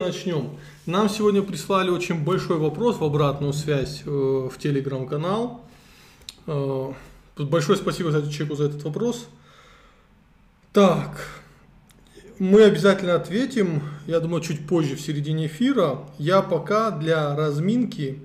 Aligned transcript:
Начнем. 0.00 0.56
Нам 0.86 1.08
сегодня 1.08 1.42
прислали 1.42 1.90
очень 1.90 2.22
большой 2.22 2.58
вопрос 2.58 2.98
в 2.98 3.02
обратную 3.02 3.52
связь 3.52 4.02
э, 4.06 4.08
в 4.08 4.52
телеграм-канал. 4.56 5.60
Э, 6.46 6.92
большое 7.36 7.76
спасибо, 7.76 8.10
кстати, 8.10 8.30
человеку 8.30 8.54
за 8.54 8.66
этот 8.66 8.84
вопрос. 8.84 9.26
Так, 10.72 11.26
мы 12.38 12.62
обязательно 12.62 13.16
ответим, 13.16 13.82
я 14.06 14.20
думаю, 14.20 14.40
чуть 14.40 14.68
позже, 14.68 14.94
в 14.94 15.00
середине 15.00 15.46
эфира. 15.46 16.06
Я 16.16 16.42
пока 16.42 16.92
для 16.92 17.34
разминки 17.34 18.22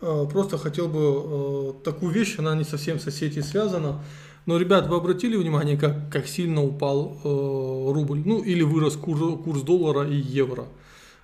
э, 0.00 0.26
просто 0.32 0.58
хотел 0.58 0.88
бы 0.88 1.76
такую 1.84 2.10
вещь, 2.12 2.40
она 2.40 2.56
не 2.56 2.64
совсем 2.64 2.98
со 2.98 3.12
сетью 3.12 3.44
связана. 3.44 4.02
Но, 4.44 4.56
ребят, 4.56 4.88
вы 4.88 4.96
обратили 4.96 5.36
внимание, 5.36 5.76
как, 5.76 6.10
как 6.10 6.26
сильно 6.26 6.62
упал 6.64 7.16
э, 7.22 7.92
рубль? 7.92 8.22
Ну, 8.24 8.42
или 8.42 8.62
вырос 8.62 8.96
курс, 8.96 9.20
курс 9.44 9.62
доллара 9.62 10.08
и 10.08 10.16
евро. 10.16 10.64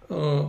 Э, 0.09 0.45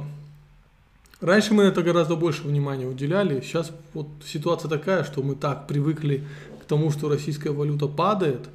раньше 1.19 1.55
мы 1.55 1.63
это 1.63 1.81
гораздо 1.81 2.15
больше 2.15 2.43
внимания 2.43 2.85
уделяли. 2.85 3.41
Сейчас 3.41 3.71
вот 3.93 4.07
ситуация 4.23 4.69
такая, 4.69 5.03
что 5.03 5.23
мы 5.23 5.35
так 5.35 5.67
привыкли 5.67 6.27
к 6.61 6.65
тому, 6.65 6.91
что 6.91 7.09
российская 7.09 7.49
валюта 7.49 7.87
падает. 7.87 8.49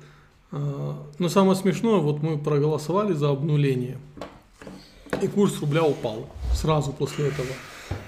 Э, 0.52 0.92
но 1.18 1.28
самое 1.28 1.56
смешное, 1.56 1.96
вот 1.96 2.22
мы 2.22 2.38
проголосовали 2.38 3.14
за 3.14 3.30
обнуление. 3.30 3.98
И 5.20 5.26
курс 5.26 5.60
рубля 5.60 5.82
упал 5.82 6.28
сразу 6.54 6.92
после 6.92 7.28
этого. 7.28 7.48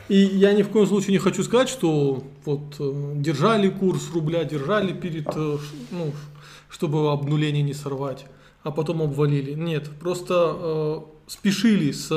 И 0.08 0.16
я 0.16 0.52
ни 0.52 0.62
в 0.62 0.68
коем 0.68 0.86
случае 0.86 1.12
не 1.12 1.18
хочу 1.18 1.42
сказать, 1.42 1.68
что 1.68 2.22
вот 2.44 2.76
э, 2.78 3.12
держали 3.16 3.68
курс 3.68 4.10
рубля, 4.14 4.44
держали 4.44 4.92
перед, 4.92 5.26
э, 5.34 5.58
ну, 5.90 6.12
чтобы 6.68 7.10
обнуление 7.10 7.62
не 7.62 7.74
сорвать, 7.74 8.26
а 8.62 8.70
потом 8.70 9.02
обвалили. 9.02 9.54
Нет, 9.54 9.90
просто 10.00 10.56
э, 10.56 11.00
спешили 11.26 11.90
с 11.90 12.08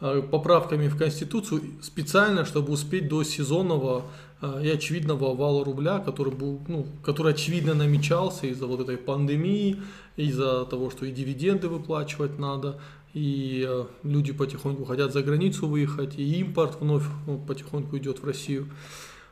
э, 0.00 0.22
поправками 0.32 0.88
в 0.88 0.96
Конституцию 0.96 1.62
специально, 1.80 2.44
чтобы 2.44 2.72
успеть 2.72 3.06
до 3.06 3.22
сезонного 3.22 4.02
э, 4.42 4.62
и 4.64 4.68
очевидного 4.68 5.32
вала 5.36 5.64
рубля, 5.64 6.00
который 6.00 6.32
был, 6.32 6.60
ну, 6.66 6.86
который 7.04 7.34
очевидно 7.34 7.74
намечался 7.74 8.48
из-за 8.48 8.66
вот 8.66 8.80
этой 8.80 8.96
пандемии, 8.96 9.80
из-за 10.16 10.64
того, 10.64 10.90
что 10.90 11.06
и 11.06 11.12
дивиденды 11.12 11.68
выплачивать 11.68 12.38
надо, 12.40 12.80
и 13.14 13.66
э, 13.68 13.84
люди 14.02 14.32
потихоньку 14.32 14.84
хотят 14.84 15.12
за 15.12 15.22
границу 15.22 15.66
выехать, 15.66 16.18
и 16.18 16.40
импорт 16.40 16.80
вновь 16.80 17.04
ну, 17.26 17.38
потихоньку 17.38 17.98
идет 17.98 18.20
в 18.20 18.24
Россию. 18.24 18.68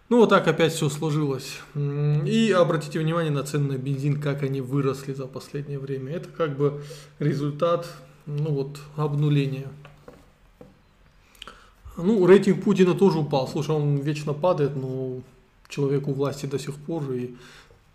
Ну 0.08 0.18
вот 0.18 0.30
так 0.30 0.48
опять 0.48 0.72
все 0.72 0.88
сложилось. 0.88 1.58
И 1.74 2.54
обратите 2.56 2.98
внимание 2.98 3.30
на 3.30 3.42
цены 3.42 3.74
на 3.74 3.78
бензин, 3.78 4.20
как 4.20 4.42
они 4.42 4.62
выросли 4.62 5.12
за 5.12 5.26
последнее 5.26 5.78
время. 5.78 6.12
Это 6.12 6.30
как 6.30 6.56
бы 6.56 6.82
результат 7.18 7.86
ну 8.24 8.52
вот, 8.52 8.80
обнуления. 8.96 9.68
Ну, 11.98 12.26
рейтинг 12.26 12.62
Путина 12.62 12.94
тоже 12.94 13.18
упал. 13.18 13.48
Слушай, 13.48 13.72
он 13.74 13.96
вечно 13.96 14.32
падает, 14.32 14.76
но 14.76 15.20
человеку 15.68 16.12
власти 16.12 16.46
до 16.46 16.58
сих 16.58 16.76
пор, 16.76 17.10
и 17.12 17.34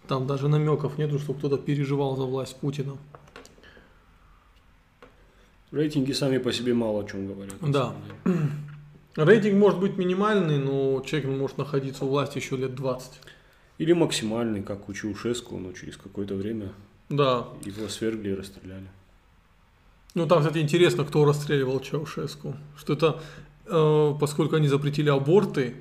там 0.07 0.27
даже 0.27 0.47
намеков 0.47 0.97
нету, 0.97 1.19
что 1.19 1.33
кто-то 1.33 1.57
переживал 1.57 2.15
за 2.15 2.23
власть 2.23 2.57
Путина. 2.57 2.97
Рейтинги 5.73 6.11
сами 6.11 6.37
по 6.37 6.53
себе 6.53 6.75
мало 6.75 7.03
о 7.03 7.03
чем 7.03 7.27
говорят. 7.27 7.55
Да. 7.61 7.95
Рейтинг 9.15 9.55
может 9.55 9.79
быть 9.79 9.97
минимальный, 9.97 10.59
но 10.59 11.01
человек 11.01 11.29
может 11.29 11.57
находиться 11.57 12.05
у 12.05 12.09
власти 12.09 12.37
еще 12.37 12.57
лет 12.57 12.75
20. 12.75 13.11
Или 13.79 13.93
максимальный, 13.93 14.61
как 14.61 14.87
у 14.87 14.93
Чаушеску, 14.93 15.57
но 15.57 15.71
через 15.73 15.97
какое-то 15.97 16.35
время 16.35 16.73
да. 17.09 17.47
его 17.65 17.89
свергли 17.89 18.29
и 18.29 18.33
расстреляли. 18.35 18.87
Ну, 20.13 20.27
там, 20.27 20.41
кстати, 20.41 20.59
интересно, 20.59 21.05
кто 21.05 21.25
расстреливал 21.25 21.79
Чаушеску. 21.79 22.55
Что 22.77 22.93
это, 22.93 23.19
э, 23.65 24.13
поскольку 24.19 24.57
они 24.57 24.67
запретили 24.67 25.09
аборты, 25.09 25.73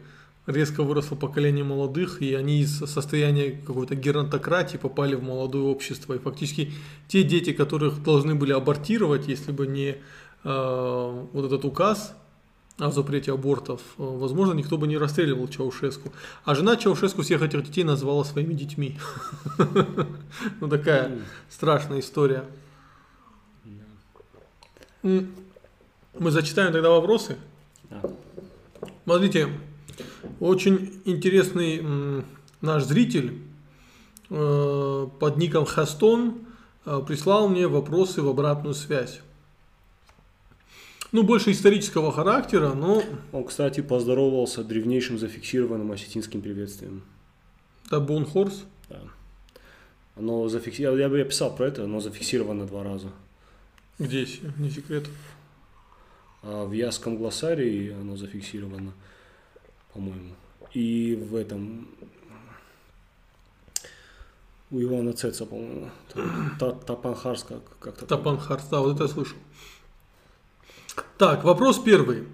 резко 0.47 0.83
выросло 0.83 1.15
поколение 1.15 1.65
молодых, 1.65 2.21
и 2.21 2.35
они 2.35 2.61
из 2.61 2.79
состояния 2.79 3.53
какой-то 3.53 3.95
геронтократии 3.95 4.77
попали 4.77 5.15
в 5.15 5.23
молодое 5.23 5.65
общество. 5.65 6.15
И 6.15 6.19
фактически 6.19 6.73
те 7.09 7.23
дети, 7.23 7.53
которых 7.53 8.03
должны 8.03 8.35
были 8.35 8.53
абортировать, 8.53 9.29
если 9.29 9.53
бы 9.53 9.67
не 9.67 9.97
э, 10.45 11.27
вот 11.33 11.45
этот 11.45 11.65
указ 11.65 12.17
о 12.79 12.91
запрете 12.91 13.33
абортов, 13.33 13.81
э, 13.99 14.03
возможно, 14.03 14.55
никто 14.55 14.79
бы 14.79 14.89
не 14.89 14.99
расстреливал 14.99 15.47
Чаушеску. 15.47 16.13
А 16.45 16.55
жена 16.55 16.77
Чаушеску 16.77 17.23
всех 17.23 17.43
этих 17.43 17.63
детей 17.63 17.85
назвала 17.85 18.25
своими 18.25 18.55
детьми. 18.55 18.99
Ну, 20.61 20.69
такая 20.69 21.19
страшная 21.51 22.01
история. 22.01 22.45
Мы 25.03 25.27
зачитаем 26.31 26.73
тогда 26.73 26.91
вопросы. 26.91 27.37
Смотрите, 29.05 29.49
очень 30.41 31.01
интересный 31.05 32.25
наш 32.63 32.85
зритель 32.85 33.39
э, 34.31 35.09
под 35.19 35.37
ником 35.37 35.67
Хастон 35.67 36.47
э, 36.87 37.03
прислал 37.07 37.49
мне 37.49 37.67
вопросы 37.67 38.23
в 38.23 38.29
обратную 38.29 38.75
связь. 38.75 39.21
Ну, 41.11 41.25
больше 41.25 41.51
исторического 41.51 42.11
характера, 42.11 42.73
но... 42.73 43.03
Он, 43.33 43.45
кстати, 43.45 43.83
поздоровался 43.83 44.65
древнейшим 44.65 45.19
зафиксированным 45.19 45.93
осетинским 45.93 46.41
приветствием. 46.41 47.03
Да, 47.91 48.01
Бонхорс? 48.01 48.65
Да. 48.89 49.01
Оно 50.17 50.49
зафиксировано, 50.49 51.01
я 51.01 51.09
бы 51.11 51.19
я 51.19 51.25
писал 51.25 51.55
про 51.55 51.67
это, 51.67 51.85
оно 51.85 52.01
зафиксировано 52.01 52.67
два 52.67 52.83
раза. 52.83 53.09
Где, 53.99 54.27
не 54.57 54.71
секрет? 54.71 55.07
А 56.43 56.65
в 56.65 56.73
Яском 56.73 57.19
глоссарии 57.19 57.93
оно 57.93 58.17
зафиксировано 58.17 58.95
по-моему. 59.93 60.31
И 60.73 61.17
в 61.31 61.37
этом 61.37 61.89
у 64.71 64.81
Ивана 64.81 65.13
Цеца, 65.13 65.45
по-моему, 65.45 65.91
Тапанхарс 66.59 67.45
как-то. 67.79 68.07
Тапанхарс, 68.07 68.65
да, 68.71 68.81
вот 68.81 68.95
это 68.95 69.05
я 69.05 69.09
слышал. 69.09 69.37
Так, 71.19 71.45
вопрос 71.45 71.79
первый. 71.79 72.27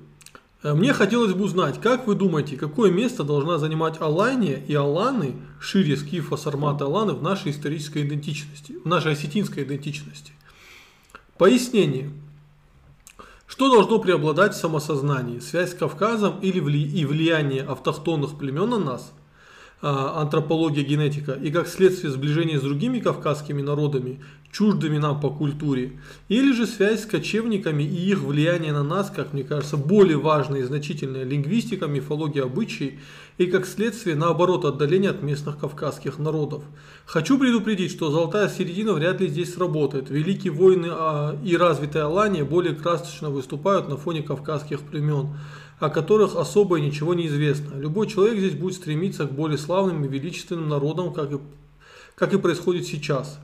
Э, 0.63 0.75
мне 0.75 0.93
хотелось 0.93 1.35
бы 1.35 1.45
узнать, 1.45 1.81
как 1.81 2.07
вы 2.07 2.15
думаете, 2.15 2.57
какое 2.57 2.91
место 2.91 3.25
должна 3.25 3.59
занимать 3.59 4.01
Алания 4.01 4.63
и 4.67 4.75
Аланы, 4.75 5.35
шире 5.61 5.97
Скифа, 5.97 6.37
Сармата, 6.37 6.85
Аланы 6.85 7.13
в 7.13 7.23
нашей 7.23 7.53
исторической 7.53 8.07
идентичности, 8.07 8.73
в 8.73 8.87
нашей 8.87 9.13
осетинской 9.13 9.65
идентичности? 9.65 10.33
Пояснение. 11.37 12.11
Что 13.49 13.71
должно 13.71 13.99
преобладать 13.99 14.55
в 14.55 14.59
самосознании? 14.59 15.39
Связь 15.39 15.73
с 15.73 15.75
Кавказом 15.75 16.39
или 16.41 16.61
вли... 16.61 16.83
и 16.83 17.07
влияние 17.07 17.63
автохтонных 17.63 18.37
племен 18.37 18.69
на 18.69 18.79
нас? 18.79 19.13
А, 19.81 20.23
антропология, 20.23 20.83
генетика 20.83 21.35
и 21.35 21.53
как 21.53 21.69
следствие 21.69 22.13
сближения 22.13 22.59
с 22.59 22.63
другими 22.63 22.99
кавказскими 22.99 23.63
народами, 23.63 24.21
чуждыми 24.51 24.99
нам 24.99 25.21
по 25.21 25.31
культуре, 25.31 26.01
или 26.29 26.53
же 26.53 26.67
связь 26.67 27.05
с 27.05 27.07
кочевниками 27.07 27.85
и 27.85 28.11
их 28.11 28.19
влияние 28.19 28.73
на 28.73 28.83
нас, 28.83 29.09
как 29.09 29.33
мне 29.33 29.45
кажется, 29.45 29.77
более 29.77 30.19
важная 30.19 30.63
и 30.63 30.65
значительная 30.65 31.23
лингвистика, 31.23 31.87
мифология, 31.87 32.43
обычаи, 32.43 32.99
и 33.37 33.47
как 33.47 33.67
следствие, 33.67 34.17
наоборот, 34.17 34.65
отдаление 34.65 35.11
от 35.11 35.23
местных 35.23 35.59
кавказских 35.59 36.19
народов. 36.19 36.65
Хочу 37.07 37.39
предупредить, 37.39 37.93
что 37.93 38.11
золотая 38.11 38.49
середина 38.49 38.95
вряд 38.95 39.21
ли 39.21 39.29
здесь 39.29 39.55
сработает. 39.55 40.11
Великие 40.11 40.53
войны 40.53 40.89
а, 40.91 41.39
и 41.45 41.57
развитая 41.57 42.07
Алания 42.07 42.43
более 42.43 42.75
красочно 42.75 43.31
выступают 43.31 43.89
на 43.89 43.97
фоне 43.97 44.25
кавказских 44.25 44.81
племен 44.81 45.29
о 45.81 45.91
которых 45.91 46.35
особо 46.37 46.81
ничего 46.81 47.15
не 47.15 47.27
известно. 47.29 47.75
Любой 47.79 48.09
человек 48.09 48.39
здесь 48.39 48.55
будет 48.55 48.75
стремиться 48.75 49.27
к 49.27 49.33
более 49.33 49.59
славным 49.59 50.05
и 50.05 50.09
величественным 50.09 50.69
народам, 50.69 51.13
как 51.13 51.33
и, 51.33 51.39
как 52.17 52.33
и 52.35 52.39
происходит 52.39 52.87
сейчас. 52.87 53.39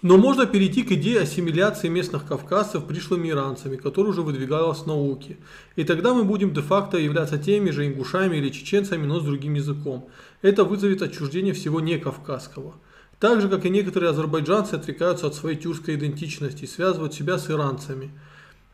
Но 0.00 0.16
можно 0.16 0.46
перейти 0.46 0.82
к 0.82 0.90
идее 0.92 1.20
ассимиляции 1.20 1.88
местных 1.88 2.26
кавказцев 2.26 2.86
пришлыми 2.86 3.28
иранцами, 3.28 3.76
которая 3.76 4.10
уже 4.12 4.22
выдвигалась 4.22 4.80
в 4.80 4.86
науке. 4.86 5.36
И 5.76 5.84
тогда 5.84 6.12
мы 6.12 6.24
будем 6.24 6.52
де-факто 6.52 6.98
являться 6.98 7.38
теми 7.38 7.70
же 7.70 7.86
ингушами 7.86 8.36
или 8.36 8.48
чеченцами, 8.48 9.06
но 9.06 9.20
с 9.20 9.24
другим 9.24 9.54
языком. 9.54 10.08
Это 10.40 10.64
вызовет 10.64 11.02
отчуждение 11.02 11.54
всего 11.54 11.80
не 11.80 11.98
кавказского. 11.98 12.74
Так 13.20 13.40
же, 13.40 13.48
как 13.48 13.64
и 13.64 13.70
некоторые 13.70 14.10
азербайджанцы 14.10 14.74
отрекаются 14.74 15.28
от 15.28 15.36
своей 15.36 15.56
тюркской 15.56 15.94
идентичности 15.94 16.64
и 16.64 16.68
связывают 16.68 17.12
себя 17.14 17.38
с 17.38 17.50
иранцами– 17.50 18.12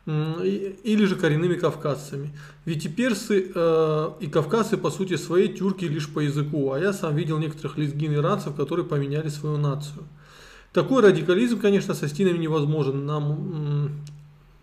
или 0.09 1.05
же 1.05 1.15
коренными 1.15 1.55
кавказцами. 1.55 2.31
Ведь 2.65 2.85
и 2.85 2.89
персы 2.89 3.51
э, 3.53 4.09
и 4.19 4.27
кавказцы 4.27 4.77
по 4.77 4.89
сути 4.89 5.17
своей 5.17 5.49
тюрки 5.49 5.85
лишь 5.85 6.09
по 6.09 6.19
языку, 6.19 6.71
а 6.71 6.79
я 6.79 6.93
сам 6.93 7.15
видел 7.15 7.37
некоторых 7.37 7.77
лезгин 7.77 8.13
иранцев, 8.15 8.55
которые 8.55 8.85
поменяли 8.85 9.29
свою 9.29 9.57
нацию. 9.57 10.03
Такой 10.73 11.03
радикализм, 11.03 11.59
конечно, 11.59 11.93
со 11.93 12.07
стенами 12.07 12.37
невозможен. 12.37 13.05
Нам, 13.05 13.91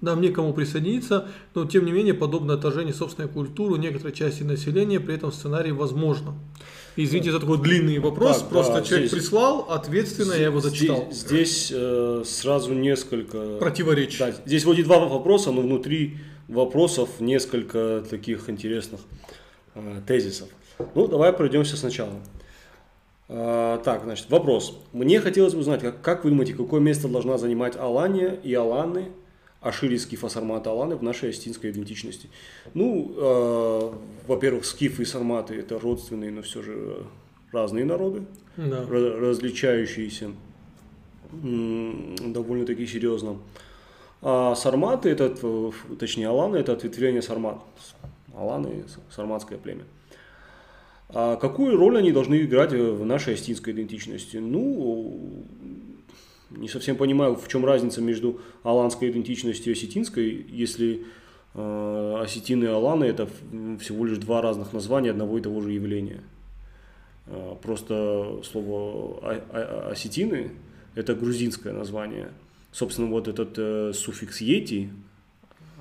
Нам 0.02 0.20
некому 0.20 0.52
присоединиться, 0.52 1.28
но 1.54 1.64
тем 1.64 1.86
не 1.86 1.92
менее 1.92 2.12
подобное 2.12 2.56
отторжение 2.56 2.92
собственной 2.92 3.28
культуры 3.28 3.74
у 3.74 3.76
некоторой 3.76 4.12
части 4.12 4.42
населения 4.42 5.00
при 5.00 5.14
этом 5.14 5.32
сценарии 5.32 5.70
возможно. 5.70 6.34
Извините 6.96 7.32
за 7.32 7.40
такой 7.40 7.58
длинный 7.58 7.98
вопрос, 7.98 8.40
Так, 8.40 8.48
просто 8.50 8.72
да, 8.74 8.82
человек 8.82 9.08
здесь- 9.08 9.20
прислал, 9.20 9.66
ответственно 9.70 10.32
я 10.32 10.46
его 10.46 10.60
зачитал. 10.60 11.08
Здесь, 11.10 11.68
здесь, 11.68 11.72
э, 11.74 12.22
сразу 12.26 12.74
несколько... 12.74 13.56
Противоречий. 13.58 14.18
Да, 14.18 14.32
здесь 14.44 14.64
вроде 14.64 14.82
два 14.82 14.98
вопроса, 14.98 15.50
но 15.50 15.62
внутри 15.62 16.18
вопросов 16.48 17.08
несколько 17.18 18.04
таких 18.08 18.48
интересных 18.50 19.00
э, 19.74 20.00
тезисов. 20.06 20.48
Ну, 20.94 21.06
давай 21.06 21.32
пройдемся 21.32 21.76
сначала. 21.76 22.12
А, 23.28 23.78
так, 23.78 24.04
значит, 24.04 24.30
вопрос. 24.30 24.78
Мне 24.92 25.20
хотелось 25.20 25.54
бы 25.54 25.60
узнать, 25.60 25.80
как, 25.80 26.00
как 26.00 26.24
вы 26.24 26.30
думаете, 26.30 26.54
какое 26.54 26.80
место 26.80 27.08
должна 27.08 27.38
занимать 27.38 27.76
Алания 27.76 28.38
и 28.42 28.54
Аланы, 28.54 29.08
Ашири, 29.66 29.96
Скиф, 29.98 30.24
Сарматы, 30.28 30.70
Аланы 30.70 30.96
в 30.96 31.02
нашей 31.02 31.30
астинской 31.30 31.70
идентичности? 31.70 32.28
Ну, 32.74 33.12
э, 33.16 33.92
во-первых, 34.28 34.64
Скифы 34.64 35.02
и 35.02 35.04
Сарматы– 35.04 35.54
это 35.58 35.78
родственные, 35.78 36.30
но 36.30 36.42
все 36.42 36.62
же 36.62 37.04
разные 37.52 37.84
народы 37.84 38.22
Да. 38.56 38.82
ра- 38.84 39.18
различающиеся 39.18 40.30
довольно-таки 41.32 42.86
серьезно. 42.86 43.38
А 44.22 44.54
сарматы, 44.54 45.10
это, 45.10 45.28
т- 45.30 45.72
точнее 45.98 46.28
аланы, 46.28 46.56
это 46.56 46.72
ответвление 46.72 47.22
сармат. 47.22 47.58
Аланы– 48.34 48.84
сарматское 49.10 49.58
племя. 49.58 49.82
А 51.08 51.36
какую 51.36 51.76
роль 51.76 51.98
они 51.98 52.10
должны 52.12 52.40
играть 52.42 52.72
в 52.72 53.04
нашей 53.04 53.34
астинской 53.34 53.72
идентичности? 53.72 54.38
Ну, 54.38 55.44
не 56.50 56.68
совсем 56.68 56.96
понимаю, 56.96 57.34
в 57.34 57.48
чем 57.48 57.64
разница 57.64 58.00
между 58.00 58.40
аланской 58.62 59.10
идентичностью 59.10 59.72
и 59.72 59.76
осетинской, 59.76 60.46
если 60.48 61.04
э, 61.54 62.16
осетины 62.22 62.64
и 62.64 62.68
аланы– 62.68 63.04
это 63.06 63.28
всего 63.80 64.04
лишь 64.04 64.18
два 64.18 64.40
разных 64.42 64.72
названия 64.72 65.10
одного 65.10 65.38
и 65.38 65.40
того 65.40 65.60
же 65.60 65.72
явления. 65.72 66.22
Э, 67.26 67.54
Просто 67.62 68.40
слово 68.44 69.40
осетины– 69.90 70.50
это 70.94 71.14
грузинское 71.14 71.72
название. 71.72 72.28
Собственно, 72.72 73.08
вот 73.08 73.26
этот 73.28 73.54
э, 73.56 73.92
суффикс 73.94 74.40
«ети» 74.40 74.90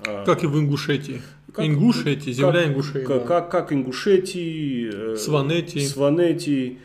э, 0.06 0.24
Как 0.24 0.42
и 0.42 0.46
в 0.46 0.58
Ингушетии. 0.58 1.20
Как- 1.52 1.64
Ингушетия, 1.66 2.32
земля 2.32 2.52
как- 2.62 2.66
Ингушетии. 2.66 3.04
как, 3.06 3.22
да. 3.22 3.26
как, 3.26 3.50
как 3.50 3.72
ингушетии, 3.72 4.90
э, 5.12 5.16
Сванетии. 5.16 5.86
сванетии, 5.86 6.78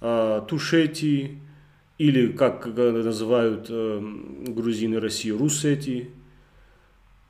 э, 0.00 0.42
тушетии, 0.48 1.38
или 1.98 2.28
как 2.32 2.66
э, 2.66 2.90
называют 2.90 3.66
э, 3.68 4.00
грузины 4.46 5.00
России, 5.00 5.30
русети. 5.30 6.10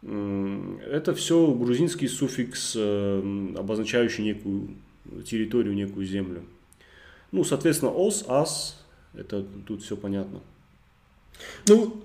Это 0.01 1.13
все 1.17 1.53
грузинский 1.53 2.07
суффикс, 2.07 2.75
э, 2.77 3.55
обозначающий 3.57 4.23
некую 4.25 4.77
территорию, 5.27 5.75
некую 5.75 6.07
землю. 6.07 6.43
Ну, 7.33 7.45
соответственно, 7.45 7.93
ос, 7.93 8.25
ас, 8.29 8.87
это 9.15 9.45
тут 9.67 9.83
все 9.83 9.97
понятно. 9.97 10.41
Ну, 11.69 12.03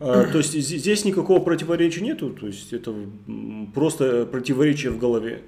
А, 0.00 0.24
То 0.30 0.38
есть 0.38 0.52
здесь 0.52 1.04
никакого 1.04 1.40
противоречия 1.40 2.02
нету, 2.02 2.30
то 2.30 2.46
есть 2.46 2.72
это 2.72 2.94
просто 3.74 4.26
противоречие 4.26 4.92
в 4.92 4.98
голове. 4.98 5.42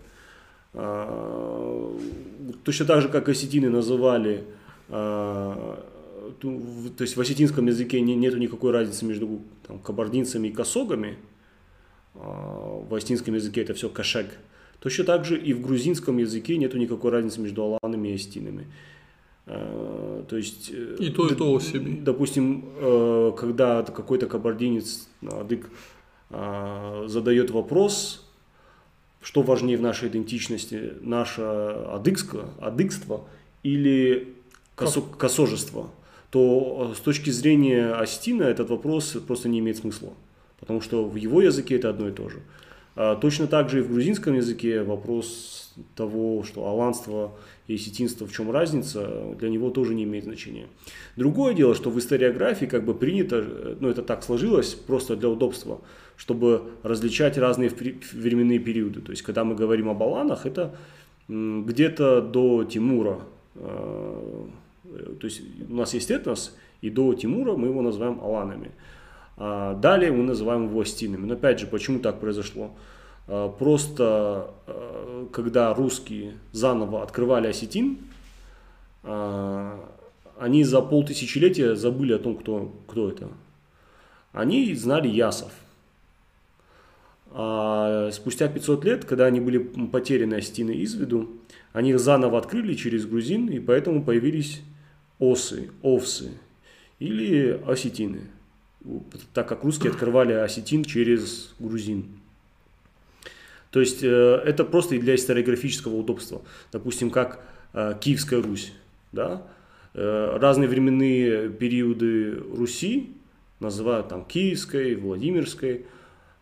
А, 0.74 1.96
Точно 2.64 2.86
так 2.86 3.02
же, 3.02 3.08
как 3.08 3.28
осетины 3.28 3.70
называли, 3.70 4.44
а, 4.88 5.84
то 6.40 7.02
есть 7.02 7.16
в 7.16 7.20
осетинском 7.20 7.66
языке 7.66 8.00
не- 8.00 8.16
нету 8.16 8.38
никакой 8.38 8.72
разницы 8.72 9.04
между 9.04 9.40
там, 9.66 9.78
кабардинцами 9.78 10.48
и 10.48 10.52
косогами, 10.52 11.18
а, 12.14 12.84
в 12.88 12.94
осетинском 12.94 13.34
языке 13.34 13.62
это 13.62 13.74
все 13.74 13.88
кашек. 13.88 14.26
Точно 14.80 15.04
так 15.04 15.24
же 15.24 15.38
и 15.38 15.52
в 15.52 15.60
грузинском 15.60 16.18
языке 16.18 16.56
нету 16.56 16.78
никакой 16.78 17.10
разницы 17.10 17.40
между 17.40 17.62
аланами 17.62 18.08
и 18.08 18.14
осетинами. 18.14 18.66
А, 19.46 20.24
То 20.28 20.36
есть 20.36 20.70
э, 20.72 20.96
И 21.00 21.10
то, 21.10 21.26
и 21.28 21.34
то 21.34 21.52
у 21.52 21.60
себя. 21.60 22.02
Допустим, 22.02 22.64
э, 22.76 23.32
когда 23.36 23.82
какой-то 23.82 24.26
кабардинец, 24.26 25.08
адык, 25.22 25.70
а, 26.30 27.06
задает 27.08 27.50
вопрос, 27.50 28.24
что 29.20 29.42
важнее 29.42 29.76
в 29.78 29.80
нашей 29.82 30.08
идентичности, 30.08 30.92
наше 31.00 31.42
адыгское, 31.42 32.44
адыгство 32.60 33.26
или 33.62 34.34
косо, 34.76 35.00
косожество, 35.00 35.90
то 36.30 36.90
э, 36.90 36.96
с 36.96 37.00
точки 37.00 37.30
зрения 37.30 37.92
Астина 37.92 38.42
этот 38.44 38.70
вопрос 38.70 39.16
просто 39.26 39.48
не 39.48 39.60
имеет 39.60 39.78
смысла, 39.78 40.12
потому 40.60 40.80
что 40.80 41.04
в 41.04 41.16
его 41.16 41.40
языке 41.40 41.76
это 41.76 41.90
одно 41.90 42.08
и 42.08 42.12
то 42.12 42.28
же. 42.28 42.40
А 43.00 43.14
Точно 43.14 43.46
так 43.46 43.70
же 43.70 43.78
и 43.78 43.82
в 43.82 43.92
грузинском 43.92 44.34
языке 44.34 44.82
вопрос 44.82 45.72
того, 45.94 46.42
что 46.42 46.66
аланство 46.66 47.32
и 47.68 47.76
осетинство, 47.76 48.26
в 48.26 48.32
чем 48.32 48.50
разница, 48.50 49.36
для 49.38 49.50
него 49.50 49.70
тоже 49.70 49.94
не 49.94 50.02
имеет 50.02 50.24
значения. 50.24 50.66
Другое 51.16 51.54
дело, 51.54 51.76
что 51.76 51.90
в 51.90 51.98
историографии 52.00 52.66
как 52.66 52.84
бы 52.84 52.94
принято, 52.94 53.36
э, 53.36 53.76
ну 53.78 53.88
это 53.88 54.02
так 54.02 54.24
сложилось, 54.24 54.74
просто 54.74 55.16
для 55.16 55.28
удобства, 55.28 55.80
чтобы 56.16 56.62
различать 56.82 57.38
разные 57.38 57.70
временные 58.12 58.58
периоды. 58.58 59.00
То 59.00 59.12
есть, 59.12 59.22
когда 59.22 59.44
мы 59.44 59.54
говорим 59.54 59.88
об 59.88 60.02
аланах, 60.02 60.44
это 60.44 60.74
где-то 61.28 62.20
до 62.20 62.64
Тимура. 62.64 63.20
Э, 64.92 65.14
То 65.20 65.26
есть, 65.26 65.42
у 65.68 65.74
нас 65.74 65.94
есть 65.94 66.10
этнос, 66.10 66.56
и 66.80 66.90
до 66.90 67.14
Тимура 67.14 67.56
мы 67.56 67.68
его 67.68 67.82
называем 67.82 68.20
аланами. 68.20 68.72
А 69.36 69.74
далее 69.74 70.10
мы 70.10 70.24
называем 70.24 70.68
его 70.68 70.80
астинами. 70.80 71.24
Но 71.24 71.34
опять 71.34 71.60
же, 71.60 71.66
почему 71.66 72.00
так 72.00 72.20
произошло? 72.20 72.72
А, 73.28 73.48
Просто 73.48 74.50
э, 74.66 75.26
когда 75.32 75.72
русские 75.74 76.34
заново 76.52 77.02
открывали 77.02 77.46
осетин, 77.46 77.98
а, 79.04 79.78
они 80.38 80.64
за 80.64 80.80
полтысячелетия 80.80 81.74
забыли 81.74 82.12
о 82.12 82.18
том, 82.18 82.36
кто, 82.36 82.72
кто 82.86 83.08
это. 83.08 83.28
Они 84.32 84.74
знали 84.74 85.08
ясов. 85.08 85.52
А 87.30 88.10
спустя 88.12 88.48
500 88.48 88.84
лет, 88.84 89.04
когда 89.04 89.26
они 89.26 89.40
были 89.40 89.58
потеряны 89.58 90.34
осетины 90.34 90.72
из 90.72 90.94
виду, 90.94 91.28
они 91.72 91.90
их 91.90 92.00
заново 92.00 92.38
открыли 92.38 92.74
через 92.74 93.06
грузин, 93.06 93.48
и 93.48 93.58
поэтому 93.58 94.02
появились 94.02 94.62
осы, 95.18 95.70
овсы 95.82 96.30
или 96.98 97.60
осетины, 97.66 98.22
так 99.34 99.48
как 99.48 99.64
русские 99.64 99.90
открывали 99.90 100.32
осетин 100.32 100.84
через 100.84 101.54
грузин. 101.58 102.06
То 103.70 103.80
есть 103.80 104.02
э, 104.02 104.42
это 104.44 104.64
просто 104.64 104.94
и 104.94 104.98
для 104.98 105.14
историографического 105.14 105.96
удобства. 105.96 106.42
Допустим, 106.72 107.10
как 107.10 107.44
э, 107.74 107.94
Киевская 108.00 108.42
Русь. 108.42 108.72
Да? 109.12 109.42
Э, 109.94 110.38
разные 110.40 110.68
временные 110.68 111.50
периоды 111.50 112.34
Руси 112.34 113.12
называют 113.60 114.08
там 114.08 114.24
Киевской, 114.24 114.94
Владимирской. 114.94 115.84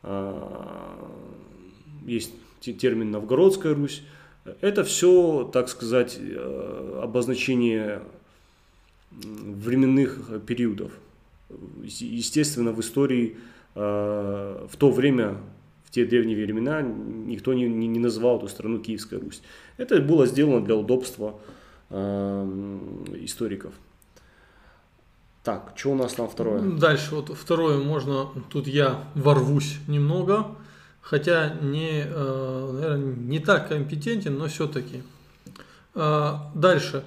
А, 0.03 1.11
Есть 2.07 2.33
те- 2.61 2.75
термин 2.75 3.11
Новгородская 3.11 3.75
Русь. 3.75 4.03
Это 4.61 4.85
все, 4.85 5.51
так 5.53 5.69
сказать, 5.69 6.21
обозначение 7.03 8.03
временных 9.25 10.19
периодов. 10.47 10.93
Е- 11.83 12.17
Естественно, 12.19 12.73
в 12.73 12.81
истории 12.81 13.37
э, 13.75 14.67
в 14.71 14.77
то 14.77 14.91
время, 14.91 15.39
в 15.85 15.91
те 15.91 16.05
древние 16.05 16.37
времена, 16.45 16.83
никто 16.83 17.55
не, 17.55 17.69
не, 17.69 17.87
не 17.87 17.99
называл 17.99 18.39
эту 18.39 18.49
страну 18.49 18.79
Киевская 18.79 19.21
Русь. 19.21 19.43
Это 19.77 20.01
было 20.01 20.27
сделано 20.27 20.65
для 20.65 20.77
удобства 20.77 21.39
э, 21.91 22.79
историков. 23.23 23.73
Так, 25.45 25.73
что 25.77 25.93
у 25.93 25.95
нас 25.95 26.15
там 26.15 26.29
второе? 26.29 26.61
Дальше 26.61 27.15
вот 27.15 27.29
второе 27.37 27.79
можно, 27.79 28.29
тут 28.51 28.67
я 28.67 29.05
ворвусь 29.15 29.79
немного, 29.87 30.49
хотя 31.01 31.55
не, 31.63 32.03
э, 32.05 32.71
наверное, 32.73 33.15
не 33.15 33.39
так 33.39 33.69
компетентен, 33.69 34.37
но 34.37 34.49
все-таки. 34.49 35.03
Дальше. 35.95 37.05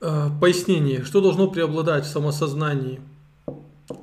Э, 0.00 0.28
Пояснение, 0.40 1.04
что 1.04 1.20
должно 1.20 1.48
преобладать 1.48 2.04
в 2.06 2.08
самосознании? 2.08 3.00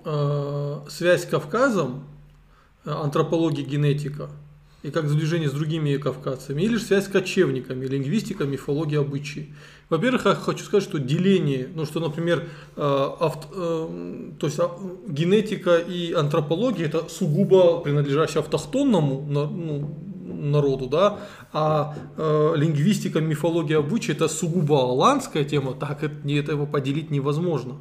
Э, 0.05 0.81
Связь 0.89 1.23
с 1.23 1.25
Кавказом, 1.25 2.03
э, 2.85 2.91
антропология, 2.91 3.65
генетика, 3.65 4.29
и 4.83 4.91
как 4.91 5.07
сближение 5.09 5.49
с 5.49 5.53
другими 5.53 5.97
кавказцами, 5.97 6.61
или 6.61 6.75
же 6.75 6.83
связь 6.83 7.05
с 7.05 7.07
кочевниками, 7.07 7.85
лингвистика, 7.85 8.45
мифология, 8.45 8.99
обычаи. 8.99 9.53
Во-первых, 9.89 10.25
я 10.25 10.35
хочу 10.35 10.63
сказать, 10.65 10.83
что 10.83 10.99
деление, 10.99 11.67
ну 11.73 11.85
что, 11.85 11.99
например, 11.99 12.47
авт- 12.75 13.47
э, 13.53 14.31
то 14.39 14.47
есть 14.47 14.59
а, 14.59 14.69
генетика 15.07 15.77
и 15.77 16.13
антропология 16.13 16.85
это 16.85 17.09
сугубо 17.09 17.79
принадлежащие 17.79 18.41
автохтонному 18.41 19.25
ну, 19.27 19.95
народу, 20.37 20.87
да, 20.87 21.19
а 21.53 21.95
э, 22.17 22.53
лингвистика, 22.55 23.19
мифология, 23.19 23.79
обычаи 23.79 24.11
это 24.11 24.27
сугубо 24.27 24.79
аланская 24.81 25.43
тема, 25.43 25.73
так 25.73 26.03
это, 26.03 26.15
этого 26.29 26.65
поделить 26.65 27.11
невозможно. 27.11 27.77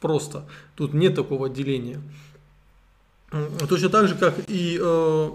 Просто 0.00 0.44
тут 0.76 0.94
нет 0.94 1.14
такого 1.14 1.46
отделения. 1.46 2.00
Точно 3.68 3.88
так 3.88 4.08
же, 4.08 4.14
как 4.14 4.34
и 4.48 4.78
э, 4.80 5.30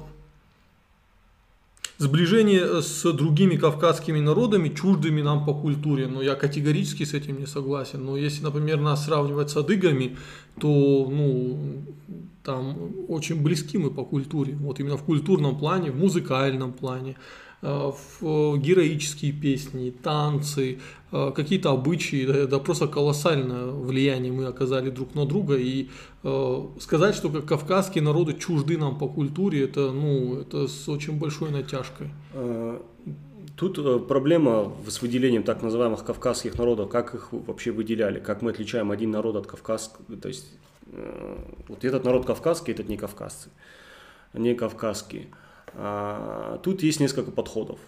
сближение 2.03 2.81
с 2.81 3.11
другими 3.13 3.55
кавказскими 3.55 4.19
народами, 4.19 4.69
чуждыми 4.69 5.21
нам 5.21 5.45
по 5.45 5.53
культуре. 5.53 6.07
Но 6.07 6.21
я 6.21 6.35
категорически 6.35 7.05
с 7.05 7.13
этим 7.13 7.39
не 7.39 7.47
согласен. 7.47 8.05
Но 8.05 8.17
если, 8.17 8.43
например, 8.43 8.79
нас 8.79 9.05
сравнивать 9.05 9.49
с 9.49 9.57
адыгами, 9.57 10.17
то 10.59 10.67
ну, 11.09 11.83
там 12.43 12.75
очень 13.07 13.41
близки 13.41 13.77
мы 13.77 13.89
по 13.89 14.03
культуре. 14.03 14.55
Вот 14.59 14.79
именно 14.79 14.97
в 14.97 15.03
культурном 15.03 15.57
плане, 15.57 15.91
в 15.91 15.95
музыкальном 15.95 16.73
плане. 16.73 17.15
Э, 17.65 17.91
героические 18.57 19.31
песни, 19.31 19.89
танцы, 19.89 20.79
э, 21.13 21.31
какие-то 21.33 21.71
обычаи, 21.71 22.43
это 22.43 22.59
просто 22.59 22.87
колоссальное 22.87 23.67
влияние 23.67 24.33
мы 24.33 24.47
оказали 24.47 24.89
друг 24.89 25.15
на 25.15 25.25
друга. 25.25 25.55
И 25.55 25.87
э, 26.23 26.67
сказать, 26.81 27.15
что 27.15 27.29
кавказские 27.29 28.03
народы 28.03 28.33
чужды 28.33 28.77
нам 28.77 28.97
по 28.97 29.07
культуре, 29.07 29.63
это, 29.63 29.91
ну, 29.91 30.41
это 30.41 30.67
с 30.67 30.89
очень 30.89 31.17
большой 31.17 31.51
натяжкой. 31.51 32.09
Тут 33.55 34.07
проблема 34.07 34.73
с 34.85 35.01
выделением 35.01 35.43
так 35.43 35.61
называемых 35.61 36.03
кавказских 36.03 36.57
народов, 36.57 36.89
как 36.89 37.15
их 37.15 37.29
вообще 37.31 37.71
выделяли, 37.71 38.19
как 38.19 38.41
мы 38.41 38.51
отличаем 38.51 38.91
один 38.91 39.11
народ 39.11 39.37
от 39.37 39.47
кавказского, 39.47 40.17
то 40.17 40.27
есть 40.27 40.47
вот 41.67 41.85
этот 41.85 42.03
народ 42.03 42.25
кавказский, 42.25 42.73
этот 42.73 42.89
не 42.89 42.97
кавказцы, 42.97 43.49
не 44.33 44.53
кавказские. 44.55 45.27
А, 45.75 46.59
тут 46.63 46.83
есть 46.83 46.99
несколько 46.99 47.31
подходов. 47.31 47.79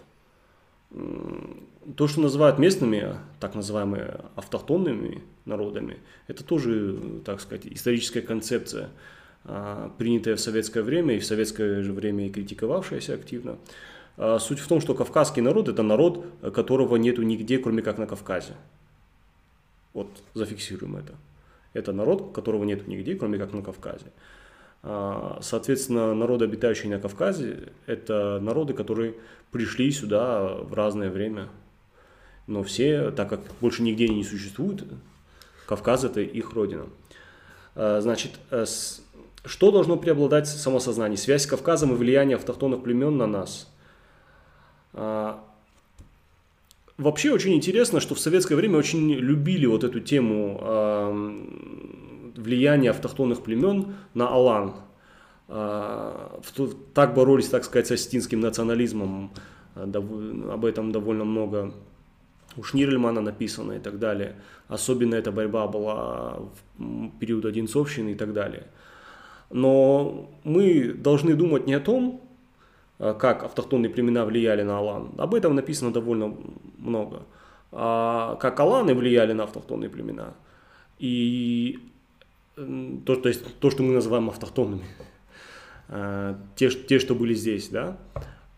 То, 1.98 2.08
что 2.08 2.22
называют 2.22 2.58
местными, 2.58 3.15
так 3.39 3.54
называемые 3.54 4.22
автохтонными 4.36 5.24
народами, 5.46 5.98
это 6.27 6.44
тоже, 6.44 7.22
так 7.25 7.42
сказать, 7.42 7.65
историческая 7.68 8.22
концепция, 8.22 8.89
а, 9.44 9.92
принятая 9.98 10.36
в 10.36 10.39
советское 10.39 10.82
время 10.82 11.15
и 11.15 11.20
в 11.20 11.25
советское 11.25 11.82
же 11.82 11.94
время 11.94 12.27
и 12.27 12.30
критиковавшаяся 12.30 13.13
активно. 13.13 13.58
А, 14.18 14.39
суть 14.39 14.60
в 14.60 14.68
том, 14.68 14.82
что 14.82 14.96
кавказский 14.96 15.42
народ– 15.42 15.68
это 15.70 15.84
народ, 15.84 16.25
которого 16.54 16.96
нету 16.96 17.22
нигде, 17.24 17.58
кроме 17.58 17.82
как 17.82 17.98
на 17.98 18.08
Кавказе. 18.08 18.54
Вот, 19.94 20.10
зафиксируем 20.34 20.98
это. 20.98 21.13
Это 21.74 21.92
народ, 21.92 22.32
которого 22.34 22.63
нету 22.63 22.84
нигде, 22.88 23.15
кроме 23.15 23.38
как 23.38 23.54
на 23.54 23.62
Кавказе. 23.62 24.12
А, 24.88 25.39
соответственно, 25.42 26.13
народы, 26.13 26.46
обитающие 26.46 26.92
на 26.92 27.00
Кавказе, 27.00 27.70
это 27.88 28.39
народы, 28.39 28.75
которые 28.75 29.15
пришли 29.51 29.89
сюда 29.92 30.54
в 30.62 30.75
разное 30.75 31.10
время. 31.10 31.50
Но 32.46 32.62
все, 32.62 33.10
так 33.10 33.30
как 33.30 33.39
больше 33.62 33.82
нигде 33.82 34.08
не 34.08 34.24
существует, 34.24 34.84
Кавказ– 35.65 36.04
это 36.06 36.22
их 36.22 36.54
родина. 36.54 36.86
А, 37.74 38.00
значит, 38.00 38.34
э, 38.51 38.65
что 39.44 39.72
должно 39.72 39.98
преобладать 39.98 40.46
в 40.46 40.60
самосознании? 40.60 41.15
Связь 41.15 41.46
с 41.46 41.48
Кавказом 41.48 41.92
и 41.94 41.96
влияние 41.96 42.36
автохтонных 42.36 42.84
племен 42.84 43.18
на 43.18 43.25
нас. 43.25 43.68
А, 44.94 45.44
вообще 47.00 47.32
очень 47.32 47.56
интересно, 47.56 48.00
что 48.00 48.13
в 48.13 48.20
советское 48.20 48.54
время 48.54 48.77
очень 48.77 49.12
любили 49.12 49.65
вот 49.65 49.84
эту 49.84 50.00
тему 50.00 50.62
влияние 52.45 52.91
автохтонных 52.91 53.43
племен 53.43 53.95
на 54.13 54.27
Алан. 54.27 54.75
А, 55.47 56.41
так 56.93 57.13
боролись, 57.13 57.49
так 57.49 57.63
сказать, 57.63 57.87
с 57.87 57.91
осетинским 57.91 58.39
национализмом, 58.39 59.31
об 59.75 60.65
этом 60.65 60.91
довольно 60.91 61.25
много 61.25 61.73
у 62.57 62.63
Шнирльмана 62.63 63.21
написано 63.21 63.73
и 63.73 63.79
так 63.79 63.99
далее. 63.99 64.35
Особенно 64.67 65.15
эта 65.15 65.31
борьба 65.31 65.67
была 65.67 66.39
в 66.77 67.19
период 67.19 67.45
Одинцовщины 67.45 68.11
и 68.11 68.15
так 68.15 68.33
далее. 68.33 68.67
Но 69.49 70.31
мы 70.43 70.93
должны 70.93 71.35
думать 71.35 71.67
не 71.67 71.73
о 71.73 71.79
том, 71.79 72.21
а, 72.97 73.13
как 73.13 73.43
автохтонные 73.43 73.89
племена 73.89 74.25
влияли 74.25 74.63
на 74.63 74.77
Алан. 74.77 75.11
Об 75.17 75.35
этом 75.35 75.55
написано 75.55 75.91
довольно 75.91 76.35
много. 76.77 77.23
А 77.71 78.35
как 78.35 78.59
Аланы 78.59 78.95
влияли 78.95 79.33
на 79.33 79.43
автохтонные 79.43 79.89
племена. 79.89 80.33
И 80.97 81.79
то, 82.55 83.15
то 83.15 83.29
есть 83.29 83.59
то, 83.59 83.69
что 83.69 83.83
мы 83.83 83.93
называем 83.93 84.29
автохтонными, 84.29 84.85
а, 85.89 86.38
те, 86.55 86.69
те, 86.69 87.00
что 87.00 87.15
были 87.15 87.33
здесь, 87.33 87.69
да. 87.69 87.97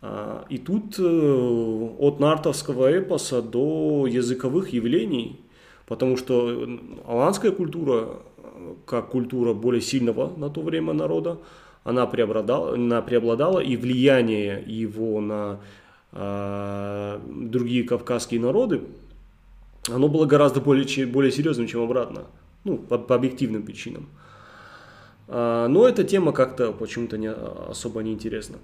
А, 0.02 0.46
и 0.50 0.58
тут 0.60 1.00
э, 1.00 1.04
от 1.04 2.20
нартовского 2.20 3.00
эпоса 3.00 3.42
до 3.42 4.06
языковых 4.08 4.70
явлений, 4.70 5.40
потому 5.88 6.18
что 6.18 6.68
аланская 7.08 7.52
культура, 7.52 8.20
как 8.86 9.10
культура 9.10 9.54
более 9.54 9.82
сильного 9.82 10.32
на 10.38 10.50
то 10.50 10.62
время 10.62 10.94
народа, 10.94 11.40
она 11.84 12.06
преобладала, 12.06 12.76
она 12.76 13.02
преобладала 13.02 13.60
и 13.60 13.76
влияние 13.76 14.64
его 14.68 15.20
на 15.20 15.60
э, 16.12 17.20
другие 17.28 17.84
кавказские 17.84 18.40
народы, 18.40 18.82
оно 19.90 20.08
было 20.08 20.26
гораздо 20.26 20.62
более, 20.62 21.08
более 21.08 21.32
серьезным, 21.32 21.66
чем 21.66 21.82
обратно 21.82 22.28
ну, 22.64 22.78
по, 22.78 22.98
по 22.98 23.16
объективным 23.16 23.64
причинам. 23.64 24.08
А, 25.28 25.68
но 25.68 25.88
эта 25.88 26.04
тема 26.04 26.32
как-то 26.32 26.72
почему-то 26.72 27.18
не, 27.18 27.32
особо 27.32 28.02
не 28.02 28.14
интересна. 28.14 28.58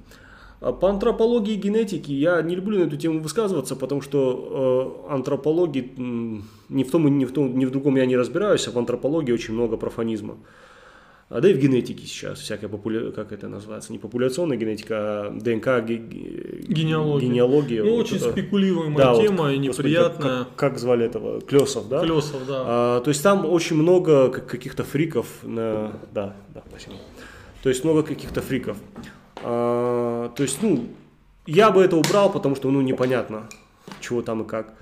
А 0.62 0.72
по 0.72 0.90
антропологии 0.90 1.56
и 1.56 1.58
генетике 1.58 2.14
я 2.14 2.42
не 2.42 2.56
люблю 2.56 2.80
на 2.80 2.84
эту 2.84 2.96
тему 2.96 3.20
высказываться, 3.20 3.76
потому 3.76 4.02
что 4.02 5.04
э, 5.10 5.14
антропологии 5.14 5.94
ни 5.98 6.84
в 6.84 6.92
том, 6.92 7.18
ни 7.18 7.26
в 7.26 7.34
том, 7.34 7.58
ни 7.58 7.66
в 7.66 7.72
другом 7.72 7.98
я 7.98 8.06
не 8.06 8.16
разбираюсь, 8.16 8.68
а 8.68 8.72
в 8.72 8.78
антропологии 8.78 9.34
очень 9.34 9.54
много 9.54 9.76
профанизма. 9.76 10.34
А 10.34 10.38
да 11.42 11.50
и 11.50 11.54
в 11.54 11.58
генетике 11.58 12.06
сейчас 12.06 12.40
всякая 12.40 12.68
популя... 12.68 13.12
как 13.12 13.32
это 13.32 13.48
называется, 13.48 13.92
не 13.92 14.00
популяционная 14.00 14.58
генетика, 14.58 14.96
а 14.98 15.30
ДНК, 15.32 15.84
ге... 15.86 15.98
генеалогия. 15.98 17.28
генеалогия. 17.28 17.84
Ну, 17.84 17.96
вот 17.96 18.06
очень 18.06 18.18
это... 18.18 18.32
спекулируемая 18.32 19.06
да, 19.06 19.16
тема 19.16 19.44
вот, 19.46 19.50
и 19.52 19.58
неприятная. 19.58 20.40
Как, 20.40 20.48
как, 20.50 20.56
как 20.56 20.80
звали 20.80 21.06
этого? 21.06 21.42
Клесов, 21.42 21.90
да? 21.90 22.02
Клесов, 22.02 22.46
да. 22.48 22.64
А, 22.66 23.02
то 23.02 23.10
есть 23.10 23.24
там 23.24 23.46
очень 23.46 23.76
много 23.76 24.30
каких-то 24.30 24.84
фриков 24.84 25.28
на... 25.44 25.94
Да, 26.14 26.36
да, 26.54 26.64
спасибо. 26.70 26.96
То 27.62 27.70
есть 27.70 27.84
много 27.84 28.04
каких-то 28.04 28.42
фриков. 28.42 28.78
А, 29.42 30.30
то 30.30 30.44
есть, 30.44 30.62
ну, 30.62 30.88
я 31.46 31.72
бы 31.72 31.82
это 31.82 31.96
убрал, 31.96 32.32
потому 32.32 32.56
что, 32.56 32.70
ну, 32.70 32.82
непонятно, 32.82 33.50
чего 34.02 34.22
там 34.22 34.44
и 34.44 34.48
как. 34.48 34.74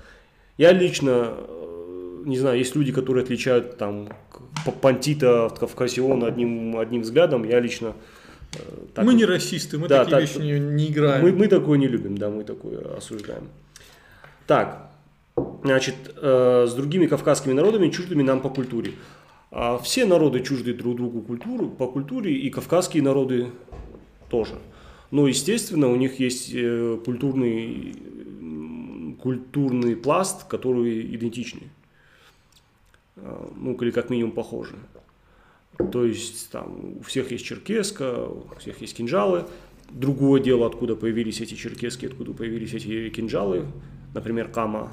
Я 0.58 0.72
лично 0.72 1.34
не 2.24 2.38
знаю, 2.38 2.58
есть 2.58 2.74
люди, 2.76 2.92
которые 2.92 3.22
отличают 3.24 3.76
там 3.76 4.08
Пантита 4.80 5.46
от 5.46 5.58
Кавказиона 5.58 6.26
одним, 6.26 6.76
одним 6.76 7.02
взглядом. 7.02 7.44
Я 7.44 7.60
лично 7.60 7.94
э, 8.54 8.58
так, 8.94 9.04
мы 9.04 9.14
не 9.14 9.24
расисты, 9.24 9.78
мы 9.78 9.88
да, 9.88 10.04
такие 10.04 10.20
так, 10.20 10.20
вещи 10.22 10.38
не, 10.38 10.58
не 10.58 10.88
играем. 10.88 11.22
Мы, 11.22 11.32
мы 11.32 11.48
такое 11.48 11.78
не 11.78 11.88
любим, 11.88 12.16
да, 12.16 12.30
мы 12.30 12.44
такое 12.44 12.96
осуждаем. 12.96 13.48
Так, 14.46 14.90
значит, 15.62 15.94
э, 16.16 16.66
с 16.68 16.74
другими 16.74 17.06
кавказскими 17.06 17.52
народами 17.52 17.90
чуждыми 17.90 18.22
нам 18.22 18.40
по 18.40 18.50
культуре. 18.50 18.92
А 19.50 19.78
все 19.78 20.06
народы 20.06 20.40
чужды 20.40 20.72
друг 20.72 20.96
другу 20.96 21.20
культуру, 21.20 21.68
по 21.68 21.86
культуре, 21.86 22.34
и 22.34 22.48
кавказские 22.50 23.02
народы 23.02 23.50
тоже. 24.30 24.54
Но, 25.10 25.28
естественно, 25.28 25.88
у 25.88 25.96
них 25.96 26.18
есть 26.20 26.50
э, 26.54 26.98
культурный, 27.04 27.94
культурный 29.22 29.94
пласт, 29.94 30.48
который 30.48 31.14
идентичный. 31.14 31.68
Э, 33.22 33.48
ну 33.56 33.74
или 33.74 33.90
как 33.90 34.10
минимум 34.10 34.32
похожи. 34.32 34.76
То 35.90 36.04
есть 36.04 36.50
там 36.50 36.98
у 36.98 37.02
всех 37.02 37.30
есть 37.30 37.44
черкеска, 37.44 38.26
у 38.26 38.54
всех 38.58 38.80
есть 38.80 38.96
кинжалы. 38.96 39.46
Другое 39.90 40.40
дело, 40.40 40.66
откуда 40.66 40.96
появились 40.96 41.40
эти 41.40 41.54
черкески, 41.54 42.06
откуда 42.06 42.32
появились 42.32 42.74
эти 42.74 43.08
кинжалы. 43.10 43.66
Например, 44.14 44.48
кама. 44.48 44.90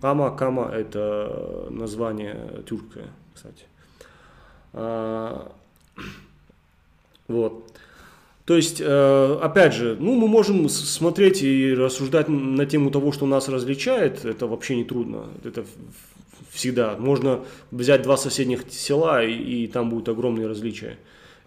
Кама, 0.00 0.36
кама– 0.36 0.70
это 0.74 1.66
название 1.70 2.62
тюркское, 2.66 3.08
кстати. 3.34 3.64
А, 4.72 5.52
вот. 7.28 7.77
То 8.48 8.56
есть, 8.56 8.80
э, 8.80 9.38
опять 9.42 9.74
же, 9.74 9.94
ну, 10.00 10.14
мы 10.14 10.26
можем 10.26 10.70
смотреть 10.70 11.42
и 11.42 11.74
рассуждать 11.74 12.30
на 12.30 12.64
тему 12.64 12.90
того, 12.90 13.12
что 13.12 13.26
нас 13.26 13.46
различает, 13.50 14.24
это 14.24 14.46
вообще 14.46 14.76
не 14.76 14.84
трудно. 14.84 15.26
Это 15.44 15.66
всегда. 16.48 16.96
Можно 16.98 17.40
взять 17.70 18.00
два 18.00 18.16
соседних 18.16 18.62
села, 18.70 19.22
и, 19.22 19.34
и 19.34 19.66
там 19.66 19.90
будут 19.90 20.08
огромные 20.08 20.46
различия. 20.46 20.96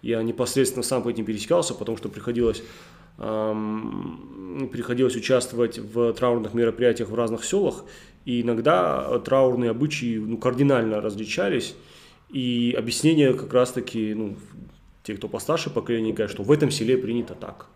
Я 0.00 0.22
непосредственно 0.22 0.84
сам 0.84 1.02
по 1.02 1.08
этим 1.08 1.24
пересекался, 1.24 1.74
потому 1.74 1.98
что 1.98 2.08
приходилось, 2.08 2.62
эм, 3.18 4.68
приходилось 4.70 5.16
участвовать 5.16 5.80
в 5.80 6.12
траурных 6.12 6.54
мероприятиях 6.54 7.08
в 7.08 7.16
разных 7.16 7.44
селах, 7.44 7.84
и 8.26 8.42
иногда 8.42 9.18
траурные 9.18 9.70
обычаи 9.70 10.18
ну, 10.18 10.36
кардинально 10.38 11.00
различались, 11.00 11.74
и 12.30 12.76
объяснение 12.78 13.34
как 13.34 13.52
раз-таки, 13.52 14.14
ну, 14.14 14.36
те, 15.02 15.14
кто 15.14 15.28
постарше 15.28 15.70
поколение, 15.70 16.12
говорят, 16.12 16.30
что 16.30 16.42
в 16.42 16.52
этом 16.52 16.70
селе 16.70 16.96
принято 16.96 17.34
так. 17.34 17.66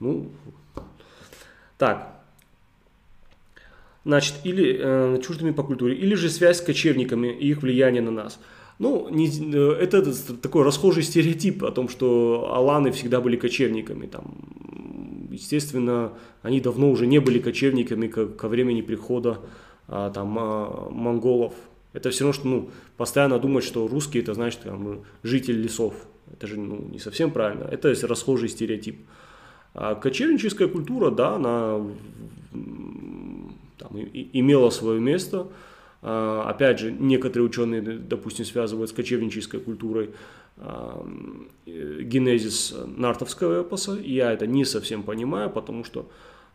Ну, 0.00 0.30
так, 1.78 2.16
значит, 4.06 4.34
или 4.44 4.78
э, 4.78 5.20
чуждыми 5.20 5.50
по 5.50 5.64
культуре, 5.64 5.94
или 5.96 6.14
же 6.14 6.30
связь 6.30 6.58
с 6.58 6.60
кочевниками 6.60 7.28
и 7.28 7.48
их 7.48 7.62
влияние 7.62 8.02
на 8.02 8.12
нас. 8.12 8.38
Ну, 8.78 9.08
не, 9.10 9.28
э, 9.28 9.72
это 9.80 10.02
такой 10.36 10.62
расхожий 10.62 11.02
стереотип 11.02 11.64
о 11.64 11.72
том, 11.72 11.88
что 11.88 12.52
аланы 12.54 12.92
всегда 12.92 13.20
были 13.20 13.36
кочевниками. 13.36 14.06
Там, 14.06 14.36
естественно, 15.30 16.12
они 16.42 16.60
давно 16.60 16.90
уже 16.90 17.06
не 17.06 17.18
были 17.18 17.40
кочевниками 17.40 18.06
ко, 18.06 18.26
ко 18.26 18.48
времени 18.48 18.80
прихода 18.80 19.40
а, 19.88 20.10
там, 20.10 20.38
а, 20.38 20.88
монголов. 20.90 21.54
Это 21.92 22.10
все 22.10 22.24
равно, 22.24 22.32
что 22.32 22.48
ну, 22.48 22.70
постоянно 22.96 23.38
думать, 23.38 23.64
что 23.64 23.88
русские 23.88 24.22
это 24.22 24.34
значит 24.34 24.60
там, 24.60 25.00
житель 25.24 25.60
лесов. 25.60 25.94
Это 26.32 26.46
же 26.46 26.58
ну, 26.58 26.88
не 26.90 26.98
совсем 26.98 27.30
правильно. 27.30 27.64
Это 27.64 27.94
расхожий 28.06 28.48
стереотип. 28.48 29.06
А 29.74 29.94
кочевническая 29.94 30.68
культура, 30.68 31.10
да, 31.10 31.34
она 31.34 31.86
там, 33.78 33.96
и, 33.96 34.30
имела 34.32 34.70
свое 34.70 35.00
место. 35.00 35.48
А, 36.02 36.48
опять 36.48 36.78
же, 36.78 36.92
некоторые 36.92 37.46
ученые, 37.46 37.82
допустим, 37.82 38.44
связывают 38.44 38.90
с 38.90 38.92
кочевнической 38.92 39.60
культурой 39.60 40.10
а, 40.56 41.06
генезис 41.66 42.74
нартовского 42.86 43.62
эпоса. 43.62 43.98
Я 44.02 44.32
это 44.32 44.46
не 44.46 44.64
совсем 44.64 45.02
понимаю, 45.02 45.50
потому 45.50 45.84
что 45.84 46.08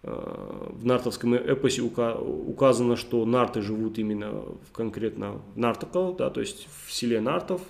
а, 0.04 0.72
в 0.72 0.86
нартовском 0.86 1.36
эпосе 1.36 1.82
указано, 1.82 2.96
что 2.96 3.26
нарты 3.26 3.62
живут 3.62 4.00
именно 4.00 4.44
конкретно 4.74 5.42
в 5.54 5.58
Нартоко, 5.58 6.16
да, 6.18 6.30
то 6.30 6.40
есть 6.40 6.68
в 6.86 6.92
селе 6.92 7.22
Нартов. 7.22 7.62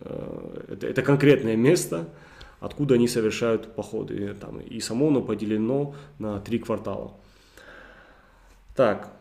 Это, 0.00 0.86
это 0.86 1.02
конкретное 1.02 1.56
место, 1.56 2.08
откуда 2.60 2.94
они 2.94 3.08
совершают 3.08 3.74
походы. 3.74 4.34
Там, 4.40 4.60
и 4.60 4.80
само 4.80 5.08
оно 5.08 5.22
поделено 5.22 5.94
на 6.18 6.40
три 6.40 6.58
квартала. 6.58 7.12
Так, 8.74 9.12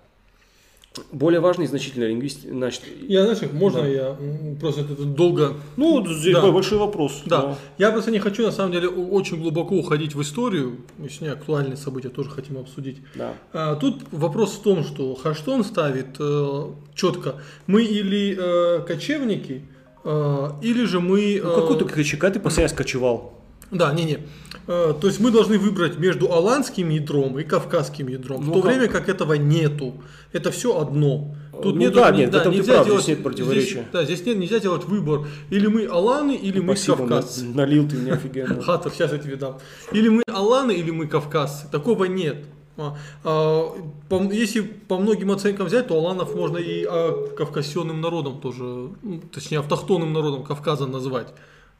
более 1.11 1.39
важный 1.39 1.65
и 1.65 1.67
значительный 1.67 2.09
лингвист, 2.09 2.41
значит... 2.43 2.81
Я, 3.07 3.23
знаешь, 3.23 3.51
можно 3.53 3.81
да. 3.81 3.87
я 3.87 4.17
просто 4.59 4.81
это 4.81 5.03
долго... 5.03 5.53
Ну, 5.77 6.05
здесь 6.07 6.33
да. 6.33 6.51
большой 6.51 6.79
вопрос. 6.79 7.21
Да. 7.25 7.41
да. 7.41 7.57
Я 7.77 7.91
просто 7.91 8.11
не 8.11 8.19
хочу, 8.19 8.43
на 8.43 8.51
самом 8.51 8.71
деле, 8.71 8.87
очень 8.87 9.39
глубоко 9.39 9.75
уходить 9.75 10.15
в 10.15 10.21
историю, 10.21 10.77
если 10.97 11.25
не 11.25 11.31
актуальные 11.31 11.77
события 11.77 12.09
тоже 12.09 12.29
хотим 12.29 12.57
обсудить. 12.57 12.97
Да. 13.15 13.33
А, 13.53 13.75
тут 13.75 14.03
вопрос 14.11 14.53
в 14.53 14.61
том, 14.61 14.83
что 14.83 15.13
Хаштон 15.15 15.63
ставит 15.63 16.17
э, 16.19 16.65
четко, 16.95 17.35
мы 17.67 17.83
или 17.83 18.35
э, 18.37 18.81
кочевники, 18.85 19.61
э, 19.61 19.78
или 20.03 20.85
же 20.85 20.99
мы... 20.99 21.35
Э, 21.35 21.41
ну, 21.43 21.55
какой 21.55 21.77
ты 21.77 21.85
кочевник? 21.85 22.33
Ты 22.33 22.39
постоянно 22.39 22.75
кочевал. 22.75 23.33
Да, 23.71 23.93
не-не. 23.93 24.19
Э, 24.67 24.93
то 24.99 25.07
есть 25.07 25.19
мы 25.19 25.31
должны 25.31 25.59
выбрать 25.59 25.97
между 25.97 26.31
аланским 26.31 26.89
ядром 26.89 27.37
и 27.39 27.43
кавказским 27.43 28.07
ядром, 28.07 28.45
ну, 28.45 28.51
в 28.51 28.53
то 28.55 28.61
как? 28.61 28.71
время 28.71 28.87
как 28.87 29.09
этого 29.09 29.33
нету. 29.33 30.01
Это 30.31 30.51
все 30.51 30.79
одно. 30.79 31.35
Тут 31.51 31.75
ну, 31.75 31.81
нет, 31.81 31.93
да, 31.93 32.11
нет, 32.11 32.31
да, 32.31 32.45
нельзя 32.45 32.75
прав, 32.75 32.85
делать, 32.85 33.03
здесь 33.03 33.15
нет 33.17 33.23
противоречия. 33.23 33.71
Здесь, 33.71 33.85
да, 33.91 34.03
здесь 34.05 34.25
нет, 34.25 34.37
нельзя 34.37 34.59
делать 34.59 34.85
выбор. 34.85 35.27
Или 35.49 35.67
мы 35.67 35.85
аланы, 35.85 36.35
или 36.35 36.59
мы 36.59 36.75
Спасибо, 36.75 36.97
кавказцы. 37.07 37.45
Налил 37.45 37.87
ты 37.87 37.97
мне 37.97 38.13
офигенно. 38.13 38.61
Хатов, 38.61 38.93
сейчас 38.93 39.11
я 39.11 39.17
тебе 39.17 39.35
дам. 39.35 39.59
Или 39.91 40.07
мы 40.09 40.23
аланы, 40.27 40.71
или 40.71 40.91
мы 40.91 41.07
кавказцы. 41.07 41.67
Такого 41.69 42.05
нет. 42.05 42.45
А, 42.79 42.97
а, 43.23 44.23
если 44.31 44.61
по 44.61 44.97
многим 44.97 45.31
оценкам 45.31 45.67
взять, 45.67 45.87
то 45.87 45.95
аланов 45.95 46.35
можно 46.35 46.57
и 46.57 46.85
а, 46.85 47.27
кавказионным 47.35 48.01
народом 48.01 48.39
тоже, 48.39 48.63
ну, 48.63 49.21
точнее 49.31 49.59
автохтонным 49.59 50.13
народом 50.13 50.43
Кавказа 50.43 50.87
назвать. 50.87 51.27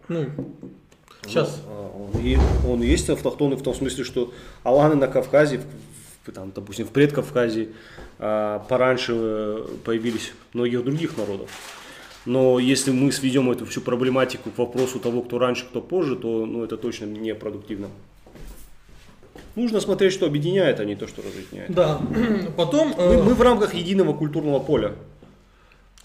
Ну, 0.07 0.27
Сейчас. 1.25 1.61
Он, 1.93 2.15
он, 2.15 2.71
он 2.71 2.81
есть 2.81 3.09
автохтонный 3.09 3.57
в 3.57 3.61
том 3.61 3.75
смысле, 3.75 4.03
что 4.03 4.33
аланы 4.63 4.95
на 4.95 5.07
Кавказе, 5.07 5.61
там, 6.33 6.51
допустим, 6.55 6.85
в 6.85 6.91
предкавказе, 6.91 7.69
пораньше 8.17 9.13
э, 9.15 9.65
появились 9.83 10.31
многих 10.53 10.83
других 10.83 11.17
народов. 11.17 11.49
Но 12.25 12.59
если 12.59 12.91
мы 12.91 13.11
сведем 13.11 13.49
эту 13.49 13.65
всю 13.65 13.81
проблематику 13.81 14.51
к 14.51 14.57
вопросу 14.57 14.99
того, 14.99 15.21
кто 15.21 15.39
раньше, 15.39 15.65
кто 15.65 15.81
позже, 15.81 16.15
то 16.15 16.45
ну, 16.45 16.63
это 16.63 16.77
точно 16.77 17.05
не 17.05 17.33
продуктивно. 17.33 17.87
Нужно 19.55 19.79
смотреть, 19.79 20.13
что 20.13 20.25
объединяет, 20.25 20.79
а 20.79 20.85
не 20.85 20.95
то, 20.95 21.07
что 21.07 21.21
разъединяет. 21.21 21.71
Да. 21.71 22.01
Потом... 22.57 22.93
Мы, 22.97 23.03
э, 23.03 23.23
мы 23.23 23.33
в 23.33 23.41
рамках 23.41 23.73
единого 23.73 24.13
культурного 24.13 24.59
поля 24.59 24.93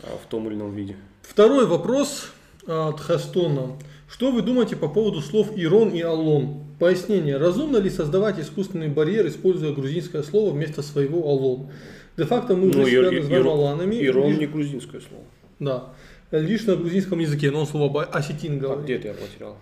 а, 0.02 0.18
в 0.22 0.28
том 0.28 0.46
или 0.48 0.54
ином 0.54 0.74
виде. 0.74 0.96
Второй 1.22 1.66
вопрос 1.66 2.30
от 2.66 3.00
Хастона. 3.00 3.76
Что 4.08 4.30
вы 4.30 4.42
думаете 4.42 4.76
по 4.76 4.88
поводу 4.88 5.20
слов 5.20 5.50
Ирон 5.56 5.90
и 5.90 6.00
Аллон? 6.00 6.64
Пояснение. 6.78 7.36
Разумно 7.36 7.78
ли 7.78 7.90
создавать 7.90 8.38
искусственный 8.38 8.88
барьер, 8.88 9.26
используя 9.26 9.72
грузинское 9.72 10.22
слово 10.22 10.52
вместо 10.52 10.82
своего 10.82 11.28
Аллон? 11.28 11.70
Де-факто 12.16 12.54
мы 12.54 12.68
уже 12.68 12.78
ну, 12.78 12.86
себя 12.86 13.10
называем 13.10 13.48
Аланами. 13.48 14.04
Ирон 14.04 14.30
лишь... 14.30 14.38
не 14.38 14.46
грузинское 14.46 15.00
слово. 15.00 15.24
Да. 15.58 15.94
Лишь 16.30 16.64
на 16.64 16.76
грузинском 16.76 17.18
языке, 17.18 17.50
но 17.50 17.60
он 17.60 17.66
слово 17.66 18.04
осетин 18.04 18.58
говорит. 18.58 18.82
А 18.82 18.84
где 18.84 18.98
ты 18.98 19.08
я 19.08 19.14
потерял? 19.14 19.56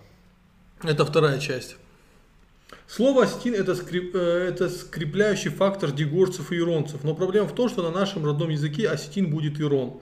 Это 0.83 1.05
вторая 1.05 1.39
часть. 1.39 1.77
Слово 2.87 3.23
осетин 3.23 3.53
это, 3.53 3.75
скрип, 3.75 4.15
э, 4.15 4.47
это 4.49 4.69
скрепляющий 4.69 5.49
фактор 5.49 5.91
дегорцев 5.91 6.51
и 6.51 6.57
иронцев, 6.57 7.03
но 7.03 7.15
проблема 7.15 7.47
в 7.47 7.55
том, 7.55 7.69
что 7.69 7.81
на 7.81 7.91
нашем 7.91 8.25
родном 8.25 8.49
языке 8.49 8.87
осетин 8.87 9.31
будет 9.31 9.59
ирон. 9.59 10.01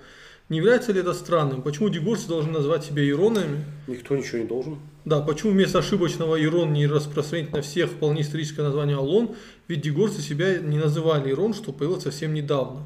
Не 0.50 0.58
является 0.58 0.92
ли 0.92 1.00
это 1.00 1.14
странным? 1.14 1.62
Почему 1.62 1.88
дегурцы 1.88 2.28
должны 2.28 2.52
назвать 2.52 2.84
себя 2.84 3.08
иронами? 3.08 3.64
Никто 3.88 4.18
ничего 4.18 4.40
не 4.40 4.46
должен. 4.46 4.80
Да, 5.06 5.22
почему 5.22 5.54
вместо 5.54 5.80
ошибочного 5.80 6.44
ирон 6.44 6.74
не 6.74 6.88
распространить 6.88 7.54
на 7.54 7.62
всех 7.62 7.90
вполне 7.90 8.22
историческое 8.22 8.64
название 8.64 8.98
Алон? 8.98 9.36
Ведь 9.70 9.80
дегурцы 9.80 10.22
себя 10.22 10.58
не 10.58 10.78
называли 10.78 11.32
ирон, 11.32 11.54
что 11.54 11.72
появилось 11.72 12.04
совсем 12.04 12.34
недавно. 12.34 12.86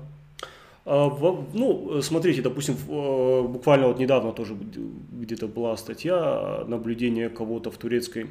А, 0.86 1.10
ну, 1.54 2.00
смотрите, 2.04 2.44
допустим, 2.44 2.76
э, 2.76 3.42
буквально 3.48 3.88
вот 3.88 3.98
недавно 3.98 4.32
тоже 4.32 4.56
где-то 5.12 5.48
была 5.48 5.76
статья 5.78 6.64
наблюдение 6.68 7.30
кого-то 7.30 7.72
в 7.72 7.78
турецкой, 7.78 8.24
э, 8.24 8.28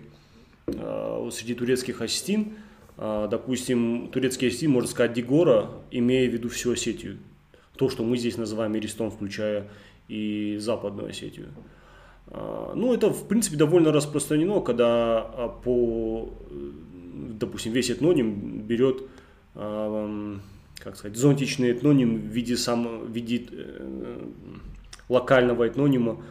среди 0.67 1.55
турецких 1.55 2.01
осетин. 2.01 2.55
А, 2.97 3.27
допустим, 3.27 4.09
турецкий 4.13 4.49
осетин 4.49 4.71
может 4.71 4.91
сказать 4.91 5.13
Дегора, 5.13 5.71
имея 5.91 6.29
в 6.29 6.33
виду 6.33 6.49
всю 6.49 6.73
Осетию 6.73 7.19
то, 7.77 7.89
что 7.89 8.05
мы 8.05 8.17
здесь 8.17 8.37
называем 8.37 8.77
Иристон, 8.77 9.11
включая 9.11 9.69
и 10.07 10.57
Западную 10.61 11.09
Осетию. 11.09 11.49
А, 12.29 12.73
ну, 12.75 12.95
это, 12.95 13.11
в 13.11 13.27
принципе, 13.27 13.57
довольно 13.57 13.91
распространено, 13.93 14.61
когда 14.61 15.23
по, 15.65 16.33
допустим, 17.31 17.73
весь 17.73 17.91
этноним 17.91 18.61
берет, 18.61 19.03
как 19.55 20.97
сказать, 20.97 21.17
зонтичный 21.17 21.73
этноним 21.73 22.17
в 22.17 22.27
виде, 22.27 22.57
сам, 22.57 23.07
в 23.07 23.11
виде 23.11 23.47
э, 23.51 24.27
локального 25.09 25.65
этнонима 25.65 26.23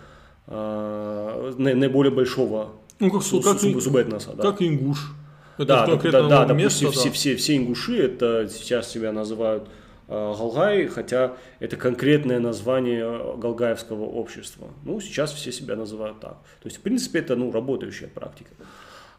наиболее 0.46 2.12
большого 2.12 2.74
ну, 3.04 3.12
как, 3.12 3.24
суб, 3.24 3.44
как, 3.44 3.60
субэтноса. 3.60 4.34
Да. 4.34 4.44
Как 4.44 4.62
ингуш. 4.62 5.14
Это 5.58 5.66
да, 5.66 5.86
да, 5.86 6.28
да, 6.28 6.46
допустим, 6.46 6.58
место, 6.58 6.92
все, 6.92 7.10
да. 7.10 7.12
все, 7.12 7.36
все 7.36 7.58
ингуши 7.58 7.98
это 7.98 8.50
сейчас 8.50 8.90
себя 8.90 9.12
называют 9.12 9.68
Э, 10.08 10.34
Галгай, 10.38 10.88
хотя 10.88 11.34
это 11.60 11.78
конкретное 11.78 12.40
название 12.40 13.38
галгаевского 13.38 14.04
общества. 14.04 14.68
Ну, 14.84 15.00
сейчас 15.00 15.32
все 15.32 15.52
себя 15.52 15.76
называют 15.76 16.20
так. 16.20 16.34
То 16.62 16.66
есть, 16.66 16.78
в 16.78 16.82
принципе, 16.82 17.20
это 17.20 17.36
ну, 17.36 17.52
работающая 17.52 18.08
практика. 18.08 18.52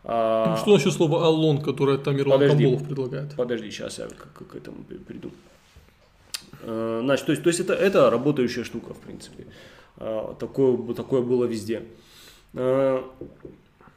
А... 0.05 0.51
Ну, 0.51 0.57
что 0.59 0.75
насчет 0.75 0.93
слова 0.93 1.27
«аллон», 1.27 1.63
которое 1.63 1.97
Тамерлан 1.97 2.49
Камболов 2.49 2.85
предлагает? 2.85 3.35
Подожди, 3.35 3.71
сейчас 3.71 3.99
я 3.99 4.07
к, 4.07 4.47
к 4.47 4.55
этому 4.55 4.85
приду. 4.85 5.31
Э, 6.63 7.01
значит, 7.03 7.27
то 7.27 7.33
есть, 7.33 7.43
то 7.43 7.49
есть 7.49 7.61
это, 7.61 7.73
это 7.73 8.11
работающая 8.11 8.65
штука, 8.65 8.93
в 8.93 8.99
принципе. 8.99 9.47
Э, 9.97 10.35
такое, 10.39 10.77
такое 10.95 11.23
было 11.23 11.47
везде. 11.47 11.83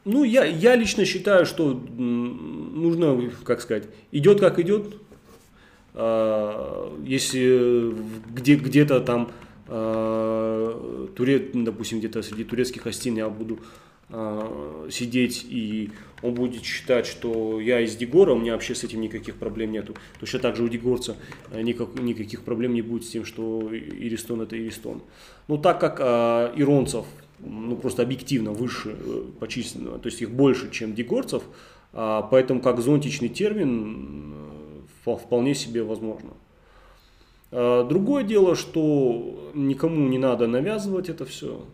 Ну, 0.08 0.24
я, 0.24 0.46
я 0.46 0.78
лично 0.78 1.04
считаю, 1.04 1.46
что 1.46 1.74
нужно, 1.74 3.30
как 3.44 3.60
сказать, 3.60 3.90
идет 4.14 4.40
как 4.40 4.58
идет, 4.58 4.96
а, 5.94 6.98
если 7.06 7.94
где, 8.34 8.56
где-то 8.56 9.02
там, 9.02 9.30
а, 9.68 11.08
туре, 11.14 11.50
допустим, 11.54 12.00
где-то 12.00 12.22
среди 12.22 12.46
турецких 12.46 12.86
гостин 12.86 13.18
я 13.18 13.28
буду 13.28 13.60
а, 14.10 14.88
сидеть 14.90 15.46
и 15.50 15.92
он 16.22 16.36
будет 16.36 16.64
считать, 16.64 17.06
что 17.06 17.60
я 17.60 17.82
из 17.82 17.98
Дегора, 17.98 18.32
у 18.32 18.40
меня 18.40 18.54
вообще 18.54 18.76
с 18.76 18.86
этим 18.86 19.02
никаких 19.02 19.36
проблем 19.36 19.74
нету. 19.74 19.94
Точно 20.22 20.40
так 20.40 20.56
же 20.56 20.64
у 20.64 20.70
Дегорца 20.70 21.18
никак, 21.54 22.00
никаких 22.00 22.44
проблем 22.44 22.74
не 22.74 22.82
будет 22.82 23.04
с 23.04 23.10
тем, 23.10 23.26
что 23.26 23.70
Иристон 23.74 24.40
это 24.40 24.56
Иристон. 24.56 25.02
Но 25.50 25.58
так 25.58 25.82
как 25.82 25.98
а, 26.00 26.54
иронцев 26.56 27.06
ну, 27.40 27.76
просто 27.76 28.04
объективно 28.04 28.52
выше 28.52 28.96
э, 28.98 29.24
по 29.40 29.48
численности, 29.48 30.02
то 30.02 30.08
есть 30.08 30.22
их 30.22 30.32
больше, 30.32 30.72
чем 30.72 30.94
дегорцев, 30.94 31.44
а, 31.94 32.22
поэтому 32.24 32.62
как 32.62 32.80
зонтичный 32.80 33.30
термин 33.30 34.34
вполне 35.04 35.56
себе 35.56 35.84
возможно. 35.84 36.32
А, 37.52 37.84
другое 37.84 38.24
дело, 38.24 38.56
что 38.56 39.52
никому 39.54 40.08
не 40.08 40.18
надо 40.18 40.48
навязывать 40.48 41.10
это 41.10 41.26
все. 41.26 41.66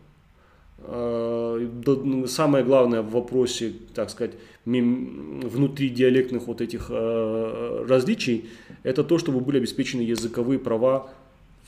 А, 0.79 1.57
ну, 1.57 2.27
самое 2.27 2.63
главное 2.63 3.01
в 3.01 3.11
вопросе, 3.11 3.73
так 3.93 4.09
сказать, 4.09 4.33
внутри 4.65 5.89
диалектных 5.89 6.47
вот 6.47 6.61
этих 6.61 6.87
а, 6.89 7.85
различий, 7.87 8.45
это 8.83 9.03
то, 9.03 9.17
чтобы 9.17 9.39
были 9.39 9.57
обеспечены 9.57 10.01
языковые 10.01 10.59
права 10.59 11.09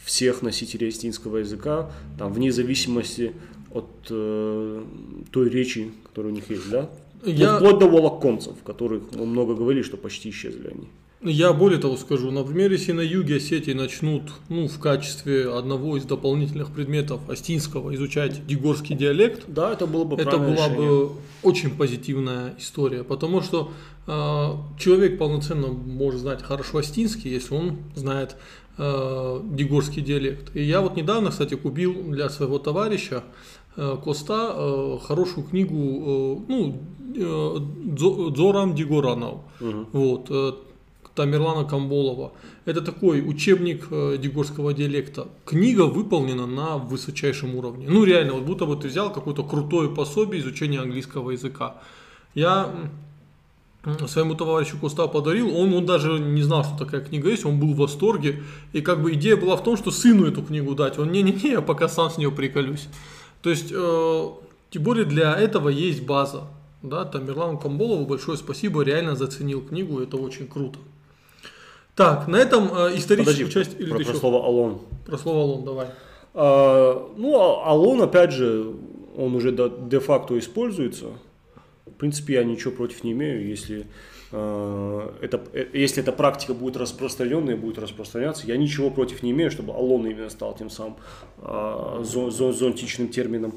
всех 0.04 0.42
носителей 0.42 0.90
астинского 0.90 1.38
языка, 1.38 1.92
там, 2.20 2.32
вне 2.32 2.52
зависимости 2.52 3.34
от 3.76 4.08
э, 4.10 4.84
той 5.32 5.50
речи, 5.50 5.92
которая 6.04 6.32
у 6.32 6.36
них 6.36 6.50
есть, 6.50 6.70
да? 6.70 6.90
Я... 7.26 7.58
Вплоть 7.58 7.80
до 7.80 7.88
волоконцев, 7.88 8.56
которых 8.64 9.04
мы 9.14 9.26
много 9.26 9.56
говорили, 9.56 9.84
что 9.84 9.98
почти 9.98 10.30
исчезли 10.30 10.68
они. 10.68 10.88
Я 11.22 11.54
более 11.54 11.80
того 11.80 11.98
скажу, 11.98 12.30
например, 12.30 12.72
если 12.72 12.92
на 12.92 13.02
юге 13.02 13.38
Осетии 13.38 13.72
начнут 13.72 14.24
ну, 14.48 14.68
в 14.68 14.80
качестве 14.80 15.50
одного 15.52 15.98
из 15.98 16.04
дополнительных 16.04 16.72
предметов 16.72 17.20
астинского 17.28 17.96
изучать 17.96 18.46
дигорский 18.46 18.96
диалект, 18.96 19.44
да, 19.48 19.74
это 19.74 19.88
было 19.88 20.04
бы 20.04 20.22
это 20.22 20.38
была 20.38 20.68
решение. 20.68 20.78
бы 20.78 21.12
очень 21.42 21.76
позитивная 21.76 22.54
история, 22.60 23.04
потому 23.04 23.42
что 23.42 23.72
э, 24.06 24.52
человек 24.78 25.18
полноценно 25.18 25.68
может 25.68 26.22
знать 26.22 26.44
хорошо 26.44 26.78
астинский, 26.78 27.32
если 27.32 27.56
он 27.56 27.78
знает 27.96 28.36
э, 28.78 29.42
дигорский 29.46 30.04
диалект. 30.04 30.56
И 30.56 30.62
я 30.62 30.82
вот 30.82 30.96
недавно, 30.96 31.32
кстати, 31.32 31.56
купил 31.56 32.04
для 32.04 32.30
своего 32.30 32.60
товарища 32.60 33.24
э, 33.24 33.55
Коста 33.76 34.54
э, 34.56 34.98
хорошую 35.06 35.46
книгу, 35.46 35.76
э, 35.76 36.38
ну, 36.48 36.82
э, 37.16 37.58
Дзорам 38.32 38.76
Дигоранов. 38.76 39.40
Угу. 39.60 39.86
Вот, 39.92 40.28
э, 40.30 40.54
Тамерлана 41.16 41.66
Камболова. 41.66 42.34
Это 42.66 42.82
такой 42.82 43.22
учебник 43.22 43.88
э, 43.90 44.18
дигорского 44.18 44.74
диалекта. 44.74 45.28
Книга 45.46 45.84
выполнена 45.84 46.46
на 46.46 46.78
высочайшем 46.78 47.56
уровне. 47.56 47.88
Ну 47.90 48.04
реально, 48.04 48.34
вот 48.34 48.44
будто 48.44 48.66
бы 48.66 48.76
ты 48.76 48.90
взял 48.90 49.12
какое-то 49.12 49.44
крутое 49.44 49.90
пособие 49.90 50.42
изучения 50.42 50.80
английского 50.80 51.32
языка. 51.32 51.76
Я 52.34 52.70
своему 54.08 54.36
товарищу 54.36 54.78
Коста 54.80 55.08
подарил, 55.08 55.56
он, 55.56 55.74
он 55.74 55.86
даже 55.86 56.20
не 56.20 56.42
знал, 56.42 56.64
что 56.64 56.78
такая 56.78 57.02
книга 57.02 57.30
есть, 57.30 57.46
он 57.46 57.60
был 57.60 57.74
в 57.74 57.78
восторге. 57.78 58.42
И 58.74 58.82
как 58.82 59.02
бы 59.02 59.14
идея 59.14 59.38
была 59.38 59.56
в 59.56 59.64
том, 59.64 59.78
что 59.78 59.92
сыну 59.92 60.26
эту 60.26 60.42
книгу 60.42 60.74
дать. 60.76 60.98
Он, 60.98 61.12
не-не-не, 61.12 61.52
я 61.52 61.62
пока 61.62 61.88
сам 61.88 62.10
с 62.10 62.18
нее 62.18 62.32
приколюсь. 62.32 62.88
То 63.46 63.52
есть, 63.52 63.68
э, 63.72 64.28
тем 64.72 64.82
более 64.82 65.06
для 65.06 65.40
этого 65.40 65.70
есть 65.70 66.02
база. 66.02 66.46
Да, 66.82 67.06
Тамерлану 67.06 67.60
Камболову 67.60 68.08
большое 68.08 68.40
спасибо, 68.40 68.82
реально 68.82 69.16
заценил 69.16 69.62
книгу, 69.62 70.00
это 70.00 70.18
очень 70.18 70.48
круто. 70.48 70.80
Так, 71.96 72.28
на 72.28 72.38
этом 72.38 72.76
э, 72.76 72.98
историческую 72.98 73.46
Подожди, 73.46 73.54
часть... 73.54 73.80
Или 73.80 73.92
про, 73.92 74.04
про 74.04 74.14
слово 74.16 74.44
«алон». 74.44 74.82
Про 75.06 75.18
слово 75.20 75.42
«алон», 75.44 75.64
давай. 75.64 75.88
А, 76.34 77.14
ну, 77.16 77.40
а 77.40 77.70
алон, 77.70 78.02
опять 78.02 78.32
же, 78.32 78.74
он 79.16 79.36
уже 79.36 79.52
де-факто 79.52 80.40
используется. 80.40 81.10
В 81.86 81.92
принципе, 81.92 82.34
я 82.34 82.44
ничего 82.44 82.74
против 82.74 83.04
не 83.04 83.12
имею, 83.12 83.48
если, 83.48 83.86
это, 85.22 85.44
э, 85.54 85.68
если 85.74 86.04
эта 86.04 86.12
практика 86.12 86.54
будет 86.54 86.78
распространенная, 86.78 87.56
будет 87.56 87.78
распространяться. 87.78 88.48
Я 88.48 88.58
ничего 88.58 88.90
против 88.90 89.24
не 89.24 89.32
имею, 89.32 89.52
чтобы 89.52 89.74
алон 89.74 90.06
именно 90.08 90.30
стал 90.30 90.56
тем 90.56 90.70
самым 90.70 90.98
э, 91.38 92.00
зон, 92.04 92.32
зон, 92.32 92.54
зонтичным 92.54 93.10
термином. 93.10 93.54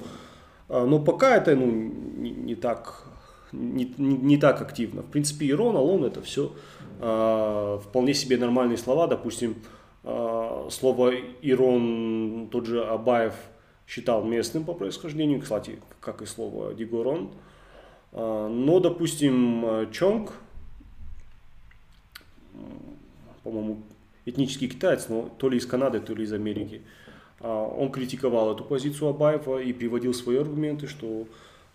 Но 0.69 0.99
пока 0.99 1.37
это 1.37 1.57
ну, 1.57 1.67
не, 1.67 2.31
не, 2.31 2.55
так, 2.55 3.05
не, 3.53 3.95
не, 3.97 4.37
так 4.37 4.61
активно. 4.61 5.01
В 5.01 5.07
принципе, 5.07 5.49
ирон, 5.49 5.77
алон 5.77 6.05
это 6.05 6.21
все 6.21 6.53
э, 7.01 7.79
вполне 7.83 8.14
себе 8.14 8.37
нормальные 8.37 8.77
слова, 8.77 9.07
допустим, 9.07 9.57
э, 10.05 10.69
слово 10.71 11.14
Ирон 11.41 12.49
тот 12.51 12.67
же 12.67 12.85
Абаев 12.85 13.35
считал 13.87 14.25
местным 14.25 14.64
по 14.64 14.75
происхождению, 14.75 15.41
кстати, 15.41 15.79
как 16.01 16.21
и 16.21 16.27
слово 16.27 16.75
Дигорон. 16.75 17.31
Э, 18.12 18.49
но, 18.49 18.81
допустим, 18.81 19.91
Чонг, 19.91 20.33
по-моему, 23.42 23.83
этнический 24.25 24.68
китаец, 24.68 25.09
но 25.09 25.31
то 25.38 25.49
ли 25.49 25.59
из 25.59 25.66
Канады, 25.66 26.01
то 26.01 26.14
ли 26.14 26.25
из 26.25 26.33
Америки, 26.33 26.83
он 27.40 27.92
критиковал 27.92 28.53
эту 28.53 28.64
позицию 28.64 29.11
Абаева 29.11 29.62
и 29.62 29.73
приводил 29.73 30.12
свои 30.12 30.38
аргументы, 30.38 30.88
что 30.88 31.29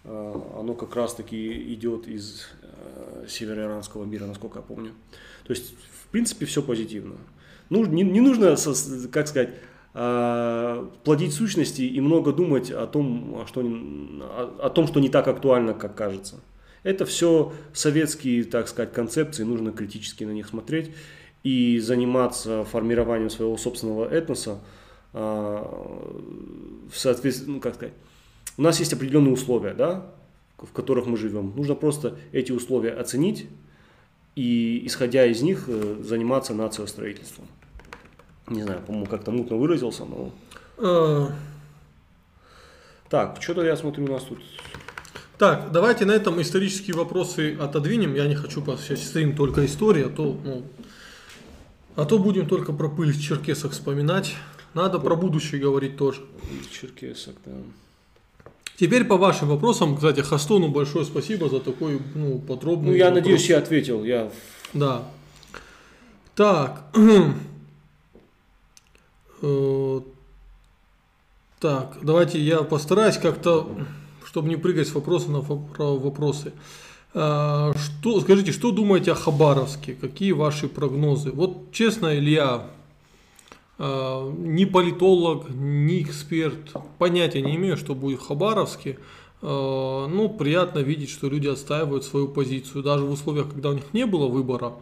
оно 0.03 0.73
как 0.73 0.95
раз 0.95 1.13
таки 1.13 1.73
идет 1.73 2.07
из 2.07 2.49
Э, 2.85 3.25
североиранского 3.27 4.03
мира, 4.03 4.25
насколько 4.25 4.59
я 4.59 4.63
помню. 4.63 4.91
То 5.45 5.53
есть, 5.53 5.73
в 6.03 6.07
принципе, 6.11 6.45
все 6.45 6.61
позитивно. 6.61 7.15
Ну, 7.69 7.85
не, 7.85 8.03
не 8.03 8.19
нужно, 8.19 8.55
как 9.11 9.27
сказать, 9.27 9.51
э, 9.93 10.87
плодить 11.03 11.33
сущности 11.33 11.81
и 11.81 12.01
много 12.01 12.33
думать 12.33 12.71
о 12.71 12.85
том, 12.87 13.45
что, 13.47 13.61
о, 13.61 14.59
о 14.63 14.69
том, 14.69 14.87
что 14.87 14.99
не 14.99 15.09
так 15.09 15.27
актуально, 15.27 15.73
как 15.73 15.95
кажется. 15.95 16.41
Это 16.83 17.05
все 17.05 17.53
советские, 17.73 18.43
так 18.43 18.67
сказать, 18.67 18.93
концепции, 18.93 19.43
нужно 19.43 19.71
критически 19.71 20.23
на 20.25 20.31
них 20.31 20.47
смотреть 20.47 20.91
и 21.43 21.79
заниматься 21.79 22.63
формированием 22.65 23.29
своего 23.29 23.57
собственного 23.57 24.07
этноса 24.07 24.59
э, 25.13 25.17
в 25.17 26.97
соответствии, 26.97 27.51
ну, 27.51 27.59
как 27.59 27.75
сказать, 27.75 27.93
у 28.57 28.61
нас 28.61 28.79
есть 28.79 28.93
определенные 28.93 29.33
условия, 29.33 29.73
да, 29.73 30.05
в 30.57 30.71
которых 30.71 31.05
мы 31.05 31.17
живем. 31.17 31.53
Нужно 31.55 31.75
просто 31.75 32.17
эти 32.31 32.51
условия 32.51 32.91
оценить 32.91 33.47
и, 34.35 34.81
исходя 34.85 35.25
из 35.25 35.41
них, 35.41 35.65
э, 35.67 36.01
заниматься 36.01 36.53
нациостроительством. 36.53 37.47
Не 38.47 38.63
знаю, 38.63 38.81
по-моему, 38.81 39.05
как-то 39.07 39.31
мутно 39.31 39.57
выразился, 39.57 40.05
но... 40.05 40.31
А. 40.77 41.31
Так, 43.09 43.41
что-то 43.41 43.63
я 43.63 43.75
смотрю, 43.75 44.05
у 44.05 44.11
нас 44.11 44.23
тут... 44.23 44.39
Так, 45.37 45.71
давайте 45.71 46.05
на 46.05 46.11
этом 46.11 46.41
исторические 46.41 46.95
вопросы 46.95 47.57
отодвинем. 47.59 48.15
Я 48.15 48.27
не 48.27 48.35
хочу 48.35 48.63
сейчас 48.77 49.03
стрим 49.03 49.35
только 49.35 49.65
история, 49.65 50.05
а 50.05 50.09
то, 50.09 50.37
ну, 50.43 50.63
а 51.95 52.05
то 52.05 52.19
будем 52.19 52.47
только 52.47 52.71
про 52.73 52.89
пыль 52.89 53.13
в 53.13 53.21
черкесах 53.21 53.71
вспоминать. 53.71 54.35
Надо 54.73 54.99
про 54.99 55.15
будущее 55.15 55.61
говорить 55.61 55.97
тоже. 55.97 56.21
Черкесок, 56.71 57.35
да. 57.45 57.51
Теперь 58.75 59.05
по 59.05 59.17
вашим 59.17 59.49
вопросам, 59.49 59.95
кстати, 59.95 60.21
Хастону 60.21 60.69
большое 60.69 61.05
спасибо 61.05 61.47
за 61.47 61.59
такой 61.59 62.01
ну, 62.15 62.39
подробный. 62.39 62.89
Ну, 62.89 62.95
я 62.95 63.05
вопрос. 63.05 63.23
надеюсь, 63.23 63.49
я 63.49 63.59
ответил. 63.59 64.03
Я... 64.03 64.31
Да. 64.73 65.03
Так. 66.35 66.83
Э, 69.45 69.99
так, 71.59 71.97
давайте 72.01 72.39
я 72.39 72.59
постараюсь 72.59 73.17
как-то, 73.17 73.69
чтобы 74.33 74.49
не 74.49 74.55
прыгать 74.55 74.87
с 74.87 74.95
вопроса 74.95 75.29
на 75.29 75.41
вопросы. 75.41 76.53
Э, 77.13 77.71
что, 77.75 78.19
скажите, 78.19 78.51
что 78.51 78.71
думаете 78.71 79.11
о 79.11 79.15
Хабаровске? 79.15 79.93
Какие 79.93 80.31
ваши 80.31 80.67
прогнозы? 80.67 81.29
Вот 81.29 81.71
честно, 81.71 82.17
Илья, 82.17 82.65
а, 83.77 84.33
ни 84.35 84.65
политолог, 84.65 85.51
ни 85.51 86.01
эксперт, 86.01 86.57
понятия 86.97 87.43
не 87.43 87.55
имею, 87.57 87.77
что 87.77 87.93
будет 87.93 88.21
в 88.21 88.27
Хабаровске. 88.27 88.97
А, 89.43 90.07
ну, 90.07 90.29
приятно 90.29 90.79
видеть, 90.79 91.11
что 91.11 91.29
люди 91.29 91.47
отстаивают 91.47 92.03
свою 92.03 92.27
позицию. 92.27 92.81
Даже 92.81 93.05
в 93.05 93.11
условиях, 93.11 93.51
когда 93.51 93.69
у 93.69 93.73
них 93.73 93.93
не 93.93 94.07
было 94.07 94.27
выбора, 94.27 94.73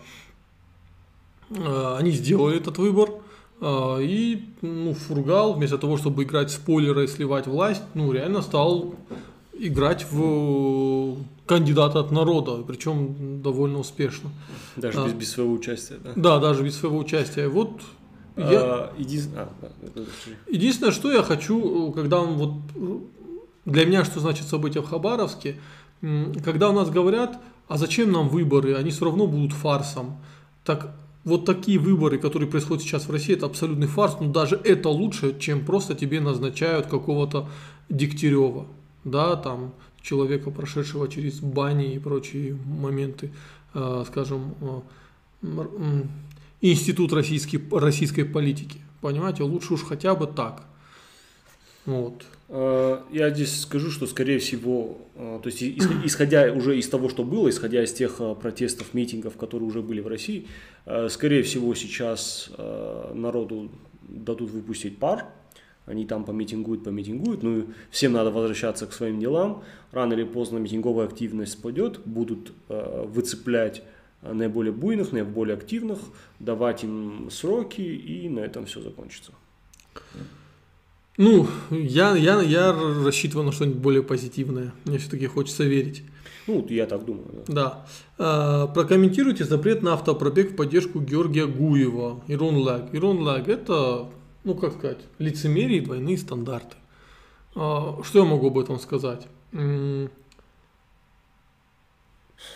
они 1.50 2.12
сделали 2.12 2.56
этот 2.56 2.78
выбор. 2.78 3.10
И 3.62 4.46
ну, 4.62 4.94
Фургал, 4.94 5.54
вместо 5.54 5.78
того, 5.78 5.98
чтобы 5.98 6.24
играть 6.24 6.52
спойлеры 6.52 7.04
и 7.04 7.08
сливать 7.08 7.48
власть, 7.48 7.84
ну, 7.94 8.14
реально 8.14 8.42
стал 8.42 8.96
играть 9.54 10.06
в 10.12 11.18
кандидата 11.46 12.00
от 12.00 12.12
народа, 12.12 12.64
причем 12.66 13.42
довольно 13.42 13.80
успешно. 13.80 14.30
Даже 14.76 15.02
а, 15.02 15.06
без, 15.06 15.14
без 15.14 15.32
своего 15.32 15.54
участия, 15.54 15.98
да? 16.04 16.12
Да, 16.16 16.40
даже 16.40 16.64
без 16.64 16.78
своего 16.78 16.98
участия. 16.98 17.48
Вот 17.48 17.82
я... 18.38 18.62
А, 18.62 18.94
единственное, 18.98 19.44
а, 19.44 19.50
да, 19.62 20.02
Единственное, 20.50 20.92
что 20.92 21.12
я 21.12 21.24
хочу, 21.24 21.92
когда 21.92 22.22
он 22.22 22.36
вот 22.36 22.54
для 23.66 23.86
меня, 23.86 24.06
что 24.06 24.20
значит 24.20 24.48
события 24.48 24.82
в 24.82 24.90
Хабаровске, 24.90 25.58
когда 26.44 26.70
у 26.70 26.74
нас 26.74 26.90
говорят, 26.90 27.40
а 27.68 27.78
зачем 27.78 28.12
нам 28.12 28.30
выборы, 28.30 28.76
они 28.76 28.92
все 28.92 29.06
равно 29.06 29.28
будут 29.28 29.54
фарсом. 29.54 30.18
Так 30.64 30.96
вот 31.24 31.46
такие 31.46 31.78
выборы, 31.78 32.18
которые 32.18 32.50
происходят 32.50 32.84
сейчас 32.84 33.08
в 33.08 33.12
России, 33.12 33.36
это 33.36 33.46
абсолютный 33.46 33.88
фарс, 33.88 34.18
но 34.20 34.28
даже 34.32 34.60
это 34.64 34.90
лучше, 34.90 35.38
чем 35.40 35.66
просто 35.66 35.94
тебе 35.94 36.20
назначают 36.20 36.88
какого-то 36.88 37.48
Дегтярева, 37.90 38.66
да, 39.04 39.36
там 39.36 39.74
человека, 40.02 40.52
прошедшего 40.52 41.08
через 41.08 41.40
бани 41.40 41.94
и 41.94 42.00
прочие 42.00 42.58
моменты, 42.66 43.32
э, 43.74 44.04
скажем, 44.08 44.56
э, 45.42 46.04
институт 46.62 47.14
российской, 47.14 47.62
российской 47.72 48.24
политики. 48.24 48.80
Понимаете, 49.02 49.44
лучше 49.44 49.74
уж 49.74 49.84
хотя 49.84 50.16
бы 50.16 50.28
так. 50.28 50.64
Вот. 51.86 52.24
А, 52.50 53.04
я 53.12 53.32
здесь 53.32 53.62
скажу, 53.62 53.90
что 53.90 54.06
скорее 54.06 54.38
всего, 54.38 55.00
то 55.16 55.42
есть 55.46 55.64
исходя 55.64 56.52
уже 56.54 56.78
из 56.78 56.88
того, 56.88 57.10
что 57.10 57.24
было, 57.24 57.50
исходя 57.50 57.84
из 57.84 57.92
тех 57.94 58.22
протестов, 58.40 58.94
митингов, 58.94 59.38
которые 59.38 59.68
уже 59.68 59.82
были 59.82 60.02
в 60.02 60.08
России, 60.08 60.48
скорее 61.10 61.42
всего 61.42 61.74
сейчас 61.74 62.52
народу 63.16 63.72
дадут 64.04 64.52
выпустить 64.52 65.00
пар, 65.00 65.26
они 65.92 66.06
там 66.06 66.24
помитингуют, 66.24 66.84
помитингуют, 66.84 67.44
ну 67.44 67.68
всем 67.92 68.14
надо 68.14 68.32
возвращаться 68.32 68.88
к 68.88 68.94
своим 68.94 69.20
делам, 69.20 69.64
рано 69.92 70.14
или 70.14 70.24
поздно 70.24 70.58
митинговая 70.58 71.08
активность 71.08 71.54
спадет, 71.54 72.00
будут 72.06 72.54
выцеплять 72.68 73.84
наиболее 74.22 74.74
буйных, 74.74 75.12
наиболее 75.12 75.56
активных, 75.56 76.00
давать 76.40 76.84
им 76.84 77.30
сроки, 77.32 77.82
и 77.82 78.30
на 78.30 78.40
этом 78.40 78.66
все 78.66 78.82
закончится. 78.82 79.34
Ну, 81.18 81.48
я, 81.70 82.16
я, 82.16 82.42
я 82.42 82.74
рассчитывал 83.04 83.44
на 83.44 83.52
что-нибудь 83.52 83.80
более 83.80 84.02
позитивное. 84.02 84.74
Мне 84.86 84.98
все-таки 84.98 85.28
хочется 85.28 85.64
верить. 85.66 86.04
Ну, 86.48 86.66
я 86.70 86.86
так 86.86 87.06
думаю. 87.06 87.28
Да. 87.48 87.54
да. 87.54 87.86
А, 88.18 88.68
прокомментируйте 88.68 89.44
запрет 89.44 89.84
на 89.84 89.94
автопробег 89.94 90.54
в 90.54 90.56
поддержку 90.56 91.00
Георгия 91.00 91.46
Гуева. 91.46 92.24
Ирон 92.28 92.56
Лаг. 92.56 92.90
Ирон 92.94 93.20
Лаг 93.20 93.50
это, 93.50 94.10
ну 94.44 94.56
как 94.56 94.74
сказать, 94.74 95.00
лицемерие 95.18 95.80
и 95.80 95.86
двойные 95.86 96.18
стандарты. 96.18 96.76
А, 97.56 98.02
что 98.04 98.20
я 98.20 98.26
могу 98.26 98.48
об 98.48 98.60
этом 98.60 98.80
сказать? 98.80 99.28
Ну, 99.52 100.08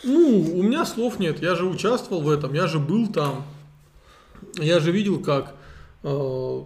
у 0.04 0.64
меня 0.64 0.86
слов 0.86 1.20
нет. 1.20 1.42
Я 1.42 1.56
же 1.56 1.66
участвовал 1.66 2.22
в 2.22 2.30
этом, 2.30 2.54
я 2.54 2.68
же 2.68 2.80
был 2.80 3.08
там. 3.12 3.44
Я 4.58 4.80
же 4.80 4.92
видел, 4.92 5.20
как 5.22 5.56
а, 6.04 6.66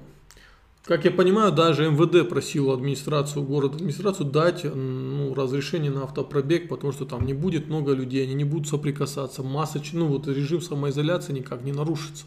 как 0.89 1.05
я 1.05 1.11
понимаю, 1.11 1.51
даже 1.51 1.87
МВД 1.91 2.27
просил 2.27 2.71
администрацию 2.71 3.43
города, 3.43 3.75
администрацию 3.75 4.25
дать 4.25 4.63
ну, 4.63 5.35
разрешение 5.35 5.91
на 5.91 6.05
автопробег, 6.05 6.67
потому 6.67 6.91
что 6.91 7.05
там 7.05 7.27
не 7.27 7.33
будет 7.33 7.67
много 7.67 7.93
людей, 7.93 8.23
они 8.23 8.33
не 8.33 8.43
будут 8.43 8.67
соприкасаться, 8.67 9.43
масса, 9.43 9.79
ну 9.93 10.07
вот 10.07 10.27
режим 10.27 10.61
самоизоляции 10.61 11.33
никак 11.33 11.63
не 11.63 11.73
нарушится. 11.73 12.25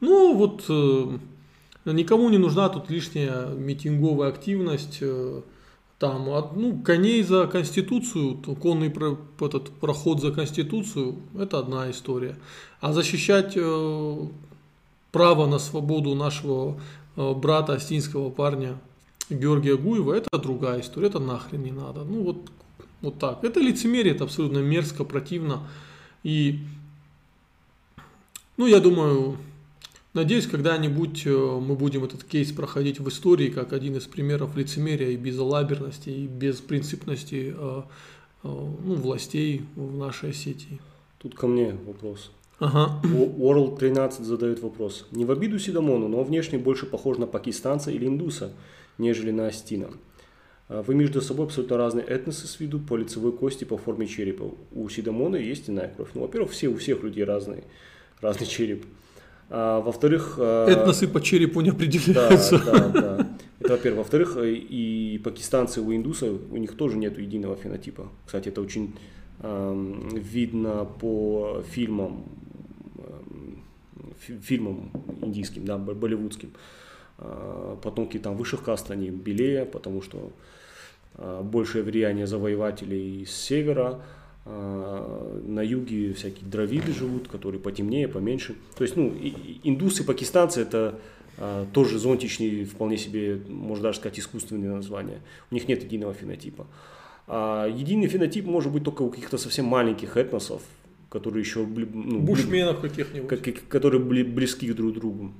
Ну 0.00 0.34
вот 0.34 0.64
э, 0.68 1.18
никому 1.92 2.28
не 2.28 2.38
нужна 2.38 2.68
тут 2.68 2.90
лишняя 2.90 3.46
митинговая 3.48 4.28
активность, 4.28 4.98
э, 5.00 5.42
там, 5.98 6.26
ну, 6.54 6.80
коней 6.82 7.22
за 7.22 7.46
Конституцию, 7.46 8.36
конный 8.60 8.90
про, 8.90 9.18
этот 9.40 9.70
проход 9.70 10.20
за 10.20 10.30
Конституцию, 10.30 11.16
это 11.38 11.58
одна 11.58 11.90
история. 11.90 12.36
А 12.80 12.92
защищать 12.92 13.54
э, 13.56 14.16
право 15.10 15.46
на 15.46 15.58
свободу 15.58 16.14
нашего 16.14 16.78
Э, 17.18 17.34
брата 17.34 17.72
астинского 17.72 18.30
парня 18.30 18.78
Георгия 19.28 19.76
Гуева, 19.76 20.14
это 20.14 20.38
другая 20.38 20.80
история, 20.80 21.08
это 21.08 21.18
нахрен 21.18 21.64
не 21.64 21.72
надо. 21.72 22.04
Ну 22.04 22.22
вот, 22.22 22.48
вот 23.00 23.18
так. 23.18 23.42
Это 23.42 23.58
лицемерие, 23.58 24.14
это 24.14 24.22
абсолютно 24.22 24.58
мерзко, 24.58 25.02
противно. 25.02 25.68
И, 26.22 26.60
ну 28.56 28.66
я 28.66 28.78
думаю, 28.78 29.36
надеюсь, 30.18 30.46
когда-нибудь 30.46 31.26
э, 31.26 31.30
мы 31.30 31.74
будем 31.74 32.04
этот 32.04 32.24
кейс 32.24 32.52
проходить 32.52 33.00
в 33.00 33.08
истории 33.08 33.48
как 33.48 33.72
один 33.72 33.96
из 33.96 34.04
примеров 34.04 34.56
лицемерия 34.56 35.10
и 35.10 35.16
безалаберности, 35.16 36.10
и 36.10 36.26
беспринципности 36.26 37.54
э, 37.56 37.82
ну, 38.42 38.94
властей 38.94 39.62
в 39.76 39.96
нашей 39.96 40.34
сети. 40.34 40.80
Тут 41.18 41.34
ко 41.34 41.46
мне 41.46 41.76
вопрос. 41.86 42.32
Ага. 42.58 43.00
World 43.04 43.78
13 43.78 44.24
задает 44.24 44.60
вопрос. 44.60 45.06
Не 45.12 45.24
в 45.24 45.30
обиду 45.30 45.58
Сидамону, 45.58 46.08
но 46.08 46.24
внешне 46.24 46.58
больше 46.58 46.86
похож 46.86 47.18
на 47.18 47.26
пакистанца 47.26 47.90
или 47.90 48.06
индуса, 48.06 48.52
нежели 48.98 49.30
на 49.30 49.46
Астина. 49.46 49.88
А 50.68 50.82
вы 50.82 50.94
между 50.94 51.20
собой 51.20 51.46
абсолютно 51.46 51.76
разные 51.76 52.04
этносы 52.04 52.46
с 52.46 52.58
виду, 52.60 52.80
по 52.80 52.96
лицевой 52.96 53.32
кости, 53.32 53.64
по 53.64 53.78
форме 53.78 54.06
черепа. 54.06 54.50
У 54.72 54.88
Сидамона 54.88 55.36
есть 55.36 55.70
иная 55.70 55.92
кровь. 55.94 56.10
Ну, 56.14 56.22
во-первых, 56.22 56.50
все, 56.50 56.68
у 56.68 56.76
всех 56.76 57.02
людей 57.04 57.24
разный, 57.24 57.64
разный 58.20 58.46
череп. 58.46 58.84
А, 59.50 59.80
во-вторых... 59.80 60.36
А, 60.38 60.66
Этносы 60.66 61.08
по 61.08 61.20
черепу 61.20 61.60
не 61.60 61.70
определяются. 61.70 62.58
Да, 62.58 62.88
да, 62.88 63.00
да. 63.00 63.28
Это 63.60 63.72
во-первых. 63.72 63.98
Во-вторых, 63.98 64.36
и 64.42 65.20
пакистанцы, 65.24 65.80
у 65.80 65.92
индусов, 65.94 66.40
у 66.50 66.56
них 66.56 66.76
тоже 66.76 66.96
нет 66.96 67.18
единого 67.18 67.56
фенотипа. 67.56 68.08
Кстати, 68.26 68.48
это 68.48 68.60
очень 68.60 68.94
э, 69.40 69.94
видно 70.14 70.84
по 70.84 71.62
фильмам 71.70 72.24
фильмам 74.20 74.90
индийским, 75.22 75.64
да, 75.64 75.78
болливудским. 75.78 76.50
А, 77.18 77.76
потомки 77.82 78.18
там 78.18 78.36
высших 78.36 78.62
каст, 78.62 78.90
они 78.90 79.10
белее, 79.10 79.64
потому 79.64 80.02
что 80.02 80.32
а, 81.14 81.42
большее 81.42 81.82
влияние 81.82 82.26
завоевателей 82.26 83.26
с 83.26 83.32
севера, 83.32 84.02
на 84.48 85.60
юге 85.60 86.14
всякие 86.14 86.48
дравиды 86.48 86.92
живут, 86.92 87.28
которые 87.28 87.60
потемнее, 87.60 88.08
поменьше. 88.08 88.56
То 88.76 88.84
есть, 88.84 88.96
ну, 88.96 89.14
индусы, 89.62 90.04
пакистанцы 90.04 90.62
это 90.62 90.98
тоже 91.72 91.98
зонтичные, 91.98 92.64
вполне 92.64 92.96
себе, 92.96 93.40
можно 93.48 93.84
даже 93.84 93.98
сказать, 93.98 94.18
искусственные 94.18 94.70
названия. 94.70 95.20
У 95.50 95.54
них 95.54 95.68
нет 95.68 95.84
единого 95.84 96.14
фенотипа. 96.14 96.66
А 97.26 97.66
единый 97.66 98.08
фенотип 98.08 98.46
может 98.46 98.72
быть 98.72 98.84
только 98.84 99.02
у 99.02 99.10
каких-то 99.10 99.36
совсем 99.36 99.66
маленьких 99.66 100.16
этносов, 100.16 100.62
которые 101.10 101.42
еще... 101.42 101.66
Ну, 101.66 102.20
Бушменов 102.20 102.80
каких-нибудь. 102.80 103.28
Как, 103.28 103.68
которые 103.68 104.02
были 104.02 104.22
близки 104.22 104.72
друг 104.72 104.94
к 104.94 104.98
другу. 104.98 105.32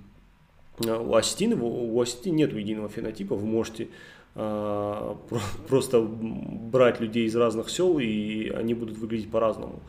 А 0.87 1.01
у 1.01 1.15
Астины, 1.15 1.57
у 1.57 2.01
Астины 2.01 2.35
нет 2.35 2.53
единого 2.53 2.89
фенотипа, 2.89 3.35
вы 3.35 3.47
можете 3.47 3.85
а, 3.85 3.89
просто 4.35 6.01
брать 6.01 7.01
людей 7.01 7.27
из 7.27 7.35
разных 7.35 7.71
сел, 7.71 7.99
и 7.99 8.49
они 8.51 8.75
будут 8.75 8.99
выглядеть 8.99 9.31
по-разному. 9.31 9.81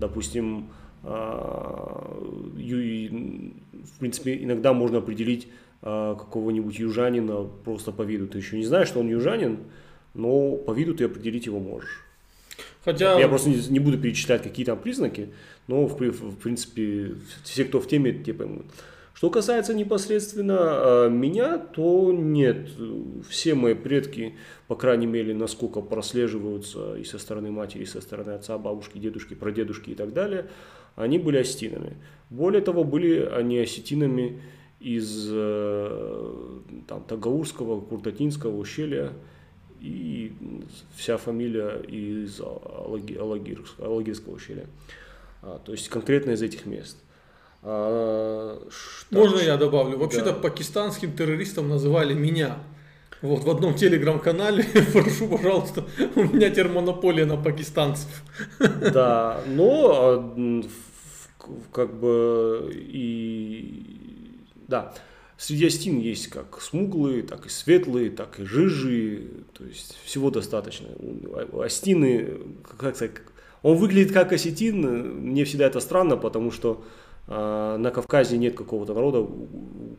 Допустим, 0.00 0.68
ю, 1.04 1.10
в 3.84 3.98
принципе, 3.98 4.42
иногда 4.42 4.72
можно 4.72 4.98
определить 4.98 5.48
а, 5.86 6.14
какого-нибудь 6.14 6.78
южанина 6.78 7.44
просто 7.64 7.92
по 7.92 8.02
виду. 8.02 8.26
Ты 8.26 8.38
еще 8.38 8.56
не 8.56 8.64
знаешь, 8.64 8.88
что 8.88 9.00
он 9.00 9.08
южанин, 9.08 9.58
но 10.14 10.56
по 10.56 10.72
виду 10.72 10.94
ты 10.94 11.04
определить 11.04 11.44
его 11.44 11.60
можешь. 11.60 12.00
Хотя... 12.84 13.18
Я 13.18 13.28
просто 13.28 13.50
не, 13.50 13.56
не 13.68 13.80
буду 13.80 13.98
перечислять 13.98 14.42
какие 14.42 14.64
там 14.64 14.78
признаки, 14.78 15.28
но 15.66 15.86
в, 15.86 15.98
в 15.98 16.36
принципе 16.36 17.16
все, 17.42 17.64
кто 17.64 17.80
в 17.80 17.88
теме, 17.88 18.12
те 18.12 18.32
поймут. 18.32 18.64
Что 19.14 19.30
касается 19.30 19.74
непосредственно 19.74 20.58
э, 20.58 21.08
меня, 21.08 21.58
то 21.58 22.12
нет. 22.12 22.68
Все 23.28 23.54
мои 23.54 23.74
предки, 23.74 24.34
по 24.66 24.74
крайней 24.74 25.06
мере, 25.06 25.34
насколько 25.34 25.80
прослеживаются 25.80 26.96
и 26.96 27.04
со 27.04 27.20
стороны 27.20 27.52
матери, 27.52 27.84
и 27.84 27.86
со 27.86 28.00
стороны 28.00 28.30
отца, 28.30 28.58
бабушки, 28.58 28.98
дедушки, 28.98 29.34
прадедушки 29.34 29.90
и 29.90 29.94
так 29.94 30.12
далее, 30.12 30.46
они 30.96 31.20
были 31.20 31.38
осетинами. 31.38 31.96
Более 32.28 32.60
того, 32.60 32.82
были 32.82 33.20
они 33.20 33.58
осетинами 33.60 34.42
из 34.80 35.28
э, 35.30 36.58
там, 36.88 37.04
Тагаурского, 37.04 37.80
Куртатинского 37.80 38.56
ущелья, 38.56 39.12
и 39.80 40.32
вся 40.96 41.18
фамилия 41.18 41.80
из 41.82 42.40
Алагирского 42.40 44.34
ущелья. 44.34 44.66
А, 45.42 45.58
то 45.58 45.72
есть 45.72 45.88
конкретно 45.88 46.32
из 46.32 46.42
этих 46.42 46.66
мест. 46.66 46.96
А, 47.66 48.60
что, 48.68 49.16
Можно 49.16 49.40
я 49.40 49.56
добавлю? 49.56 49.98
Вообще-то 49.98 50.32
да. 50.32 50.38
пакистанским 50.38 51.12
террористом 51.16 51.68
называли 51.68 52.12
меня. 52.12 52.58
Вот 53.22 53.42
в 53.44 53.50
одном 53.50 53.74
телеграм-канале, 53.74 54.64
прошу, 54.92 55.28
пожалуйста, 55.28 55.84
у 56.14 56.24
меня 56.24 56.50
термонополия 56.50 57.24
на 57.24 57.38
пакистанцев. 57.38 58.22
Да, 58.58 59.40
но 59.46 60.62
как 61.72 61.98
бы 61.98 62.70
и 62.74 64.44
да. 64.68 64.92
Среди 65.36 65.66
астин 65.66 65.98
есть 65.98 66.28
как 66.28 66.60
смуглые, 66.60 67.22
так 67.22 67.46
и 67.46 67.48
светлые, 67.48 68.10
так 68.10 68.38
и 68.38 68.44
жижи, 68.44 69.30
то 69.52 69.64
есть 69.64 69.98
всего 70.04 70.30
достаточно. 70.30 70.88
Астины, 71.60 72.38
как 72.78 72.94
сказать, 72.94 73.16
он 73.62 73.78
выглядит 73.78 74.12
как 74.12 74.32
осетин, 74.32 74.82
мне 75.30 75.44
всегда 75.44 75.66
это 75.66 75.80
странно, 75.80 76.16
потому 76.16 76.50
что 76.52 76.84
на 77.26 77.90
Кавказе 77.94 78.36
нет 78.36 78.56
какого-то 78.56 78.94
народа, 78.94 79.26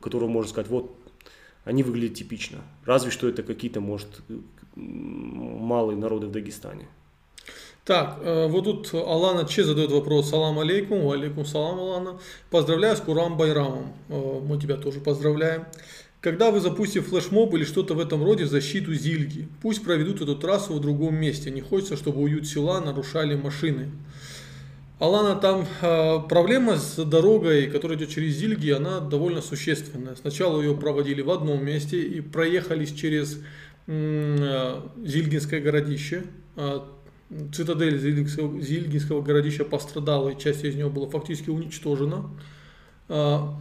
которого 0.01 0.27
можно 0.27 0.49
сказать, 0.49 0.69
вот 0.69 0.95
они 1.63 1.81
выглядят 1.81 2.15
типично. 2.15 2.59
Разве 2.85 3.11
что 3.11 3.27
это 3.27 3.41
какие-то, 3.41 3.81
может, 3.81 4.21
малые 4.75 5.97
народы 5.97 6.27
в 6.27 6.31
Дагестане. 6.31 6.87
Так, 7.85 8.17
э, 8.21 8.47
вот 8.47 8.63
тут 8.63 8.93
Алана 8.93 9.47
Че 9.47 9.63
задает 9.63 9.91
вопрос. 9.91 10.29
Салам 10.29 10.57
алейкум, 10.57 11.07
алейкум 11.07 11.45
салам, 11.45 11.79
Алана. 11.79 12.19
Поздравляю 12.49 12.97
с 12.97 12.99
Курам 12.99 13.37
Байрамом. 13.37 13.93
Э, 14.09 14.39
мы 14.43 14.59
тебя 14.59 14.77
тоже 14.77 14.99
поздравляем. 14.99 15.65
Когда 16.19 16.49
вы 16.49 16.59
запустите 16.59 17.01
флешмоб 17.01 17.53
или 17.53 17.63
что-то 17.63 17.93
в 17.93 17.99
этом 17.99 18.23
роде 18.23 18.45
в 18.45 18.47
защиту 18.47 18.91
Зильги, 18.95 19.47
пусть 19.61 19.83
проведут 19.83 20.19
эту 20.21 20.35
трассу 20.35 20.73
в 20.73 20.81
другом 20.81 21.15
месте. 21.15 21.51
Не 21.51 21.61
хочется, 21.61 21.95
чтобы 21.95 22.21
уют 22.21 22.47
села 22.47 22.81
нарушали 22.81 23.35
машины. 23.35 23.91
Алана, 24.97 25.35
там 25.35 25.67
э, 25.81 26.19
проблема 26.29 26.77
с 26.77 27.03
дорогой, 27.03 27.67
которая 27.67 27.97
идет 27.97 28.09
через 28.09 28.35
Зильги, 28.35 28.69
она 28.69 29.01
довольно 29.01 29.41
существенная. 29.41 30.15
Сначала 30.15 30.61
ее 30.61 30.75
проводили 30.75 31.21
в 31.21 31.31
одном 31.31 31.65
месте 31.65 32.01
и 32.01 32.21
проехались 32.21 32.93
через 32.93 33.41
э, 33.87 34.81
Зильгинское 35.03 35.59
городище. 35.59 36.23
Э, 36.55 36.79
цитадель 37.53 37.99
Зильгинского, 37.99 39.21
городища 39.21 39.65
пострадала, 39.65 40.29
и 40.29 40.39
часть 40.39 40.63
из 40.63 40.75
него 40.75 40.89
была 40.89 41.09
фактически 41.09 41.49
уничтожена. 41.49 42.29
А, 43.09 43.53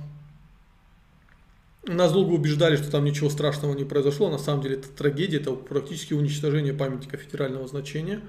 нас 1.86 2.12
долго 2.12 2.32
убеждали, 2.32 2.76
что 2.76 2.90
там 2.90 3.04
ничего 3.04 3.30
страшного 3.30 3.74
не 3.74 3.84
произошло. 3.84 4.30
На 4.30 4.38
самом 4.38 4.62
деле 4.62 4.76
это 4.76 4.88
трагедия, 4.88 5.38
это 5.38 5.52
практически 5.52 6.12
уничтожение 6.12 6.74
памятника 6.74 7.16
федерального 7.16 7.66
значения. 7.66 8.20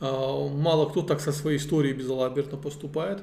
А, 0.00 0.48
мало 0.48 0.88
кто 0.88 1.02
так 1.02 1.20
со 1.20 1.32
своей 1.32 1.58
историей 1.58 1.94
безалаберно 1.94 2.56
поступает. 2.56 3.22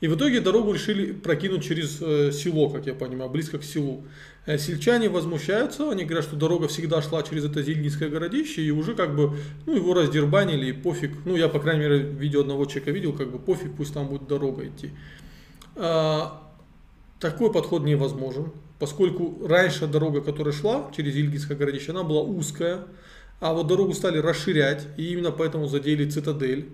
И 0.00 0.08
в 0.08 0.16
итоге 0.16 0.40
дорогу 0.40 0.72
решили 0.72 1.12
прокинуть 1.12 1.64
через 1.64 2.02
э, 2.02 2.30
село, 2.30 2.68
как 2.68 2.86
я 2.86 2.94
понимаю, 2.94 3.30
близко 3.30 3.58
к 3.58 3.64
селу. 3.64 4.04
Э, 4.44 4.58
сельчане 4.58 5.08
возмущаются, 5.08 5.90
они 5.90 6.04
говорят, 6.04 6.24
что 6.24 6.36
дорога 6.36 6.68
всегда 6.68 7.00
шла 7.00 7.22
через 7.22 7.46
это 7.46 7.62
Зильгинское 7.62 8.10
городище, 8.10 8.62
и 8.62 8.70
уже 8.70 8.94
как 8.94 9.16
бы, 9.16 9.36
ну, 9.64 9.74
его 9.74 9.94
раздербанили, 9.94 10.66
и 10.66 10.72
пофиг. 10.72 11.12
Ну, 11.24 11.36
я, 11.36 11.48
по 11.48 11.60
крайней 11.60 11.82
мере, 11.82 11.98
видео 12.00 12.40
одного 12.42 12.66
человека 12.66 12.90
видел, 12.90 13.14
как 13.14 13.30
бы 13.30 13.38
пофиг, 13.38 13.74
пусть 13.74 13.94
там 13.94 14.08
будет 14.08 14.26
дорога 14.26 14.66
идти. 14.66 14.90
А, 15.76 16.42
такой 17.18 17.50
подход 17.50 17.84
невозможен, 17.84 18.52
поскольку 18.78 19.46
раньше 19.46 19.86
дорога, 19.86 20.20
которая 20.20 20.52
шла 20.52 20.90
через 20.94 21.14
Зильгинское 21.14 21.56
городище, 21.56 21.92
она 21.92 22.02
была 22.02 22.20
узкая, 22.20 22.80
а 23.40 23.52
вот 23.52 23.66
дорогу 23.66 23.92
стали 23.92 24.18
расширять, 24.18 24.86
и 24.96 25.12
именно 25.12 25.30
поэтому 25.30 25.66
задели 25.66 26.08
цитадель. 26.08 26.68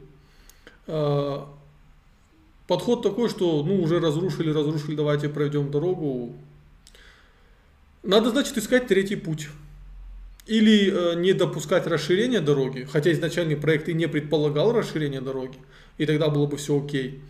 А, 0.87 1.49
подход 2.67 3.03
такой, 3.03 3.29
что 3.29 3.63
ну 3.63 3.83
уже 3.83 4.01
разрушили, 4.01 4.51
разрушили, 4.51 4.95
давайте 4.95 5.29
пройдем 5.29 5.71
дорогу. 5.71 6.35
Надо, 8.03 8.31
значит, 8.31 8.57
искать 8.59 8.87
третий 8.87 9.17
путь. 9.17 9.49
Или 10.47 10.91
э, 10.93 11.15
не 11.21 11.35
допускать 11.35 11.87
расширения 11.87 12.41
дороги, 12.41 12.89
хотя 12.91 13.13
изначальный 13.13 13.57
проект 13.57 13.89
и 13.89 13.95
не 13.95 14.09
предполагал 14.09 14.73
расширение 14.73 15.21
дороги, 15.21 15.57
и 15.99 16.07
тогда 16.07 16.29
было 16.31 16.47
бы 16.47 16.57
все 16.57 16.83
окей. 16.83 17.21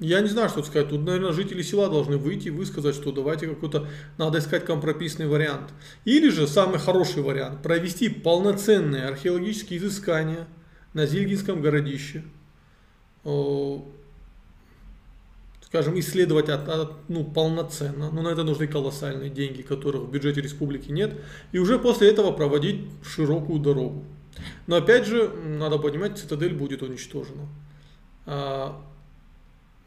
Я 0.00 0.22
не 0.22 0.28
знаю, 0.28 0.48
что 0.48 0.62
сказать. 0.62 0.88
Тут, 0.88 1.02
наверное, 1.04 1.32
жители 1.32 1.60
села 1.60 1.90
должны 1.90 2.16
выйти 2.16 2.48
и 2.48 2.50
высказать, 2.50 2.94
что 2.94 3.12
давайте 3.12 3.46
какой-то, 3.46 3.86
надо 4.16 4.38
искать 4.38 4.64
компромиссный 4.64 5.26
вариант. 5.26 5.74
Или 6.06 6.30
же 6.30 6.46
самый 6.46 6.78
хороший 6.78 7.22
вариант, 7.22 7.62
провести 7.62 8.08
полноценные 8.08 9.04
археологические 9.04 9.78
изыскания 9.78 10.48
на 10.94 11.04
Зильгинском 11.04 11.60
городище. 11.60 12.24
Скажем, 15.66 16.00
исследовать 16.00 16.48
от, 16.48 16.66
от, 16.68 17.08
ну, 17.08 17.22
полноценно. 17.22 18.10
Но 18.10 18.22
на 18.22 18.28
это 18.28 18.42
нужны 18.42 18.66
колоссальные 18.66 19.28
деньги, 19.28 19.60
которых 19.60 20.04
в 20.04 20.10
бюджете 20.10 20.40
республики 20.40 20.90
нет. 20.90 21.20
И 21.52 21.58
уже 21.58 21.78
после 21.78 22.08
этого 22.08 22.32
проводить 22.32 22.86
широкую 23.04 23.60
дорогу. 23.60 24.02
Но 24.66 24.76
опять 24.76 25.06
же, 25.06 25.28
надо 25.28 25.78
понимать, 25.78 26.18
цитадель 26.18 26.54
будет 26.54 26.82
уничтожена. 26.82 27.46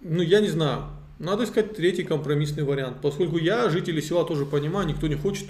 Ну, 0.03 0.21
я 0.21 0.39
не 0.41 0.49
знаю. 0.49 0.83
Надо 1.19 1.43
искать 1.45 1.75
третий 1.75 2.03
компромиссный 2.03 2.63
вариант. 2.63 2.97
Поскольку 3.01 3.37
я, 3.37 3.69
жители 3.69 4.01
села 4.01 4.25
тоже 4.25 4.45
понимаю, 4.45 4.87
никто 4.87 5.07
не 5.07 5.15
хочет 5.15 5.47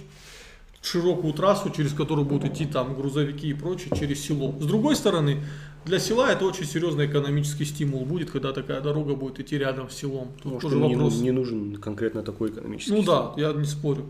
широкую 0.82 1.34
трассу, 1.34 1.70
через 1.70 1.94
которую 1.94 2.26
будут 2.26 2.52
идти 2.52 2.66
там 2.66 2.94
грузовики 2.96 3.48
и 3.50 3.54
прочее, 3.54 3.90
через 3.98 4.22
село. 4.22 4.54
С 4.60 4.66
другой 4.66 4.96
стороны, 4.98 5.38
для 5.86 5.98
села 5.98 6.30
это 6.32 6.46
очень 6.46 6.66
серьезный 6.66 7.06
экономический 7.08 7.64
стимул 7.66 8.06
будет, 8.06 8.32
когда 8.32 8.52
такая 8.52 8.82
дорога 8.82 9.16
будет 9.16 9.40
идти 9.40 9.58
рядом 9.58 9.90
с 9.90 9.96
селом. 9.96 10.34
Тут 10.42 10.54
Может, 10.54 10.62
тоже 10.70 10.78
вопрос. 10.78 11.16
Не, 11.16 11.22
не 11.22 11.32
нужен 11.32 11.78
конкретно 11.78 12.22
такой 12.22 12.50
экономический 12.50 12.92
Ну 12.92 13.02
стимул. 13.02 13.34
да, 13.36 13.42
я 13.42 13.54
не 13.54 13.66
спорю. 13.66 14.06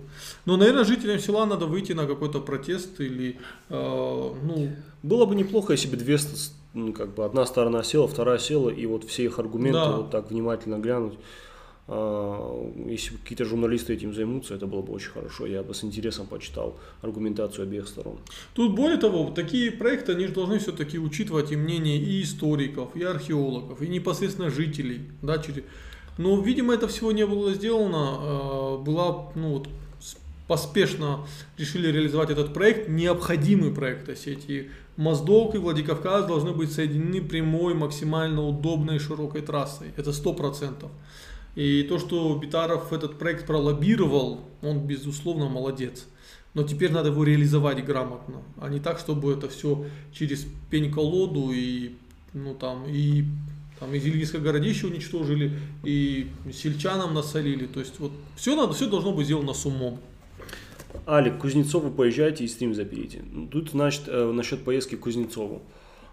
Но, 0.46 0.58
наверное, 0.58 0.84
жителям 0.84 1.20
села 1.20 1.46
надо 1.46 1.68
выйти 1.68 1.94
на 1.94 2.08
какой-то 2.08 2.40
протест 2.42 3.00
или, 3.00 3.38
э, 3.70 4.34
ну... 4.44 4.72
Было 5.04 5.26
бы 5.26 5.36
неплохо, 5.36 5.74
если 5.74 5.90
бы 5.90 5.98
две 5.98 6.18
ну, 6.74 6.94
как 6.94 7.14
бы 7.14 7.26
одна 7.26 7.46
сторона 7.46 7.84
села, 7.84 8.08
вторая 8.08 8.40
села, 8.40 8.70
и 8.70 8.86
вот 8.86 9.04
все 9.04 9.24
их 9.24 9.40
аргументы 9.40 9.80
да. 9.80 9.98
вот 9.98 10.12
так 10.12 10.32
внимательно 10.32 10.80
глянуть. 10.80 11.14
А, 11.88 12.72
если 12.88 13.16
какие-то 13.18 13.46
журналисты 13.46 13.94
этим 13.94 14.14
займутся, 14.14 14.56
это 14.56 14.68
было 14.68 14.82
бы 14.82 14.94
очень 14.94 15.12
хорошо. 15.12 15.46
Я 15.46 15.64
бы 15.64 15.74
с 15.74 15.84
интересом 15.84 16.28
почитал 16.28 16.78
аргументацию 17.02 17.64
обеих 17.64 17.88
сторон. 17.88 18.18
Тут 18.54 18.76
более 18.76 18.98
того, 18.98 19.30
такие 19.32 19.72
проекты, 19.72 20.14
они 20.14 20.28
же 20.28 20.34
должны 20.34 20.60
все-таки 20.60 20.98
учитывать 20.98 21.52
и 21.52 21.56
мнение 21.56 21.98
и 21.98 22.24
историков, 22.24 22.96
и 22.96 23.04
археологов, 23.04 23.82
и 23.82 23.88
непосредственно 23.88 24.50
жителей. 24.50 25.02
Да, 25.22 25.38
через... 25.38 25.64
Но, 26.18 26.40
видимо, 26.42 26.74
это 26.74 26.88
всего 26.88 27.12
не 27.12 27.26
было 27.26 27.54
сделано. 27.54 28.18
А, 28.20 28.78
была 28.78 29.32
ну, 29.36 29.58
вот, 29.58 29.68
поспешно 30.48 31.26
решили 31.58 31.92
реализовать 31.92 32.30
этот 32.30 32.54
проект, 32.54 32.88
необходимый 32.88 33.72
проект 33.72 34.10
о 34.10 34.16
сети. 34.16 34.70
Моздок 34.96 35.56
и 35.56 35.58
Владикавказ 35.58 36.26
должны 36.26 36.52
быть 36.52 36.72
соединены 36.72 37.22
прямой, 37.22 37.74
максимально 37.74 38.46
удобной 38.48 39.00
широкой 39.00 39.42
трассой. 39.42 39.92
Это 39.98 40.12
100%. 40.12 40.88
И 41.56 41.84
то, 41.84 42.00
что 42.00 42.36
Битаров 42.36 42.94
этот 42.94 43.18
проект 43.18 43.46
пролоббировал, 43.46 44.42
он, 44.62 44.80
безусловно, 44.80 45.50
молодец. 45.50 46.06
Но 46.54 46.64
теперь 46.64 46.92
надо 46.92 47.10
его 47.10 47.24
реализовать 47.24 47.84
грамотно, 47.84 48.44
а 48.60 48.70
не 48.70 48.80
так, 48.80 49.00
чтобы 49.00 49.34
это 49.34 49.50
все 49.50 49.86
через 50.12 50.46
пень-колоду 50.70 51.52
и, 51.52 51.94
ну, 52.34 52.54
там, 52.54 52.86
и 52.88 53.26
там 53.80 53.94
из 53.96 54.06
Ильинское 54.06 54.40
городище 54.40 54.88
уничтожили, 54.88 55.52
и 55.84 56.30
сельчанам 56.54 57.16
насолили. 57.16 57.66
То 57.66 57.80
есть 57.80 58.00
вот 58.00 58.12
все 58.36 58.56
надо, 58.56 58.74
все 58.74 58.88
должно 58.88 59.14
быть 59.14 59.26
сделано 59.26 59.54
с 59.54 59.66
умом. 59.66 60.00
Алик, 61.08 61.38
к 61.38 61.42
Кузнецову 61.42 61.92
поезжайте 61.92 62.44
и 62.44 62.48
стрим 62.48 62.74
заберите. 62.74 63.24
Тут, 63.52 63.72
значит, 63.72 64.04
э, 64.08 64.32
насчет 64.32 64.64
поездки 64.64 64.96
к 64.96 65.02
Кузнецову. 65.02 65.62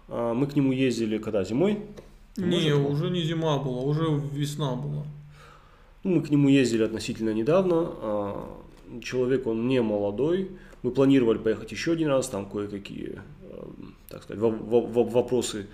А, 0.09 0.33
мы 0.33 0.47
к 0.47 0.55
нему 0.55 0.71
ездили 0.71 1.17
когда? 1.17 1.43
Зимой? 1.43 1.79
Не, 2.37 2.75
Может, 2.75 2.91
уже 2.91 3.09
не 3.09 3.21
зима 3.23 3.57
была, 3.57 3.81
уже 3.81 4.05
весна 4.33 4.75
была. 4.75 5.05
Ну, 6.03 6.15
мы 6.15 6.21
к 6.21 6.29
нему 6.29 6.49
ездили 6.49 6.83
относительно 6.83 7.33
недавно. 7.33 7.75
А, 7.75 8.61
человек, 9.01 9.47
он 9.47 9.67
не 9.67 9.81
молодой. 9.81 10.51
Мы 10.83 10.91
планировали 10.91 11.37
поехать 11.37 11.71
еще 11.71 11.93
один 11.93 12.07
раз, 12.09 12.27
там 12.27 12.49
кое-какие, 12.49 13.21
э, 13.43 13.63
так 14.09 14.23
сказать, 14.23 14.41
вопросы 14.41 15.67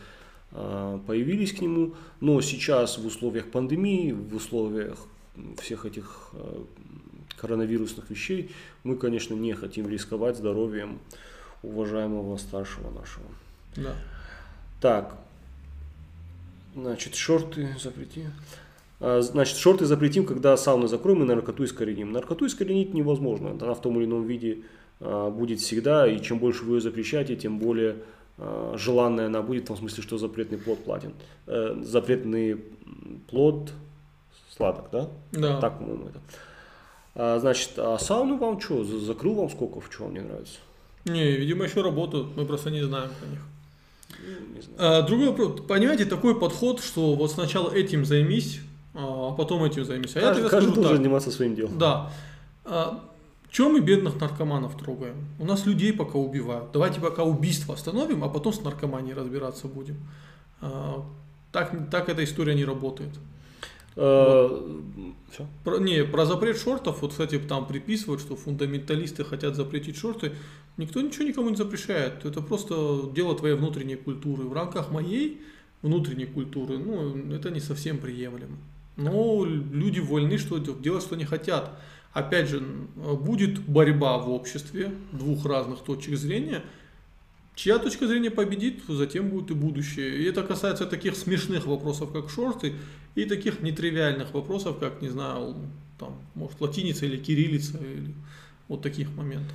а, 0.52 1.00
появились 1.08 1.54
к 1.54 1.62
нему. 1.62 1.94
Но 2.20 2.40
сейчас 2.42 2.98
в 2.98 3.06
условиях 3.06 3.50
пандемии, 3.50 4.12
в 4.12 4.36
условиях 4.36 4.98
всех 5.62 5.86
этих 5.86 6.30
э, 6.34 6.64
коронавирусных 7.40 8.10
вещей, 8.10 8.52
мы, 8.84 8.96
конечно, 8.96 9.34
не 9.34 9.54
хотим 9.54 9.88
рисковать 9.88 10.38
здоровьем 10.38 11.00
уважаемого 11.64 12.38
старшего 12.38 12.92
нашего. 12.92 13.26
Да. 13.76 13.94
Так, 14.82 15.16
значит, 16.76 17.16
шорты 17.16 17.76
запрети. 17.82 18.26
А, 19.00 19.22
значит, 19.22 19.58
шорты 19.58 19.86
запретим, 19.86 20.26
когда 20.26 20.58
сауны 20.58 20.88
закроем 20.88 21.24
и 21.24 21.26
наркоту 21.26 21.64
искореним. 21.64 22.12
Наркоту 22.12 22.46
искоренить 22.46 22.94
невозможно. 22.94 23.52
Она 23.52 23.74
в 23.74 23.82
том 23.82 23.98
или 23.98 24.06
ином 24.06 24.26
виде 24.26 24.60
а, 25.00 25.30
будет 25.30 25.60
всегда, 25.60 26.08
и 26.08 26.22
чем 26.22 26.40
больше 26.40 26.64
вы 26.64 26.78
ее 26.78 26.82
запрещаете, 26.82 27.36
тем 27.36 27.60
более 27.60 27.98
а, 28.38 28.76
желанная 28.78 29.28
она 29.28 29.42
будет, 29.42 29.64
в 29.64 29.68
том 29.68 29.78
смысле, 29.78 30.04
что 30.04 30.18
запретный 30.18 30.58
плод 30.58 30.84
платен. 30.84 31.14
Э, 31.48 31.76
запретный 31.82 32.64
плод 33.30 33.72
сладок, 34.56 34.90
да? 34.92 35.10
Да. 35.32 35.60
Так, 35.60 35.80
по-моему, 35.80 36.08
это. 36.08 36.22
А, 37.20 37.40
значит, 37.40 37.72
а 37.78 37.98
сауну 37.98 38.38
вам 38.38 38.62
что, 38.62 38.84
закрыл 38.84 39.34
вам 39.34 39.50
сколько, 39.50 39.82
в 39.82 39.90
чем 39.90 40.06
вам 40.06 40.14
не 40.14 40.20
нравится? 40.20 40.60
Не, 41.06 41.32
видимо, 41.32 41.66
еще 41.66 41.82
работают, 41.82 42.38
мы 42.38 42.46
просто 42.46 42.70
не 42.70 42.84
знаем 42.84 43.10
про 43.20 43.28
них. 43.28 43.40
Ну. 44.20 44.62
А, 44.78 45.02
другой 45.02 45.30
вопрос. 45.30 45.62
Понимаете, 45.68 46.06
такой 46.06 46.40
подход, 46.40 46.80
что 46.80 47.16
вот 47.16 47.32
сначала 47.32 47.72
этим 47.72 48.06
займись, 48.06 48.60
а 48.94 49.32
потом 49.32 49.64
этим 49.64 49.84
займись. 49.84 50.16
А 50.16 50.22
каждый, 50.22 50.28
я 50.30 50.36
тебе 50.36 50.48
скажу 50.48 50.76
так. 50.76 50.98
заниматься 50.98 51.32
своим 51.32 51.56
делом. 51.56 51.80
Да. 51.80 52.12
А, 52.66 53.04
чем 53.50 53.74
мы 53.74 53.80
бедных 53.80 54.22
наркоманов 54.22 54.78
трогаем? 54.78 55.26
У 55.40 55.46
нас 55.46 55.66
людей 55.66 55.94
пока 55.94 56.20
убивают. 56.20 56.72
Давайте 56.72 57.02
пока 57.02 57.24
убийство 57.24 57.74
остановим, 57.74 58.24
а 58.24 58.30
потом 58.30 58.54
с 58.54 58.62
наркоманией 58.62 59.16
разбираться 59.16 59.68
будем. 59.68 59.98
А, 60.62 61.04
так, 61.52 61.74
так 61.90 62.10
эта 62.10 62.24
история 62.24 62.54
не 62.54 62.66
работает. 62.66 63.10
Э, 63.98 64.80
Все? 65.32 65.48
Про, 65.64 65.80
не, 65.80 66.06
про 66.06 66.26
запрет 66.26 66.58
шортов, 66.58 67.02
вот, 67.02 67.12
кстати, 67.12 67.40
там 67.40 67.68
приписывают, 67.68 68.22
что 68.22 68.36
фундаменталисты 68.36 69.26
хотят 69.26 69.56
запретить 69.56 69.98
шорты. 69.98 70.34
Никто 70.78 71.02
ничего 71.02 71.26
никому 71.26 71.50
не 71.50 71.56
запрещает. 71.56 72.24
Это 72.24 72.42
просто 72.42 73.10
дело 73.14 73.36
твоей 73.36 73.56
внутренней 73.56 73.96
культуры. 73.96 74.44
В 74.44 74.54
рамках 74.54 74.92
моей 74.92 75.42
внутренней 75.82 76.28
культуры, 76.28 76.78
ну, 76.78 77.34
это 77.34 77.50
не 77.50 77.60
совсем 77.60 77.98
приемлемо. 77.98 78.58
Но 78.96 79.44
люди 79.46 80.00
вольны 80.00 80.38
что 80.38 80.60
делать, 80.60 81.04
что 81.04 81.16
не 81.16 81.26
хотят. 81.26 81.72
Опять 82.14 82.50
же, 82.50 82.62
будет 82.96 83.60
борьба 83.60 84.18
в 84.18 84.30
обществе 84.30 84.92
двух 85.12 85.46
разных 85.46 85.80
точек 85.80 86.18
зрения– 86.18 86.64
Чья 87.58 87.80
точка 87.80 88.06
зрения 88.06 88.30
победит, 88.30 88.84
затем 88.88 89.30
будет 89.30 89.50
и 89.50 89.56
будущее. 89.56 90.20
И 90.20 90.26
это 90.26 90.44
касается 90.44 90.86
таких 90.86 91.16
смешных 91.16 91.66
вопросов, 91.66 92.14
как 92.14 92.30
шорты, 92.30 92.76
и 93.18 93.26
таких 93.26 93.62
нетривиальных 93.62 94.32
вопросов, 94.36 94.78
как, 94.78 95.02
не 95.02 95.10
знаю, 95.10 95.56
там, 95.98 96.22
может, 96.36 96.62
латиница 96.62 97.08
или 97.08 97.18
кириллица, 97.18 97.80
или 97.80 98.14
вот 98.68 98.84
таких 98.84 99.10
моментов. 99.16 99.52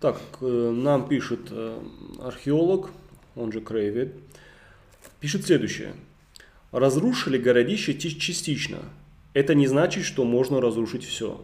Так, 0.00 0.20
э, 0.42 0.70
нам 0.70 1.08
пишет 1.08 1.48
э, 1.50 1.80
археолог, 2.20 2.90
он 3.34 3.52
же 3.52 3.62
Крейвид, 3.62 4.12
пишет 5.18 5.46
следующее. 5.46 5.94
Разрушили 6.72 7.38
городище 7.38 7.94
частично. 7.94 8.80
Это 9.32 9.54
не 9.54 9.66
значит, 9.66 10.04
что 10.04 10.24
можно 10.24 10.60
разрушить 10.60 11.04
все. 11.04 11.42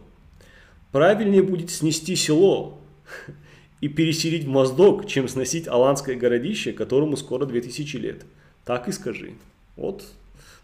Правильнее 0.91 1.41
будет 1.41 1.71
снести 1.71 2.15
село 2.15 2.79
и 3.81 3.87
переселить 3.87 4.43
в 4.43 4.49
Моздок, 4.49 5.07
чем 5.07 5.27
сносить 5.27 5.67
аланское 5.67 6.15
городище, 6.15 6.71
которому 6.71 7.17
скоро 7.17 7.47
2000 7.47 7.97
лет. 7.97 8.25
Так 8.63 8.87
и 8.87 8.91
скажи. 8.91 9.33
Вот 9.75 10.05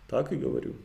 так 0.07 0.31
и 0.31 0.35
говорю. 0.35 0.75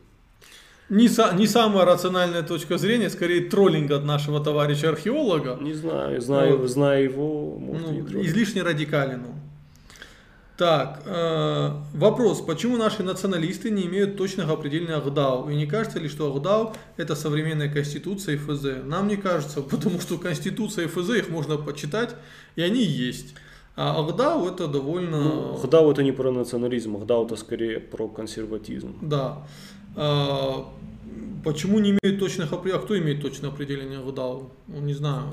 Не, 0.89 1.09
са, 1.09 1.33
не 1.33 1.47
самая 1.47 1.85
рациональная 1.85 2.43
точка 2.43 2.77
зрения, 2.77 3.09
скорее 3.09 3.49
троллинг 3.49 3.91
от 3.91 4.05
нашего 4.05 4.39
товарища 4.39 4.89
археолога. 4.89 5.57
Не 5.61 5.73
знаю, 5.73 6.21
знаю, 6.21 6.57
Вот. 6.57 6.69
знаю 6.69 7.03
его, 7.03 7.57
может, 7.59 7.87
Ну, 7.87 8.21
излишне 8.21 8.63
радикален 8.63 9.21
он. 9.25 9.35
Так, 10.57 11.01
э, 11.05 11.71
вопрос, 11.93 12.39
почему 12.39 12.77
наши 12.77 13.03
националисты 13.03 13.71
не 13.71 13.87
имеют 13.87 14.15
точного 14.15 14.53
определения 14.53 14.95
Ахдау? 14.95 15.49
И 15.49 15.55
не 15.55 15.65
кажется 15.65 15.99
ли, 15.99 16.07
что 16.07 16.33
Ахдау 16.33 16.73
это 16.95 17.15
современная 17.15 17.67
конституция 17.69 18.35
и 18.35 18.37
ФЗ? 18.37 18.85
Нам 18.85 19.07
не 19.07 19.17
кажется, 19.17 19.61
потому 19.71 19.99
что 19.99 20.17
конституция 20.17 20.85
и 20.85 20.87
ФЗ 20.87 21.09
их 21.09 21.29
можно 21.29 21.57
почитать, 21.57 22.15
и 22.55 22.61
они 22.61 22.83
есть. 22.83 23.35
А 23.75 23.99
Ахдау 23.99 24.47
это 24.47 24.67
довольно... 24.67 25.19
Ну, 25.19 25.57
Хдау 25.57 25.91
это 25.91 26.03
не 26.03 26.13
про 26.13 26.31
национализм, 26.31 26.95
Хдау 27.01 27.25
это 27.25 27.35
скорее 27.35 27.81
про 27.81 28.07
консерватизм. 28.07 28.95
Да. 29.01 29.45
А, 29.95 30.67
почему 31.43 31.79
не 31.79 31.91
имеют 31.91 32.19
точных 32.19 32.51
определений? 32.53 32.79
А 32.79 32.85
кто 32.85 32.97
имеет 32.97 33.21
точное 33.21 33.49
определение 33.49 33.99
Ахдау? 33.99 34.51
Ну, 34.67 34.79
не 34.81 34.93
знаю. 34.93 35.31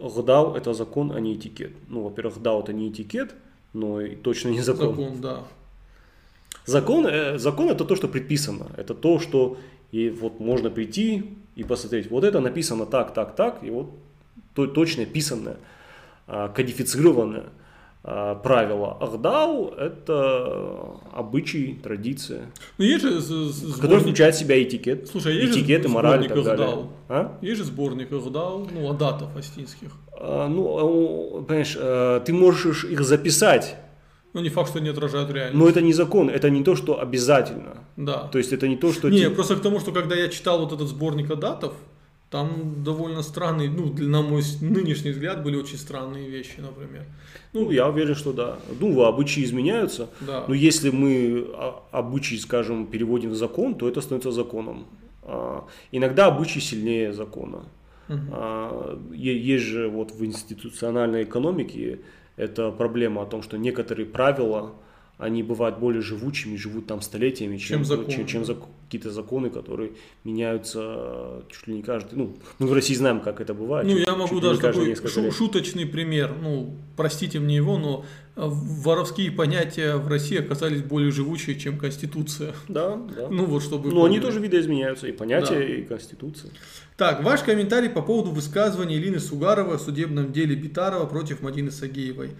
Гдау 0.00 0.54
это 0.54 0.74
закон, 0.74 1.12
а 1.12 1.20
не 1.20 1.34
этикет. 1.34 1.72
Ну, 1.88 2.02
во-первых, 2.02 2.38
Гдау 2.38 2.62
это 2.62 2.72
не 2.72 2.90
этикет, 2.90 3.34
но 3.72 4.00
и 4.00 4.16
точно 4.16 4.50
не 4.50 4.60
закон. 4.60 4.96
Закон, 4.96 5.20
да. 5.20 5.42
Закон, 6.66 7.06
э, 7.06 7.38
закон 7.38 7.68
это 7.70 7.84
то, 7.84 7.96
что 7.96 8.08
предписано. 8.08 8.66
Это 8.76 8.94
то, 8.94 9.20
что 9.20 9.56
и 9.92 10.10
вот 10.10 10.40
можно 10.40 10.68
прийти 10.68 11.36
и 11.54 11.64
посмотреть. 11.64 12.10
Вот 12.10 12.24
это 12.24 12.40
написано 12.40 12.86
так, 12.86 13.14
так, 13.14 13.36
так, 13.36 13.62
и 13.62 13.70
вот 13.70 13.90
то, 14.54 14.66
точное, 14.66 15.06
писанное, 15.06 15.56
а, 16.26 16.48
кодифицированное 16.48 17.44
а, 18.08 18.34
правило. 18.36 18.96
Ахдау 19.00 19.70
это 19.76 20.96
обычай, 21.12 21.78
традиция, 21.82 22.42
Ну, 22.78 22.84
есть 22.84 23.02
же 23.02 23.20
з- 23.20 23.72
который 23.74 23.98
сборник- 23.98 24.02
включает 24.02 24.34
в 24.34 24.38
себя 24.38 24.62
этикет, 24.62 25.08
Слушай, 25.08 25.32
а 25.32 25.34
есть 25.40 25.52
же 25.54 25.60
этикет 25.60 25.84
и 25.84 25.88
мораль 25.88 26.24
и 26.24 26.28
так 26.28 26.38
сборник 26.38 26.46
далее. 26.58 26.66
Ахдау? 26.66 26.90
А? 27.08 27.38
Есть 27.42 27.58
же 27.58 27.64
сборник 27.64 28.12
Ахдау, 28.12 28.68
ну, 28.72 28.90
адатов 28.90 29.36
астинских. 29.36 29.90
А, 30.20 30.46
ну, 30.48 30.62
у- 30.62 31.42
понимаешь, 31.42 31.76
э, 31.78 32.20
ты 32.24 32.32
можешь 32.32 32.84
их 32.84 33.00
записать, 33.02 33.76
Ну, 34.34 34.42
не 34.42 34.50
факт, 34.50 34.68
что 34.70 34.78
они 34.78 34.90
отражают 34.90 35.30
реальность. 35.30 35.56
но 35.58 35.68
это 35.68 35.80
не 35.80 35.92
закон, 35.92 36.28
это 36.30 36.48
не 36.50 36.62
то, 36.62 36.76
что 36.76 37.00
обязательно. 37.00 37.84
Да. 37.96 38.28
То 38.32 38.38
есть 38.38 38.52
это 38.52 38.68
не 38.68 38.76
то, 38.76 38.92
что... 38.92 39.08
не, 39.08 39.18
ти- 39.24 39.28
просто 39.30 39.56
к 39.56 39.60
тому, 39.62 39.80
что 39.80 39.92
когда 39.92 40.14
я 40.14 40.28
читал 40.28 40.58
вот 40.60 40.72
этот 40.72 40.88
сборник 40.88 41.30
адатов, 41.30 41.72
там 42.30 42.82
довольно 42.84 43.22
странные, 43.22 43.70
ну, 43.70 43.92
на 43.98 44.22
мой 44.22 44.42
нынешний 44.60 45.12
взгляд, 45.12 45.44
были 45.44 45.56
очень 45.56 45.78
странные 45.78 46.28
вещи, 46.28 46.60
например. 46.60 47.04
Ну, 47.52 47.70
я 47.70 47.88
уверен, 47.88 48.14
что 48.14 48.32
да. 48.32 48.58
Ну, 48.80 49.02
обычаи 49.04 49.44
изменяются. 49.44 50.08
Да. 50.20 50.44
Но 50.48 50.54
если 50.54 50.90
мы 50.90 51.46
а, 51.54 51.82
обычай, 51.92 52.36
скажем, 52.38 52.86
переводим 52.86 53.30
в 53.30 53.36
закон, 53.36 53.74
то 53.74 53.88
это 53.88 54.00
становится 54.00 54.32
законом. 54.32 54.86
А, 55.22 55.64
Иногда 55.92 56.26
обычай 56.26 56.60
сильнее 56.60 57.12
закона. 57.12 57.64
Е- 58.08 59.54
Есть 59.54 59.64
же 59.64 59.88
вот 59.88 60.12
в 60.12 60.24
институциональной 60.24 61.24
экономике 61.24 62.00
это 62.36 62.70
проблема 62.70 63.22
о 63.22 63.26
том, 63.26 63.42
что 63.42 63.56
некоторые 63.58 64.06
правила, 64.06 64.72
они 65.18 65.42
бывают 65.42 65.78
более 65.78 66.02
живучими, 66.02 66.56
живут 66.56 66.86
там 66.86 67.00
столетиями, 67.00 67.56
чем, 67.56 67.78
Чем 67.78 67.84
законы, 67.84 68.12
чем, 68.12 68.26
чем 68.26 68.42
зак- 68.42 68.64
какие-то 68.84 69.10
законы, 69.10 69.48
которые 69.50 69.92
меняются 70.24 70.80
э, 70.82 71.40
чуть 71.50 71.66
ли 71.68 71.74
не 71.76 71.82
каждый. 71.82 72.16
Ну, 72.16 72.36
мы 72.58 72.66
в 72.66 72.72
России 72.74 72.94
знаем, 72.94 73.20
как 73.20 73.40
это 73.40 73.54
бывает. 73.54 73.86
Ну, 73.86 73.92
чуть- 73.92 74.00
я 74.00 74.06
чуть 74.12 74.18
могу 74.18 74.34
не 74.34 74.40
даже 74.42 74.60
такой 74.60 74.84
шу- 75.08 75.22
лет. 75.22 75.32
шуточный 75.34 75.86
пример. 75.86 76.34
Ну, 76.42 76.74
простите 76.96 77.38
мне 77.40 77.56
его, 77.56 77.78
но 77.78 78.04
воровские 78.36 79.30
понятия 79.32 79.96
в 79.96 80.08
России 80.08 80.38
оказались 80.38 80.82
более 80.82 81.10
живучие, 81.10 81.58
чем 81.58 81.78
Конституция. 81.78 82.52
Да, 82.68 82.96
да. 82.96 83.28
Ну, 83.30 83.46
вот 83.46 83.62
чтобы... 83.62 83.90
Но 83.90 84.04
они 84.04 84.20
тоже 84.20 84.40
видоизменяются, 84.40 85.06
и 85.08 85.12
понятия, 85.12 85.54
Да. 85.58 85.64
и 85.64 85.82
конституция. 85.82 86.50
Так, 86.98 87.24
ваш 87.24 87.40
комментарий 87.42 87.88
по 87.88 88.02
поводу 88.02 88.30
высказывания 88.30 88.96
Илины 88.96 89.20
Сугаровой 89.20 89.76
о 89.76 89.78
судебном 89.78 90.32
деле 90.32 90.54
Битарова 90.54 91.06
против 91.06 91.40
Мадины 91.40 91.70
Сагеевой. 91.70 92.32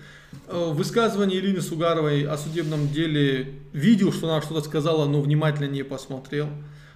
Э, 0.48 0.70
Высказывание 0.72 1.38
Илины 1.38 1.62
Сугаровой 1.62 2.24
о 2.24 2.36
судебном 2.36 2.88
деле 2.88 3.54
видел, 3.72 4.12
что 4.12 4.28
она 4.30 4.42
что-то 4.42 4.60
сказала, 4.62 5.06
но 5.06 5.20
внимательно 5.22 5.68
не 5.68 5.82
посмотрел. 5.82 6.48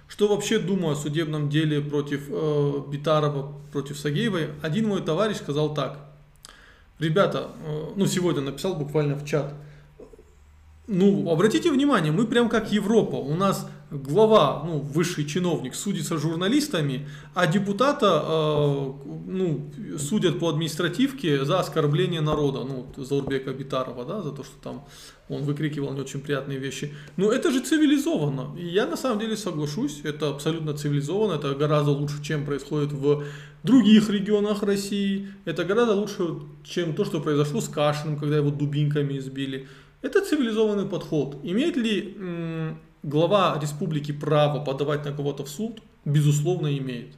Что 0.07 0.27
вообще 0.27 0.59
думаю 0.59 0.93
о 0.93 0.95
судебном 0.95 1.49
деле 1.49 1.81
против 1.81 2.25
э, 2.29 2.73
Битарова, 2.91 3.53
против 3.71 3.97
Сагеевой? 3.97 4.49
Один 4.61 4.87
мой 4.87 5.01
товарищ 5.01 5.37
сказал 5.37 5.73
так. 5.73 6.10
Ребята, 7.01 7.49
э, 7.65 7.93
ну 7.95 8.05
сегодня 8.05 8.41
написал 8.41 8.75
буквально 8.75 9.15
в 9.15 9.25
чат. 9.25 9.55
Ну, 10.85 11.31
обратите 11.31 11.71
внимание, 11.71 12.11
мы 12.11 12.27
прям 12.27 12.47
как 12.47 12.71
Европа. 12.71 13.15
У 13.15 13.33
нас 13.33 13.67
глава, 13.89 14.61
ну, 14.63 14.77
высший 14.77 15.25
чиновник 15.25 15.73
судится 15.73 16.17
журналистами, 16.17 17.09
а 17.33 17.47
депутата, 17.47 18.23
э, 18.23 18.91
ну, 19.25 19.71
судят 19.97 20.39
по 20.39 20.49
административке 20.49 21.43
за 21.43 21.59
оскорбление 21.59 22.21
народа, 22.21 22.65
ну, 22.65 22.85
Заурбека 23.03 23.51
Битарова, 23.51 24.05
да, 24.05 24.21
за 24.21 24.31
то, 24.31 24.43
что 24.43 24.53
там 24.61 24.85
он 25.31 25.43
выкрикивал 25.43 25.93
не 25.93 26.01
очень 26.01 26.19
приятные 26.19 26.57
вещи. 26.57 26.93
Но 27.17 27.31
это 27.31 27.51
же 27.51 27.61
цивилизованно. 27.61 28.57
И 28.59 28.65
я 28.65 28.85
на 28.85 28.97
самом 28.97 29.19
деле 29.19 29.37
соглашусь, 29.37 30.01
это 30.03 30.29
абсолютно 30.29 30.73
цивилизованно, 30.73 31.37
это 31.39 31.55
гораздо 31.55 31.91
лучше, 31.91 32.21
чем 32.23 32.45
происходит 32.45 32.91
в 32.91 33.23
других 33.63 34.09
регионах 34.09 34.63
России. 34.63 35.29
Это 35.45 35.63
гораздо 35.63 35.95
лучше, 35.95 36.41
чем 36.63 36.93
то, 36.93 37.05
что 37.05 37.21
произошло 37.21 37.61
с 37.61 37.67
Кашиным, 37.67 38.17
когда 38.17 38.37
его 38.37 38.49
дубинками 38.49 39.17
избили. 39.17 39.67
Это 40.01 40.25
цивилизованный 40.25 40.87
подход. 40.87 41.37
Имеет 41.43 41.77
ли 41.77 42.15
м, 42.17 42.77
глава 43.03 43.59
республики 43.61 44.11
право 44.11 44.63
подавать 44.63 45.05
на 45.05 45.11
кого-то 45.11 45.43
в 45.43 45.49
суд? 45.49 45.81
Безусловно, 46.05 46.75
имеет. 46.77 47.13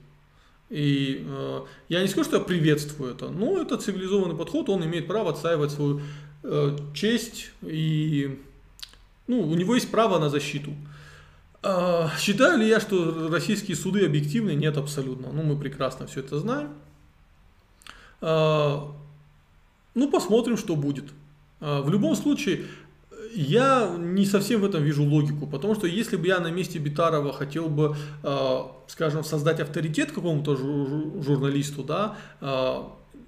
И 0.70 1.24
э, 1.26 1.61
я 1.89 2.01
не 2.01 2.07
скажу, 2.07 2.26
что 2.26 2.38
я 2.38 2.43
приветствую 2.43 3.11
это, 3.11 3.30
но 3.30 3.61
это 3.61 3.78
цивилизованный 3.78 4.36
подход, 4.36 4.70
он 4.70 4.84
имеет 4.84 5.07
право 5.07 5.30
отстаивать 5.30 5.72
свою 5.72 6.01
честь 6.94 7.52
и 7.62 8.39
ну, 9.28 9.41
у 9.41 9.56
него 9.56 9.76
есть 9.76 9.89
право 9.89 10.20
на 10.20 10.30
защиту. 10.30 10.72
А, 11.62 12.12
считаю 12.20 12.58
ли 12.60 12.68
я, 12.68 12.80
что 12.82 13.30
российские 13.30 13.78
суды 13.78 14.06
объективны? 14.06 14.52
Нет, 14.54 14.78
абсолютно. 14.78 15.32
Ну, 15.32 15.44
мы 15.44 15.58
прекрасно 15.58 16.08
все 16.08 16.20
это 16.20 16.39
знаем. 16.39 16.70
А, 18.22 18.91
ну, 19.96 20.10
посмотрим, 20.12 20.58
что 20.58 20.76
будет. 20.76 21.06
А, 21.62 21.82
В 21.82 21.89
любом 21.89 22.16
случае, 22.16 22.66
я 23.34 23.96
не 23.98 24.26
совсем 24.26 24.62
в 24.62 24.66
этом 24.66 24.84
вижу 24.84 25.04
логику, 25.04 25.48
потому 25.48 25.74
что 25.76 25.88
если 25.88 26.18
бы 26.18 26.28
я 26.28 26.39
на 26.41 26.52
месте 26.52 26.78
Битарова 26.80 27.32
хотел 27.32 27.68
бы, 27.70 27.96
скажем, 28.88 29.24
создать 29.24 29.60
авторитет 29.60 30.12
какому-то 30.12 30.54
жу- 30.54 30.88
жу- 30.88 31.24
журналисту, 31.24 31.84
да, 31.84 32.16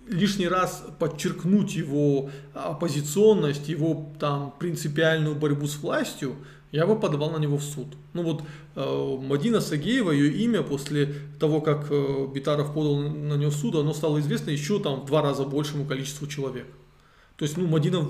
лишний 0.08 0.48
раз 0.48 0.84
подчеркнуть 1.00 1.76
его 1.76 2.30
оппозиционность, 2.54 3.68
его 3.70 4.12
там 4.20 4.54
принципиальную 4.60 5.36
борьбу 5.36 5.68
с 5.68 5.78
властью, 5.78 6.36
я 6.72 6.86
бы 6.86 7.00
подавал 7.00 7.32
на 7.32 7.38
него 7.38 7.58
в 7.58 7.64
суд. 7.64 7.88
Ну 8.14 8.24
вот 8.24 8.44
э, 8.76 9.18
Мадина 9.22 9.62
Сагеева, 9.62 10.12
ее 10.12 10.32
имя 10.44 10.62
после 10.62 11.14
того, 11.40 11.62
как 11.62 11.88
э, 11.90 12.28
Битаров 12.34 12.74
подал 12.74 12.98
на 12.98 13.36
нее 13.36 13.50
в 13.50 13.56
суд, 13.56 13.76
оно 13.76 13.94
стало 13.94 14.20
известно 14.20 14.50
еще 14.52 14.80
там 14.80 15.02
в 15.02 15.06
два 15.06 15.22
раза 15.22 15.46
большему 15.46 15.86
количеству 15.86 16.28
человек. 16.28 16.68
То 17.38 17.44
есть, 17.46 17.58
ну, 17.58 17.68
Мадина 17.68 18.06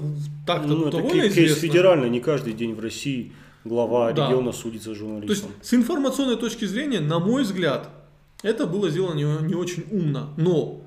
так-то 0.45 0.67
Ну, 0.67 0.87
это 0.87 0.97
довольно 0.97 1.23
кей- 1.23 1.33
кейс 1.33 1.55
федеральный, 1.57 2.09
не 2.09 2.19
каждый 2.19 2.53
день 2.53 2.73
в 2.75 2.79
России 2.79 3.31
глава 3.63 4.11
Да. 4.13 4.27
региона 4.27 4.51
судится 4.51 4.83
с 4.83 4.85
То 4.85 4.89
есть, 4.91 4.99
журналистом. 5.01 5.51
с 5.61 5.73
информационной 5.73 6.35
точки 6.37 6.65
зрения, 6.65 6.99
на 6.99 7.19
мой 7.19 7.43
взгляд, 7.43 7.89
это 8.43 8.65
было 8.67 8.89
сделано 8.89 9.15
не, 9.15 9.47
не 9.47 9.55
очень 9.55 9.83
умно. 9.91 10.29
Но 10.37 10.81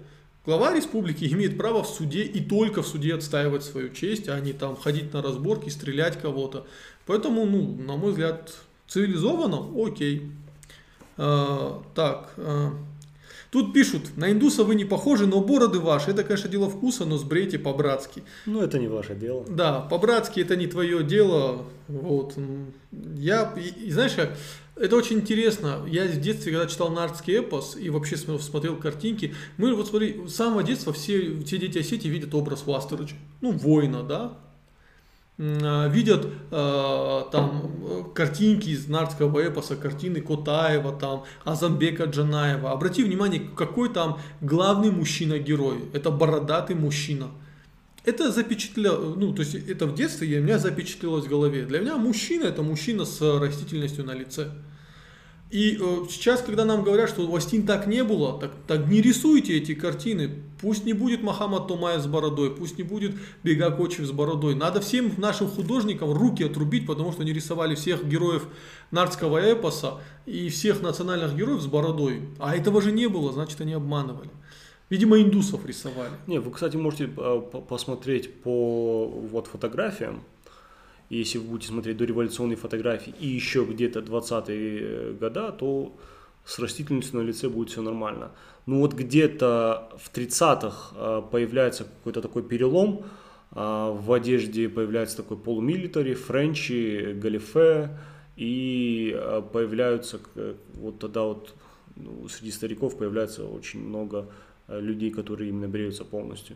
глава 0.49 0.72
республики 0.72 1.30
имеет 1.30 1.59
право 1.59 1.82
в 1.82 1.88
суде 1.88 2.22
и 2.22 2.40
только 2.40 2.80
в 2.80 2.86
суде 2.86 3.14
отстаивать 3.14 3.64
свою 3.64 3.90
честь, 3.90 4.30
а 4.30 4.40
не 4.40 4.55
там 4.55 4.76
ходить 4.76 5.12
на 5.12 5.20
разборки, 5.20 5.68
стрелять 5.68 6.18
кого-то. 6.18 6.66
Поэтому, 7.05 7.44
ну, 7.44 7.76
на 7.76 7.96
мой 7.99 8.12
взгляд, 8.12 8.55
цивилизованно, 8.86 9.68
окей. 9.76 10.32
А, 11.18 11.82
так, 11.94 12.32
а, 12.38 12.72
тут 13.51 13.72
пишут, 13.72 14.16
на 14.16 14.30
индуса 14.30 14.64
вы 14.64 14.74
не 14.74 14.84
похожи, 14.84 15.26
но 15.26 15.40
бороды 15.40 15.78
ваши. 15.80 16.11
Это, 16.11 16.24
конечно, 16.24 16.49
дело 16.49 16.68
вкуса, 16.68 17.05
но 17.05 17.16
сбрейте 17.16 17.59
по-братски. 17.59 18.22
Ну, 18.46 18.61
это 18.62 18.78
не 18.78 18.88
ваше 18.88 19.14
дело. 19.14 19.44
Да, 19.49 19.80
по-братски 19.80 20.40
это 20.40 20.57
не 20.57 20.66
твое 20.66 21.03
дело. 21.03 21.64
Вот. 21.88 22.34
Я, 23.16 23.55
и, 23.57 23.86
и 23.86 23.90
знаешь 23.92 24.12
как, 24.12 24.36
это 24.76 24.96
очень 24.96 25.18
интересно. 25.18 25.84
Я 25.88 26.05
в 26.05 26.20
детстве, 26.20 26.53
когда 26.53 26.66
читал 26.66 26.90
нардский 26.90 27.38
эпос 27.38 27.76
и 27.76 27.90
вообще 27.90 28.16
см- 28.16 28.42
смотрел 28.42 28.76
картинки, 28.76 29.34
мы 29.57 29.74
вот 29.74 29.88
смотри, 29.88 30.22
с 30.26 30.34
самого 30.34 30.62
детства 30.62 30.92
все, 30.92 31.40
все 31.44 31.59
дети 31.59 31.78
Осетии 31.78 32.09
видят 32.09 32.34
образ 32.34 32.64
Вастерыча. 32.66 33.16
Ну, 33.40 33.53
воина, 33.53 34.03
да, 34.03 34.38
видят 35.39 36.26
э, 36.51 37.22
там 37.30 38.12
картинки 38.12 38.70
из 38.70 38.89
нардского 38.89 39.47
эпоса, 39.47 39.76
картины 39.76 40.20
Котаева, 40.20 40.93
там, 40.93 41.24
Азамбека 41.45 42.05
Джанаева. 42.05 42.72
Обрати 42.72 43.05
внимание, 43.05 43.49
какой 43.57 43.89
там 43.89 44.18
главный 44.41 44.91
мужчина-герой. 44.91 45.91
Это 45.93 46.11
бородатый 46.11 46.74
мужчина. 46.74 47.28
это 48.05 48.32
запечатлело, 48.32 49.14
ну, 49.14 49.32
то 49.32 49.43
есть 49.43 49.55
это 49.55 49.86
в 49.86 49.95
детстве 49.95 50.41
у 50.41 50.43
меня 50.43 50.59
запечатлелось 50.59 51.26
в 51.26 51.28
голове. 51.28 51.64
Для 51.66 51.80
меня 51.80 51.97
мужчина 51.97 52.45
это 52.45 52.62
мужчина 52.62 53.05
с 53.05 53.20
растительностью 53.39 54.05
на 54.05 54.14
лице. 54.14 54.51
И 55.51 55.78
э, 55.80 56.05
сейчас, 56.11 56.42
когда 56.42 56.66
нам 56.66 56.84
говорят, 56.84 57.09
что 57.09 57.26
у 57.26 57.34
Астин 57.34 57.66
так 57.66 57.86
не 57.86 58.05
было, 58.05 58.38
так, 58.38 58.53
так 58.66 58.86
не 58.86 59.01
рисуйте 59.01 59.57
эти 59.57 59.74
картины. 59.74 60.42
Пусть 60.61 60.84
не 60.84 60.92
будет 60.92 61.22
Махамад 61.22 61.68
Томаев 61.68 62.03
с 62.03 62.07
бородой, 62.07 62.55
пусть 62.55 62.76
не 62.76 62.84
будет 62.84 63.14
Бега 63.42 63.70
Кочев 63.70 64.05
с 64.07 64.11
бородой. 64.11 64.55
Надо 64.55 64.80
всем 64.82 65.12
нашим 65.16 65.49
художникам 65.49 66.12
руки 66.12 66.42
отрубить, 66.44 66.86
потому 66.86 67.12
что 67.12 67.22
они 67.22 67.32
рисовали 67.32 67.74
всех 67.76 68.07
героев 68.07 68.46
нардского 68.90 69.38
эпоса 69.38 70.01
и 70.26 70.51
всех 70.51 70.82
национальных 70.82 71.34
героев 71.34 71.62
с 71.62 71.66
бородой. 71.66 72.28
А 72.38 72.55
этого 72.55 72.82
же 72.82 72.92
не 72.92 73.09
было, 73.09 73.32
значит 73.32 73.59
они 73.62 73.72
обманывали. 73.72 74.30
Видимо, 74.90 75.20
индусов 75.20 75.64
рисовали. 75.66 76.12
Не, 76.26 76.40
вы, 76.40 76.51
кстати, 76.51 76.76
можете 76.76 77.11
э, 77.14 77.40
посмотреть 77.68 78.42
по 78.42 79.07
вот 79.07 79.46
фотографиям 79.46 80.22
если 81.11 81.38
вы 81.38 81.44
будете 81.44 81.68
смотреть 81.68 81.96
дореволюционные 81.96 82.56
фотографии 82.56 83.14
и 83.18 83.26
еще 83.26 83.64
где-то 83.64 84.00
20-е 84.00 84.80
э, 84.80 85.12
года, 85.18 85.52
то 85.52 85.96
с 86.44 86.59
растительностью 86.59 87.20
на 87.20 87.24
лице 87.24 87.48
будет 87.48 87.70
все 87.70 87.82
нормально. 87.82 88.30
Ну 88.66 88.80
вот 88.80 88.94
где-то 88.94 89.90
в 89.98 90.12
30-х 90.12 90.94
э, 90.94 91.22
появляется 91.30 91.84
какой-то 91.84 92.20
такой 92.20 92.42
перелом, 92.42 93.04
э, 93.52 93.56
в 93.56 94.12
одежде 94.12 94.68
появляется 94.68 95.16
такой 95.16 95.38
полумилитари, 95.38 96.14
френчи, 96.14 97.14
галифе, 97.14 97.98
и 98.36 99.20
появляются, 99.52 100.20
вот 100.74 101.00
тогда 101.00 101.24
вот 101.24 101.54
ну, 101.96 102.28
среди 102.28 102.52
стариков 102.52 102.96
появляется 102.96 103.44
очень 103.44 103.80
много 103.80 104.30
людей, 104.68 105.11
которые 105.11 105.48
именно 105.48 105.66
бреются 105.66 106.04
полностью 106.04 106.54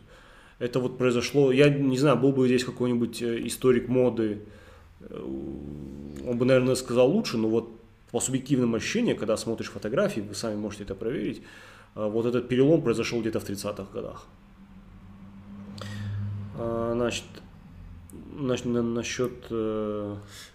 это 0.59 0.79
вот 0.79 0.97
произошло, 0.97 1.51
я 1.51 1.69
не 1.69 1.97
знаю, 1.97 2.17
был 2.17 2.31
бы 2.31 2.47
здесь 2.47 2.63
какой-нибудь 2.63 3.21
э, 3.21 3.47
историк 3.47 3.87
моды, 3.87 4.39
э, 5.01 5.19
он 6.27 6.37
бы, 6.37 6.45
наверное, 6.45 6.75
сказал 6.75 7.09
лучше, 7.09 7.37
но 7.37 7.49
вот 7.49 7.69
по 8.11 8.19
субъективным 8.19 8.75
ощущениям, 8.75 9.17
когда 9.17 9.37
смотришь 9.37 9.71
фотографии, 9.71 10.21
вы 10.21 10.35
сами 10.35 10.55
можете 10.55 10.83
это 10.83 10.95
проверить, 10.95 11.41
э, 11.95 12.07
вот 12.07 12.25
этот 12.25 12.47
перелом 12.47 12.81
произошел 12.81 13.21
где-то 13.21 13.39
в 13.39 13.49
30-х 13.49 13.87
годах. 13.93 14.25
Значит, 16.55 17.25
значит 18.37 18.65
насчет... 18.65 19.33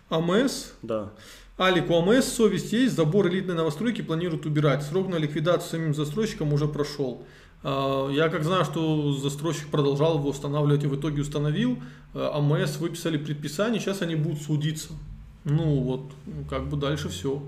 АМС? 0.09 0.72
Да. 0.82 1.12
Алик, 1.59 1.90
у 1.90 1.96
АМС 1.96 2.24
совесть 2.24 2.72
есть, 2.72 2.94
забор 2.94 3.28
элитной 3.28 3.57
новостройки 3.57 4.01
планируют 4.01 4.46
убирать. 4.46 4.84
Срок 4.84 5.09
на 5.09 5.16
ликвидацию 5.16 5.68
самим 5.68 5.94
застройщиком 5.94 6.53
уже 6.53 6.68
прошел. 6.68 7.26
А, 7.63 8.09
я 8.11 8.29
как 8.29 8.45
знаю, 8.45 8.65
что 8.65 9.13
застройщик 9.13 9.69
продолжал 9.69 10.19
его 10.19 10.31
устанавливать 10.31 10.85
и 10.85 10.87
в 10.87 10.97
итоге 10.97 11.23
установил. 11.23 11.79
А, 12.15 12.39
АМС 12.39 12.79
выписали 12.79 13.19
предписание, 13.19 13.81
сейчас 13.81 14.03
они 14.03 14.15
будут 14.15 14.43
судиться. 14.43 14.91
Ну 15.45 15.81
вот, 15.81 16.13
как 16.49 16.69
бы 16.69 16.77
дальше 16.77 17.09
все. 17.09 17.43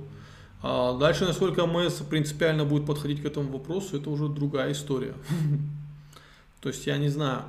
А 0.62 0.96
дальше, 0.98 1.24
насколько 1.24 1.62
АМС 1.62 1.94
принципиально 2.08 2.64
будет 2.64 2.86
подходить 2.86 3.22
к 3.22 3.24
этому 3.24 3.50
вопросу, 3.50 3.96
это 3.96 4.10
уже 4.10 4.28
другая 4.28 4.72
история. 4.72 5.14
То 6.60 6.68
есть 6.68 6.86
я 6.86 6.98
не 6.98 7.08
знаю. 7.08 7.44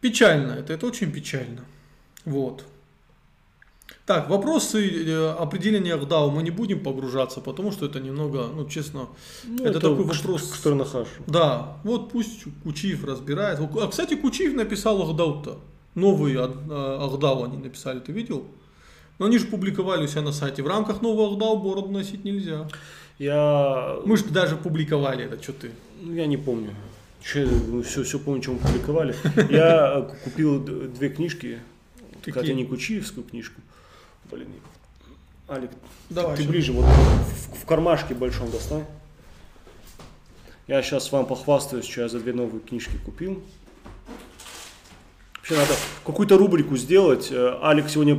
Печально 0.00 0.52
это, 0.52 0.72
это 0.72 0.86
очень 0.86 1.10
печально. 1.10 1.64
Вот. 2.24 2.64
Так, 4.06 4.28
вопросы 4.28 4.86
э, 4.86 5.30
определения 5.30 5.96
ГДАУ 5.96 6.30
мы 6.30 6.42
не 6.42 6.50
будем 6.50 6.80
погружаться, 6.80 7.40
потому 7.40 7.72
что 7.72 7.86
это 7.86 8.00
немного, 8.00 8.48
ну 8.54 8.68
честно, 8.68 9.08
ну, 9.44 9.54
это, 9.56 9.78
это 9.78 9.80
такой 9.80 10.04
вопрос. 10.04 10.42
К 10.42 10.56
Да, 11.26 11.78
вот 11.84 12.10
пусть 12.10 12.44
Кучиев 12.64 13.04
разбирает. 13.04 13.58
А, 13.60 13.88
кстати, 13.88 14.14
Кучиев 14.14 14.54
написал 14.54 15.00
Агдау-то. 15.00 15.58
Новый 15.94 16.36
Агдау 16.36 17.44
они 17.44 17.56
написали, 17.56 18.00
ты 18.00 18.12
видел? 18.12 18.44
Но 19.18 19.26
они 19.26 19.38
же 19.38 19.46
публиковали 19.46 20.04
у 20.04 20.08
себя 20.08 20.22
на 20.22 20.32
сайте. 20.32 20.62
В 20.62 20.66
рамках 20.66 21.00
нового 21.00 21.32
Агдау 21.32 21.58
бороду 21.58 21.88
носить 21.88 22.24
нельзя. 22.24 22.68
Я... 23.18 23.96
Мы 24.04 24.16
же 24.16 24.24
даже 24.24 24.56
публиковали 24.56 25.24
это, 25.24 25.42
что 25.42 25.52
ты? 25.52 25.70
Ну, 26.02 26.12
я 26.12 26.26
не 26.26 26.36
помню. 26.36 26.74
Че, 27.22 27.48
все, 27.84 28.02
все 28.02 28.18
помню, 28.18 28.42
чем 28.42 28.58
публиковали. 28.58 29.14
Я 29.50 30.10
купил 30.24 30.62
две 30.62 31.08
книжки, 31.08 31.58
хотя 32.22 32.52
не 32.52 32.66
Кучиевскую 32.66 33.24
книжку, 33.24 33.62
Блин, 34.34 34.48
Алик, 35.48 35.70
Давай, 36.10 36.36
ты 36.36 36.42
ближе, 36.42 36.72
вот 36.72 36.84
в, 36.84 37.62
в 37.62 37.64
кармашке 37.66 38.14
большом 38.14 38.50
достань. 38.50 38.84
Я 40.66 40.82
сейчас 40.82 41.12
вам 41.12 41.26
похвастаюсь, 41.26 41.84
что 41.84 42.00
я 42.00 42.08
за 42.08 42.18
две 42.18 42.32
новые 42.32 42.60
книжки 42.60 42.96
купил. 43.04 43.40
Вообще 45.36 45.54
надо 45.54 45.74
какую-то 46.04 46.36
рубрику 46.36 46.76
сделать. 46.76 47.28
Э, 47.30 47.60
Алик 47.62 47.88
сегодня 47.88 48.16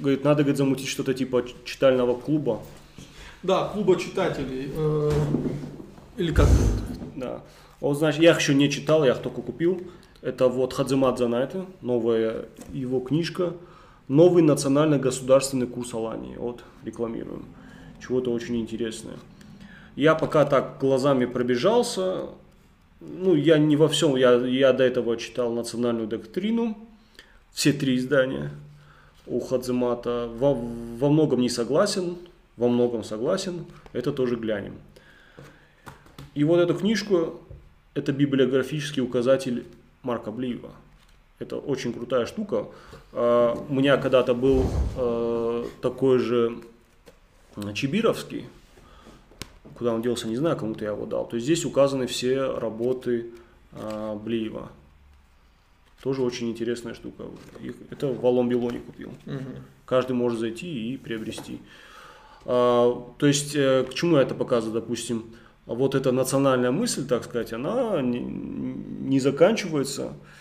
говорит, 0.00 0.24
надо 0.24 0.44
говорит, 0.44 0.56
замутить 0.56 0.88
что-то 0.88 1.12
типа 1.12 1.44
читального 1.66 2.18
клуба. 2.18 2.62
Да, 3.42 3.68
клуба 3.68 4.00
читателей. 4.00 4.72
Э, 4.74 5.10
или 6.16 6.32
как? 6.32 6.48
Да. 7.16 7.42
Вот, 7.80 7.98
значит, 7.98 8.22
я 8.22 8.30
их 8.30 8.40
еще 8.40 8.54
не 8.54 8.70
читал, 8.70 9.04
я 9.04 9.10
их 9.10 9.18
только 9.18 9.42
купил. 9.42 9.82
Это 10.22 10.48
вот 10.48 10.72
Хадзимат 10.72 11.18
Занайта, 11.18 11.66
новая 11.82 12.46
его 12.72 13.00
книжка 13.00 13.52
новый 14.08 14.42
национально-государственный 14.42 15.66
курс 15.66 15.94
Алании. 15.94 16.36
Вот, 16.36 16.64
рекламируем. 16.84 17.44
Чего-то 18.00 18.32
очень 18.32 18.56
интересное. 18.56 19.16
Я 19.96 20.14
пока 20.14 20.44
так 20.44 20.78
глазами 20.80 21.24
пробежался, 21.26 22.26
ну, 23.00 23.34
я 23.34 23.58
не 23.58 23.76
во 23.76 23.88
всем, 23.88 24.16
я, 24.16 24.34
я 24.34 24.72
до 24.72 24.84
этого 24.84 25.16
читал 25.16 25.52
национальную 25.52 26.08
доктрину, 26.08 26.76
все 27.52 27.72
три 27.72 27.96
издания 27.96 28.50
у 29.26 29.40
Хадзимата. 29.40 30.28
Во, 30.32 30.54
во 30.54 31.10
многом 31.10 31.40
не 31.40 31.48
согласен, 31.48 32.16
во 32.56 32.68
многом 32.68 33.04
согласен, 33.04 33.66
это 33.92 34.12
тоже 34.12 34.36
глянем. 34.36 34.74
И 36.34 36.44
вот 36.44 36.60
эту 36.60 36.74
книжку, 36.74 37.40
это 37.94 38.12
библиографический 38.12 39.02
указатель 39.02 39.64
Марка 40.02 40.30
Блиева. 40.30 40.70
Это 41.38 41.56
очень 41.56 41.92
крутая 41.92 42.26
штука. 42.26 42.66
А, 43.20 43.54
у 43.68 43.74
меня 43.74 43.96
когда-то 43.96 44.32
был 44.32 44.64
а, 44.96 45.66
такой 45.82 46.20
же 46.20 46.58
Чебировский, 47.74 48.44
куда 49.76 49.92
он 49.92 50.02
делся, 50.02 50.28
не 50.28 50.36
знаю, 50.36 50.56
кому-то 50.56 50.84
я 50.84 50.92
его 50.92 51.04
дал. 51.04 51.26
То 51.26 51.34
есть 51.34 51.44
здесь 51.44 51.64
указаны 51.64 52.06
все 52.06 52.56
работы 52.56 53.30
а, 53.72 54.14
Блиева. 54.14 54.70
Тоже 56.00 56.22
очень 56.22 56.48
интересная 56.48 56.94
штука. 56.94 57.24
Это 57.90 58.06
в 58.06 58.20
Валом 58.20 58.48
Белоне 58.48 58.78
купил. 58.78 59.08
Угу. 59.26 59.44
Каждый 59.84 60.12
может 60.12 60.38
зайти 60.38 60.92
и 60.92 60.96
приобрести. 60.96 61.58
То 62.44 63.16
есть 63.20 63.56
э, 63.56 63.84
к 63.84 63.94
чему 63.94 64.16
я 64.16 64.22
это 64.22 64.34
показываю, 64.36 64.80
допустим, 64.80 65.24
вот 65.66 65.96
эта 65.96 66.12
национальная 66.12 66.70
мысль, 66.70 67.04
так 67.04 67.24
сказать, 67.24 67.52
она 67.52 68.00
не 68.00 69.18
заканчивается 69.18 70.12
Э, 70.12 70.37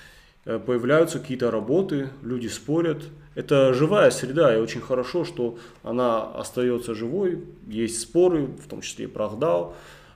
появляются 0.66 1.20
какие-то 1.20 1.52
работы, 1.52 2.10
люди 2.22 2.48
спорят. 2.48 3.04
Это 3.36 3.74
живая 3.74 4.10
среда, 4.10 4.56
и 4.56 4.60
очень 4.60 4.82
хорошо, 4.82 5.24
что 5.26 5.58
она 5.84 6.24
остается 6.24 6.96
живой. 6.96 7.44
Есть 7.68 8.02
споры, 8.02 8.46
в 8.46 8.68
том 8.68 8.82
числе 8.82 9.06
и 9.06 9.08
про 9.08 9.26
Ахдау, 9.26 9.76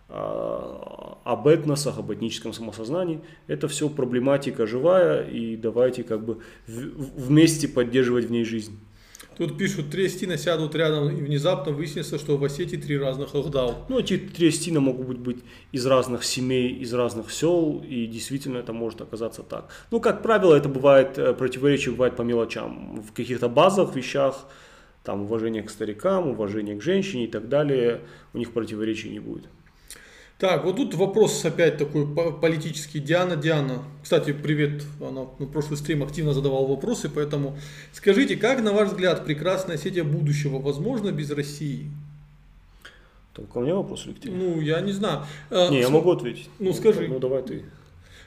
а, 0.10 1.18
об 1.24 1.48
этносах, 1.48 2.00
об 2.00 2.12
этническом 2.12 2.52
самосознании. 2.52 3.22
Это 3.48 3.68
все 3.68 3.90
проблематика 3.90 4.66
живая, 4.66 5.28
и 5.28 5.56
давайте 5.56 6.04
как 6.04 6.26
бы 6.26 6.40
вместе 6.68 7.68
поддерживать 7.68 8.26
в 8.26 8.32
ней 8.32 8.44
жизнь. 8.44 8.80
Тут 9.42 9.58
пишут, 9.58 9.89
три 9.89 10.08
стена 10.08 10.38
сядут 10.38 10.76
рядом, 10.76 11.10
и 11.10 11.20
внезапно 11.20 11.72
выяснится, 11.72 12.20
что 12.20 12.38
в 12.38 12.44
Осетии 12.44 12.76
три 12.76 12.96
разных 12.96 13.34
Ахдау. 13.34 13.74
Ну, 13.89 13.98
эти 13.98 14.16
три 14.16 14.52
стена 14.52 14.82
могут 14.82 15.18
быть 15.18 15.39
из 15.72 15.84
разных 15.88 16.24
семей, 16.24 16.74
из 16.74 16.94
разных 16.94 17.32
сел, 17.32 17.84
и 17.84 18.06
действительно 18.06 18.60
это 18.60 18.72
может 18.72 19.02
оказаться 19.02 19.42
так. 19.42 19.70
Ну, 19.89 20.00
как 20.00 20.22
правило, 20.22 20.54
это 20.54 20.70
бывает, 20.70 21.18
э, 21.18 21.34
противоречие 21.34 21.94
бывает 21.94 22.16
по 22.16 22.22
мелочам. 22.22 23.02
В 23.02 23.14
каких-то 23.14 23.50
базовых 23.50 23.96
вещах, 23.96 24.46
там, 25.04 25.24
уважение 25.24 25.64
к 25.64 25.72
старикам, 25.72 26.28
уважение 26.28 26.76
к 26.76 26.84
женщине 26.84 27.24
и 27.24 27.28
так 27.28 27.50
далее, 27.50 28.02
у 28.34 28.38
них 28.38 28.54
противоречий 28.54 29.10
не 29.10 29.20
будет. 29.20 29.48
Так, 30.42 30.66
вот 30.66 30.78
тут 30.78 30.96
вопрос 30.96 31.46
опять 31.46 31.78
такой 31.78 32.08
политический. 32.42 33.00
Диана, 33.00 33.36
Диана. 33.36 33.84
Кстати, 34.02 34.34
привет. 34.34 34.82
Она 35.00 35.28
на 35.38 35.46
прошлый 35.46 35.78
стрим 35.78 36.02
активно 36.02 36.34
задавала 36.34 36.66
вопросы, 36.66 37.10
поэтому 37.10 37.60
скажите, 37.94 38.36
как 38.36 38.60
на 38.64 38.74
ваш 38.74 38.89
взгляд 38.89 39.24
прекрасная 39.24 39.78
сеть 39.78 40.02
будущего 40.02 40.58
возможно 40.58 41.12
без 41.12 41.30
России? 41.30 41.92
Только 43.34 43.60
у 43.60 43.62
меня 43.62 43.76
вопрос 43.76 44.08
или 44.08 44.14
к 44.14 44.20
тебе? 44.20 44.34
Ну, 44.34 44.60
я 44.60 44.82
не 44.82 44.94
знаю. 44.94 45.28
Э, 45.52 45.70
не, 45.70 45.84
С... 45.84 45.86
я 45.86 45.89
могу 45.92 46.10
ответить. 46.10 46.50
Ну, 46.58 46.74
скажи. 46.74 47.08
Ну, 47.08 47.20
давай 47.20 47.44
ты. 47.44 47.64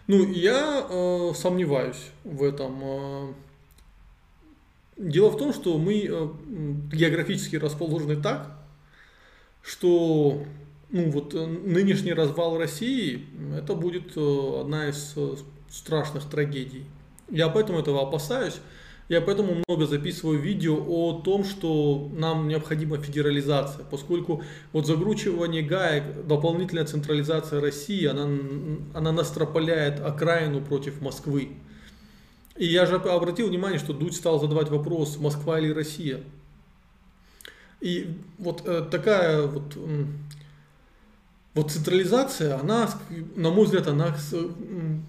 Ну, 0.07 0.25
я 0.31 0.87
э, 0.89 1.33
сомневаюсь 1.35 2.13
в 2.23 2.45
этом. 2.45 2.81
Э, 2.85 3.33
дело 4.99 5.31
в 5.31 5.37
том, 5.37 5.53
что 5.53 5.77
мы 5.79 6.07
э, 6.09 6.29
географически 6.93 7.57
расположены 7.57 8.15
так, 8.15 8.57
что 9.63 10.45
ну 10.95 11.11
вот 11.11 11.35
э, 11.35 11.45
нынешний 11.45 12.13
развал 12.13 12.57
России, 12.57 13.27
это 13.59 13.75
будет 13.75 14.17
э, 14.17 14.61
одна 14.61 14.89
из 14.89 15.15
э, 15.17 15.35
страшных 15.69 16.23
трагедий. 16.31 16.85
Я 17.29 17.49
поэтому 17.49 17.81
этого 17.81 18.03
опасаюсь. 18.03 18.55
Я 19.09 19.21
поэтому 19.21 19.61
много 19.67 19.87
записываю 19.87 20.39
видео 20.39 20.77
о 20.77 21.21
том, 21.21 21.43
что 21.43 22.09
нам 22.15 22.47
необходима 22.47 22.99
федерализация, 22.99 23.85
поскольку 23.85 24.45
вот 24.73 24.87
загручивание 24.87 25.63
гаек, 25.63 26.27
дополнительная 26.29 26.85
централизация 26.85 27.61
России, 27.61 28.07
она, 28.07 28.29
она 28.95 29.11
настропаляет 29.11 29.99
окраину 30.01 30.61
против 30.61 31.01
Москвы. 31.01 31.49
И 32.57 32.67
я 32.67 32.87
же 32.87 32.95
обратил 32.95 33.49
внимание, 33.49 33.81
что 33.81 33.93
Дудь 33.93 34.15
стал 34.15 34.39
задавать 34.39 34.69
вопрос, 34.71 35.19
Москва 35.19 35.59
или 35.59 35.73
Россия. 35.73 36.21
И 37.81 38.17
вот 38.39 38.63
такая 38.91 39.43
вот 39.43 39.77
вот 41.55 41.71
централизация, 41.71 42.59
она, 42.59 42.91
на 43.37 43.51
мой 43.51 43.67
взгляд, 43.67 43.87
она 43.87 44.17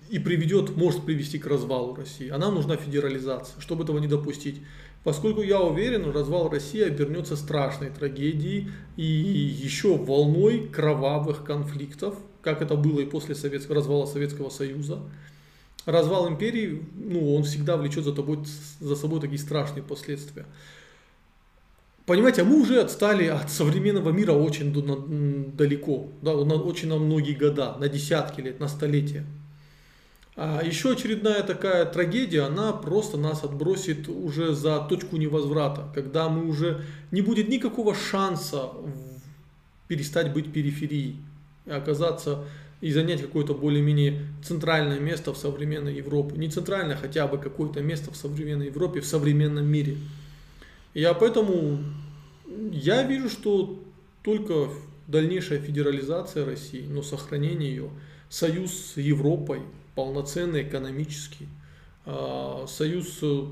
и 0.10 0.20
приведет, 0.20 0.78
может 0.78 1.04
привести 1.04 1.39
к 1.39 1.48
развалу 1.48 1.96
России. 1.96 2.30
Она 2.30 2.52
нужна 2.52 2.78
федерализация, 2.78 3.60
чтобы 3.60 3.84
этого 3.84 3.98
не 3.98 4.08
допустить. 4.08 4.62
Поскольку 5.04 5.41
я 5.41 5.60
уверен, 5.60 6.12
развал 6.12 6.50
России 6.50 6.82
обернется 6.82 7.36
страшной 7.36 7.89
трагедией 7.89 8.70
и 8.96 9.04
еще 9.04 9.98
волной 9.98 10.68
кровавых 10.68 11.43
конфликтов, 11.43 12.16
как 12.43 12.62
это 12.62 12.76
было 12.76 13.00
и 13.00 13.06
после 13.06 13.34
советского, 13.34 13.76
развала 13.76 14.06
Советского 14.06 14.50
Союза. 14.50 15.00
Развал 15.86 16.30
империи, 16.30 16.84
ну, 16.96 17.36
он 17.36 17.43
всегда 17.43 17.78
влечет 17.78 18.04
за, 18.04 18.14
тобой, 18.14 18.39
за 18.80 18.96
собой 18.96 19.20
такие 19.20 19.39
страшные 19.39 19.84
последствия. 19.84 20.46
Понимаете, 22.06 22.43
а 22.43 22.45
мы 22.45 22.62
уже 22.62 22.82
отстали 22.82 23.26
от 23.26 23.49
современного 23.49 24.12
мира 24.12 24.34
очень 24.34 24.72
далеко, 25.53 26.08
да, 26.22 26.34
на, 26.34 26.56
очень 26.56 26.88
на 26.88 26.97
многие 26.97 27.34
года, 27.34 27.76
на 27.80 27.89
десятки 27.89 28.41
лет, 28.41 28.60
на 28.60 28.68
столетия. 28.68 29.26
А 30.36 30.62
еще 30.64 30.91
очередная 30.91 31.41
такая 31.43 31.86
трагедия, 31.86 32.41
она 32.41 32.74
просто 32.74 33.18
нас 33.18 33.43
отбросит 33.43 34.08
уже 34.10 34.53
за 34.53 34.80
точку 34.82 35.18
невозврата, 35.18 35.88
когда 35.95 36.30
мы 36.30 36.45
уже 36.45 36.84
не 37.12 37.22
будет 37.22 37.47
никакого 37.47 37.95
шанса 37.95 38.70
перестать 39.88 40.34
быть 40.34 40.51
периферией 40.51 41.16
оказаться 41.66 42.43
и 42.82 42.91
занять 42.91 43.22
какое-то 43.22 43.53
более-менее 43.53 44.22
центральное 44.43 44.99
место 44.99 45.34
в 45.34 45.38
современной 45.38 45.95
Европе. 45.95 46.38
Не 46.38 46.49
центральное, 46.49 46.97
хотя 46.97 47.26
бы 47.26 47.38
какое-то 47.38 47.82
место 47.82 48.12
в 48.12 48.18
современной 48.18 48.68
Европе, 48.68 48.99
в 48.99 49.08
современном 49.08 49.66
мире. 49.66 49.97
Я 50.96 51.14
поэтому 51.14 51.84
я 52.72 53.04
вижу, 53.04 53.30
что 53.30 53.78
только 54.24 54.70
дальнейшая 55.08 55.60
федерализация 55.60 56.46
России, 56.46 56.88
но 56.88 57.04
сохранение 57.04 57.70
ее, 57.70 57.89
союз 58.30 58.72
с 58.72 58.98
Европой, 58.98 59.62
полноценный 59.93 60.64
экономический, 60.64 61.50
а, 62.06 62.66
союз 62.68 63.20
э, 63.22 63.43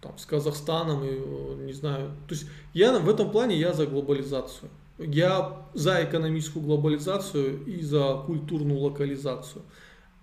там, 0.00 0.16
с 0.16 0.24
Казахстаном, 0.24 1.04
и, 1.04 1.10
э, 1.10 1.64
не 1.66 1.74
знаю. 1.74 2.12
То 2.28 2.34
есть 2.34 2.46
я 2.72 2.98
в 2.98 3.08
этом 3.10 3.30
плане 3.30 3.58
я 3.58 3.74
за 3.74 3.86
глобализацию. 3.86 4.70
Я 4.98 5.66
за 5.74 6.02
экономическую 6.02 6.64
глобализацию 6.64 7.62
и 7.66 7.82
за 7.82 8.22
культурную 8.24 8.80
локализацию. 8.80 9.62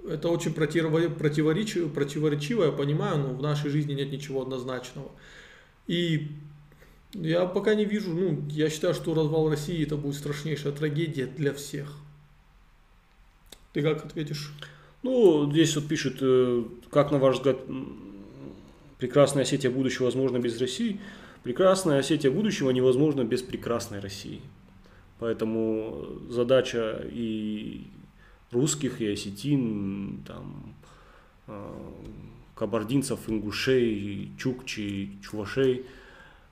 Это 0.10 0.28
очень 0.30 0.54
противоречиво, 0.54 1.88
противоречиво, 1.88 2.64
я 2.64 2.72
понимаю, 2.72 3.20
но 3.20 3.30
в 3.36 3.42
нашей 3.44 3.70
жизни 3.70 3.94
нет 3.94 4.12
ничего 4.12 4.42
однозначного. 4.42 5.12
И 5.86 6.32
я 7.14 7.46
пока 7.46 7.76
не 7.76 7.86
вижу, 7.86 8.12
ну, 8.12 8.44
я 8.50 8.70
считаю, 8.70 8.94
что 8.94 9.14
развал 9.14 9.50
России 9.50 9.84
это 9.84 9.98
будет 9.98 10.16
страшнейшая 10.16 10.74
трагедия 10.74 11.28
для 11.28 11.54
всех. 11.54 11.96
Ты 13.74 13.82
как 13.82 14.04
ответишь? 14.06 14.52
Ну, 15.04 15.50
здесь 15.52 15.76
вот 15.76 15.88
пишет, 15.88 16.18
э, 16.22 16.64
как 16.90 17.12
на 17.12 17.20
ваш 17.20 17.38
взгляд, 17.38 17.58
прекрасная 18.98 19.44
Осетия 19.44 19.70
будущего 19.70 20.06
возможно 20.06 20.40
без 20.40 20.60
России? 20.60 21.00
Прекрасная 21.44 22.00
Осетия 22.00 22.32
будущего 22.32 22.72
невозможно 22.72 23.24
без 23.24 23.42
прекрасной 23.42 24.00
России. 24.00 24.42
Поэтому 25.20 26.08
задача 26.30 27.06
и 27.12 27.88
русских, 28.52 29.02
и 29.02 29.12
осетин, 29.12 30.24
там, 30.28 30.76
э, 31.48 31.74
кабардинцев, 32.56 33.20
ингушей, 33.28 34.32
чукчи, 34.38 35.12
чувашей– 35.22 35.86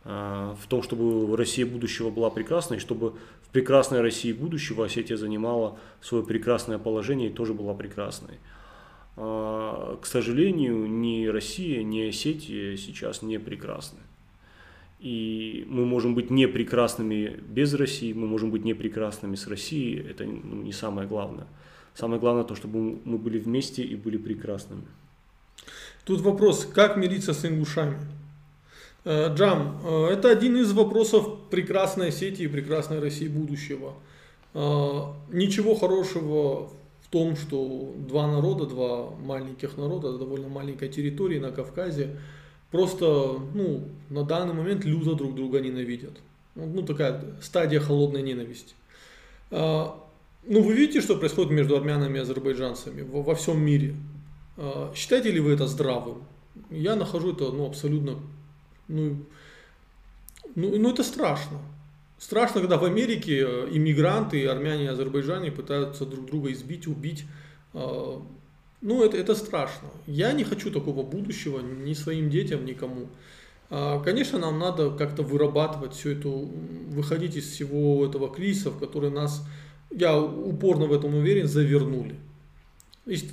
в 0.04 0.62
том, 0.68 0.82
чтобы 0.82 1.38
Россия 1.38 1.66
будущего 1.66 2.10
была 2.10 2.32
прекрасной, 2.32 2.80
чтобы 2.80 3.14
в 3.44 3.50
прекрасной 3.52 4.02
России 4.02 4.34
будущего 4.34 4.86
Осетия 4.86 5.16
занимала 5.16 5.78
свое 6.02 6.24
прекрасное 6.24 6.80
положение 6.80 7.30
и 7.30 7.34
тоже 7.34 7.54
была 7.54 7.74
прекрасной. 7.74 8.40
А, 9.18 9.98
к 10.02 10.06
сожалению, 10.06 10.88
ни 10.88 11.28
Россия, 11.28 11.84
ни 11.84 12.02
Осетия 12.02 12.78
сейчас 12.78 13.22
не 13.22 13.40
прекрасны. 13.40 14.00
И 15.00 15.66
мы 15.68 15.86
можем 15.86 16.16
быть 16.16 16.30
не 16.30 16.48
прекрасными 16.48 17.40
без 17.48 17.74
России, 17.74 18.14
мы 18.14 18.28
можем 18.28 18.52
быть 18.52 18.64
не 18.64 18.74
прекрасными 18.74 19.36
с 19.36 19.48
Россией, 19.48 20.00
это 20.00 20.26
ну, 20.26 20.62
не 20.62 20.72
самое 20.72 21.08
главное. 21.08 21.48
Самое 21.94 22.20
главное 22.22 22.44
то, 22.44 22.56
чтобы 22.56 23.00
мы 23.04 23.18
были 23.18 23.38
вместе 23.38 23.84
и 23.84 23.96
были 23.96 24.18
прекрасными. 24.18 24.84
Тут 26.06 26.22
вопрос, 26.22 26.66
как 26.66 26.98
мириться 26.98 27.34
с 27.34 27.46
ингушами? 27.46 27.98
Э, 29.04 29.34
Джам, 29.34 29.80
э, 29.84 30.08
это 30.14 30.30
один 30.30 30.58
из 30.58 30.74
вопросов 30.74 31.28
прекрасной 31.50 32.12
сети 32.12 32.44
и 32.44 32.48
прекрасной 32.48 33.00
России 33.00 33.28
будущего. 33.28 33.94
Э, 34.54 35.02
ничего 35.32 35.76
хорошего 35.76 36.68
в 37.02 37.08
том, 37.10 37.36
что 37.36 37.94
два 37.98 38.28
народа, 38.28 38.66
два 38.66 39.10
маленьких 39.10 39.78
народа, 39.78 40.18
довольно 40.18 40.50
маленькой 40.50 40.90
территории 40.90 41.40
на 41.40 41.52
Кавказе, 41.52 42.18
просто 42.70 43.40
ну, 43.54 43.88
на 44.10 44.24
данный 44.24 44.54
момент 44.54 44.86
люто 44.86 45.16
друг 45.16 45.36
друга 45.36 45.60
ненавидят. 45.60 46.14
Ну, 46.56 46.84
такая 46.84 47.24
стадия 47.42 47.80
холодной 47.80 48.22
ненависти. 48.22 48.76
Ну, 49.52 50.64
вы 50.64 50.74
видите, 50.74 51.02
что 51.02 51.16
происходит 51.16 51.52
между 51.52 51.78
армянами 51.78 52.18
и 52.18 52.22
азербайджанцами 52.22 53.04
во, 53.04 53.36
всем 53.36 53.62
мире. 53.62 53.96
Считаете 54.96 55.32
ли 55.32 55.40
вы 55.40 55.54
это 55.54 55.68
здравым? 55.68 56.24
Я 56.70 56.96
нахожу 56.96 57.34
это 57.34 57.52
ну, 57.52 57.68
абсолютно 57.68 58.18
ну, 58.92 59.18
ну, 60.56 60.78
ну 60.78 60.92
это 60.92 61.04
страшно. 61.04 61.60
Страшно, 62.20 62.62
когда 62.62 62.78
в 62.78 62.84
Америке 62.86 63.44
э, 63.48 63.68
иммигранты, 63.72 64.46
армяне 64.46 64.86
и 64.86 64.88
азербайджане 64.88 65.52
пытаются 65.52 66.06
друг 66.06 66.28
друга 66.28 66.52
избить, 66.52 66.86
убить. 66.88 67.26
А, 67.74 68.22
ну, 68.82 69.04
это, 69.04 69.18
это 69.18 69.34
страшно. 69.34 69.90
Я 70.06 70.32
не 70.34 70.44
хочу 70.44 70.72
такого 70.72 71.04
будущего 71.04 71.60
ни 71.60 71.94
своим 71.94 72.30
детям, 72.30 72.66
никому. 72.66 73.08
А, 73.72 74.00
конечно, 74.02 74.38
нам 74.38 74.60
надо 74.60 74.92
как-то 74.92 75.24
вырабатывать 75.24 75.94
все 75.94 76.12
это, 76.12 76.28
выходить 76.28 77.38
из 77.38 77.50
всего 77.50 78.06
этого 78.06 78.32
кризиса, 78.32 78.70
в 78.70 78.80
который 78.80 79.10
нас, 79.10 79.44
я 79.90 80.20
упорно 80.20 80.86
в 80.86 80.94
этом 80.94 81.16
уверен, 81.16 81.48
завернули. 81.48 82.16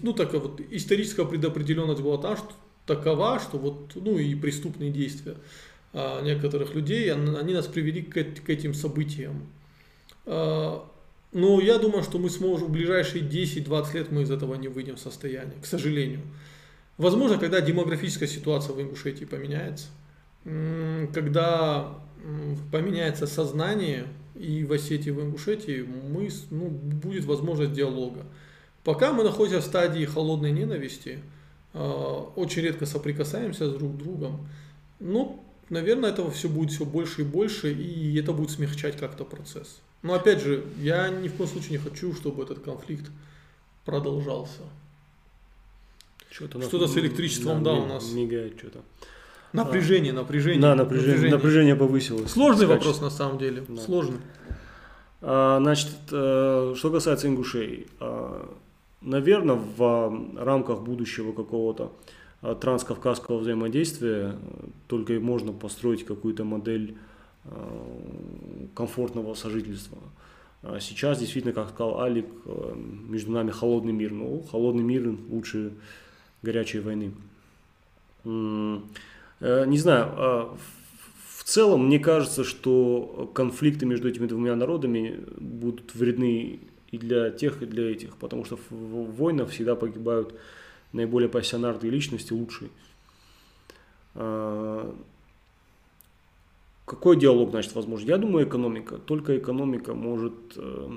Ну, 0.03 0.13
так 0.15 0.33
вот, 0.33 0.61
историческая 0.71 1.27
предопределенность 1.27 2.01
была 2.01 2.17
та, 2.19 2.37
что 2.37 2.53
такова, 2.89 3.39
что 3.39 3.59
вот, 3.59 3.93
ну 3.95 4.19
и 4.19 4.35
преступные 4.35 4.91
действия 4.91 5.37
а, 5.93 6.21
некоторых 6.23 6.75
людей, 6.75 7.13
они 7.13 7.55
нас 7.55 7.67
привели 7.67 8.03
к, 8.03 8.17
этим 8.17 8.75
событиям. 8.75 9.47
А, 10.27 10.85
но 11.33 11.61
я 11.61 11.79
думаю, 11.79 12.03
что 12.03 12.19
мы 12.19 12.31
сможем 12.31 12.69
в 12.69 12.73
ближайшие 12.73 13.23
10-20 13.23 13.95
лет 13.95 14.11
мы 14.11 14.23
из 14.23 14.31
этого 14.31 14.57
не 14.57 14.69
выйдем 14.69 14.97
в 14.97 15.01
состояние, 15.01 15.55
к 15.63 15.67
сожалению. 15.67 16.23
Возможно, 16.97 17.39
когда 17.39 17.61
демографическая 17.61 18.29
ситуация 18.29 18.75
в 18.75 18.81
Ингушетии 18.81 19.25
поменяется, 19.25 19.87
когда 20.43 21.95
поменяется 22.73 23.29
сознание 23.29 24.07
и 24.35 24.65
в 24.65 24.73
Осетии, 24.73 25.11
и 25.11 25.13
в 25.13 25.21
Ингушетии, 25.21 25.83
мы, 25.83 26.29
ну, 26.51 26.69
будет 26.69 27.25
возможность 27.25 27.73
диалога. 27.73 28.25
Пока 28.83 29.13
мы 29.13 29.23
находимся 29.23 29.61
в 29.61 29.65
стадии 29.65 30.07
холодной 30.07 30.51
ненависти– 30.51 31.19
очень 31.79 32.63
редко 32.63 32.87
соприкасаемся 32.87 33.71
с 33.71 33.75
друг 33.75 33.97
другом. 33.97 34.49
Ну, 35.01 35.43
наверное, 35.71 36.11
этого 36.11 36.31
все 36.31 36.49
будет 36.49 36.71
все 36.71 36.85
больше 36.85 37.23
и 37.23 37.25
больше, 37.25 37.73
и 37.73 38.19
это 38.19 38.33
будет 38.33 38.51
смягчать 38.51 38.97
как-то 38.97 39.25
процесс. 39.25 39.81
Но 40.03 40.15
опять 40.15 40.41
же, 40.41 40.65
я 40.79 41.09
ни 41.09 41.29
в 41.29 41.35
коем 41.35 41.51
случае 41.51 41.73
не 41.73 41.79
хочу, 41.79 42.15
чтобы 42.15 42.43
этот 42.43 42.61
конфликт 42.61 43.11
продолжался. 43.85 44.63
Что-то, 46.31 46.61
что 46.63 46.87
с 46.87 46.97
электричеством, 46.97 47.63
да, 47.65 47.75
да, 47.75 47.81
у 47.81 47.87
нас. 47.87 48.13
Мигает 48.13 48.59
что-то. 48.59 48.81
Напряжение, 49.53 50.13
напряжение. 50.13 50.61
Да, 50.61 50.75
напряжение, 50.75 51.13
напряжение, 51.13 51.37
напряжение 51.37 51.77
повысилось. 51.77 52.31
Сложный 52.31 52.67
Скач. 52.67 52.79
вопрос 52.79 53.01
на 53.01 53.11
самом 53.11 53.39
деле. 53.39 53.65
Да. 53.67 53.81
Сложный. 53.81 54.19
А, 55.21 55.59
значит, 55.61 55.91
э, 56.13 56.75
что 56.77 56.91
касается 56.91 57.29
ингушей. 57.29 57.89
Наверное, 59.01 59.55
в 59.55 60.35
рамках 60.37 60.83
будущего 60.83 61.33
какого-то 61.33 61.93
а, 62.41 62.55
транскавказского 62.55 63.39
взаимодействия 63.39 64.35
э, 64.35 64.67
только 64.87 65.15
и 65.15 65.19
можно 65.19 65.53
построить 65.53 66.05
какую-то 66.05 66.45
модель 66.45 66.97
э, 67.45 67.51
комфортного 68.75 69.35
сожительства. 69.35 69.99
А 70.63 70.79
сейчас 70.81 71.19
действительно, 71.19 71.53
как 71.53 71.71
сказал 71.71 72.01
Алик, 72.01 72.27
э, 72.45 72.75
между 73.09 73.33
нами 73.33 73.51
холодный 73.51 73.93
мир. 73.93 74.13
Ну, 74.13 74.43
холодный 74.51 74.85
мир 74.85 75.17
лучше 75.29 75.73
горячей 76.43 76.81
войны. 76.81 77.13
Не 78.25 79.79
знаю, 79.79 80.07
а 80.17 80.57
в 81.37 81.45
целом 81.45 81.87
мне 81.87 81.99
кажется, 81.99 82.45
что 82.45 83.31
конфликты 83.33 83.87
между 83.87 84.09
этими 84.09 84.27
двумя 84.27 84.55
народами 84.57 85.25
будут 85.39 85.95
вредны 85.95 86.61
и 86.91 86.99
для 86.99 87.31
тех, 87.31 87.63
и 87.63 87.67
для 87.67 87.91
этих, 87.91 88.17
потому 88.17 88.45
что 88.45 88.59
в 88.71 89.17
войнах 89.17 89.51
всегда 89.51 89.77
погибают 89.77 90.35
наиболее 90.93 91.29
пассионарные 91.29 91.91
личности, 91.91 92.33
лучшие. 92.33 92.71
А, 94.15 94.95
какой 96.89 97.19
диалог, 97.19 97.51
значит, 97.51 97.75
возможен? 97.75 98.09
Я 98.09 98.17
думаю, 98.17 98.47
экономика. 98.47 98.97
Только 98.97 99.37
экономика 99.37 99.95
может... 99.95 100.33
Э, 100.57 100.89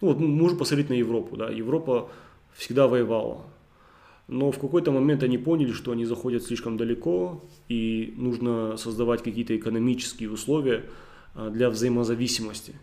ну, 0.00 0.08
вот 0.08 0.20
мы 0.20 0.28
можем 0.28 0.56
посмотреть 0.56 0.88
на 0.88 0.94
Европу. 0.94 1.36
Да? 1.36 1.50
Европа 1.50 2.10
всегда 2.54 2.86
воевала. 2.86 3.44
Но 4.28 4.52
в 4.52 4.58
какой-то 4.60 4.92
момент 4.92 5.24
они 5.24 5.36
поняли, 5.36 5.72
что 5.72 5.90
они 5.90 6.04
заходят 6.04 6.44
слишком 6.44 6.76
далеко, 6.76 7.42
и 7.68 8.14
нужно 8.16 8.76
создавать 8.76 9.22
какие-то 9.22 9.56
экономические 9.56 10.30
условия 10.30 10.84
а, 11.34 11.50
для 11.50 11.70
взаимозависимости. 11.70 12.74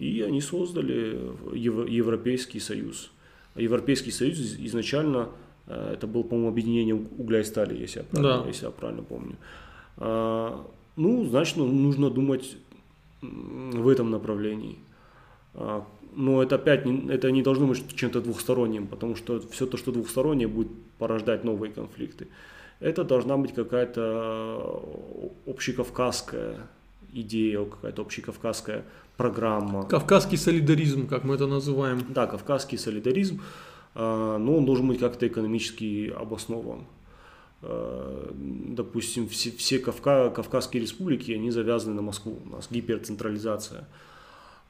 И 0.00 0.22
они 0.22 0.40
создали 0.40 1.20
Европейский 1.54 2.58
Союз. 2.58 3.10
А 3.54 3.60
Европейский 3.60 4.10
Союз 4.10 4.38
изначально 4.38 5.28
а, 5.66 5.92
это 5.92 6.06
был, 6.06 6.24
по-моему, 6.24 6.48
объединение 6.48 6.94
угля 6.94 7.40
и 7.40 7.44
стали, 7.44 7.76
если 7.76 7.98
я 7.98 8.04
правильно, 8.04 8.42
да. 8.42 8.48
если 8.48 8.64
я 8.64 8.70
правильно 8.70 9.02
помню. 9.02 9.36
А, 9.98 10.66
ну, 10.96 11.26
значит, 11.26 11.58
ну, 11.58 11.66
нужно 11.66 12.08
думать 12.08 12.56
в 13.20 13.88
этом 13.88 14.10
направлении. 14.10 14.78
Но 15.52 16.42
это 16.42 16.54
опять 16.54 16.86
не, 16.86 17.10
это 17.10 17.30
не 17.30 17.42
должно 17.42 17.66
быть 17.66 17.94
чем-то 17.94 18.22
двухсторонним, 18.22 18.86
потому 18.86 19.16
что 19.16 19.38
все 19.50 19.66
то, 19.66 19.76
что 19.76 19.92
двухстороннее, 19.92 20.48
будет 20.48 20.72
порождать 20.96 21.44
новые 21.44 21.70
конфликты. 21.72 22.28
Это 22.80 23.04
должна 23.04 23.36
быть 23.36 23.52
какая-то 23.52 24.82
общекавказская 25.46 26.56
идея, 27.12 27.64
какая-то 27.66 28.00
общекавказская 28.02 28.84
программа. 29.20 29.84
Кавказский 29.84 30.38
солидаризм, 30.38 31.06
как 31.06 31.24
мы 31.24 31.34
это 31.34 31.46
называем. 31.46 32.00
Да, 32.08 32.26
кавказский 32.26 32.78
солидаризм, 32.78 33.42
а, 33.94 34.38
но 34.38 34.56
он 34.56 34.64
должен 34.64 34.88
быть 34.88 34.98
как-то 34.98 35.26
экономически 35.26 36.10
обоснован. 36.16 36.80
А, 37.62 38.32
допустим, 38.76 39.28
все, 39.28 39.50
все 39.50 39.78
Кавка, 39.78 40.30
Кавказские 40.30 40.82
республики, 40.82 41.32
они 41.32 41.50
завязаны 41.50 41.94
на 41.94 42.02
Москву, 42.02 42.38
у 42.46 42.48
нас 42.48 42.68
гиперцентрализация. 42.70 43.86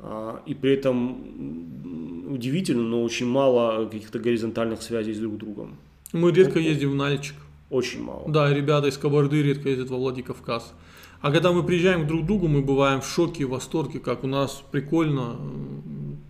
А, 0.01 0.43
и 0.47 0.55
при 0.55 0.73
этом 0.73 2.35
удивительно, 2.35 2.83
но 2.83 3.05
очень 3.05 3.27
мало 3.27 3.87
каких-то 3.87 4.19
горизонтальных 4.19 4.83
связей 4.83 5.15
с 5.15 5.19
друг 5.19 5.37
другом. 5.37 5.77
Мы 6.13 6.33
редко 6.33 6.59
ездим 6.59 6.91
в 6.91 6.95
Нальчик. 6.97 7.37
Очень 7.71 8.03
мало. 8.03 8.29
Да, 8.29 8.53
ребята 8.53 8.89
из 8.89 8.99
Кабарды 8.99 9.43
редко 9.43 9.69
ездят 9.69 9.91
во 9.91 9.97
Владикавказ. 9.97 10.75
А 11.21 11.31
когда 11.31 11.53
мы 11.53 11.63
приезжаем 11.63 12.05
к 12.05 12.07
друг 12.07 12.25
другу, 12.25 12.49
мы 12.49 12.63
бываем 12.63 13.03
в 13.03 13.07
шоке, 13.07 13.45
в 13.45 13.51
восторге, 13.51 13.99
как 13.99 14.25
у 14.25 14.27
нас 14.27 14.63
прикольно. 14.71 15.37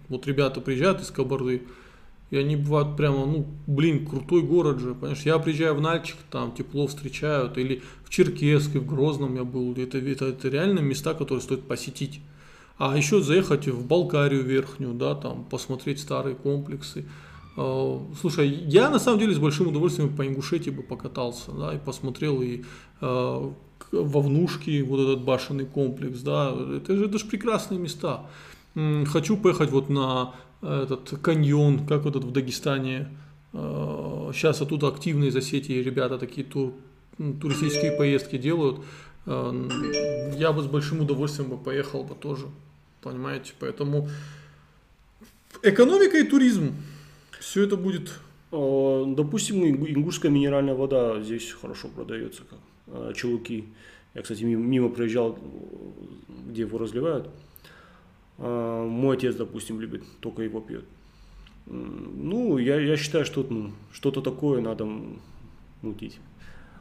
Вот 0.09 0.27
ребята 0.27 0.61
приезжают 0.61 1.01
из 1.01 1.11
Кабарды, 1.13 1.63
и 2.31 2.37
они 2.37 2.57
бывают 2.57 2.97
прямо, 2.97 3.25
ну, 3.27 3.47
блин, 3.69 4.05
крутой 4.05 4.43
город 4.43 4.81
же, 4.81 4.95
понимаешь? 4.95 5.23
Я 5.23 5.39
приезжаю 5.39 5.77
в 5.77 5.81
Нальчик, 5.81 6.17
там 6.31 6.53
тепло 6.53 6.89
встречают, 6.89 7.57
или 7.59 7.83
в 8.05 8.11
Черкесске, 8.11 8.81
в 8.81 8.87
Грозном 8.87 9.37
я 9.37 9.45
был. 9.45 9.73
Это, 9.77 9.99
это, 9.99 10.27
это 10.27 10.49
реально 10.49 10.81
места, 10.81 11.15
которые 11.15 11.43
стоит 11.43 11.63
посетить. 11.63 12.21
А 12.77 12.97
еще 12.97 13.21
заехать 13.21 13.69
в 13.69 13.87
Болгарию 13.87 14.43
верхнюю, 14.43 14.95
да, 14.95 15.15
там 15.15 15.45
посмотреть 15.45 16.01
старые 16.01 16.35
комплексы. 16.35 17.05
А, 17.57 18.01
слушай, 18.21 18.49
я 18.49 18.91
на 18.91 18.99
самом 18.99 19.21
деле 19.21 19.35
с 19.35 19.39
большим 19.39 19.69
удовольствием 19.69 20.17
по 20.17 20.27
Ингушетии 20.27 20.71
бы 20.71 20.83
покатался, 20.83 21.53
да, 21.53 21.75
и 21.75 21.79
посмотрел 21.79 22.43
и 22.43 22.65
э, 23.93 23.97
во 23.97 24.21
Внушке 24.21 24.83
вот 24.83 25.01
этот 25.01 25.25
башенный 25.25 25.67
комплекс, 25.67 26.21
да, 26.21 26.55
это 26.77 26.97
же, 26.97 27.07
это 27.07 27.19
же 27.19 27.27
прекрасные 27.27 27.79
места. 27.79 28.27
Хочу 28.75 29.37
поехать 29.37 29.71
вот 29.71 29.89
на 29.89 30.35
этот 30.63 31.19
каньон, 31.23 31.87
как 31.87 32.05
вот 32.05 32.17
этот 32.17 32.29
в 32.29 32.33
Дагестане. 32.33 33.09
Сейчас 33.53 34.63
оттуда 34.63 34.89
активно 34.89 35.25
из 35.25 35.35
Осетии 35.35 35.83
ребята 35.83 36.19
такие 36.19 36.47
тур, 36.47 36.75
туристические 37.19 37.93
поездки 37.93 38.39
делают. 38.39 38.85
Я 39.27 40.53
бы 40.53 40.63
с 40.63 40.67
большим 40.67 41.01
удовольствием 41.01 41.51
бы 41.51 41.59
поехал 41.59 42.05
бы 42.05 42.15
тоже. 42.15 42.47
Понимаете? 43.03 43.55
Поэтому 43.59 44.09
экономика 45.63 46.19
и 46.19 46.23
туризм. 46.23 46.75
Все 47.41 47.65
это 47.65 47.77
будет... 47.77 48.13
Допустим, 48.51 49.65
ингушская 49.65 50.31
минеральная 50.31 50.75
вода 50.75 51.21
здесь 51.23 51.53
хорошо 51.53 51.89
продается, 51.89 52.43
как 52.43 52.59
а, 52.89 53.13
челуки. 53.15 53.67
Я, 54.15 54.23
кстати, 54.23 54.43
мимо, 54.43 54.89
проезжал, 54.89 55.39
где 56.49 56.63
его 56.63 56.79
разливают. 56.79 57.31
А, 58.39 58.85
мой 58.85 59.17
отец, 59.17 59.37
допустим, 59.37 59.81
любит, 59.81 60.03
только 60.19 60.43
его 60.43 60.61
пьет. 60.61 60.85
Ну, 61.67 62.59
я, 62.59 62.81
я 62.81 62.97
считаю, 62.97 63.25
что 63.25 63.47
ну, 63.49 63.71
что-то 63.93 64.21
такое 64.21 64.61
надо 64.61 64.89
мутить. 65.83 66.19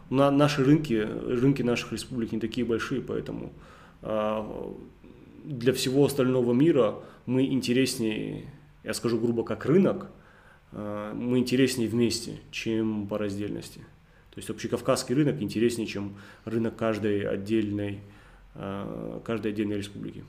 На, 0.09 0.31
наши 0.31 0.63
рынки, 0.63 0.93
рынки 0.93 1.61
наших 1.61 1.91
республик 1.91 2.31
не 2.31 2.39
такие 2.39 2.65
большие, 2.65 3.01
поэтому 3.01 3.53
для 4.01 5.73
всего 5.73 6.05
остального 6.05 6.53
мира 6.53 6.95
мы 7.25 7.45
интереснее, 7.45 8.45
я 8.83 8.93
скажу 8.93 9.19
грубо, 9.19 9.43
как 9.43 9.65
рынок, 9.65 10.09
мы 10.71 11.39
интереснее 11.39 11.89
вместе, 11.89 12.39
чем 12.51 13.07
по 13.07 13.17
раздельности. 13.17 13.79
То 14.31 14.37
есть 14.37 14.49
общекавказский 14.49 15.15
рынок 15.15 15.41
интереснее, 15.41 15.87
чем 15.87 16.15
рынок 16.45 16.75
каждой 16.75 17.21
отдельной, 17.21 17.99
а, 18.55 19.21
каждой 19.25 19.51
отдельной 19.51 19.77
республики. 19.77 20.23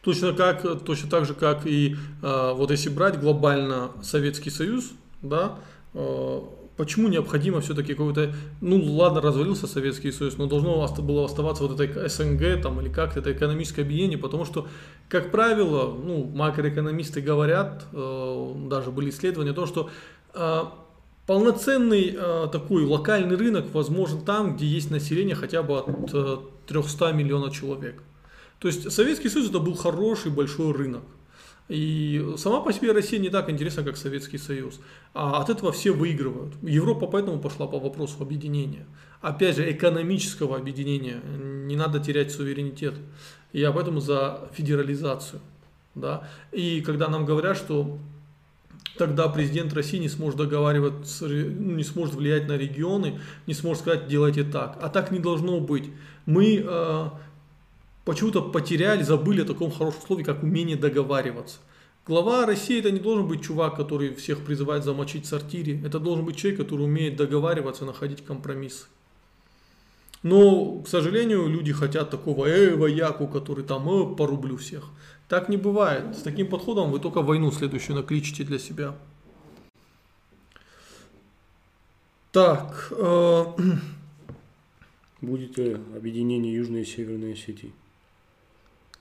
Точно, 0.00 0.32
как, 0.32 0.82
точно 0.84 1.10
так 1.10 1.26
же, 1.26 1.34
как 1.34 1.66
и 1.66 1.96
а, 2.22 2.54
вот 2.54 2.70
если 2.70 2.88
брать 2.88 3.20
глобально 3.20 3.92
Советский 4.02 4.50
Союз, 4.50 4.92
да, 5.22 5.58
почему 6.76 7.08
необходимо 7.08 7.60
все-таки 7.60 7.94
какой-то, 7.94 8.34
ну 8.60 8.82
ладно, 8.94 9.20
развалился 9.20 9.66
Советский 9.66 10.12
Союз, 10.12 10.36
но 10.36 10.46
должно 10.46 10.86
было 10.98 11.24
оставаться 11.24 11.66
вот 11.66 11.80
это 11.80 12.08
СНГ 12.08 12.62
там 12.62 12.80
или 12.80 12.88
как-то 12.88 13.20
это 13.20 13.32
экономическое 13.32 13.82
объединение, 13.82 14.18
потому 14.18 14.44
что, 14.44 14.68
как 15.08 15.30
правило, 15.30 15.92
ну, 15.92 16.24
макроэкономисты 16.24 17.20
говорят, 17.20 17.84
э, 17.92 18.54
даже 18.68 18.90
были 18.90 19.10
исследования 19.10 19.52
о 19.52 19.54
том, 19.54 19.66
что 19.66 19.90
э, 20.34 20.62
полноценный 21.26 22.14
э, 22.16 22.48
такой 22.52 22.84
локальный 22.84 23.36
рынок 23.36 23.72
возможен 23.72 24.20
там, 24.20 24.56
где 24.56 24.66
есть 24.66 24.90
население 24.90 25.34
хотя 25.34 25.62
бы 25.62 25.78
от 25.78 26.10
э, 26.12 26.36
300 26.66 27.12
миллионов 27.12 27.54
человек. 27.54 28.02
То 28.58 28.68
есть 28.68 28.90
Советский 28.90 29.28
Союз 29.28 29.50
это 29.50 29.58
был 29.58 29.74
хороший 29.74 30.30
большой 30.30 30.72
рынок. 30.72 31.02
И 31.68 32.34
сама 32.36 32.60
по 32.60 32.72
себе 32.72 32.92
Россия 32.92 33.18
не 33.18 33.28
так 33.28 33.50
интересна, 33.50 33.82
как 33.82 33.96
Советский 33.96 34.38
Союз. 34.38 34.80
А 35.14 35.40
от 35.40 35.50
этого 35.50 35.72
все 35.72 35.92
выигрывают. 35.92 36.54
Европа 36.62 37.06
поэтому 37.06 37.40
пошла 37.40 37.66
по 37.66 37.78
вопросу 37.78 38.16
объединения. 38.20 38.86
Опять 39.20 39.56
же, 39.56 39.70
экономического 39.70 40.56
объединения. 40.56 41.20
Не 41.66 41.74
надо 41.74 41.98
терять 41.98 42.30
суверенитет. 42.30 42.94
Я 43.52 43.72
поэтому 43.72 44.00
за 44.00 44.48
федерализацию. 44.52 45.40
Да? 45.94 46.28
И 46.52 46.82
когда 46.82 47.08
нам 47.08 47.24
говорят, 47.24 47.56
что 47.56 47.98
тогда 48.96 49.28
президент 49.28 49.72
России 49.72 49.98
не 49.98 50.08
сможет 50.08 50.38
договариваться, 50.38 51.26
ну, 51.26 51.74
не 51.74 51.84
сможет 51.84 52.14
влиять 52.14 52.46
на 52.46 52.56
регионы, 52.56 53.18
не 53.46 53.54
сможет 53.54 53.82
сказать, 53.82 54.06
делайте 54.06 54.44
так. 54.44 54.78
А 54.80 54.88
так 54.88 55.10
не 55.10 55.18
должно 55.18 55.60
быть. 55.60 55.90
Мы 56.26 56.64
э, 56.64 57.08
почему-то 58.06 58.40
потеряли, 58.40 59.02
забыли 59.02 59.42
о 59.42 59.44
таком 59.44 59.70
хорошем 59.70 60.00
слове, 60.06 60.24
как 60.24 60.42
умение 60.42 60.76
договариваться. 60.76 61.58
Глава 62.06 62.46
России 62.46 62.78
это 62.78 62.92
не 62.92 63.00
должен 63.00 63.26
быть 63.26 63.42
чувак, 63.42 63.74
который 63.74 64.14
всех 64.14 64.44
призывает 64.44 64.84
замочить 64.84 65.24
в 65.26 65.28
сортире. 65.28 65.82
Это 65.84 65.98
должен 65.98 66.24
быть 66.24 66.36
человек, 66.36 66.60
который 66.60 66.82
умеет 66.82 67.16
договариваться, 67.16 67.84
находить 67.84 68.24
компромиссы. 68.24 68.86
Но, 70.22 70.82
к 70.82 70.88
сожалению, 70.88 71.48
люди 71.48 71.72
хотят 71.72 72.10
такого 72.10 72.46
э, 72.46 72.76
вояку, 72.76 73.26
который 73.26 73.64
там 73.64 73.88
э, 73.88 74.14
порублю 74.14 74.56
всех. 74.56 74.84
Так 75.28 75.48
не 75.48 75.56
бывает. 75.56 76.16
С 76.16 76.22
таким 76.22 76.46
подходом 76.48 76.92
вы 76.92 77.00
только 77.00 77.22
войну 77.22 77.50
следующую 77.50 77.96
накличите 77.96 78.44
для 78.44 78.60
себя. 78.60 78.94
Так. 82.30 82.92
Э... 82.92 83.44
Будет 85.20 85.58
ли 85.58 85.76
объединение 85.96 86.54
Южной 86.54 86.82
и 86.82 86.84
Северной 86.84 87.32
Осетии? 87.32 87.72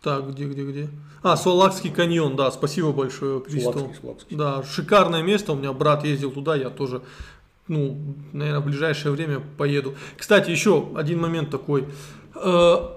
Так, 0.05 0.29
где, 0.29 0.45
где, 0.45 0.63
где? 0.63 0.89
А, 1.23 1.35
Солакский 1.35 1.89
каньон, 1.89 2.35
да, 2.35 2.51
спасибо 2.51 2.91
большое, 2.91 3.41
Кристо. 3.41 3.89
Да, 4.29 4.61
шикарное 4.61 5.23
место, 5.23 5.53
у 5.53 5.55
меня 5.55 5.73
брат 5.73 6.05
ездил 6.05 6.29
туда, 6.29 6.55
я 6.55 6.69
тоже, 6.69 7.01
ну, 7.67 7.97
наверное, 8.31 8.59
в 8.59 8.65
ближайшее 8.65 9.13
время 9.13 9.41
поеду. 9.57 9.95
Кстати, 10.15 10.51
еще 10.51 10.89
один 10.95 11.19
момент 11.19 11.49
такой. 11.49 11.85
Э, 12.35 12.87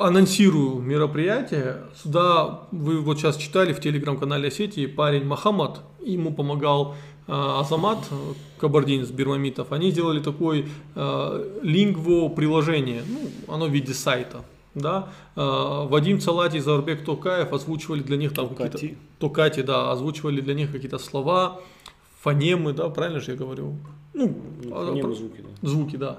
анонсирую 0.00 0.80
мероприятие. 0.80 1.82
Сюда 2.02 2.60
вы 2.70 3.02
вот 3.02 3.18
сейчас 3.18 3.36
читали 3.36 3.74
в 3.74 3.80
телеграм-канале 3.82 4.48
Осетии 4.48 4.86
парень 4.86 5.26
Махамад, 5.26 5.82
ему 6.00 6.32
помогал 6.32 6.96
Азамат, 7.26 7.98
кабардинец 8.58 9.10
Бирмамитов, 9.10 9.70
они 9.70 9.90
сделали 9.90 10.20
такое 10.20 10.64
лингво 11.62 12.30
приложение, 12.30 13.02
ну, 13.06 13.54
оно 13.54 13.66
в 13.66 13.70
виде 13.70 13.92
сайта. 13.92 14.42
Да? 14.74 15.08
Вадим 15.34 16.20
Цалати 16.20 16.58
и 16.58 16.60
Заурбек 16.60 17.04
Токаев 17.04 17.52
озвучивали 17.52 18.02
для 18.02 18.16
них 18.16 18.32
там 18.34 18.54
какие-то... 18.54 18.96
Токати, 19.18 19.62
да, 19.62 19.90
озвучивали 19.90 20.40
для 20.40 20.54
них 20.54 20.70
какие-то 20.72 20.98
слова, 20.98 21.60
фонемы, 22.22 22.72
да, 22.72 22.88
правильно 22.88 23.20
же 23.20 23.32
я 23.32 23.36
говорю? 23.36 23.76
Ну, 24.14 24.36
Ну, 24.62 24.70
фонемы, 24.70 25.14
звуки, 25.14 25.40
да. 25.40 25.68
Звуки, 25.68 25.96
да. 25.96 26.18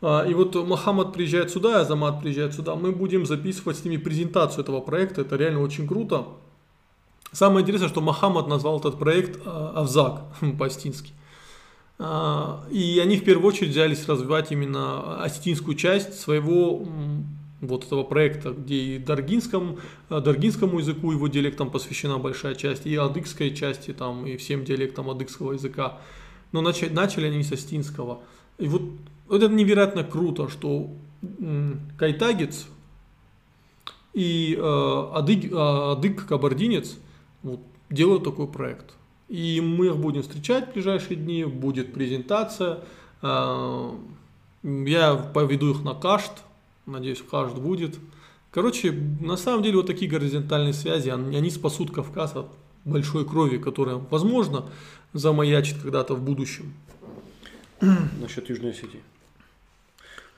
А, 0.00 0.24
И 0.24 0.34
вот 0.34 0.54
Мохаммад 0.54 1.12
приезжает 1.12 1.50
сюда, 1.50 1.80
Азамат 1.80 2.20
приезжает 2.20 2.54
сюда. 2.54 2.74
Мы 2.74 2.92
будем 2.92 3.26
записывать 3.26 3.78
с 3.78 3.84
ними 3.84 3.96
презентацию 3.96 4.62
этого 4.62 4.80
проекта. 4.80 5.22
Это 5.22 5.36
реально 5.36 5.60
очень 5.60 5.86
круто. 5.86 6.26
Самое 7.32 7.62
интересное, 7.62 7.88
что 7.88 8.00
Мохаммад 8.00 8.46
назвал 8.48 8.78
этот 8.78 8.98
проект 8.98 9.40
а, 9.44 9.72
Авзак 9.76 10.22
по-астински. 10.58 11.12
А, 11.98 12.64
И 12.70 13.00
они 13.00 13.16
в 13.16 13.24
первую 13.24 13.48
очередь 13.48 13.70
взялись 13.70 14.08
развивать 14.08 14.52
именно 14.52 15.22
осетинскую 15.22 15.76
часть 15.76 16.20
своего 16.20 16.86
вот 17.60 17.84
этого 17.84 18.04
проекта, 18.04 18.52
где 18.52 18.76
и 18.76 18.98
даргинском, 18.98 19.78
а, 20.08 20.20
даргинскому 20.20 20.78
языку, 20.78 21.12
его 21.12 21.28
диалектам 21.28 21.70
посвящена 21.70 22.18
большая 22.18 22.54
часть, 22.54 22.86
и 22.86 22.94
адыгской 22.94 23.54
части, 23.54 23.92
там, 23.92 24.26
и 24.26 24.36
всем 24.36 24.64
диалектам 24.64 25.10
адыгского 25.10 25.52
языка. 25.52 25.98
Но 26.52 26.60
начали, 26.60 26.90
начали 26.90 27.26
они 27.26 27.42
с 27.42 27.52
астинского. 27.52 28.20
И 28.58 28.68
вот, 28.68 28.82
вот 29.26 29.42
это 29.42 29.52
невероятно 29.52 30.04
круто, 30.04 30.48
что 30.48 30.90
кайтагец 31.98 32.66
и 34.14 34.56
э, 34.56 35.10
адыг, 35.14 35.52
э, 35.52 35.56
адык-кабардинец 35.56 36.96
вот, 37.42 37.60
делают 37.90 38.24
такой 38.24 38.46
проект. 38.46 38.94
И 39.28 39.60
мы 39.60 39.86
их 39.86 39.96
будем 39.96 40.22
встречать 40.22 40.70
в 40.70 40.72
ближайшие 40.72 41.16
дни, 41.16 41.44
будет 41.44 41.92
презентация. 41.92 42.80
э, 43.22 43.90
я 44.62 45.14
поведу 45.14 45.70
их 45.70 45.84
на 45.84 45.94
кашт, 45.94 46.32
надеюсь, 46.92 47.22
кашт 47.22 47.56
будет. 47.56 47.98
Короче, 48.50 48.92
на 48.92 49.36
самом 49.36 49.62
деле 49.62 49.76
вот 49.76 49.86
такие 49.86 50.10
горизонтальные 50.10 50.72
связи, 50.72 51.10
они, 51.10 51.36
они 51.36 51.50
спасут 51.50 51.90
Кавказ 51.90 52.34
от 52.34 52.46
большой 52.84 53.26
крови, 53.26 53.58
которая, 53.58 53.96
возможно, 53.96 54.66
замаячит 55.12 55.78
когда-то 55.82 56.14
в 56.14 56.22
будущем. 56.22 56.72
Насчет 57.80 58.48
Южной 58.48 58.72
Осетии. 58.72 59.02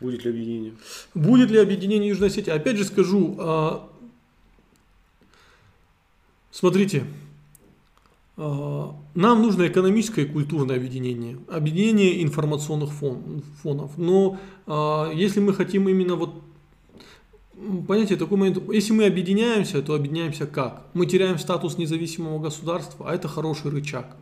Будет 0.00 0.24
ли 0.24 0.30
объединение? 0.30 0.72
Будет 1.14 1.50
ли 1.50 1.58
объединение 1.58 2.08
Южной 2.08 2.28
Осетии? 2.28 2.50
Опять 2.50 2.76
же 2.76 2.84
скажу, 2.84 3.36
а, 3.38 3.88
смотрите, 6.50 7.04
а, 8.36 8.94
нам 9.14 9.42
нужно 9.42 9.66
экономическое 9.66 10.22
и 10.22 10.28
культурное 10.28 10.76
объединение, 10.76 11.38
объединение 11.48 12.22
информационных 12.22 12.90
фон- 12.90 13.42
фонов. 13.62 13.92
Но 13.96 14.38
а, 14.66 15.10
если 15.12 15.40
мы 15.40 15.54
хотим 15.54 15.88
именно 15.88 16.16
вот 16.16 16.42
Понимаете, 17.86 18.16
такой 18.16 18.38
момент, 18.38 18.58
если 18.72 18.94
мы 18.94 19.04
объединяемся, 19.04 19.82
то 19.82 19.94
объединяемся 19.94 20.46
как? 20.46 20.86
Мы 20.94 21.04
теряем 21.04 21.38
статус 21.38 21.76
независимого 21.76 22.38
государства, 22.38 23.10
а 23.10 23.14
это 23.14 23.28
хороший 23.28 23.70
рычаг. 23.70 24.16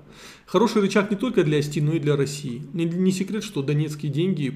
Хороший 0.44 0.82
рычаг 0.82 1.08
не 1.12 1.16
только 1.16 1.44
для 1.44 1.58
Осетии, 1.58 1.78
но 1.78 1.92
и 1.92 2.00
для 2.00 2.16
России. 2.16 2.64
Не, 2.72 2.84
не 2.84 3.12
секрет, 3.12 3.44
что 3.44 3.62
донецкие 3.62 4.10
деньги 4.10 4.48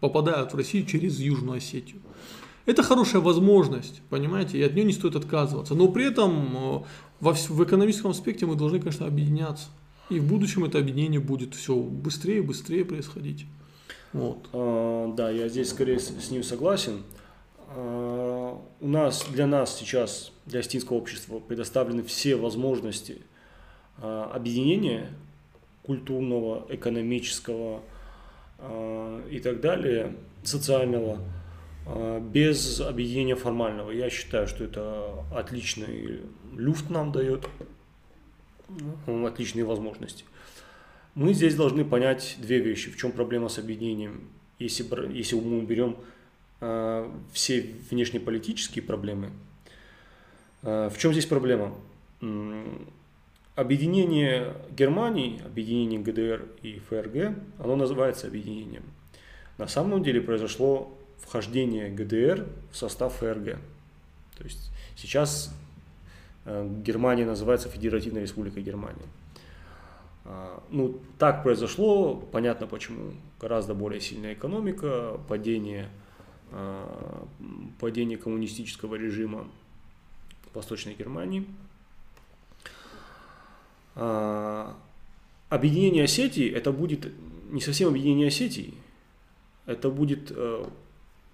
попадают 0.00 0.52
в 0.52 0.56
Россию 0.56 0.84
через 0.84 1.20
Южную 1.20 1.58
Осетию. 1.58 2.00
Это 2.66 2.82
хорошая 2.82 3.20
возможность, 3.20 4.00
понимаете, 4.08 4.58
и 4.58 4.62
от 4.62 4.74
нее 4.74 4.84
не 4.84 4.92
стоит 4.92 5.16
отказываться. 5.16 5.74
Но 5.74 5.88
при 5.88 6.06
этом 6.06 6.56
э, 6.56 6.82
во 7.20 7.32
в 7.32 7.64
экономическом 7.64 8.10
аспекте 8.10 8.46
мы 8.46 8.54
должны, 8.56 8.80
конечно, 8.80 9.06
объединяться. 9.06 9.66
И 10.10 10.18
в 10.18 10.26
будущем 10.26 10.64
это 10.64 10.78
объединение 10.78 11.20
будет 11.20 11.54
все 11.54 11.74
быстрее 11.74 12.38
и 12.38 12.42
быстрее 12.42 12.84
происходить. 12.84 13.46
Вот. 14.12 14.48
А, 14.52 15.12
да, 15.14 15.30
я 15.30 15.48
здесь 15.48 15.70
скорее 15.70 15.98
с, 15.98 16.08
с 16.08 16.30
ним 16.30 16.42
согласен. 16.42 17.02
А, 17.68 18.62
у 18.80 18.88
нас, 18.88 19.26
для 19.30 19.46
нас 19.46 19.78
сейчас, 19.78 20.32
для 20.46 20.60
астинского 20.60 20.96
общества, 20.96 21.40
предоставлены 21.40 22.02
все 22.02 22.36
возможности 22.36 23.22
а, 23.98 24.30
объединения 24.32 25.10
культурного, 25.82 26.66
экономического 26.68 27.82
а, 28.58 29.26
и 29.28 29.40
так 29.40 29.60
далее, 29.60 30.14
социального, 30.44 31.18
без 31.86 32.80
объединения 32.80 33.36
формального. 33.36 33.90
Я 33.90 34.08
считаю, 34.10 34.46
что 34.48 34.64
это 34.64 35.24
отличный 35.34 36.22
люфт 36.52 36.90
нам 36.90 37.12
дает, 37.12 37.46
отличные 39.06 39.64
возможности. 39.64 40.24
Мы 41.14 41.32
здесь 41.32 41.54
должны 41.54 41.84
понять 41.84 42.36
две 42.40 42.58
вещи. 42.58 42.90
В 42.90 42.96
чем 42.96 43.12
проблема 43.12 43.48
с 43.48 43.58
объединением? 43.58 44.28
Если, 44.58 44.84
если 45.16 45.36
мы 45.36 45.58
уберем 45.58 45.96
э, 46.60 47.10
все 47.32 47.60
внешнеполитические 47.90 48.82
проблемы, 48.82 49.30
э, 50.62 50.90
в 50.92 50.98
чем 50.98 51.12
здесь 51.12 51.26
проблема? 51.26 51.74
Объединение 53.54 54.54
Германии, 54.76 55.40
объединение 55.44 56.00
ГДР 56.00 56.48
и 56.62 56.80
ФРГ, 56.88 57.36
оно 57.60 57.76
называется 57.76 58.26
объединением. 58.26 58.82
На 59.58 59.68
самом 59.68 60.02
деле 60.02 60.20
произошло 60.20 60.98
вхождение 61.26 61.90
ГДР 61.90 62.46
в 62.70 62.76
состав 62.76 63.14
ФРГ. 63.14 63.58
То 64.36 64.44
есть 64.44 64.70
сейчас 64.96 65.54
э, 66.44 66.68
Германия 66.84 67.24
называется 67.24 67.68
Федеративной 67.68 68.22
Республикой 68.22 68.62
Германия. 68.62 69.06
А, 70.24 70.62
Ну, 70.70 71.00
так 71.18 71.42
произошло, 71.42 72.16
понятно 72.16 72.66
почему. 72.66 73.12
Гораздо 73.40 73.74
более 73.74 74.00
сильная 74.00 74.34
экономика, 74.34 75.20
падение, 75.28 75.88
а, 76.50 77.26
падение 77.80 78.18
коммунистического 78.18 78.94
режима 78.94 79.46
в 80.50 80.56
Восточной 80.56 80.94
Германии. 80.94 81.46
А, 83.94 84.76
Объединение 85.50 86.04
Осетии 86.04 86.50
это 86.50 86.72
будет 86.72 87.12
не 87.50 87.60
совсем 87.60 87.90
объединение 87.90 88.28
Осетии, 88.28 88.74
это 89.66 89.88
будет 89.88 90.32
э, 90.34 90.64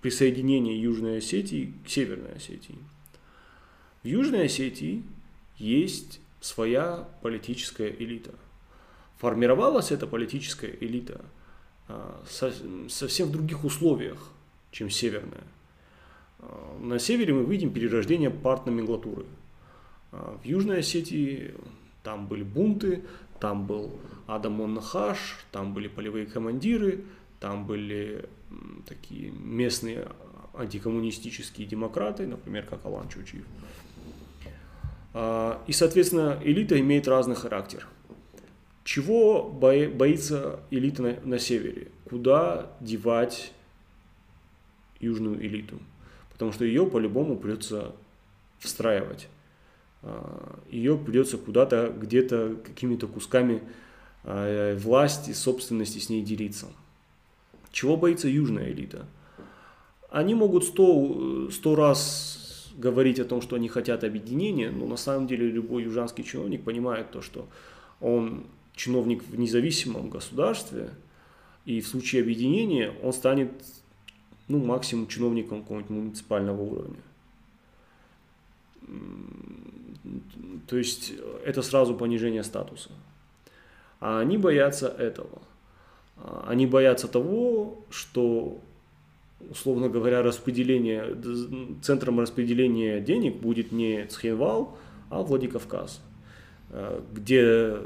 присоединение 0.00 0.80
Южной 0.80 1.18
Осетии 1.18 1.74
к 1.84 1.88
Северной 1.88 2.32
Осетии. 2.34 2.78
В 4.02 4.06
Южной 4.06 4.46
Осетии 4.46 5.02
есть 5.56 6.20
своя 6.40 7.08
политическая 7.22 7.90
элита. 7.90 8.32
Формировалась 9.18 9.92
эта 9.92 10.06
политическая 10.06 10.74
элита 10.80 11.22
а, 11.88 12.22
со- 12.28 12.54
совсем 12.88 13.28
в 13.28 13.32
других 13.32 13.64
условиях, 13.64 14.30
чем 14.70 14.88
северная. 14.88 15.44
А, 16.38 16.78
На 16.80 16.98
севере 16.98 17.34
мы 17.34 17.44
видим 17.44 17.70
перерождение 17.72 18.30
партноменклатуры. 18.30 19.26
А, 20.12 20.38
В 20.42 20.46
Южной 20.46 20.78
Осетии 20.78 21.52
там 22.02 22.26
были 22.26 22.42
бунты, 22.42 23.04
там 23.38 23.66
был 23.66 24.00
Адам 24.26 24.54
Моннахаш, 24.54 25.18
там 25.52 25.74
были 25.74 25.88
полевые 25.88 26.24
командиры, 26.24 27.04
там 27.38 27.66
были 27.66 28.26
такие 28.86 29.30
местные 29.30 30.08
антикоммунистические 30.54 31.66
демократы, 31.66 32.26
например, 32.26 32.66
как 32.66 32.84
Алан 32.84 33.08
Чучиев. 33.08 33.44
А, 35.14 35.62
И, 35.66 35.72
соответственно, 35.72 36.38
элита 36.44 36.78
имеет 36.78 37.08
разный 37.08 37.36
характер. 37.36 37.86
Чего 38.84 39.44
бои- 39.48 39.88
боится 39.88 40.60
элита 40.70 41.02
на, 41.02 41.20
на 41.24 41.38
севере? 41.38 41.88
Куда 42.08 42.70
девать 42.80 43.52
южную 45.00 45.44
элиту? 45.44 45.78
Потому 46.32 46.52
что 46.52 46.64
ее 46.64 46.86
по-любому 46.86 47.36
придется 47.36 47.94
встраивать. 48.58 49.28
А, 50.02 50.58
Ее 50.70 50.96
придется 50.96 51.38
куда-то, 51.38 51.92
где-то 51.96 52.56
какими-то 52.64 53.06
кусками 53.06 53.62
а, 54.24 54.76
власти, 54.76 55.32
собственности 55.32 55.98
с 55.98 56.08
ней 56.08 56.22
делиться. 56.22 56.66
Чего 57.72 57.96
боится 57.96 58.28
южная 58.28 58.70
элита? 58.70 59.06
Они 60.10 60.34
могут 60.34 60.64
сто, 60.64 61.50
сто 61.50 61.76
раз 61.76 62.72
говорить 62.76 63.20
о 63.20 63.24
том, 63.24 63.42
что 63.42 63.56
они 63.56 63.68
хотят 63.68 64.02
объединения, 64.04 64.70
но 64.70 64.86
на 64.86 64.96
самом 64.96 65.26
деле 65.26 65.48
любой 65.48 65.84
южанский 65.84 66.24
чиновник 66.24 66.64
понимает 66.64 67.10
то, 67.10 67.22
что 67.22 67.48
он 68.00 68.46
чиновник 68.74 69.22
в 69.22 69.38
независимом 69.38 70.10
государстве, 70.10 70.90
и 71.64 71.80
в 71.80 71.86
случае 71.86 72.22
объединения 72.22 72.92
он 73.02 73.12
станет 73.12 73.50
ну, 74.48 74.58
максимум 74.58 75.06
чиновником 75.06 75.62
какого-нибудь 75.62 75.90
муниципального 75.90 76.60
уровня. 76.60 77.00
То 80.66 80.76
есть 80.76 81.12
это 81.44 81.62
сразу 81.62 81.94
понижение 81.94 82.42
статуса. 82.42 82.90
А 84.00 84.18
они 84.20 84.38
боятся 84.38 84.88
этого. 84.88 85.42
Они 86.46 86.66
боятся 86.66 87.08
того, 87.08 87.84
что, 87.90 88.58
условно 89.50 89.88
говоря, 89.88 90.22
распределение, 90.22 91.16
центром 91.82 92.20
распределения 92.20 93.00
денег 93.00 93.36
будет 93.36 93.72
не 93.72 94.06
Цхинвал, 94.06 94.76
а 95.08 95.22
Владикавказ, 95.22 96.00
э, 96.70 97.00
где 97.12 97.76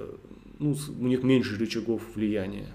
ну, 0.59 0.77
у 1.01 1.07
них 1.07 1.23
меньше 1.23 1.59
рычагов 1.59 2.03
влияния. 2.15 2.69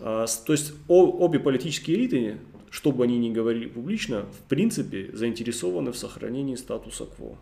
А, 0.00 0.26
то 0.44 0.52
есть 0.52 0.74
обе 0.88 1.38
политические 1.38 1.96
элиты, 1.96 2.38
что 2.70 2.92
бы 2.92 3.04
они 3.04 3.18
ни 3.18 3.32
говорили 3.32 3.66
публично, 3.66 4.26
в 4.26 4.48
принципе 4.48 5.10
заинтересованы 5.12 5.92
в 5.92 5.96
сохранении 5.96 6.56
статуса 6.56 7.06
кво. 7.06 7.38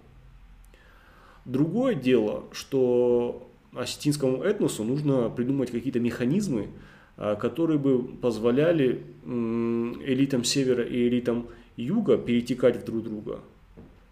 Другое 1.45 1.95
дело, 1.95 2.45
что 2.53 3.51
осетинскому 3.77 4.43
этносу 4.43 4.85
нужно 4.85 5.31
придумать 5.31 5.71
какие-то 5.71 6.01
механизмы, 6.01 6.69
а, 7.17 7.37
которые 7.37 7.79
бы 7.79 8.03
позволяли 8.03 9.03
элитам 9.25 10.45
севера 10.45 10.83
и 10.83 11.09
элитам 11.09 11.47
юга 11.77 12.17
перетекать 12.17 12.83
в 12.83 12.85
друг 12.85 13.03
друга. 13.03 13.41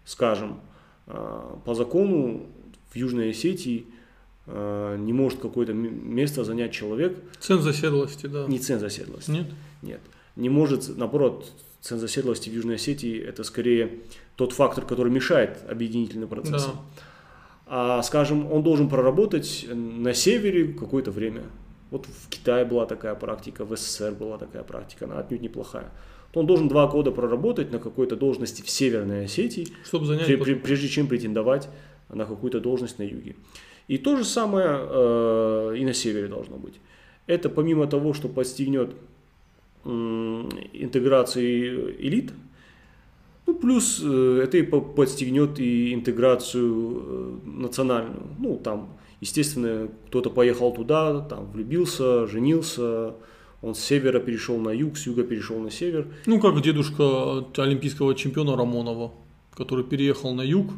Скажем, 0.05 0.59
а, 1.07 1.59
по 1.65 1.75
закону 1.75 2.47
в 2.91 2.95
Южной 2.95 3.31
Осетии 3.31 3.85
а, 4.45 4.97
не 4.97 5.13
может 5.13 5.39
какое-то 5.39 5.73
место 5.73 6.43
занять 6.43 6.71
человек. 6.71 7.17
Цен 7.39 7.61
заседлости, 7.61 8.27
да. 8.27 8.45
Не 8.47 8.59
цен 8.59 8.79
заседлости. 8.79 9.31
Нет? 9.31 9.47
Нет. 9.81 10.01
Не 10.35 10.49
может, 10.49 10.97
наоборот, 10.97 11.51
цен 11.81 11.99
заседлости 11.99 12.49
в 12.49 12.53
Южной 12.53 12.75
Осетии 12.75 13.19
это 13.19 13.43
скорее 13.43 13.99
тот 14.35 14.53
фактор, 14.53 14.85
который 14.85 15.11
мешает 15.11 15.59
объединительный 15.69 16.27
процесс. 16.27 16.65
Да. 16.65 16.73
А, 17.65 18.01
скажем, 18.03 18.51
он 18.51 18.63
должен 18.63 18.89
проработать 18.89 19.65
на 19.69 20.13
севере 20.13 20.73
какое-то 20.73 21.11
время. 21.11 21.43
Вот 21.91 22.05
в 22.05 22.29
Китае 22.29 22.65
была 22.65 22.85
такая 22.85 23.15
практика, 23.15 23.65
в 23.65 23.75
СССР 23.77 24.13
была 24.13 24.37
такая 24.37 24.63
практика, 24.63 25.05
она 25.05 25.19
отнюдь 25.19 25.41
неплохая. 25.41 25.91
Он 26.33 26.47
должен 26.47 26.67
два 26.67 26.87
года 26.87 27.11
проработать 27.11 27.71
на 27.71 27.79
какой-то 27.79 28.15
должности 28.15 28.63
в 28.63 28.69
Северной 28.69 29.25
Осетии, 29.25 29.67
Чтобы 29.85 30.07
занять 30.07 30.25
при, 30.25 30.55
прежде 30.55 30.87
чем 30.87 31.07
претендовать 31.07 31.69
на 32.09 32.25
какую-то 32.25 32.59
должность 32.59 32.97
на 32.97 33.03
юге. 33.03 33.35
И 33.87 33.97
то 33.97 34.17
же 34.17 34.23
самое 34.23 34.67
э, 34.69 35.75
и 35.77 35.85
на 35.85 35.93
севере 35.93 36.27
должно 36.27 36.57
быть. 36.57 36.75
Это 37.27 37.49
помимо 37.49 37.85
того, 37.85 38.13
что 38.13 38.29
подстегнет 38.29 38.95
э, 39.85 39.89
интеграции 40.73 41.95
элит, 41.99 42.31
ну, 43.45 43.55
плюс 43.55 44.01
э, 44.03 44.41
это 44.43 44.57
и 44.57 44.63
подстегнет 44.63 45.59
и 45.59 45.93
интеграцию 45.93 46.63
э, 46.65 47.37
национальную. 47.45 48.23
Ну, 48.39 48.57
там, 48.57 48.89
естественно, 49.21 49.89
кто-то 50.07 50.29
поехал 50.29 50.73
туда, 50.73 51.21
там, 51.21 51.51
влюбился, 51.51 52.27
женился, 52.27 53.13
он 53.61 53.75
с 53.75 53.79
севера 53.79 54.19
перешел 54.19 54.57
на 54.57 54.69
юг, 54.69 54.97
с 54.97 55.07
юга 55.07 55.23
перешел 55.23 55.59
на 55.59 55.71
север. 55.71 56.07
Ну, 56.25 56.39
как 56.39 56.61
дедушка 56.61 57.45
олимпийского 57.57 58.15
чемпиона 58.15 58.55
Рамонова, 58.55 59.11
который 59.55 59.83
переехал 59.83 60.33
на 60.33 60.41
юг, 60.41 60.71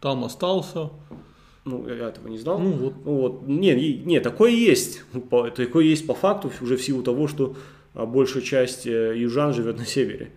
там 0.00 0.24
остался. 0.24 0.90
Ну, 1.64 1.86
я 1.88 2.08
этого 2.08 2.28
не 2.28 2.38
знал. 2.38 2.58
Ну, 2.58 2.70
вот. 2.70 2.94
Ну, 3.04 3.14
вот. 3.16 3.46
Не, 3.46 3.74
не, 3.74 4.20
такое 4.20 4.50
есть. 4.50 5.02
Такое 5.30 5.84
есть 5.84 6.06
по 6.06 6.14
факту, 6.14 6.50
уже 6.60 6.76
в 6.76 6.82
силу 6.82 7.02
того, 7.02 7.28
что 7.28 7.56
а, 7.94 8.06
большая 8.06 8.42
часть 8.42 8.86
э, 8.86 9.14
южан 9.16 9.52
живет 9.52 9.76
на 9.76 9.84
севере. 9.84 10.32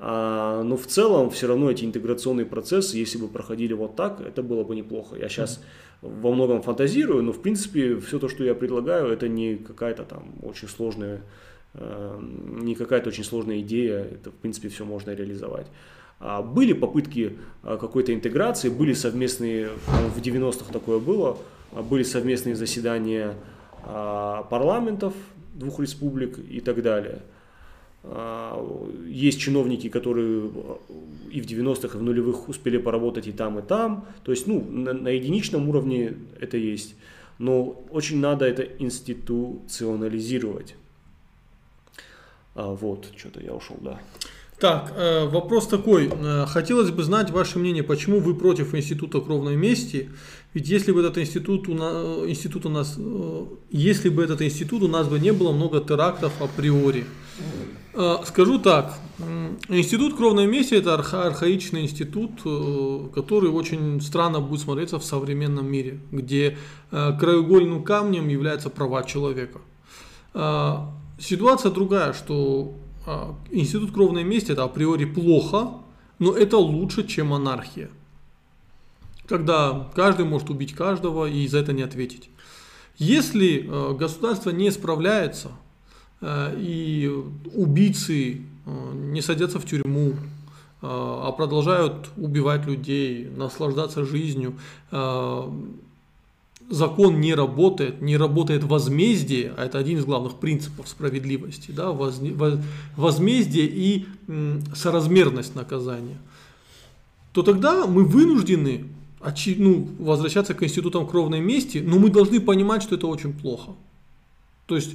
А, 0.00 0.62
но 0.62 0.76
в 0.76 0.86
целом 0.86 1.30
все 1.30 1.48
равно 1.48 1.70
эти 1.70 1.84
интеграционные 1.84 2.46
процессы, 2.46 2.96
если 2.96 3.18
бы 3.18 3.28
проходили 3.28 3.72
вот 3.72 3.96
так, 3.96 4.20
это 4.20 4.42
было 4.42 4.62
бы 4.62 4.76
неплохо. 4.76 5.16
Я 5.16 5.28
сейчас 5.28 5.60
во 6.02 6.32
многом 6.32 6.62
фантазирую, 6.62 7.22
но 7.22 7.32
в 7.32 7.42
принципе 7.42 7.98
все 7.98 8.18
то, 8.18 8.28
что 8.28 8.44
я 8.44 8.54
предлагаю, 8.54 9.08
это 9.08 9.28
не 9.28 9.56
какая-то 9.56 10.04
там 10.04 10.34
очень 10.42 10.68
сложная, 10.68 11.22
э, 11.74 12.20
не 12.60 12.76
какая-то 12.76 13.08
очень 13.08 13.24
сложная 13.24 13.60
идея, 13.60 13.98
это 14.04 14.30
в 14.30 14.34
принципе 14.34 14.68
все 14.68 14.84
можно 14.84 15.10
реализовать. 15.10 15.66
А 16.20 16.42
были 16.42 16.72
попытки 16.72 17.38
а, 17.62 17.76
какой-то 17.76 18.12
интеграции, 18.12 18.70
были 18.70 18.92
совместные, 18.92 19.70
в 20.16 20.20
90-х 20.20 20.72
такое 20.72 20.98
было, 20.98 21.38
а, 21.72 21.82
были 21.82 22.02
совместные 22.02 22.56
заседания 22.56 23.34
парламентов 24.50 25.14
двух 25.54 25.78
республик 25.78 26.38
и 26.38 26.60
так 26.60 26.82
далее– 26.82 27.22
есть 29.06 29.40
чиновники, 29.40 29.88
которые 29.88 30.50
и 31.30 31.40
в 31.40 31.46
90-х, 31.46 31.98
и 31.98 32.00
в 32.00 32.02
нулевых 32.02 32.48
успели 32.48 32.78
поработать 32.78 33.26
и 33.26 33.32
там, 33.32 33.58
и 33.58 33.62
там. 33.62 34.06
То 34.24 34.32
есть, 34.32 34.46
ну, 34.46 34.64
на, 34.64 34.92
на 34.92 35.08
единичном 35.08 35.68
уровне 35.68 36.14
это 36.40 36.56
есть. 36.56 36.94
Но 37.38 37.82
очень 37.90 38.20
надо 38.20 38.46
это 38.46 38.62
институционализировать. 38.62 40.76
А, 42.54 42.72
вот, 42.72 43.08
что-то 43.16 43.40
я 43.40 43.54
ушел, 43.54 43.76
да. 43.80 44.00
Так, 44.58 44.92
э, 44.96 45.26
вопрос 45.26 45.68
такой. 45.68 46.10
Э, 46.12 46.44
хотелось 46.46 46.90
бы 46.90 47.04
знать 47.04 47.30
ваше 47.30 47.60
мнение, 47.60 47.84
почему 47.84 48.18
вы 48.18 48.34
против 48.34 48.74
института 48.74 49.20
кровной 49.20 49.54
мести? 49.54 50.10
Ведь 50.52 50.68
если 50.68 50.90
бы 50.90 51.00
этот 51.00 51.18
институт 51.18 51.68
у 51.68 51.74
нас, 51.74 51.92
э, 51.94 52.24
институт 52.28 52.66
у 52.66 52.68
нас, 52.68 52.98
если 53.70 54.08
бы 54.08 54.24
этот 54.24 54.42
институт 54.42 54.82
у 54.82 54.88
нас 54.88 55.06
бы 55.06 55.20
не 55.20 55.32
было 55.32 55.52
много 55.52 55.80
терактов 55.80 56.32
априори. 56.42 57.04
Скажу 58.24 58.60
так, 58.60 58.96
институт 59.68 60.16
кровной 60.16 60.46
мести 60.46 60.74
это 60.74 60.94
арха, 60.94 61.26
архаичный 61.26 61.82
институт, 61.82 62.30
который 63.12 63.50
очень 63.50 64.00
странно 64.00 64.40
будет 64.40 64.60
смотреться 64.60 65.00
в 65.00 65.04
современном 65.04 65.66
мире, 65.66 65.98
где 66.12 66.56
краеугольным 66.90 67.82
камнем 67.82 68.28
являются 68.28 68.70
права 68.70 69.02
человека. 69.02 69.58
Ситуация 71.18 71.72
другая, 71.72 72.12
что 72.12 72.74
а, 73.08 73.34
институт 73.50 73.92
кровной 73.92 74.22
мести 74.22 74.52
это 74.52 74.64
априори 74.64 75.06
плохо, 75.06 75.78
но 76.18 76.36
это 76.36 76.58
лучше, 76.58 77.06
чем 77.06 77.28
монархия. 77.28 77.88
Когда 79.26 79.88
каждый 79.94 80.26
может 80.26 80.50
убить 80.50 80.74
каждого 80.74 81.24
и 81.24 81.46
за 81.48 81.58
это 81.58 81.72
не 81.72 81.82
ответить. 81.82 82.28
Если 82.98 83.66
э, 83.66 83.94
государство 83.94 84.50
не 84.50 84.70
справляется 84.70 85.48
э, 85.48 85.67
и 86.20 87.12
убийцы 87.54 88.42
э, 88.66 88.92
не 88.94 89.22
садятся 89.22 89.58
в 89.58 89.64
тюрьму, 89.64 90.14
а 90.80 91.32
продолжают 91.32 92.08
убивать 92.16 92.64
людей, 92.66 93.28
наслаждаться 93.36 94.04
жизнью, 94.04 94.54
закон 96.70 97.20
не 97.20 97.34
работает, 97.34 98.00
не 98.00 98.16
работает 98.16 98.62
возмездие, 98.62 99.54
а 99.56 99.64
это 99.64 99.78
один 99.78 99.98
из 99.98 100.04
главных 100.04 100.36
принципов 100.36 100.88
справедливости, 100.88 101.72
да, 101.72 101.90
возмездие 102.96 103.66
и 103.66 104.06
соразмерность 104.74 105.56
наказания, 105.56 106.18
то 107.32 107.42
тогда 107.42 107.86
мы 107.86 108.04
вынуждены 108.04 108.84
ну, 109.56 109.88
возвращаться 109.98 110.54
к 110.54 110.62
институтам 110.62 111.06
кровной 111.06 111.40
мести, 111.40 111.78
но 111.78 111.98
мы 111.98 112.10
должны 112.10 112.40
понимать, 112.40 112.82
что 112.82 112.94
это 112.94 113.06
очень 113.06 113.32
плохо. 113.32 113.72
То 114.66 114.76
есть 114.76 114.94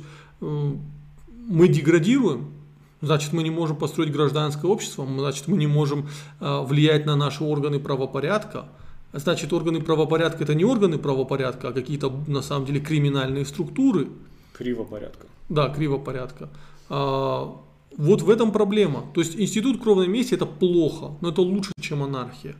мы 1.47 1.67
деградируем, 1.67 2.53
значит 3.01 3.33
мы 3.33 3.43
не 3.43 3.51
можем 3.51 3.77
построить 3.77 4.11
гражданское 4.11 4.67
общество, 4.67 5.05
значит 5.05 5.47
мы 5.47 5.57
не 5.57 5.67
можем 5.67 6.09
а, 6.39 6.61
влиять 6.63 7.05
на 7.05 7.15
наши 7.15 7.43
органы 7.43 7.79
правопорядка, 7.79 8.65
Значит, 9.13 9.53
органы 9.53 9.79
правопорядка 9.79 10.43
это 10.43 10.55
не 10.55 10.65
органы 10.65 10.97
правопорядка, 10.97 11.67
а 11.67 11.71
какие-то 11.71 12.11
на 12.25 12.41
самом 12.41 12.65
деле 12.65 12.79
криминальные 12.79 13.45
структуры. 13.45 14.07
Кривопорядка. 14.53 15.27
Да, 15.49 15.69
кривопорядка. 15.69 16.49
А, 16.89 17.55
вот 17.95 18.21
в 18.23 18.29
этом 18.29 18.51
проблема. 18.51 19.03
То 19.13 19.21
есть 19.21 19.35
институт 19.39 19.81
кровной 19.81 20.07
мести 20.07 20.33
это 20.33 20.47
плохо, 20.47 21.11
но 21.21 21.29
это 21.29 21.41
лучше, 21.41 21.71
чем 21.79 22.01
анархия. 22.01 22.55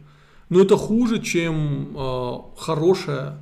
Но 0.50 0.62
это 0.62 0.78
хуже, 0.78 1.24
чем 1.24 1.96
а, 1.96 2.46
хорошая, 2.56 3.40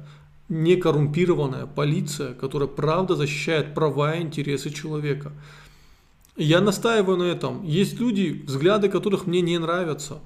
некоррумпированная 0.52 1.66
полиция, 1.66 2.34
которая 2.34 2.68
правда 2.68 3.16
защищает 3.16 3.74
права 3.74 4.16
и 4.16 4.22
интересы 4.22 4.70
человека. 4.70 5.32
Я 6.36 6.60
настаиваю 6.60 7.18
на 7.18 7.24
этом. 7.24 7.64
Есть 7.64 8.00
люди, 8.00 8.44
взгляды 8.46 8.90
которых 8.90 9.28
мне 9.28 9.40
не 9.42 9.58
нравятся. 9.58 10.20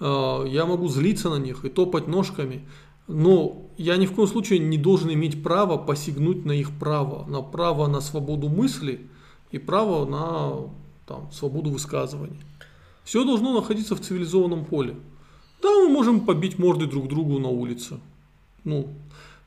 А, 0.00 0.44
я 0.44 0.66
могу 0.66 0.88
злиться 0.88 1.30
на 1.30 1.38
них 1.38 1.64
и 1.64 1.68
топать 1.68 2.08
ножками, 2.08 2.66
но 3.06 3.70
я 3.76 3.96
ни 3.96 4.06
в 4.06 4.12
коем 4.12 4.26
случае 4.26 4.58
не 4.58 4.76
должен 4.76 5.12
иметь 5.12 5.40
право 5.40 5.76
посягнуть 5.76 6.44
на 6.44 6.52
их 6.52 6.76
право, 6.76 7.24
на 7.30 7.40
право 7.40 7.86
на 7.86 8.00
свободу 8.00 8.48
мысли 8.48 9.06
и 9.52 9.58
право 9.58 10.04
на 10.04 10.68
там, 11.06 11.30
свободу 11.30 11.70
высказывания. 11.70 12.40
Все 13.04 13.24
должно 13.24 13.54
находиться 13.54 13.94
в 13.94 14.00
цивилизованном 14.00 14.64
поле. 14.64 14.96
Да, 15.62 15.68
мы 15.68 15.88
можем 15.90 16.20
побить 16.20 16.58
морды 16.58 16.86
друг 16.86 17.06
другу 17.06 17.38
на 17.38 17.48
улице, 17.48 18.00
ну, 18.64 18.88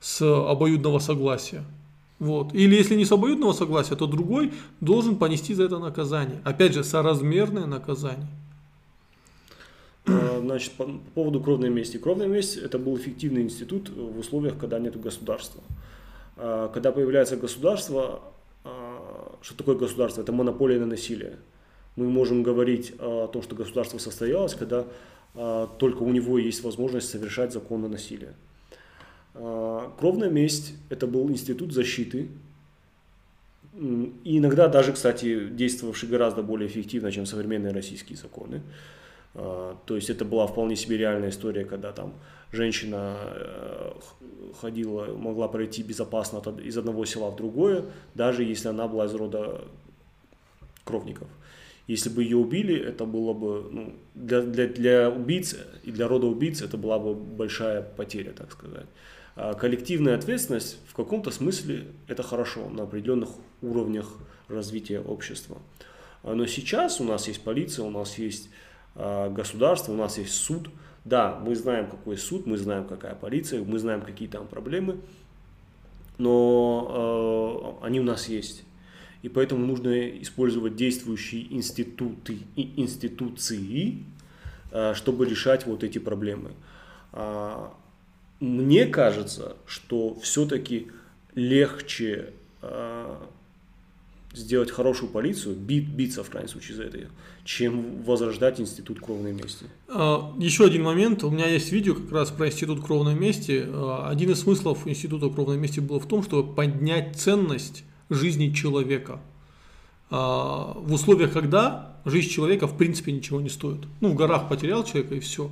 с 0.03 0.21
обоюдного 0.21 0.99
согласия. 0.99 1.63
Вот. 2.19 2.53
Или 2.53 2.75
если 2.75 2.95
не 2.95 3.05
с 3.05 3.11
обоюдного 3.13 3.53
согласия, 3.53 3.95
то 3.95 4.05
другой 4.05 4.51
должен 4.81 5.15
понести 5.15 5.53
за 5.53 5.63
это 5.63 5.79
наказание. 5.79 6.41
Опять 6.43 6.73
же, 6.73 6.83
соразмерное 6.83 7.65
наказание. 7.65 8.27
А, 10.05 10.39
значит, 10.41 10.73
по 10.73 10.89
поводу 11.15 11.39
кровной 11.39 11.69
мести. 11.69 11.95
Кровная 11.97 12.27
месть– 12.27 12.57
это 12.65 12.77
был 12.77 12.97
эффективный 12.97 13.43
институт 13.43 13.89
в 13.89 14.19
условиях, 14.19 14.57
когда 14.57 14.77
нет 14.77 14.99
государства. 14.99 15.63
А, 16.35 16.67
когда 16.67 16.91
появляется 16.91 17.37
государство, 17.37 18.19
а, 18.65 19.37
что 19.41 19.55
такое 19.55 19.77
государство? 19.77 20.21
Это 20.21 20.33
монополия 20.33 20.79
на 20.79 20.85
насилие. 20.85 21.37
Мы 21.95 22.09
можем 22.09 22.43
говорить 22.43 22.91
о 22.99 23.27
том, 23.27 23.41
что 23.41 23.55
государство 23.55 23.99
состоялось, 23.99 24.53
когда 24.53 24.85
только 25.79 26.03
у 26.03 26.11
него 26.11 26.37
есть 26.37 26.63
возможность 26.63 27.09
совершать 27.09 27.53
законное 27.53 27.89
насилие. 27.89 28.33
А, 29.35 29.91
кровная 29.99 30.29
месть– 30.29 30.73
это 30.89 31.07
был 31.07 31.29
институт 31.29 31.73
защиты, 31.73 32.29
и 33.75 34.37
иногда 34.37 34.67
даже, 34.67 34.93
кстати, 34.93 35.49
действовавший 35.49 36.07
гораздо 36.07 36.43
более 36.43 36.67
эффективно, 36.67 37.11
чем 37.11 37.25
современные 37.25 37.73
российские 37.73 38.17
законы. 38.17 38.61
А, 39.33 39.75
то 39.85 39.95
есть 39.95 40.09
это 40.09 40.25
была 40.25 40.45
вполне 40.47 40.75
себе 40.75 40.97
реальная 40.97 41.29
история, 41.29 41.65
когда 41.65 41.91
там 41.91 42.13
женщина 42.51 43.17
э, 43.19 43.91
ходила, 44.61 45.05
могла 45.05 45.47
пройти 45.47 45.81
безопасно 45.81 46.41
из 46.63 46.77
одного 46.77 47.03
села 47.05 47.31
в 47.31 47.35
другое, 47.35 47.85
даже 48.13 48.43
если 48.43 48.67
она 48.67 48.87
была 48.87 49.05
из 49.05 49.15
рода 49.15 49.61
кровников. 50.83 51.27
Если 51.87 52.09
бы 52.09 52.23
ее 52.23 52.37
убили, 52.37 52.79
это 52.79 53.05
было 53.05 53.33
бы 53.33 53.67
ну, 53.71 53.93
для, 54.13 54.41
для, 54.41 54.67
для 54.67 55.09
убийц 55.09 55.55
и 55.83 55.91
для 55.91 56.07
рода 56.07 56.27
убийц 56.27 56.61
это 56.61 56.77
была 56.77 56.99
бы 56.99 57.13
большая 57.13 57.81
потеря, 57.81 58.31
так 58.31 58.51
сказать. 58.51 58.85
А 59.35 59.53
коллективная 59.53 60.15
ответственность 60.15 60.77
в 60.87 60.93
каком-то 60.93 61.31
смысле 61.31 61.87
это 62.07 62.21
хорошо 62.21 62.69
на 62.69 62.83
определенных 62.83 63.29
уровнях 63.61 64.13
развития 64.47 64.99
общества. 64.99 65.57
А, 66.21 66.35
но 66.35 66.45
сейчас 66.45 67.01
у 67.01 67.03
нас 67.03 67.27
есть 67.27 67.43
полиция, 67.43 67.85
у 67.85 67.89
нас 67.89 68.17
есть 68.19 68.49
а, 68.95 69.29
государство, 69.29 69.91
у 69.91 69.95
нас 69.95 70.17
есть 70.17 70.33
суд. 70.33 70.69
Да, 71.03 71.39
мы 71.43 71.55
знаем, 71.55 71.89
какой 71.89 72.17
суд, 72.17 72.45
мы 72.45 72.57
знаем, 72.57 72.85
какая 72.85 73.15
полиция, 73.15 73.63
мы 73.63 73.79
знаем, 73.79 74.01
какие 74.01 74.29
там 74.29 74.47
проблемы, 74.47 75.01
но 76.17 77.79
э, 77.81 77.85
они 77.85 77.99
у 77.99 78.03
нас 78.03 78.29
есть. 78.29 78.63
И 79.21 79.27
поэтому 79.27 79.65
нужно 79.65 80.21
использовать 80.21 80.77
действующие 80.77 81.53
институты 81.53 82.37
и 82.55 82.79
институции, 82.81 84.05
чтобы 84.93 85.25
решать 85.25 85.65
вот 85.65 85.83
эти 85.83 85.97
проблемы. 85.97 86.51
Мне 88.43 88.87
кажется, 88.87 89.55
что 89.65 90.19
все-таки 90.19 90.87
легче 91.33 92.33
э, 92.61 93.15
сделать 94.33 94.69
хорошую 94.69 95.09
полицию, 95.09 95.55
бит, 95.55 95.87
биться 95.87 96.25
в 96.25 96.29
крайнем 96.29 96.49
случае 96.49 96.75
за 96.75 96.83
это, 96.83 96.97
чем 97.45 98.03
возрождать 98.03 98.59
институт 98.59 98.99
кровной 98.99 99.31
мести. 99.31 99.67
А, 99.87 100.35
еще 100.37 100.65
один 100.65 100.83
момент. 100.83 101.23
У 101.23 101.29
меня 101.29 101.47
есть 101.47 101.71
видео 101.71 101.95
как 101.95 102.11
раз 102.11 102.31
про 102.31 102.47
институт 102.47 102.83
кровной 102.83 103.15
мести. 103.15 103.63
А, 103.65 104.09
один 104.09 104.31
из 104.31 104.41
смыслов 104.41 104.85
института 104.87 105.29
кровной 105.29 105.57
мести 105.57 105.79
был 105.79 106.01
в 106.01 106.07
том, 106.09 106.21
чтобы 106.21 106.53
поднять 106.53 107.15
ценность 107.15 107.85
жизни 108.09 108.51
человека 108.51 109.21
в 110.09 110.93
условиях, 110.93 111.31
когда 111.31 111.95
жизнь 112.05 112.29
человека 112.29 112.67
в 112.67 112.77
принципе 112.77 113.13
ничего 113.13 113.39
не 113.39 113.49
стоит. 113.49 113.79
Ну, 114.01 114.09
в 114.09 114.15
горах 114.15 114.49
потерял 114.49 114.83
человека 114.83 115.15
и 115.15 115.21
все. 115.21 115.49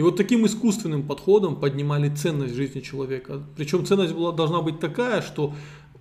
И 0.00 0.02
вот 0.02 0.16
таким 0.16 0.46
искусственным 0.46 1.02
подходом 1.02 1.56
поднимали 1.56 2.08
ценность 2.08 2.54
жизни 2.54 2.80
человека. 2.80 3.42
Причем 3.54 3.84
ценность 3.84 4.14
была, 4.14 4.32
должна 4.32 4.62
быть 4.62 4.80
такая, 4.80 5.20
что 5.20 5.52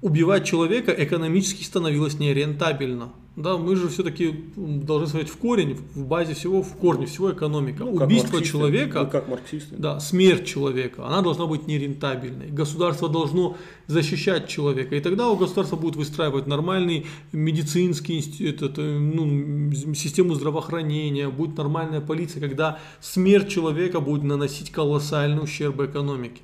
убивать 0.02 0.46
человека 0.46 0.96
экономически 0.98 1.66
становилось 1.66 2.18
нерентабельно. 2.18 3.10
Да, 3.40 3.58
мы 3.58 3.78
же 3.78 3.88
все-таки 3.88 4.36
должны 4.58 5.08
смотреть 5.08 5.32
в 5.32 5.38
корень, 5.38 5.78
в 5.96 6.06
базе 6.06 6.34
всего, 6.34 6.62
в 6.62 6.76
корне 6.76 7.06
всего 7.06 7.32
экономика. 7.32 7.86
Ну, 7.86 7.94
Убийство 7.94 8.44
человека, 8.44 9.04
ну, 9.04 9.10
как 9.10 9.30
марксисты. 9.30 9.76
да, 9.78 10.02
смерть 10.02 10.46
человека, 10.46 11.08
она 11.08 11.22
должна 11.22 11.46
быть 11.46 11.66
нерентабельной. 11.66 12.50
Государство 12.50 13.08
должно 13.08 13.56
защищать 13.88 14.50
человека, 14.50 14.94
и 14.98 15.00
тогда 15.00 15.30
у 15.30 15.38
государства 15.38 15.78
будет 15.78 15.96
выстраивать 15.96 16.48
нормальный 16.48 17.06
медицинский 17.32 18.20
этот, 18.46 18.76
ну, 18.76 19.72
систему 19.96 20.36
здравоохранения, 20.36 21.30
будет 21.30 21.58
нормальная 21.58 22.02
полиция, 22.02 22.42
когда 22.42 22.80
смерть 23.00 23.48
человека 23.48 24.02
будет 24.02 24.24
наносить 24.24 24.70
колоссальный 24.70 25.42
ущерб 25.42 25.80
экономике. 25.80 26.42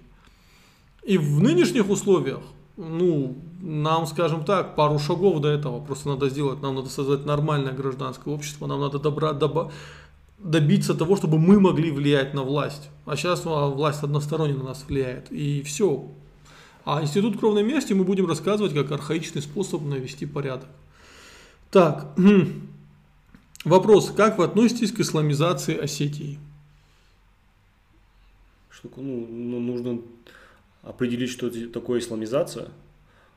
И 1.03 1.17
в 1.17 1.41
нынешних 1.41 1.89
условиях 1.89 2.41
ну, 2.77 3.35
нам, 3.61 4.05
скажем 4.05 4.43
так, 4.43 4.75
пару 4.75 4.99
шагов 4.99 5.39
до 5.39 5.49
этого 5.49 5.79
просто 5.79 6.09
надо 6.09 6.29
сделать. 6.29 6.61
Нам 6.61 6.75
надо 6.75 6.89
создать 6.89 7.25
нормальное 7.25 7.73
гражданское 7.73 8.33
общество, 8.33 8.67
нам 8.67 8.81
надо 8.81 8.99
добра, 8.99 9.33
доба, 9.33 9.71
добиться 10.39 10.93
того, 10.93 11.15
чтобы 11.15 11.39
мы 11.39 11.59
могли 11.59 11.91
влиять 11.91 12.33
на 12.33 12.43
власть. 12.43 12.89
А 13.05 13.15
сейчас 13.15 13.43
а 13.45 13.67
власть 13.67 14.03
односторонне 14.03 14.55
на 14.55 14.65
нас 14.65 14.85
влияет. 14.87 15.31
И 15.31 15.61
все. 15.63 16.05
А 16.83 17.01
институт 17.01 17.39
кровной 17.39 17.63
мести 17.63 17.93
мы 17.93 18.03
будем 18.03 18.27
рассказывать 18.27 18.73
как 18.73 18.91
архаичный 18.91 19.41
способ 19.41 19.81
навести 19.83 20.25
порядок. 20.25 20.69
Так, 21.71 22.13
вопрос. 23.65 24.11
Как 24.11 24.37
вы 24.37 24.43
относитесь 24.43 24.91
к 24.91 24.99
исламизации 24.99 25.77
Осетии? 25.77 26.39
Что, 28.69 28.89
ну, 28.97 29.27
ну 29.29 29.59
нужно 29.61 30.01
определить, 30.85 31.29
что 31.29 31.47
это 31.47 31.67
такое 31.69 31.99
исламизация. 31.99 32.69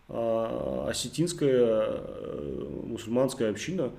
А 0.09 0.87
осетинская 0.89 1.51
э, 1.51 2.83
мусульманская 2.87 3.51
община, 3.51 3.91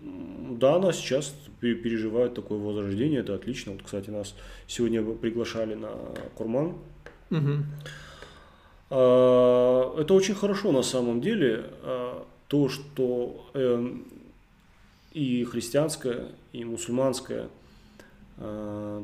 да, 0.00 0.76
она 0.76 0.92
сейчас 0.92 1.34
переживает 1.60 2.34
такое 2.34 2.58
возрождение, 2.58 3.20
это 3.20 3.34
отлично. 3.34 3.72
Вот, 3.72 3.82
кстати, 3.82 4.10
нас 4.10 4.34
сегодня 4.66 5.02
приглашали 5.04 5.74
на 5.74 5.90
Курман. 6.34 6.74
Угу. 7.30 7.64
Это 8.90 10.06
очень 10.10 10.34
хорошо 10.34 10.72
на 10.72 10.82
самом 10.82 11.20
деле, 11.20 11.66
а, 11.82 12.26
то, 12.48 12.68
что 12.68 13.48
эм, 13.54 14.04
и 15.12 15.44
христианская, 15.44 16.28
и 16.52 16.64
мусульманская– 16.64 17.48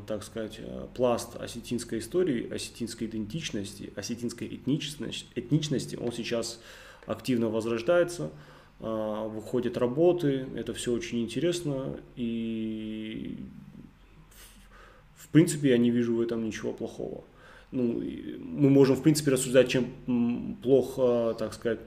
так 0.07 0.23
сказать, 0.23 0.59
э, 0.59 0.87
пласт 0.95 1.35
осетинской 1.35 1.99
истории, 1.99 2.51
осетинской 2.51 3.07
идентичности, 3.07 3.93
осетинской 3.95 4.47
этничности, 4.47 5.27
этничности, 5.35 5.95
он 5.95 6.11
сейчас 6.11 6.59
активно 7.05 7.49
возрождается, 7.49 8.31
э, 8.79 9.29
выходят 9.29 9.77
работы, 9.77 10.47
это 10.55 10.73
все 10.73 10.91
очень 10.91 11.21
интересно, 11.21 11.97
и 12.15 13.37
в 15.15 15.29
принципе 15.29 15.69
я 15.69 15.77
не 15.77 15.91
вижу 15.91 16.15
в 16.15 16.21
этом 16.21 16.43
ничего 16.45 16.73
плохого. 16.73 17.23
Ну, 17.71 18.01
мы 18.41 18.69
можем, 18.69 18.95
в 18.95 19.03
принципе, 19.03 19.31
рассуждать, 19.31 19.69
чем 19.69 20.57
плохо, 20.63 21.35
так 21.37 21.53
сказать, 21.53 21.79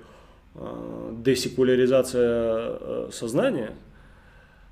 десекуляризация 1.25 3.11
сознания, 3.11 3.75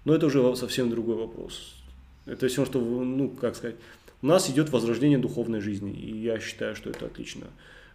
но 0.04 0.14
это 0.14 0.26
уже 0.26 0.54
совсем 0.54 0.88
другой 0.88 1.16
вопрос. 1.16 1.79
Это 2.26 2.48
все, 2.48 2.64
что, 2.64 2.80
ну, 2.80 3.28
как 3.28 3.56
сказать, 3.56 3.76
у 4.22 4.26
нас 4.26 4.50
идет 4.50 4.70
возрождение 4.70 5.18
духовной 5.18 5.60
жизни, 5.60 5.92
и 5.92 6.16
я 6.18 6.38
считаю, 6.38 6.76
что 6.76 6.90
это 6.90 7.06
отлично. 7.06 7.46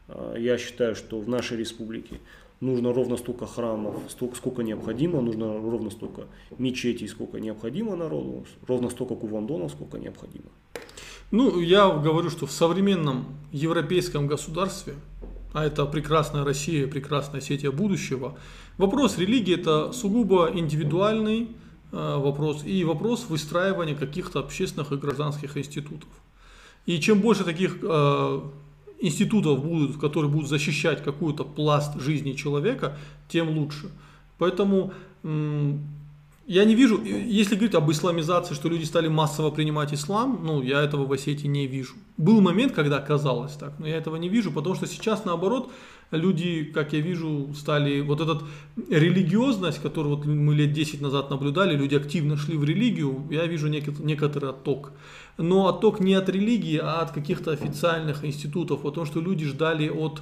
А, 0.08 0.36
я 0.36 0.58
считаю, 0.58 0.96
что 0.96 1.20
в 1.20 1.30
нашей 1.30 1.58
республике 1.58 2.20
нужно 2.62 2.94
ровно 2.94 3.18
столько 3.18 3.46
храмов, 3.46 3.96
столько, 4.10 4.36
сколько 4.36 4.64
необходимо, 4.64 5.22
нужно 5.22 5.54
ровно 5.54 5.90
столько 5.90 6.24
мечетей, 6.58 7.08
сколько 7.08 7.40
необходимо 7.40 7.96
народу, 7.96 8.46
ровно 8.68 8.90
столько 8.90 9.16
кувандонов, 9.16 9.72
сколько 9.72 9.98
необходимо. 9.98 10.50
Ну, 11.32 11.60
я 11.60 11.90
говорю, 11.90 12.30
что 12.30 12.46
в 12.46 12.52
современном 12.52 13.26
европейском 13.52 14.28
государстве, 14.28 14.94
а 15.54 15.66
это 15.66 15.86
прекрасная 15.86 16.44
Россия, 16.44 16.88
прекрасная 16.88 17.40
Осетия 17.40 17.72
будущего, 17.72 18.38
вопрос 18.78 19.18
религии 19.18 19.56
это 19.56 19.92
сугубо 19.92 20.52
индивидуальный, 20.54 21.50
вопрос, 21.96 22.64
и 22.66 22.84
вопрос 22.84 23.26
выстраивания 23.30 23.96
каких-то 23.96 24.40
общественных 24.40 24.92
и 24.92 24.96
гражданских 24.98 25.58
институтов. 25.58 26.10
И 26.86 27.00
чем 27.00 27.22
больше 27.22 27.44
таких 27.44 27.78
э, 27.82 28.42
институтов 29.00 29.64
будут, 29.64 29.98
которые 29.98 30.30
будут 30.30 30.50
защищать 30.50 31.04
какую-то 31.04 31.44
пласт 31.44 32.00
жизни 32.00 32.34
человека, 32.34 32.98
тем 33.28 33.50
лучше. 33.58 33.90
Поэтому 34.38 34.94
я 36.48 36.64
не 36.66 36.76
вижу, 36.76 37.02
если 37.04 37.56
говорить 37.56 37.74
об 37.74 37.90
исламизации, 37.90 38.54
что 38.54 38.70
люди 38.70 38.84
стали 38.84 39.08
массово 39.08 39.50
принимать 39.50 39.94
ислам, 39.94 40.42
ну, 40.44 40.62
я 40.62 40.82
этого 40.82 41.08
в 41.08 41.12
Осетии 41.12 41.48
не 41.48 41.66
вижу. 41.66 41.96
Был 42.18 42.42
момент, 42.42 42.74
когда 42.74 43.00
казалось 43.00 43.54
так, 43.54 43.80
но 43.80 43.88
я 43.88 43.98
этого 43.98 44.18
не 44.18 44.30
вижу, 44.30 44.52
потому 44.52 44.76
что 44.76 44.86
сейчас, 44.86 45.26
наоборот, 45.26 45.72
люди, 46.12 46.64
как 46.64 46.94
я 46.94 47.00
вижу, 47.00 47.54
стали, 47.56 48.02
вот 48.02 48.22
эта 48.22 48.42
религиозность, 48.90 49.82
которую 49.82 50.18
вот 50.18 50.26
мы 50.26 50.54
лет 50.56 50.74
10 50.74 51.02
назад 51.02 51.30
наблюдали, 51.30 51.76
люди 51.76 51.96
активно 51.96 52.38
шли 52.38 52.58
в 52.58 52.64
религию, 52.64 53.28
я 53.32 53.46
вижу 53.46 53.68
некоторый 53.68 54.50
отток. 54.50 54.92
Но 55.38 55.68
отток 55.68 56.00
не 56.00 56.14
от 56.14 56.30
религии, 56.30 56.78
а 56.78 57.02
от 57.02 57.12
каких-то 57.12 57.52
официальных 57.52 58.24
институтов, 58.24 58.82
потому 58.82 59.06
что 59.06 59.20
люди 59.20 59.46
ждали 59.46 59.90
от, 59.90 60.22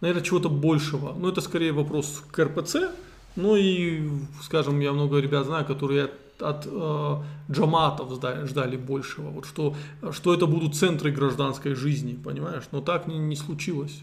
наверное, 0.00 0.24
чего-то 0.24 0.48
большего. 0.48 1.14
Но 1.18 1.28
это 1.28 1.40
скорее 1.40 1.72
вопрос 1.72 2.22
к 2.30 2.38
РПЦ, 2.42 2.90
ну 3.36 3.54
и, 3.56 4.08
скажем, 4.42 4.80
я 4.80 4.92
много 4.92 5.18
ребят 5.18 5.44
знаю, 5.44 5.66
которые 5.66 6.04
от, 6.04 6.42
от 6.42 6.66
э, 6.66 7.16
джаматов 7.50 8.10
ждали, 8.14 8.46
ждали 8.46 8.76
большего, 8.78 9.28
вот 9.28 9.44
что, 9.44 9.74
что 10.12 10.32
это 10.32 10.46
будут 10.46 10.74
центры 10.74 11.10
гражданской 11.10 11.74
жизни, 11.74 12.18
понимаешь? 12.22 12.64
Но 12.72 12.80
так 12.80 13.06
не, 13.06 13.18
не 13.18 13.36
случилось. 13.36 14.02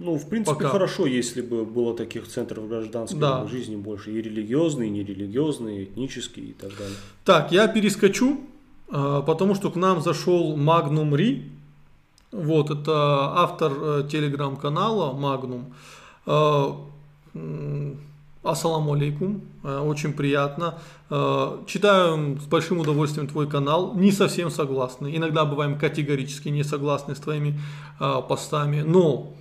Ну, 0.00 0.16
в 0.16 0.26
принципе, 0.30 0.56
Пока. 0.56 0.70
хорошо, 0.70 1.04
если 1.04 1.42
бы 1.42 1.66
было 1.66 1.94
таких 1.94 2.26
центров 2.26 2.66
гражданской 2.68 3.20
да. 3.20 3.46
жизни 3.46 3.76
больше, 3.76 4.10
и 4.10 4.22
религиозные, 4.22 4.88
и 4.88 4.90
нерелигиозные, 4.90 5.82
и 5.82 5.84
этнические 5.84 6.46
и 6.46 6.52
так 6.54 6.70
далее. 6.70 6.96
Так, 7.26 7.52
я 7.52 7.68
перескочу, 7.68 8.40
э, 8.88 9.22
потому 9.26 9.54
что 9.54 9.70
к 9.70 9.76
нам 9.76 10.00
зашел 10.00 10.56
Магнум 10.56 11.14
Ри, 11.14 11.50
Вот, 12.32 12.70
это 12.70 12.92
автор 13.42 13.72
э, 13.72 14.08
телеграм-канала 14.10 15.12
Magnum. 15.12 15.64
М, 17.34 18.00
Ассаламу 18.42 18.94
алейкум, 18.94 19.42
Э, 19.62 19.80
очень 19.80 20.14
приятно. 20.14 20.78
Э, 21.10 21.58
Читаю 21.66 22.40
с 22.40 22.46
большим 22.46 22.78
удовольствием 22.78 23.28
твой 23.28 23.46
канал, 23.50 23.92
не 23.94 24.12
совсем 24.12 24.50
согласны. 24.50 25.14
Иногда 25.14 25.44
бываем 25.44 25.78
категорически 25.78 26.48
не 26.48 26.64
согласны 26.64 27.14
с 27.14 27.18
твоими 27.18 27.60
постами, 28.28 28.80
но 28.80 29.34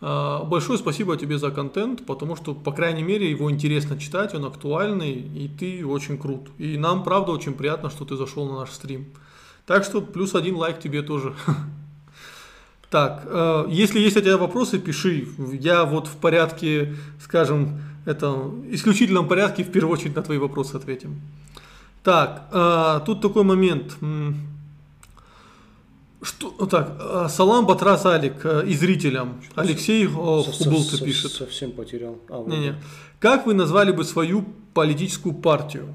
большое 0.00 0.78
спасибо 0.78 1.16
тебе 1.16 1.38
за 1.38 1.50
контент, 1.50 2.06
потому 2.06 2.36
что, 2.36 2.54
по 2.54 2.72
крайней 2.72 3.02
мере, 3.02 3.30
его 3.30 3.50
интересно 3.50 3.98
читать, 3.98 4.34
он 4.34 4.44
актуальный, 4.44 5.12
и 5.12 5.48
ты 5.48 5.84
очень 5.84 6.18
крут. 6.18 6.48
И 6.58 6.76
нам, 6.76 7.02
правда, 7.02 7.32
очень 7.32 7.54
приятно, 7.54 7.90
что 7.90 8.04
ты 8.04 8.16
зашел 8.16 8.46
на 8.48 8.60
наш 8.60 8.70
стрим. 8.70 9.06
Так 9.66 9.84
что 9.84 10.00
плюс 10.00 10.34
один 10.34 10.56
лайк 10.56 10.78
тебе 10.80 11.02
тоже. 11.02 11.34
Так, 12.90 13.24
э, 13.26 13.66
если 13.68 14.00
есть 14.00 14.16
у 14.16 14.20
тебя 14.20 14.38
вопросы, 14.38 14.78
пиши. 14.78 15.28
Я 15.60 15.84
вот 15.84 16.06
в 16.06 16.16
порядке, 16.16 16.94
скажем, 17.20 17.82
это 18.06 18.50
исключительном 18.70 19.28
порядке 19.28 19.62
в 19.62 19.70
первую 19.70 19.92
очередь 19.92 20.16
на 20.16 20.22
твои 20.22 20.38
вопросы 20.38 20.76
ответим. 20.76 21.20
Так, 22.02 22.48
э, 22.50 23.00
тут 23.04 23.20
такой 23.20 23.42
момент. 23.42 23.96
Что, 26.20 26.50
так, 26.66 26.96
э, 26.98 27.26
салам 27.30 27.64
Батрас 27.66 28.04
Алик 28.04 28.44
э, 28.44 28.66
и 28.66 28.74
зрителям. 28.74 29.40
Алексей 29.54 30.06
э, 30.06 30.42
Со- 30.44 30.52
со- 30.52 31.04
пишет. 31.04 31.30
Совсем 31.32 31.70
потерял. 31.72 32.18
А, 32.28 32.38
вот. 32.38 32.48
Не-не. 32.48 32.74
Как 33.20 33.46
вы 33.46 33.54
назвали 33.54 33.92
бы 33.92 34.04
свою 34.04 34.44
политическую 34.74 35.34
партию? 35.34 35.94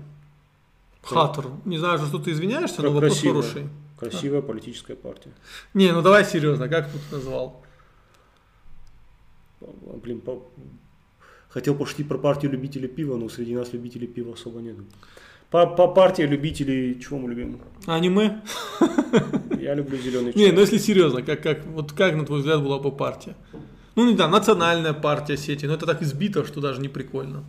Хатер. 1.03 1.47
Не 1.65 1.77
знаю, 1.77 1.99
что 1.99 2.19
ты 2.19 2.31
извиняешься, 2.31 2.81
но 2.81 2.89
Кра- 2.89 2.93
вопрос 3.01 3.21
хороший. 3.21 3.67
Красивая 3.99 4.41
политическая 4.41 4.95
партия. 4.95 5.31
Не, 5.73 5.91
ну 5.91 6.01
давай 6.01 6.23
серьезно, 6.25 6.69
как 6.69 6.89
тут 6.91 7.01
назвал? 7.11 7.61
Блин, 10.03 10.21
по- 10.21 10.43
хотел 11.49 11.75
пошутить 11.75 12.07
про 12.07 12.17
партию 12.17 12.51
любителей 12.51 12.87
пива, 12.87 13.17
но 13.17 13.29
среди 13.29 13.55
нас 13.55 13.73
любителей 13.73 14.07
пива 14.07 14.33
особо 14.33 14.59
нет. 14.61 14.75
По, 15.53 15.67
по 15.67 15.87
партии 15.87 16.23
любителей, 16.23 16.99
чего 16.99 17.19
мы 17.19 17.29
любим? 17.29 17.61
Аниме? 17.85 18.41
Я 19.61 19.75
люблю 19.75 19.99
зеленый 19.99 20.33
Не, 20.33 20.45
чай. 20.45 20.51
ну 20.51 20.61
если 20.61 20.79
серьезно, 20.79 21.21
как, 21.21 21.43
как, 21.43 21.63
вот 21.67 21.91
как, 21.91 22.15
на 22.15 22.25
твой 22.25 22.39
взгляд, 22.39 22.63
была 22.63 22.79
бы 22.79 22.91
партия? 22.91 23.35
Ну, 23.95 24.09
не 24.09 24.15
знаю, 24.15 24.31
национальная 24.31 24.93
партия 24.93 25.37
сети, 25.37 25.67
но 25.67 25.75
это 25.75 25.85
так 25.85 26.01
избито, 26.01 26.43
что 26.43 26.59
даже 26.59 26.81
не 26.81 26.87
прикольно. 26.89 27.43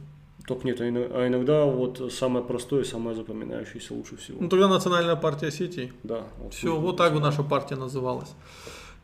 Только 0.47 0.67
нет, 0.67 0.83
а 0.83 0.85
а 0.85 1.29
иногда 1.29 1.65
вот 1.65 2.13
самое 2.13 2.45
простое, 2.45 2.85
самое 2.85 3.17
запоминающееся 3.17 3.95
лучше 3.95 4.19
всего. 4.19 4.37
Ну, 4.39 4.51
тогда 4.51 4.69
национальная 4.69 5.17
партия 5.17 5.51
сетей. 5.51 5.95
Да. 6.03 6.25
Вот 6.43 6.53
Все, 6.53 6.77
вот 6.77 6.99
так 6.99 7.15
бы 7.15 7.21
наша 7.21 7.43
партия 7.43 7.77
называлась. 7.77 8.35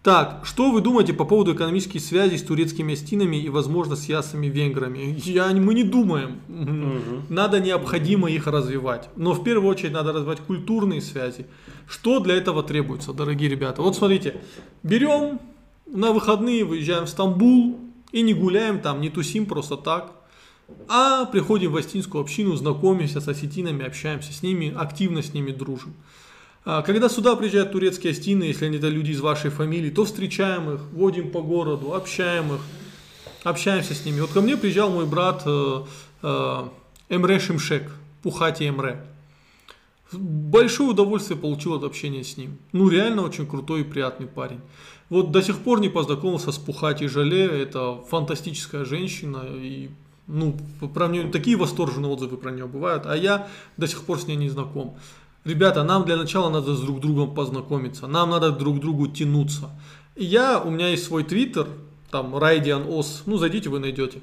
Так, 0.03 0.47
что 0.47 0.71
вы 0.71 0.81
думаете 0.81 1.13
по 1.13 1.27
поводу 1.27 1.55
экономических 1.55 2.01
связей 2.01 2.39
с 2.39 2.43
турецкими 2.43 2.95
стинами 2.95 3.37
и, 3.37 3.51
возможно, 3.51 3.97
с 3.97 4.09
ясами 4.09 4.47
венграми? 4.47 5.15
Я, 5.25 5.49
мы 5.53 5.75
не 5.75 5.83
думаем. 5.83 6.41
Мгм. 6.49 7.27
Надо 7.29 7.61
необходимо 7.61 8.31
их 8.31 8.47
развивать. 8.47 9.11
Но 9.17 9.35
в 9.35 9.45
первую 9.45 9.71
очередь 9.71 9.93
надо 9.93 10.15
развивать 10.15 10.41
культурные 10.41 11.03
связи. 11.03 11.47
Что 11.87 12.19
для 12.21 12.37
этого 12.37 12.63
требуется, 12.63 13.13
дорогие 13.13 13.51
ребята? 13.51 13.83
Вот 13.83 13.95
смотрите, 13.95 14.41
берем 14.83 15.39
на 15.87 16.13
выходные, 16.13 16.65
выезжаем 16.65 17.05
в 17.05 17.11
Стамбул 17.11 17.79
и 18.11 18.23
не 18.23 18.33
гуляем 18.33 18.81
там, 18.81 19.03
не 19.03 19.11
тусим 19.11 19.45
просто 19.45 19.77
так, 19.77 20.13
а 20.89 21.27
приходим 21.27 21.73
в 21.73 21.77
осетинскую 21.77 22.23
общину, 22.23 22.57
знакомимся 22.57 23.21
с 23.21 23.29
осетинами, 23.29 23.85
общаемся 23.85 24.33
с 24.33 24.43
ними, 24.43 24.73
активно 24.75 25.23
с 25.23 25.35
ними 25.35 25.51
дружим. 25.51 25.95
А 26.65 26.82
Когда 26.82 27.09
сюда 27.09 27.37
приезжают 27.37 27.73
турецкие 27.73 28.12
остины, 28.12 28.45
если 28.45 28.66
они 28.66 28.77
это 28.77 28.89
люди 28.89 29.12
из 29.12 29.20
вашей 29.20 29.51
фамилии, 29.51 29.91
то 29.91 30.05
встречаем 30.05 30.74
их, 30.74 30.81
водим 30.93 31.31
по 31.31 31.41
городу, 31.41 31.95
общаем 31.95 32.55
их, 32.55 32.61
общаемся 33.45 33.95
с 33.95 34.05
ними. 34.05 34.20
Вот 34.20 34.31
ко 34.31 34.43
мне 34.43 34.57
приезжал 34.59 34.91
мой 34.91 35.07
брат 35.07 35.43
э, 35.47 35.82
э, 36.23 36.69
Эмре 37.09 37.39
Шимшек, 37.39 37.91
Пухати 38.23 38.69
Эмре. 38.69 39.03
Большое 40.12 40.91
удовольствие 40.91 41.39
получил 41.39 41.74
от 41.74 41.85
общения 41.85 42.24
с 42.24 42.37
ним. 42.37 42.59
Ну, 42.73 42.89
реально 42.89 43.23
очень 43.23 43.47
крутой 43.47 43.82
и 43.82 43.85
приятный 43.85 44.27
парень. 44.27 44.61
Вот 45.09 45.31
до 45.31 45.41
сих 45.41 45.59
пор 45.59 45.81
не 45.81 45.89
познакомился 45.89 46.53
с 46.53 46.59
Пухати 46.59 47.07
Жале. 47.07 47.47
Это 47.47 48.03
фантастическая 48.11 48.85
женщина. 48.85 49.45
И, 49.49 49.89
ну, 50.27 50.59
про 50.93 51.07
нее 51.07 51.31
такие 51.31 51.57
восторженные 51.57 52.11
отзывы 52.11 52.37
про 52.37 52.51
нее 52.51 52.66
бывают. 52.66 53.07
А 53.07 53.16
я 53.16 53.49
до 53.77 53.87
сих 53.87 54.03
пор 54.03 54.20
с 54.20 54.27
ней 54.27 54.37
не 54.37 54.51
знаком. 54.51 54.97
Ребята, 55.45 55.85
нам 55.85 56.05
для 56.05 56.17
начала 56.17 56.51
надо 56.51 56.75
с 56.75 56.81
друг 56.81 57.01
другом 57.01 57.35
познакомиться. 57.35 58.07
Нам 58.07 58.31
надо 58.31 58.51
друг 58.51 58.77
к 58.77 58.81
другу 58.81 59.07
тянуться. 59.07 59.71
И 60.15 60.25
я, 60.25 60.61
у 60.61 60.71
меня 60.71 60.89
есть 60.89 61.05
свой 61.05 61.25
твиттер, 61.25 61.67
там, 62.11 62.37
Райдиан 62.37 62.85
Ос. 62.89 63.23
Ну, 63.25 63.39
зайдите, 63.39 63.71
вы 63.71 63.79
найдете. 63.79 64.21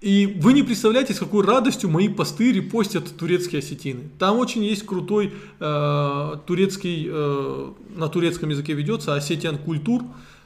И 0.00 0.26
вы 0.40 0.52
не 0.52 0.62
представляете, 0.62 1.14
с 1.14 1.18
какой 1.18 1.44
радостью 1.44 1.88
мои 1.88 2.08
посты 2.08 2.52
репостят 2.52 3.16
турецкие 3.16 3.60
осетины. 3.60 4.10
Там 4.18 4.38
очень 4.38 4.64
есть 4.64 4.84
крутой 4.84 5.32
э, 5.60 6.36
турецкий, 6.44 7.08
э, 7.08 7.70
на 7.96 8.08
турецком 8.08 8.50
языке 8.50 8.74
ведется, 8.74 9.14
осетиан 9.14 9.58
культур 9.58 10.02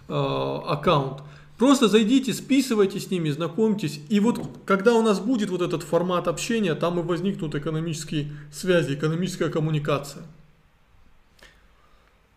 э, 0.08 0.12
аккаунт. 0.12 1.22
Просто 1.58 1.88
зайдите, 1.88 2.34
списывайте 2.34 3.00
с 3.00 3.10
ними, 3.10 3.30
знакомьтесь. 3.30 4.00
И 4.10 4.20
вот 4.20 4.40
когда 4.66 4.94
у 4.94 5.02
нас 5.02 5.20
будет 5.20 5.48
вот 5.48 5.62
этот 5.62 5.82
формат 5.82 6.28
общения, 6.28 6.74
там 6.74 7.00
и 7.00 7.02
возникнут 7.02 7.54
экономические 7.54 8.28
связи, 8.52 8.94
экономическая 8.94 9.48
коммуникация. 9.48 10.22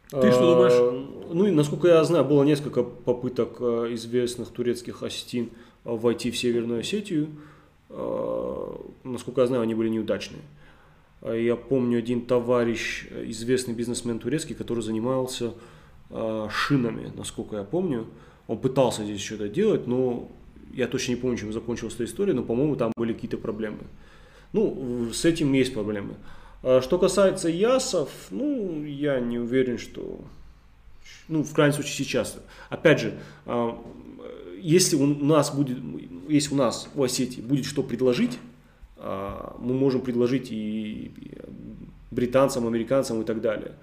Ты 0.09 0.31
что 0.31 0.55
думаешь? 0.55 0.73
А, 0.73 1.33
Ну, 1.33 1.45
и 1.45 1.51
насколько 1.51 1.87
я 1.89 2.03
знаю, 2.03 2.25
было 2.25 2.43
несколько 2.43 2.81
попыток 2.81 3.57
э, 3.59 3.93
известных 3.93 4.49
турецких 4.49 5.03
осетин 5.03 5.49
э, 5.85 5.95
войти 5.95 6.31
в 6.31 6.37
Северную 6.37 6.79
Осетию. 6.79 7.27
Насколько 9.03 9.41
я 9.41 9.47
знаю, 9.47 9.63
они 9.63 9.73
были 9.73 9.89
неудачные. 9.89 10.43
А 11.21 11.33
Я 11.33 11.55
помню 11.55 11.97
один 11.97 12.21
товарищ, 12.21 13.07
известный 13.25 13.73
бизнесмен 13.73 14.19
турецкий, 14.19 14.53
который 14.53 14.83
занимался 14.83 15.53
шинами, 16.11 17.11
насколько 17.15 17.55
я 17.55 17.63
помню. 17.63 18.05
Он 18.49 18.57
пытался 18.57 19.03
здесь 19.03 19.21
что-то 19.21 19.47
делать, 19.47 19.85
но 19.85 20.27
я 20.73 20.87
точно 20.87 21.11
не 21.11 21.17
помню, 21.17 21.37
чем 21.37 21.53
закончилась 21.53 21.93
эта 21.93 22.05
история, 22.05 22.33
но, 22.33 22.41
по-моему, 22.41 22.75
там 22.75 22.91
были 22.97 23.13
какие-то 23.13 23.37
проблемы. 23.37 23.77
Ну, 24.53 25.11
с 25.13 25.23
этим 25.23 25.53
есть 25.53 25.71
проблемы. 25.71 26.15
А 26.63 26.81
Что 26.81 26.97
касается 26.97 27.47
ясов, 27.47 28.09
ну, 28.31 28.83
я 28.83 29.19
не 29.19 29.37
уверен, 29.37 29.77
что... 29.77 30.19
Ну, 31.27 31.43
в 31.43 31.53
крайнем 31.53 31.75
случае 31.75 31.93
сейчас. 31.93 32.39
Опять 32.71 33.01
же, 33.01 33.19
а, 33.45 33.79
если 34.59 34.95
у 34.95 35.05
нас 35.05 35.53
будет, 35.53 35.77
если 36.27 36.55
у 36.55 36.57
нас 36.57 36.89
в 36.95 37.03
Осетии 37.03 37.41
будет 37.41 37.65
что 37.65 37.83
предложить, 37.83 38.39
а, 38.97 39.55
мы 39.59 39.75
можем 39.75 40.01
предложить 40.01 40.47
и 40.49 41.11
британцам, 42.09 42.65
американцам 42.65 43.21
и 43.21 43.25
так 43.25 43.41
далее. 43.41 43.73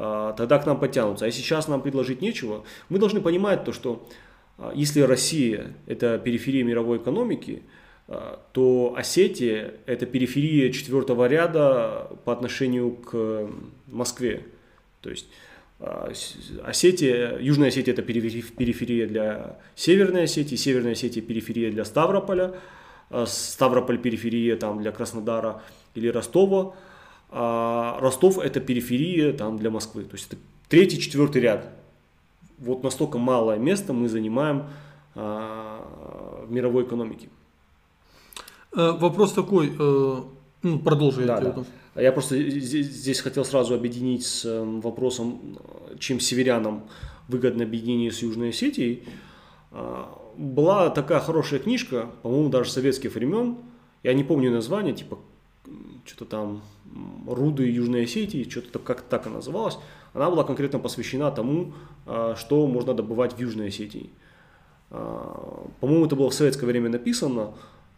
А, 0.00 0.32
Тогда 0.32 0.58
к 0.58 0.66
нам 0.66 0.78
подтянутся. 0.78 1.24
А 1.24 1.26
если 1.26 1.40
сейчас 1.40 1.66
нам 1.66 1.82
предложить 1.82 2.22
нечего, 2.22 2.64
мы 2.88 2.98
должны 2.98 3.20
понимать 3.20 3.64
то, 3.64 3.72
что 3.72 4.08
а, 4.56 4.72
если 4.74 5.00
Россия– 5.00 5.74
это 5.86 6.18
периферия 6.18 6.62
мировой 6.62 6.98
экономики, 6.98 7.62
а, 8.06 8.40
то 8.52 8.94
Осетия– 8.96 9.74
это 9.86 10.06
периферия 10.06 10.70
четвертого 10.70 11.26
ряда 11.26 12.12
по 12.24 12.32
отношению 12.32 12.92
к 12.92 13.50
Москве. 13.88 14.46
То 15.00 15.10
есть 15.10 15.26
Осетия, 16.64 17.36
Южная 17.38 17.68
Осетия– 17.68 17.92
это 17.94 18.02
перифери- 18.02 18.44
периферия 18.56 19.06
для 19.08 19.58
Северной 19.74 20.24
Осетии, 20.24 20.54
Северная 20.54 20.92
Осетия– 20.92 21.22
периферия 21.24 21.72
для 21.72 21.84
Ставрополя, 21.84 22.54
Ставрополь– 23.26 23.98
периферия 24.02 24.56
там, 24.56 24.80
для 24.80 24.92
Краснодара 24.92 25.62
или 25.94 26.08
Ростова, 26.08 26.76
а 27.30 27.98
Ростов– 28.00 28.38
это 28.40 28.60
периферия 28.60 29.32
там, 29.32 29.58
для 29.58 29.70
Москвы. 29.70 30.04
То 30.04 30.14
есть 30.14 30.28
это 30.28 30.36
третий, 30.68 30.98
четвертый 30.98 31.42
ряд. 31.42 31.68
Вот 32.58 32.82
настолько 32.82 33.18
малое 33.18 33.58
место 33.58 33.92
мы 33.92 34.08
занимаем 34.08 34.64
а, 35.14 36.44
в 36.46 36.50
мировой 36.50 36.84
экономике. 36.84 37.28
Э, 38.74 38.92
вопрос 38.92 39.32
такой, 39.32 39.72
э, 39.78 40.22
ну, 40.62 40.78
продолжи. 40.80 41.22
я 41.22 41.26
Да, 41.26 41.40
потом. 41.40 41.66
Я 41.94 42.12
просто 42.12 42.38
здесь, 42.50 42.86
здесь 42.86 43.20
хотел 43.20 43.44
сразу 43.44 43.74
объединить 43.74 44.24
с 44.24 44.44
э, 44.44 44.62
вопросом, 44.62 45.58
чем 45.98 46.20
северянам 46.20 46.84
выгодно 47.28 47.64
объединение 47.64 48.12
с 48.12 48.22
Южной 48.22 48.50
Осетией. 48.50 49.04
А, 49.70 50.08
Была 50.36 50.90
такая 50.90 51.20
хорошая 51.20 51.60
книжка, 51.60 52.10
по-моему, 52.22 52.48
даже 52.48 52.70
советских 52.70 53.14
времен, 53.14 53.58
я 54.04 54.14
не 54.14 54.22
помню 54.22 54.52
название, 54.52 54.94
типа 54.94 55.18
что-то 56.04 56.24
там 56.24 56.62
«Руды 57.26 57.64
Южной 57.70 58.04
Осетии», 58.04 58.48
что-то 58.48 58.78
как 58.78 59.02
так 59.02 59.26
она 59.26 59.36
называлась. 59.36 59.78
Она 60.14 60.30
была 60.30 60.44
конкретно 60.44 60.78
посвящена 60.78 61.30
тому, 61.30 61.72
а, 62.06 62.34
что 62.36 62.66
можно 62.66 62.94
добывать 62.94 63.34
в 63.34 63.38
Южной 63.38 63.68
Осетии. 63.68 64.10
А, 64.90 65.66
По-моему, 65.80 66.06
это 66.06 66.16
было 66.16 66.30
в 66.30 66.34
советское 66.34 66.66
время 66.66 66.88
написано, 66.88 67.52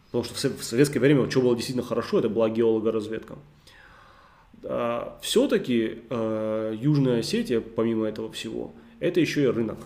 потому 0.07 0.23
что 0.25 0.33
в 0.35 0.39
со- 0.39 0.49
в 0.49 0.63
советское 0.63 0.99
время, 0.99 1.29
что 1.29 1.41
было 1.41 1.55
действительно 1.55 1.87
хорошо, 1.87 2.19
это 2.19 2.29
была 2.29 2.49
геологоразведка. 2.49 3.35
Все-таки 5.21 6.03
Южная 6.11 7.19
Осетия, 7.21 7.61
помимо 7.61 8.05
этого 8.05 8.31
всего, 8.31 8.73
это 8.99 9.19
еще 9.19 9.43
и 9.43 9.47
рынок. 9.47 9.79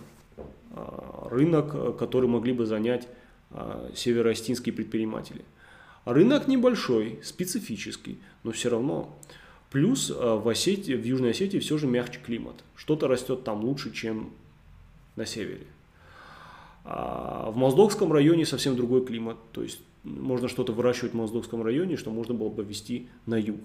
Рынок, 1.30 1.96
который 1.96 2.28
могли 2.28 2.52
бы 2.52 2.66
занять 2.66 3.08
североостинские 3.94 4.74
предприниматели. 4.74 5.46
Рынок 6.06 6.46
небольшой, 6.46 7.18
специфический, 7.22 8.18
но 8.44 8.52
все 8.52 8.70
равно. 8.70 9.14
Плюс 9.70 10.08
в, 10.08 10.48
Осетии, 10.48 10.94
в 10.94 11.04
Южной 11.04 11.32
Осетии 11.32 11.58
все 11.58 11.76
же 11.76 11.88
мягче 11.88 12.20
климат. 12.24 12.54
Что-то 12.76 13.08
растет 13.08 13.42
там 13.42 13.64
лучше, 13.64 13.92
чем 13.92 14.30
на 15.16 15.26
севере. 15.26 15.66
А 16.84 17.50
в 17.50 17.56
Моздокском 17.56 18.12
районе 18.12 18.46
совсем 18.46 18.76
другой 18.76 19.04
климат. 19.04 19.36
То 19.50 19.64
есть 19.64 19.80
можно 20.04 20.48
что-то 20.48 20.72
выращивать 20.72 21.12
в 21.12 21.16
Моздокском 21.16 21.62
районе, 21.62 21.96
что 21.96 22.12
можно 22.12 22.32
было 22.32 22.48
бы 22.50 22.62
вести 22.62 23.08
на 23.26 23.36
юг. 23.36 23.58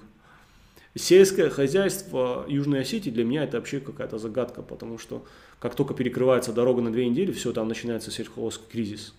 Сельское 0.95 1.49
хозяйство 1.49 2.45
Южной 2.49 2.81
Осетии 2.81 3.11
для 3.11 3.23
меня 3.23 3.43
это 3.43 3.57
вообще 3.57 3.79
какая-то 3.79 4.17
загадка, 4.17 4.63
потому 4.63 4.97
что 4.97 5.23
как 5.59 5.75
только 5.75 5.93
перекрывается 5.93 6.51
дорога 6.51 6.81
на 6.81 6.91
две 6.91 7.07
недели, 7.07 7.31
все, 7.31 7.53
там 7.53 7.67
начинается 7.67 8.09
сельхозный 8.09 8.65
кризис. 8.69 9.13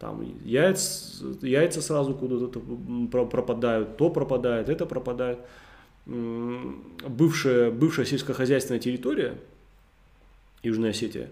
Там 0.00 0.24
яйца, 0.46 1.26
яйца 1.42 1.82
сразу 1.82 2.14
куда-то 2.14 2.58
пропадают, 3.10 3.98
то 3.98 4.08
пропадает, 4.08 4.70
это 4.70 4.86
пропадает. 4.86 5.40
Бывшая, 6.06 7.70
бывшая 7.70 8.06
сельскохозяйственная 8.06 8.80
территория, 8.80 9.36
Южная 10.62 10.90
Осетия, 10.90 11.28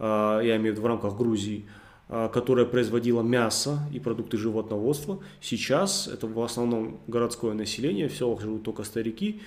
а, 0.00 0.40
я 0.40 0.56
имею 0.56 0.72
в 0.72 0.76
виду 0.76 0.82
в 0.82 0.86
рамках 0.86 1.16
Грузии, 1.16 1.64
а, 2.08 2.28
которая 2.28 2.66
производила 2.66 3.22
мясо 3.22 3.78
и 3.92 4.00
продукты 4.00 4.36
животноводства. 4.36 5.20
Сейчас 5.40 6.08
это 6.08 6.26
в 6.26 6.42
основном 6.42 6.98
городское 7.06 7.54
население, 7.54 8.08
в 8.08 8.16
селах 8.16 8.40
живут 8.40 8.64
только 8.64 8.82
старики, 8.82 9.40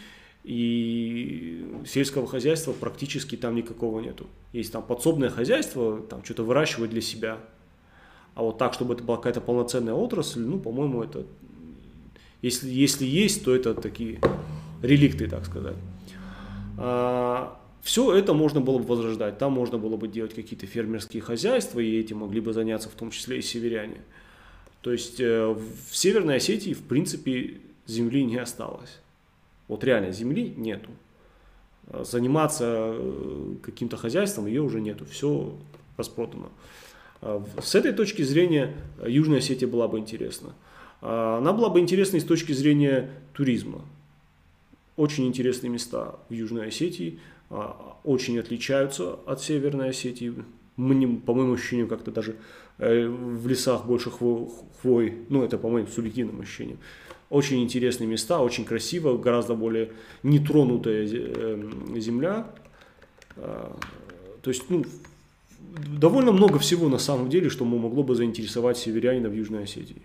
и 0.45 1.83
сельского 1.85 2.25
хозяйства 2.25 2.71
практически 2.71 3.35
там 3.35 3.53
никакого 3.55 3.99
нету. 3.99 4.27
Есть 4.53 4.71
там 4.71 4.81
подсобное 4.81 5.29
хозяйство, 5.29 5.99
там 6.01 6.23
что-то 6.23 6.43
выращивать 6.43 6.89
для 6.89 7.01
себя. 7.01 7.37
А 8.35 8.43
вот 8.43 8.57
так, 8.57 8.73
чтобы 8.73 8.93
это 8.93 9.03
была 9.03 9.17
какая-то 9.17 9.41
полноценная 9.41 9.93
отрасль, 9.93 10.41
ну, 10.41 10.59
по-моему, 10.59 11.03
это... 11.03 11.25
Если, 12.41 12.69
если 12.69 13.05
есть, 13.05 13.43
то 13.43 13.55
это 13.55 13.73
такие 13.73 14.19
реликты, 14.81 15.27
так 15.27 15.45
сказать. 15.45 15.75
А, 16.77 17.59
все 17.81 18.13
это 18.13 18.33
можно 18.33 18.61
было 18.61 18.77
бы 18.79 18.85
возрождать. 18.85 19.37
Там 19.37 19.53
можно 19.53 19.77
было 19.77 19.97
бы 19.97 20.07
делать 20.07 20.33
какие-то 20.33 20.65
фермерские 20.65 21.21
хозяйства, 21.21 21.79
и 21.79 21.99
этим 21.99 22.19
могли 22.19 22.39
бы 22.39 22.53
заняться 22.53 22.89
в 22.89 22.93
том 22.93 23.11
числе 23.11 23.39
и 23.39 23.41
северяне. 23.41 24.01
То 24.81 24.91
есть 24.91 25.19
э, 25.19 25.47
в 25.47 25.95
Северной 25.95 26.37
Осетии, 26.37 26.73
в 26.73 26.81
принципе, 26.81 27.59
земли 27.85 28.23
не 28.23 28.37
осталось. 28.37 28.99
Вот 29.67 29.83
реально 29.83 30.11
земли 30.11 30.53
нету. 30.57 30.89
Заниматься 32.03 32.93
э, 32.95 33.55
каким-то 33.61 33.97
хозяйством 33.97 34.47
ее 34.47 34.61
уже 34.61 34.81
нету. 34.81 35.05
Все 35.05 35.53
распродано. 35.97 36.49
С 37.61 37.75
этой 37.75 37.93
точки 37.93 38.23
зрения 38.23 38.75
Южная 39.05 39.39
Осетия 39.39 39.67
была 39.67 39.87
бы 39.87 39.99
интересна. 39.99 40.53
Она 41.01 41.53
была 41.53 41.69
бы 41.69 41.79
интересна 41.79 42.17
и 42.17 42.19
с 42.19 42.25
точки 42.25 42.51
зрения 42.51 43.09
туризма. 43.33 43.81
Очень 44.95 45.27
интересные 45.27 45.69
места 45.69 46.15
в 46.29 46.33
Южной 46.33 46.67
Осетии– 46.67 47.19
а, 47.53 47.97
очень 48.05 48.39
отличаются 48.39 49.13
от 49.25 49.41
Северной 49.41 49.89
Осетии. 49.89 50.33
Мы, 50.77 51.17
по 51.17 51.33
моему 51.33 51.53
ощущению, 51.55 51.87
как-то 51.89 52.09
даже 52.09 52.37
э, 52.77 53.05
в 53.05 53.45
лесах 53.45 53.85
больше 53.85 54.09
хвой, 54.09 55.17
ну 55.27 55.43
это 55.43 55.57
по 55.57 55.69
моим 55.69 55.87
субъективным 55.87 56.39
ощущениям. 56.39 56.79
Очень 57.29 57.61
интересные 57.61 58.07
места, 58.07 58.39
очень 58.39 58.63
красиво, 58.63 59.17
гораздо 59.17 59.55
более 59.55 59.91
нетронутая 60.23 61.05
э, 61.11 61.61
земля. 61.97 62.47
А, 63.35 63.77
то 64.41 64.49
есть, 64.49 64.69
ну, 64.69 64.85
довольно 65.71 66.31
много 66.31 66.59
всего 66.59 66.89
на 66.89 66.97
самом 66.97 67.29
деле, 67.29 67.49
что 67.49 67.65
могло 67.65 68.03
бы 68.03 68.15
заинтересовать 68.15 68.77
северянина 68.77 69.29
в 69.29 69.33
Южной 69.33 69.63
Осетии. 69.63 70.01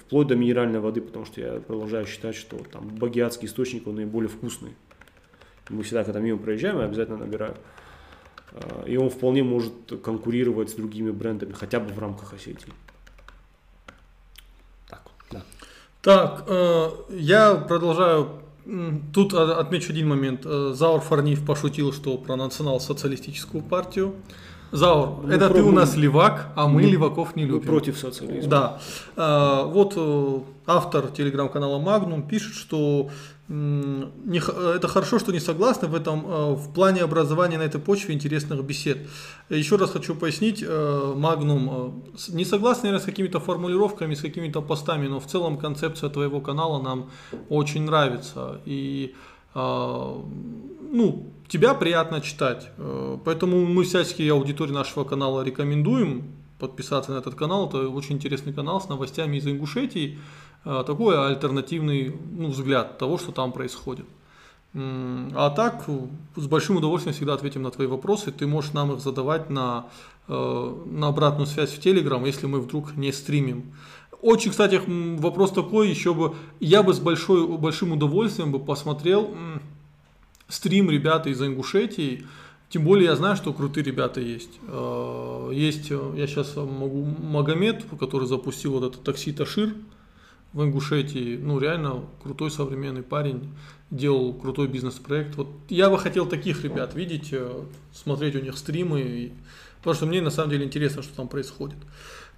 Вплоть 0.00 0.28
до 0.28 0.36
минеральной 0.36 0.80
воды, 0.80 1.00
потому 1.00 1.24
что 1.24 1.40
я 1.40 1.60
продолжаю 1.60 2.06
считать, 2.06 2.36
что 2.36 2.56
там 2.58 2.88
багиатский 2.88 3.48
источник, 3.48 3.86
он 3.86 3.96
наиболее 3.96 4.28
вкусный. 4.28 4.74
Мы 5.68 5.82
всегда, 5.82 6.04
когда 6.04 6.20
мимо 6.20 6.38
проезжаем, 6.38 6.78
я 6.78 6.84
обязательно 6.84 7.18
набираю. 7.18 7.56
А, 8.52 8.84
и 8.86 8.96
он 8.96 9.10
вполне 9.10 9.42
может 9.42 9.72
конкурировать 10.02 10.70
с 10.70 10.74
другими 10.74 11.10
брендами, 11.10 11.52
хотя 11.52 11.80
бы 11.80 11.92
в 11.92 11.98
рамках 11.98 12.32
Осетии. 12.34 12.72
Так, 14.88 15.02
да. 15.30 15.42
Так, 16.02 16.44
э, 16.46 16.90
я 17.10 17.54
продолжаю. 17.54 18.42
Тут 19.12 19.34
отмечу 19.34 19.92
один 19.92 20.08
момент. 20.08 20.42
Э, 20.44 20.72
Заур 20.74 21.00
Фарнив 21.00 21.44
пошутил, 21.44 21.92
что 21.92 22.16
про 22.16 22.36
национал-социалистическую 22.36 23.62
партию. 23.62 24.14
Заур, 24.70 25.24
мы 25.24 25.34
это 25.34 25.48
про... 25.48 25.54
ты 25.54 25.62
у 25.62 25.72
нас 25.72 25.96
левак, 25.96 26.48
а 26.54 26.66
мы, 26.66 26.82
мы 26.82 26.82
леваков 26.82 27.36
не 27.36 27.44
любим. 27.44 27.56
Мы 27.56 27.66
против 27.66 27.98
социализма. 27.98 28.50
Да. 28.50 28.80
А, 29.16 29.64
вот 29.64 29.94
э, 29.96 30.38
автор 30.66 31.08
телеграм-канала 31.08 31.78
Magnum 31.78 32.26
пишет, 32.26 32.54
что 32.54 33.10
не, 33.52 34.38
это 34.76 34.88
хорошо, 34.88 35.18
что 35.18 35.32
не 35.32 35.40
согласны 35.40 35.88
в 35.88 35.94
этом 35.94 36.24
э, 36.26 36.54
в 36.54 36.72
плане 36.72 37.02
образования 37.02 37.58
на 37.58 37.62
этой 37.62 37.80
почве 37.80 38.14
интересных 38.14 38.64
бесед. 38.64 38.98
Еще 39.50 39.76
раз 39.76 39.90
хочу 39.90 40.14
пояснить, 40.14 40.64
э, 40.66 41.14
Магнум 41.16 42.02
не 42.28 42.44
согласны, 42.44 42.84
наверное, 42.84 43.02
с 43.02 43.06
какими-то 43.06 43.40
формулировками, 43.40 44.14
с 44.14 44.20
какими-то 44.20 44.62
постами, 44.62 45.08
но 45.08 45.20
в 45.20 45.26
целом 45.26 45.58
концепция 45.58 46.10
твоего 46.10 46.40
канала 46.40 46.82
нам 46.82 47.10
очень 47.48 47.84
нравится. 47.84 48.60
И 48.64 49.14
ну, 50.92 51.32
тебя 51.48 51.74
приятно 51.74 52.20
читать. 52.20 52.70
Э, 52.78 53.18
поэтому 53.24 53.64
мы 53.66 53.84
всячески 53.84 54.28
аудитории 54.28 54.72
нашего 54.72 55.04
канала 55.04 55.42
рекомендуем 55.42 56.22
подписаться 56.58 57.12
на 57.12 57.18
этот 57.18 57.34
канал. 57.34 57.68
Это 57.68 57.88
очень 57.88 58.16
интересный 58.16 58.52
канал 58.52 58.80
с 58.80 58.88
новостями 58.88 59.36
из 59.36 59.46
Ингушетии. 59.46 60.18
Э, 60.64 60.84
такой 60.86 61.16
альтернативный 61.18 62.14
ну, 62.32 62.48
взгляд 62.48 62.98
того, 62.98 63.18
что 63.18 63.32
там 63.32 63.52
происходит. 63.52 64.06
А 64.74 65.50
так, 65.50 65.84
с 66.36 66.46
большим 66.46 66.76
удовольствием 66.76 67.14
всегда 67.14 67.34
ответим 67.34 67.62
на 67.62 67.70
твои 67.70 67.86
вопросы. 67.86 68.32
Ты 68.32 68.46
можешь 68.46 68.72
нам 68.72 68.92
их 68.92 69.00
задавать 69.00 69.50
на, 69.50 69.86
э, 70.28 70.74
на 70.86 71.08
обратную 71.08 71.46
связь 71.46 71.72
в 71.72 71.80
Телеграм, 71.80 72.24
если 72.24 72.46
мы 72.46 72.60
вдруг 72.60 72.96
не 72.96 73.12
стримим. 73.12 73.74
Очень, 74.22 74.50
кстати, 74.50 74.80
вопрос 75.18 75.50
такой, 75.50 75.90
еще 75.90 76.14
бы, 76.14 76.34
я 76.60 76.82
бы 76.82 76.94
с 76.94 77.00
большой, 77.00 77.46
большим 77.58 77.92
удовольствием 77.92 78.52
бы 78.52 78.60
посмотрел 78.60 79.34
стрим 80.48 80.90
ребята 80.90 81.28
из 81.28 81.42
Ингушетии. 81.42 82.24
Тем 82.70 82.84
более 82.84 83.06
я 83.06 83.16
знаю, 83.16 83.36
что 83.36 83.52
крутые 83.52 83.84
ребята 83.84 84.20
есть. 84.22 84.58
Э, 84.68 85.50
есть, 85.52 85.90
я 85.90 86.26
сейчас 86.26 86.56
могу, 86.56 87.04
Магомед, 87.04 87.84
который 88.00 88.26
запустил 88.26 88.72
вот 88.72 88.84
это 88.84 88.98
такси 89.04 89.32
Ташир 89.32 89.74
в 90.52 90.62
Ингушетии. 90.62 91.36
Ну, 91.36 91.58
реально 91.58 92.04
крутой 92.22 92.50
современный 92.50 93.02
парень, 93.02 93.50
делал 93.90 94.32
крутой 94.34 94.68
бизнес-проект. 94.68 95.36
Вот 95.36 95.48
я 95.68 95.90
бы 95.90 95.98
хотел 95.98 96.26
таких 96.26 96.64
ребят 96.64 96.94
видеть, 96.94 97.28
э, 97.32 97.62
смотреть 97.92 98.36
у 98.36 98.40
них 98.40 98.56
стримы, 98.56 99.32
потому 99.78 99.94
что 99.94 100.06
мне 100.06 100.20
на 100.20 100.30
самом 100.30 100.50
деле 100.50 100.64
интересно, 100.64 101.02
что 101.02 101.14
там 101.14 101.28
происходит. 101.28 101.78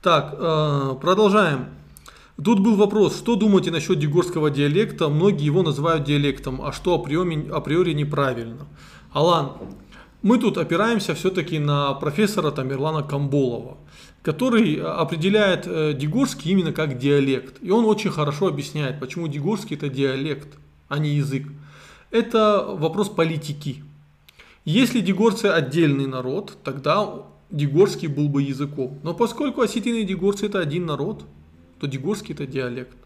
Так, 0.02 0.36
продолжаем. 1.00 1.66
Тут 2.42 2.58
был 2.58 2.74
вопрос, 2.76 3.16
что 3.16 3.36
думаете 3.36 3.70
насчет 3.70 3.98
дегорского 3.98 4.50
диалекта? 4.50 5.08
Многие 5.08 5.44
его 5.44 5.62
называют 5.62 6.04
диалектом, 6.04 6.60
а 6.62 6.72
что 6.72 6.94
априори, 6.94 7.48
априори 7.48 7.92
неправильно. 7.92 8.66
Алан, 9.12 9.52
мы 10.20 10.38
тут 10.38 10.58
опираемся 10.58 11.14
все-таки 11.14 11.60
на 11.60 11.94
профессора 11.94 12.50
Тамерлана 12.50 13.02
Камболова, 13.04 13.76
который 14.24 14.80
определяет 14.80 15.66
э, 15.66 15.92
дегорский 15.92 16.50
именно 16.50 16.72
как 16.72 16.96
диалект. 16.96 17.58
И 17.60 17.70
он 17.70 17.84
очень 17.84 18.10
хорошо 18.10 18.48
объясняет, 18.48 18.98
почему 18.98 19.28
дегорский 19.28 19.76
это 19.76 19.90
диалект, 19.90 20.56
а 20.88 20.98
не 20.98 21.10
язык. 21.10 21.46
Это 22.10 22.64
вопрос 22.66 23.10
политики. 23.10 23.84
Если 24.64 25.00
дегорцы 25.00 25.46
отдельный 25.46 26.06
народ, 26.06 26.56
тогда 26.64 27.26
дегорский 27.50 28.08
был 28.08 28.30
бы 28.30 28.42
языком. 28.42 28.98
Но 29.02 29.12
поскольку 29.12 29.60
осетины 29.60 29.98
и 30.00 30.04
дегорцы 30.04 30.46
это 30.46 30.58
один 30.58 30.86
народ, 30.86 31.26
то 31.78 31.86
дегурский 31.86 32.32
это 32.32 32.46
диалект. 32.46 32.96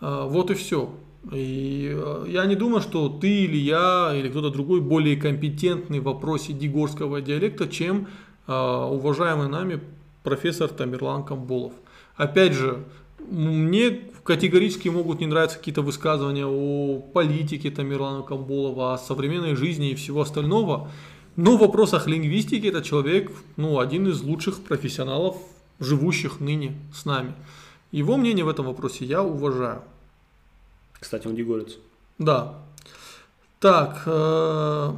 А, 0.00 0.26
вот 0.26 0.50
и 0.50 0.54
все. 0.54 0.90
И 1.30 1.92
а, 1.94 2.26
я 2.26 2.44
не 2.46 2.56
думаю, 2.56 2.80
что 2.80 3.08
ты 3.08 3.44
или 3.44 3.56
я, 3.56 4.12
или 4.12 4.28
кто-то 4.28 4.50
другой 4.50 4.80
более 4.80 5.16
компетентный 5.16 6.00
в 6.00 6.04
вопросе 6.04 6.52
дегорского 6.52 7.20
диалекта, 7.20 7.68
чем 7.68 8.08
а, 8.48 8.88
уважаемый 8.90 9.48
нами 9.48 9.80
профессор 10.24 10.68
Тамерлан 10.68 11.22
Камболов. 11.22 11.74
Опять 12.16 12.54
же, 12.54 12.82
мне 13.30 14.00
категорически 14.24 14.88
могут 14.88 15.20
не 15.20 15.26
нравиться 15.26 15.58
какие-то 15.58 15.82
высказывания 15.82 16.46
о 16.46 16.98
политике 16.98 17.70
Тамерлана 17.70 18.22
Камболова, 18.22 18.94
о 18.94 18.98
современной 18.98 19.54
жизни 19.54 19.90
и 19.90 19.94
всего 19.94 20.22
остального. 20.22 20.90
Но 21.36 21.56
в 21.56 21.60
вопросах 21.60 22.08
лингвистики 22.08 22.66
этот 22.66 22.84
человек, 22.84 23.30
ну, 23.56 23.78
один 23.78 24.08
из 24.08 24.22
лучших 24.22 24.62
профессионалов, 24.62 25.36
живущих 25.78 26.40
ныне 26.40 26.74
с 26.92 27.04
нами. 27.04 27.34
Его 27.92 28.16
мнение 28.16 28.44
в 28.44 28.48
этом 28.48 28.66
вопросе 28.66 29.04
я 29.04 29.22
уважаю. 29.22 29.82
Кстати, 30.98 31.26
он 31.26 31.36
дегорец. 31.36 31.76
Да. 32.18 32.64
Так. 33.60 34.02
Э... 34.06 34.92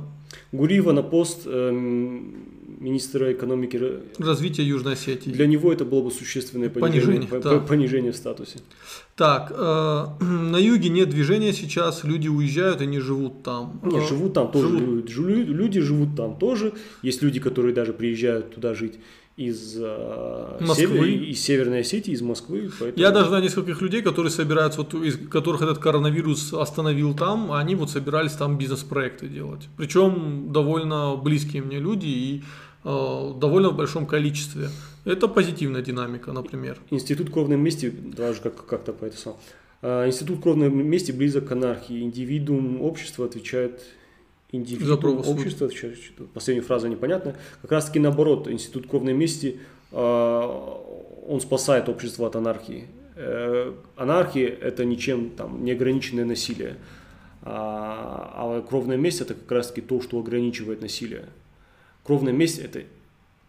Гуриева 0.52 0.92
на 0.92 1.02
пост 1.02 1.46
эм, 1.46 2.55
министра 2.80 3.32
экономики. 3.32 3.76
р- 3.76 4.00
Развитие 4.18 4.66
Южной 4.68 4.92
Осетии. 4.94 5.30
Для 5.30 5.46
него 5.46 5.72
это 5.72 5.84
было 5.84 6.02
бы 6.02 6.10
существенное 6.10 6.68
понижение, 6.70 7.02
Понижение, 7.02 7.28
по- 7.28 7.38
да. 7.40 7.58
по- 7.58 7.66
понижение 7.66 8.12
в 8.12 8.16
статусе. 8.16 8.58
Так, 9.16 9.52
э, 9.56 10.06
на 10.24 10.56
юге 10.58 10.88
нет 10.90 11.08
движения 11.08 11.52
сейчас, 11.52 12.04
люди 12.04 12.28
уезжают 12.28 12.82
и 12.82 12.86
не 12.86 13.00
живут 13.00 13.42
там. 13.42 13.80
Нет, 13.84 14.02
Э, 14.04 14.08
живут 14.08 14.34
там 14.34 14.50
тоже. 14.50 14.68
живут. 14.78 15.10
люди, 15.16 15.80
живут 15.80 16.16
там 16.16 16.36
тоже. 16.38 16.72
Есть 17.02 17.22
люди, 17.22 17.40
которые 17.40 17.74
даже 17.74 17.92
приезжают 17.92 18.54
туда 18.54 18.74
жить 18.74 18.94
из, 19.36 19.76
э, 19.78 20.56
Москвы. 20.60 20.74
север- 20.86 21.22
из 21.30 21.40
Северной 21.42 21.80
Осетии, 21.80 22.10
из 22.12 22.22
Москвы. 22.22 22.70
поэтому- 22.80 23.02
Я 23.02 23.10
даже 23.10 23.28
знаю 23.28 23.44
нескольких 23.44 23.82
людей, 23.82 24.00
которые 24.00 24.30
собираются, 24.32 24.80
вот, 24.80 24.94
из 24.94 25.18
которых 25.28 25.60
этот 25.60 25.78
коронавирус 25.78 26.54
остановил 26.54 27.12
там, 27.14 27.52
они 27.52 27.74
вот 27.74 27.90
собирались 27.90 28.32
там 28.32 28.56
бизнес-проекты 28.56 29.28
делать. 29.28 29.68
Причем 29.76 30.52
довольно 30.52 31.16
близкие 31.16 31.62
мне 31.62 31.78
люди 31.78 32.06
и 32.06 32.44
довольно 32.86 33.70
в 33.70 33.76
большом 33.76 34.06
количестве. 34.06 34.68
Это 35.04 35.28
позитивная 35.28 35.82
динамика, 35.82 36.32
например. 36.32 36.78
Институт 36.90 37.30
кровной 37.30 37.56
мести, 37.56 37.90
даже 37.90 38.40
как, 38.40 38.64
как-то 38.66 38.92
по 38.92 39.04
это 39.04 39.16
самое. 39.16 39.40
А, 39.82 40.06
Институт 40.06 40.42
кровной 40.42 40.70
мести 40.70 41.12
близок 41.12 41.46
к 41.48 41.52
анархии. 41.52 42.02
Индивидуум 42.02 42.82
общества 42.82 43.26
отвечает 43.26 43.82
индивидуум 44.52 45.18
общества, 45.18 45.66
отвечает- 45.66 45.98
последняя 46.32 46.62
фраза 46.62 46.88
непонятная. 46.88 47.36
Как 47.62 47.72
раз 47.72 47.86
таки 47.86 47.98
наоборот, 47.98 48.48
Институт 48.48 48.88
кровной 48.88 49.14
мести, 49.14 49.58
а, 49.92 51.24
он 51.28 51.40
спасает 51.40 51.88
общество 51.88 52.26
от 52.26 52.36
анархии. 52.36 52.86
Э, 53.16 53.72
Анархия– 53.96 54.48
это 54.60 54.84
ничем 54.84 55.30
там 55.30 55.64
неограниченное 55.64 56.26
насилие. 56.26 56.76
А, 57.42 58.32
а 58.34 58.62
кровная 58.62 58.98
месть– 58.98 59.20
это 59.22 59.34
как 59.34 59.50
раз 59.50 59.68
таки 59.68 59.80
то, 59.80 60.00
что 60.02 60.18
ограничивает 60.18 60.82
насилие. 60.82 61.24
Кровная 62.06 62.32
месть– 62.32 62.58
это 62.60 62.82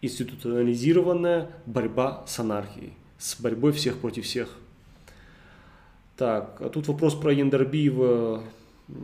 институционализированная 0.02 1.50
борьба 1.66 2.24
с 2.28 2.40
анархией, 2.40 2.94
с 3.18 3.40
борьбой 3.40 3.72
всех 3.72 3.98
против 3.98 4.26
всех. 4.26 4.50
Так, 6.18 6.58
а 6.60 6.70
тут 6.70 6.88
вопрос 6.88 7.14
про 7.14 7.32
Яндарбиева, 7.32 8.42
м, 8.90 8.96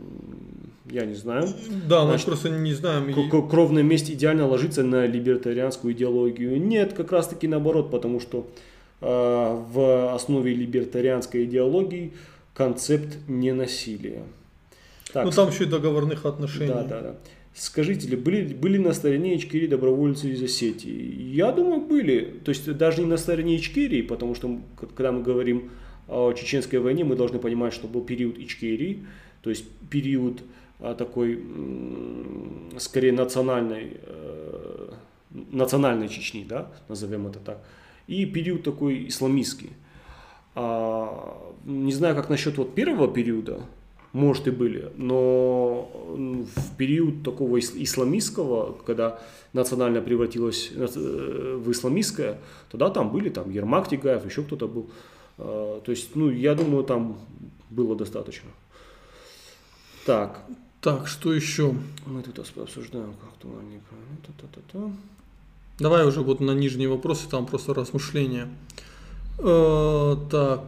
я 0.90 1.06
не 1.06 1.14
знаю. 1.14 1.48
Да, 1.88 2.04
мы 2.04 2.18
просто 2.18 2.50
не 2.50 2.72
знаем. 2.74 3.12
Кровная 3.48 3.84
месть 3.84 4.10
идеально 4.10 4.46
ложится 4.48 4.82
на 4.82 5.06
либертарианскую 5.06 5.94
идеологию. 5.94 6.60
Нет, 6.60 6.92
как 6.92 7.12
раз 7.12 7.28
таки 7.28 7.46
наоборот, 7.46 7.90
потому 7.92 8.18
что 8.20 8.48
э, 9.00 9.06
в 9.06 10.14
основе 10.14 10.52
либертарианской 10.54 11.44
идеологии 11.44 12.12
концепт 12.54 13.16
ненасилия. 13.28 14.22
Так, 15.12 15.26
Ну 15.26 15.30
там 15.30 15.50
еще 15.50 15.64
и 15.64 15.66
договорных 15.68 16.26
отношений. 16.26 16.72
да, 16.72 16.82
да, 16.82 17.00
да. 17.00 17.14
Скажите, 17.54 18.08
ли, 18.08 18.16
были, 18.16 18.52
были 18.52 18.78
на 18.78 18.92
стороне 18.92 19.36
Ичкерии 19.36 19.68
добровольцы 19.68 20.30
из 20.30 20.42
Осетии? 20.42 21.32
Я 21.32 21.52
думаю, 21.52 21.80
были. 21.80 22.40
То 22.44 22.50
есть 22.50 22.70
даже 22.76 23.00
не 23.00 23.06
на 23.06 23.16
стороне 23.16 23.56
Ичкерии, 23.56 24.02
потому 24.02 24.34
что 24.34 24.58
когда 24.96 25.12
мы 25.12 25.22
говорим 25.22 25.70
о 26.08 26.32
чеченской 26.32 26.80
войне, 26.80 27.04
мы 27.04 27.14
должны 27.14 27.38
понимать, 27.38 27.72
что 27.72 27.86
был 27.86 28.02
период 28.02 28.38
Ичкерии, 28.38 29.06
то 29.40 29.50
есть 29.50 29.64
период 29.88 30.42
а, 30.80 30.94
такой, 30.94 31.42
скорее 32.78 33.12
национальной, 33.12 33.98
э, 34.02 34.90
национальной 35.30 36.08
Чечни, 36.08 36.44
да, 36.48 36.72
назовем 36.88 37.28
это 37.28 37.38
так, 37.38 37.64
и 38.08 38.26
период 38.26 38.64
такой 38.64 39.08
исламистский. 39.08 39.70
А, 40.54 41.52
не 41.64 41.92
знаю, 41.92 42.14
как 42.16 42.28
насчет 42.28 42.58
вот 42.58 42.74
первого 42.74 43.12
периода, 43.12 43.60
может 44.14 44.46
и 44.46 44.50
были, 44.50 44.90
но 44.96 45.90
м, 46.16 46.46
в 46.46 46.76
период 46.78 47.22
такого 47.22 47.58
ис- 47.58 47.74
исламистского, 47.82 48.72
когда 48.86 49.18
национально 49.52 50.00
превратилось 50.00 50.70
э, 50.74 51.60
в 51.62 51.70
исламистское, 51.70 52.38
тогда 52.70 52.88
там 52.90 53.10
были 53.10 53.28
там 53.28 53.50
Ермак 53.50 53.88
Тигаев, 53.88 54.24
еще 54.24 54.42
кто-то 54.42 54.66
был. 54.68 54.86
А, 55.38 55.80
То 55.80 55.90
есть, 55.92 56.16
ну, 56.16 56.30
я 56.30 56.54
думаю, 56.54 56.84
там 56.84 57.16
было 57.70 57.94
достаточно. 57.96 58.48
Так, 60.06 60.40
Так, 60.80 61.08
что 61.08 61.32
еще? 61.32 61.74
мы 62.06 62.22
тут 62.22 62.38
обсуждаем 62.38 63.14
как 63.20 63.30
актуальнее 63.30 63.80
правильно. 63.88 64.16
Та-та-та-та. 64.26 64.92
Давай 65.78 66.06
уже 66.06 66.20
вот 66.20 66.40
на 66.40 66.52
нижние 66.54 66.88
вопросы, 66.88 67.28
там 67.28 67.46
просто 67.46 67.74
размышления. 67.74 68.48
Э, 69.38 70.16
так, 70.30 70.62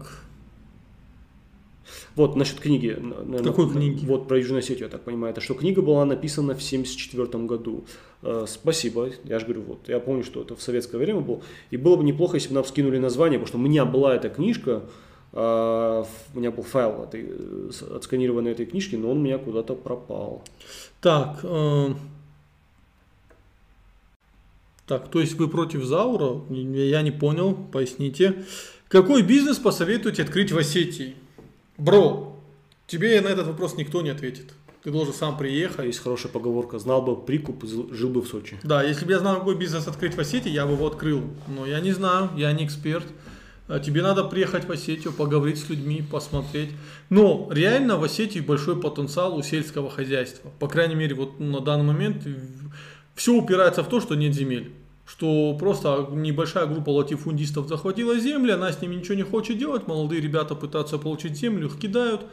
Вот, 2.17 2.35
насчет 2.35 2.59
книги. 2.61 2.99
Какой 3.45 3.67
на- 3.67 3.73
книги? 3.73 4.07
Вот, 4.07 4.27
про 4.27 4.39
Южную 4.39 4.61
Осетию, 4.61 4.85
я 4.85 4.89
так 4.89 5.03
понимаю. 5.03 5.33
Это 5.33 5.43
что 5.43 5.53
книга 5.53 5.83
была 5.83 6.05
написана 6.07 6.55
в 6.55 6.63
1974 6.63 7.47
году. 7.47 7.85
Э, 8.23 8.47
Спасибо, 8.49 9.11
я 9.25 9.39
же 9.39 9.45
говорю, 9.45 9.63
вот, 9.63 9.89
я 9.89 10.01
помню, 10.01 10.25
что 10.25 10.41
это 10.41 10.57
в 10.57 10.63
советское 10.63 10.97
время 10.97 11.21
было. 11.21 11.43
И 11.71 11.77
было 11.77 11.97
бы 11.97 12.05
неплохо, 12.05 12.37
если 12.37 12.49
бы 12.49 12.55
нам 12.55 12.65
скинули 12.65 12.97
название, 12.99 13.39
потому 13.39 13.49
что 13.49 13.59
у 13.59 13.61
меня 13.61 13.85
была 13.85 14.17
эта 14.17 14.31
книжка, 14.31 14.83
э, 15.35 16.05
у 16.35 16.39
меня 16.39 16.51
был 16.51 16.63
файл 16.63 17.03
этой, 17.05 17.27
э, 17.29 17.71
отсканированной 17.95 18.53
этой 18.53 18.65
книжки, 18.65 18.97
но 18.97 19.11
он 19.11 19.19
у 19.19 19.21
меня 19.21 19.37
куда-то 19.37 19.75
пропал. 19.75 20.43
так, 21.03 21.41
э, 21.43 21.89
так, 24.87 25.09
то 25.09 25.21
есть 25.21 25.35
вы 25.35 25.49
против 25.49 25.85
Заура? 25.85 26.41
Я 26.49 27.03
не 27.03 27.11
понял, 27.11 27.55
поясните. 27.73 28.45
Какой 28.89 29.23
бизнес 29.23 29.59
посоветуете 29.59 30.23
открыть 30.23 30.53
в 30.53 30.59
Осетии? 30.59 31.15
Бро, 31.79 32.37
тебе 32.87 33.21
на 33.21 33.29
этот 33.29 33.47
вопрос 33.47 33.77
никто 33.77 34.03
не 34.03 34.11
ответит. 34.11 34.53
Ты 34.83 34.91
должен 34.93 35.13
сам 35.13 35.37
приехать. 35.37 35.87
Есть 35.87 35.99
хорошая 35.99 36.31
поговорка, 36.31 36.79
знал 36.79 37.03
бы 37.03 37.17
прикуп, 37.21 37.65
жил 37.65 38.09
бы 38.09 38.23
в 38.23 38.29
Сочи. 38.29 38.57
Да, 38.63 38.83
если 38.83 39.05
бы 39.05 39.13
я 39.13 39.19
знал, 39.19 39.39
какой 39.39 39.57
бизнес 39.57 39.89
открыть 39.89 40.15
в 40.15 40.21
Осетии, 40.21 40.51
я 40.51 40.65
бы 40.65 40.75
его 40.75 40.87
открыл. 40.87 41.25
Но 41.49 41.67
я 41.67 41.81
не 41.81 41.93
знаю, 41.93 42.31
я 42.37 42.53
не 42.53 42.65
эксперт. 42.65 43.07
А 43.69 43.81
Тебе 43.81 44.01
надо 44.01 44.23
приехать 44.23 44.65
в 44.65 44.71
Осетию, 44.71 45.13
поговорить 45.13 45.59
с 45.59 45.69
людьми, 45.69 46.05
посмотреть. 46.09 46.71
Но 47.11 47.49
реально 47.51 47.97
в 47.97 48.05
Осетии 48.05 48.39
большой 48.39 48.81
потенциал 48.81 49.37
у 49.37 49.43
сельского 49.43 49.91
хозяйства. 49.91 50.53
По 50.61 50.69
крайней 50.69 50.95
мере, 50.95 51.17
вот 51.17 51.41
на 51.41 51.61
данный 51.61 51.85
момент 51.85 52.23
все 53.17 53.35
упирается 53.35 53.83
в 53.83 53.89
то, 53.89 54.01
что 54.01 54.15
нет 54.15 54.35
земель. 54.35 54.73
Что 55.07 55.57
просто 55.59 56.09
небольшая 56.11 56.67
группа 56.67 56.91
латифундистов 56.91 57.69
захватила 57.69 58.19
земли, 58.19 58.51
она 58.51 58.73
с 58.73 58.83
ними 58.83 58.97
ничего 58.97 59.15
не 59.15 59.23
хочет 59.23 59.57
делать, 59.57 59.87
молодые 59.87 60.21
ребята 60.21 60.57
пытаются 60.57 60.99
получить 60.99 61.37
землю, 61.37 61.69
их 61.69 61.79
кидают. 61.79 62.27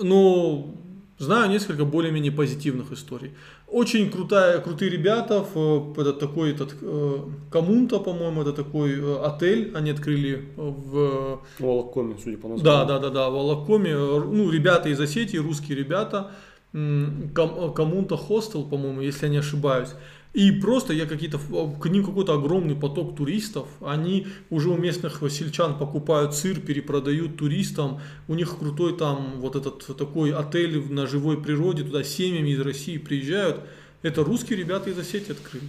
Но 0.00 0.74
знаю 1.18 1.50
несколько 1.50 1.84
более-менее 1.84 2.32
позитивных 2.32 2.92
историй. 2.92 3.32
Очень 3.68 4.10
крутая, 4.10 4.60
крутые 4.60 4.90
ребята, 4.90 5.44
в, 5.54 5.98
это 5.98 6.12
такой 6.12 6.50
этот, 6.50 6.74
э, 6.82 7.18
Коммунта, 7.50 7.98
по-моему, 8.00 8.42
это 8.42 8.52
такой 8.52 8.92
э, 8.98 9.16
отель, 9.24 9.72
они 9.74 9.90
открыли 9.90 10.48
в 10.56 11.40
Волокоме, 11.58 12.16
судя 12.22 12.36
по 12.36 12.48
да, 12.48 12.54
названию. 12.54 12.86
да, 12.86 12.98
да, 12.98 13.10
да, 13.10 13.30
в 13.30 13.32
Волокоме, 13.32 13.90
э, 13.92 14.20
ну, 14.30 14.50
ребята 14.50 14.88
из 14.88 15.00
Осетии, 15.00 15.38
русские 15.38 15.78
ребята, 15.78 16.32
Коммунта 16.72 18.16
Хостел, 18.16 18.64
по-моему, 18.64 19.02
если 19.02 19.26
я 19.26 19.32
не 19.32 19.38
ошибаюсь. 19.38 19.90
И 20.32 20.50
просто 20.50 20.94
я 20.94 21.04
какие-то, 21.04 21.38
к 21.38 21.88
ним 21.88 22.04
какой-то 22.04 22.34
огромный 22.34 22.74
поток 22.74 23.16
туристов, 23.16 23.68
они 23.82 24.26
уже 24.48 24.70
у 24.70 24.78
местных 24.78 25.22
сельчан 25.30 25.78
покупают 25.78 26.34
сыр, 26.34 26.58
перепродают 26.58 27.36
туристам, 27.36 28.00
у 28.28 28.34
них 28.34 28.58
крутой 28.58 28.96
там 28.96 29.40
вот 29.40 29.56
этот 29.56 29.94
такой 29.96 30.32
отель 30.32 30.90
на 30.90 31.06
живой 31.06 31.42
природе, 31.42 31.82
туда 31.82 32.02
семьями 32.02 32.50
из 32.50 32.60
России 32.60 32.96
приезжают, 32.96 33.60
это 34.00 34.24
русские 34.24 34.58
ребята 34.58 34.88
из 34.88 34.98
Осетии 34.98 35.32
открыли. 35.32 35.68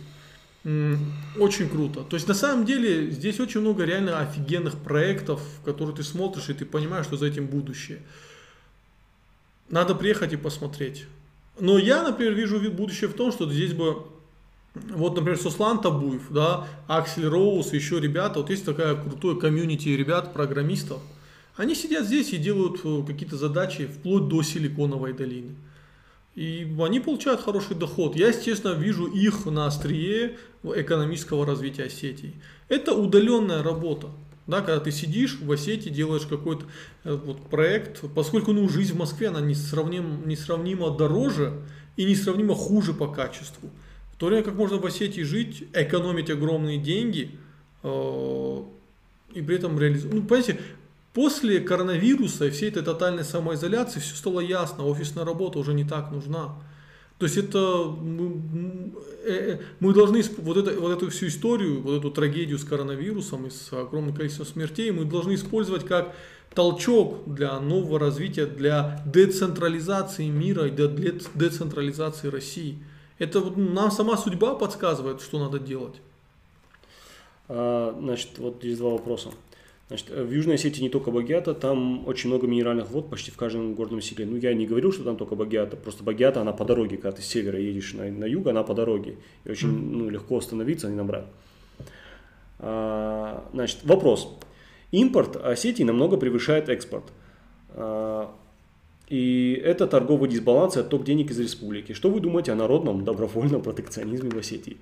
Очень 1.37 1.69
круто. 1.69 2.03
То 2.03 2.15
есть 2.15 2.27
на 2.29 2.33
самом 2.33 2.65
деле 2.65 3.11
здесь 3.11 3.41
очень 3.41 3.59
много 3.59 3.83
реально 3.83 4.19
офигенных 4.19 4.77
проектов, 4.77 5.41
которые 5.65 5.93
ты 5.93 6.03
смотришь 6.03 6.47
и 6.47 6.53
ты 6.53 6.65
понимаешь, 6.65 7.05
что 7.05 7.17
за 7.17 7.25
этим 7.25 7.47
будущее. 7.47 8.01
Надо 9.69 9.93
приехать 9.93 10.31
и 10.31 10.37
посмотреть. 10.37 11.05
Но 11.59 11.77
я, 11.77 12.01
например, 12.01 12.33
вижу 12.33 12.59
ви- 12.59 12.69
будущее 12.69 13.09
в 13.09 13.13
том, 13.13 13.33
что 13.33 13.51
здесь 13.51 13.73
бы, 13.73 14.03
вот, 14.75 15.15
например, 15.15 15.37
Суслан 15.37 15.81
Табуев, 15.81 16.31
да, 16.31 16.67
Аксель 16.87 17.27
Роуз, 17.27 17.73
еще 17.73 17.99
ребята, 17.99 18.39
вот 18.39 18.49
есть 18.49 18.65
такая 18.65 18.95
крутое 18.95 19.39
комьюнити 19.39 19.89
ребят, 19.89 20.33
программистов, 20.33 20.99
они 21.55 21.75
сидят 21.75 22.05
здесь 22.07 22.33
и 22.33 22.37
делают 22.37 22.81
э, 22.83 23.03
какие-то 23.05 23.37
задачи 23.37 23.85
вплоть 23.85 24.27
до 24.27 24.41
Силиконовой 24.41 25.13
долины. 25.13 25.55
И 26.33 26.75
они 26.79 26.99
получают 26.99 27.41
хороший 27.41 27.75
доход. 27.75 28.15
Я, 28.15 28.29
естественно, 28.29 28.71
вижу 28.71 29.05
их 29.05 29.45
на 29.45 29.67
острие 29.67 30.37
экономического 30.63 31.45
развития 31.45 31.83
Осетии. 31.83 32.33
Это 32.69 32.95
удаленная 32.95 33.61
работа. 33.61 34.09
Да, 34.47 34.61
когда 34.61 34.79
ты 34.79 34.91
сидишь 34.91 35.39
в 35.39 35.49
Осетии, 35.51 35.89
делаешь 35.89 36.25
какой-то 36.25 36.65
э, 37.03 37.13
вот, 37.13 37.47
проект, 37.49 38.01
поскольку 38.15 38.51
ну, 38.53 38.67
жизнь 38.67 38.93
в 38.93 38.97
Москве, 38.97 39.27
она 39.27 39.39
несравним, 39.39 40.27
несравнимо 40.27 40.89
дороже 40.89 41.61
и 41.95 42.05
несравнимо 42.05 42.55
хуже 42.55 42.93
по 42.93 43.07
качеству. 43.07 43.69
В 44.13 44.17
то 44.17 44.27
время 44.27 44.43
как 44.43 44.55
можно 44.55 44.77
в 44.77 44.85
Осетии 44.85 45.21
жить, 45.21 45.67
экономить 45.73 46.29
огромные 46.29 46.77
деньги 46.77 47.31
э, 47.83 48.63
и 49.33 49.41
при 49.41 49.55
этом 49.55 49.79
реализовать. 49.79 50.15
Ну, 50.15 50.21
понимаете, 50.23 50.59
после 51.13 51.59
коронавируса 51.59 52.45
и 52.45 52.49
всей 52.51 52.69
этой 52.69 52.83
тотальной 52.83 53.23
самоизоляции 53.23 53.99
все 53.99 54.15
стало 54.15 54.39
ясно, 54.39 54.85
офисная 54.85 55.25
работа 55.25 55.59
уже 55.59 55.73
не 55.73 55.83
так 55.83 56.11
нужна. 56.11 56.55
То 57.19 57.25
есть 57.25 57.37
это 57.37 57.85
мы, 58.01 58.91
э, 59.25 59.59
мы 59.79 59.93
должны 59.93 60.23
вот, 60.39 60.57
это, 60.57 60.79
вот 60.79 60.91
эту 60.91 61.09
всю 61.09 61.27
историю, 61.27 61.81
вот 61.81 61.99
эту 61.99 62.11
трагедию 62.11 62.57
с 62.57 62.63
коронавирусом 62.63 63.47
и 63.47 63.49
с 63.49 63.71
огромным 63.71 64.15
количеством 64.15 64.45
смертей 64.45 64.91
мы 64.91 65.05
должны 65.05 65.35
использовать 65.35 65.85
как 65.85 66.15
толчок 66.53 67.23
для 67.25 67.59
нового 67.59 67.99
развития, 67.99 68.45
для 68.45 69.01
децентрализации 69.05 70.27
мира 70.27 70.67
и 70.67 70.71
для 70.71 70.87
децентрализации 70.87 72.27
России. 72.27 72.77
Это 73.23 73.41
нам 73.57 73.89
сама 73.89 74.17
судьба 74.17 74.55
подсказывает, 74.55 75.21
что 75.21 75.39
надо 75.39 75.59
делать. 75.59 75.95
А, 77.47 77.97
значит, 77.97 78.37
вот 78.37 78.63
есть 78.63 78.79
два 78.79 78.91
вопроса. 78.91 79.29
Значит, 79.87 80.09
в 80.09 80.31
Южной 80.31 80.55
Осетии 80.55 80.81
не 80.81 80.89
только 80.89 81.11
Багиата, 81.11 81.53
там 81.53 82.07
очень 82.07 82.29
много 82.29 82.47
минеральных 82.47 82.89
вод 82.89 83.09
почти 83.09 83.31
в 83.31 83.37
каждом 83.37 83.75
горном 83.75 84.01
селе. 84.01 84.25
Ну, 84.25 84.37
я 84.37 84.53
не 84.53 84.65
говорил, 84.65 84.91
что 84.91 85.03
там 85.03 85.17
только 85.17 85.35
Багиата, 85.35 85.77
просто 85.77 86.03
Багиата, 86.03 86.41
она 86.41 86.51
по 86.51 86.65
дороге, 86.65 86.97
когда 86.97 87.13
ты 87.13 87.21
с 87.21 87.25
севера 87.25 87.59
едешь 87.59 87.93
на, 87.93 88.09
на 88.11 88.25
юг, 88.25 88.47
она 88.47 88.63
по 88.63 88.73
дороге. 88.73 89.17
И 89.45 89.51
очень 89.51 89.69
ну, 89.69 90.09
легко 90.09 90.37
остановиться 90.37 90.89
и 90.89 90.93
набрать. 90.93 91.25
А, 92.59 93.47
значит, 93.53 93.79
вопрос. 93.83 94.37
Импорт 94.91 95.37
Осетии 95.37 95.83
намного 95.83 96.17
превышает 96.17 96.69
экспорт. 96.69 97.05
А, 97.69 98.33
и 99.07 99.61
это 99.63 99.87
торговый 99.87 100.29
дисбаланс 100.29 100.77
и 100.77 100.79
отток 100.79 101.03
денег 101.03 101.31
из 101.31 101.39
республики. 101.39 101.93
Что 101.93 102.09
вы 102.09 102.19
думаете 102.19 102.51
о 102.51 102.55
народном 102.55 103.03
добровольном 103.03 103.61
протекционизме 103.61 104.29
в 104.29 104.37
Осетии? 104.37 104.77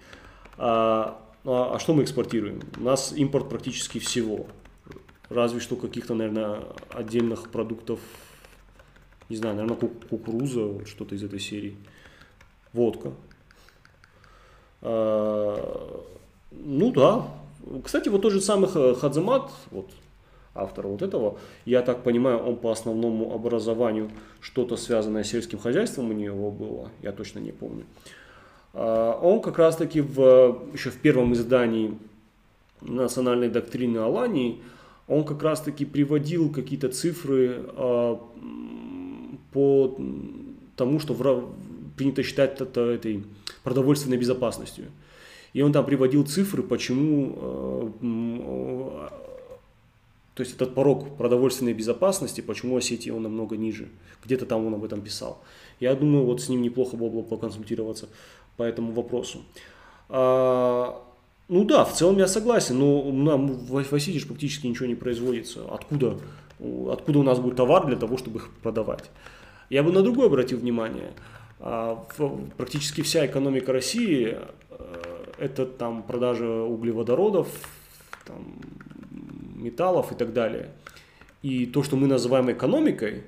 А, 0.58 1.20
а, 1.44 1.76
а 1.76 1.80
что 1.80 1.94
мы 1.94 2.04
экспортируем? 2.04 2.62
У 2.78 2.84
нас 2.84 3.14
импорт 3.16 3.50
практически 3.50 4.00
всего. 4.00 4.48
Разве 5.30 5.60
что 5.60 5.76
каких-то, 5.76 6.14
наверное, 6.14 6.60
отдельных 6.90 7.50
продуктов, 7.50 8.00
не 9.30 9.38
знаю, 9.38 9.56
наверное, 9.56 9.78
кукуруза, 9.78 10.66
вот 10.66 10.88
что-то 10.88 11.16
из 11.16 11.24
этой 11.24 11.40
серии. 11.40 11.78
Водка. 12.74 13.14
А, 14.82 16.04
ну 16.52 16.92
да. 16.92 17.28
Кстати, 17.84 18.10
вот 18.10 18.22
тот 18.22 18.34
же 18.34 18.42
самый 18.42 18.70
Хадзамат, 18.70 19.52
вот 19.72 19.90
автора 20.54 20.88
вот 20.88 21.02
этого. 21.02 21.38
Я 21.66 21.82
так 21.82 22.04
понимаю, 22.04 22.40
он 22.40 22.58
по 22.58 22.72
основному 22.72 23.34
образованию 23.34 24.10
что-то 24.40 24.78
связанное 24.78 25.24
с 25.24 25.30
сельским 25.30 25.60
хозяйством 25.60 26.10
у 26.10 26.14
него 26.14 26.52
было, 26.52 26.90
я 27.02 27.12
точно 27.12 27.40
не 27.40 27.52
помню. 27.52 27.86
А, 28.74 29.20
он 29.22 29.42
как 29.42 29.58
раз 29.58 29.76
таки 29.76 30.02
в, 30.02 30.62
еще 30.74 30.90
в 30.90 30.98
первом 30.98 31.34
издании 31.34 31.98
национальной 32.82 33.50
доктрины 33.50 34.00
Алании, 34.00 34.62
он 35.08 35.24
как 35.24 35.44
раз 35.44 35.62
таки 35.62 35.86
приводил 35.86 36.52
какие-то 36.52 36.90
цифры 36.90 37.66
а, 37.76 38.20
по 39.52 39.98
тому, 40.76 41.00
что 41.00 41.54
принято 41.98 42.24
считать 42.24 42.60
это 42.60 42.82
этой 42.82 43.24
продовольственной 43.64 44.18
безопасностью. 44.18 44.86
И 45.54 45.62
он 45.62 45.74
там 45.74 45.86
приводил 45.86 46.26
цифры, 46.26 46.64
почему 46.64 47.38
а, 48.02 49.31
то 50.34 50.44
есть 50.44 50.56
этот 50.56 50.74
порог 50.74 51.18
продовольственной 51.18 51.74
безопасности, 51.74 52.42
почему 52.42 52.78
Осетии 52.78 53.10
он 53.10 53.24
намного 53.24 53.58
ниже. 53.58 53.90
Где-то 54.24 54.46
там 54.46 54.66
он 54.66 54.74
об 54.74 54.84
этом 54.84 55.02
писал. 55.02 55.44
Я 55.80 55.94
думаю, 55.94 56.26
вот 56.26 56.42
с 56.42 56.48
ним 56.48 56.62
неплохо 56.62 56.96
было 56.96 57.10
бы 57.10 57.24
поконсультироваться 57.24 58.08
по 58.56 58.64
этому 58.64 58.94
вопросу. 58.94 59.42
А, 60.08 61.04
ну 61.50 61.66
да, 61.66 61.84
в 61.84 61.94
целом 61.94 62.18
я 62.18 62.28
согласен, 62.28 62.80
но 62.80 63.12
нам 63.12 63.48
в 63.48 63.94
Осетии 63.94 64.20
же 64.20 64.28
практически 64.28 64.68
ничего 64.68 64.86
не 64.86 64.96
производится. 64.96 65.66
Откуда, 65.70 66.18
откуда 66.90 67.20
у 67.20 67.24
нас 67.24 67.40
будет 67.40 67.58
товар 67.58 67.86
для 67.86 67.98
того, 67.98 68.18
чтобы 68.18 68.40
их 68.40 68.50
продавать? 68.64 69.10
Я 69.70 69.84
бы 69.84 69.92
на 69.92 70.02
другое 70.02 70.28
обратил 70.28 70.60
внимание. 70.60 71.12
А, 71.60 72.06
практически 72.58 73.02
вся 73.02 73.26
экономика 73.26 73.74
России 73.74 74.38
э, 74.70 75.24
это 75.38 75.66
там 75.66 76.04
продажа 76.04 76.64
углеводородов, 76.64 77.48
там, 78.26 78.56
металлов 79.62 80.12
и 80.12 80.16
так 80.16 80.34
далее. 80.34 80.72
И 81.42 81.66
то, 81.66 81.84
что 81.84 81.96
мы 81.96 82.08
называем 82.08 82.52
экономикой 82.52 83.24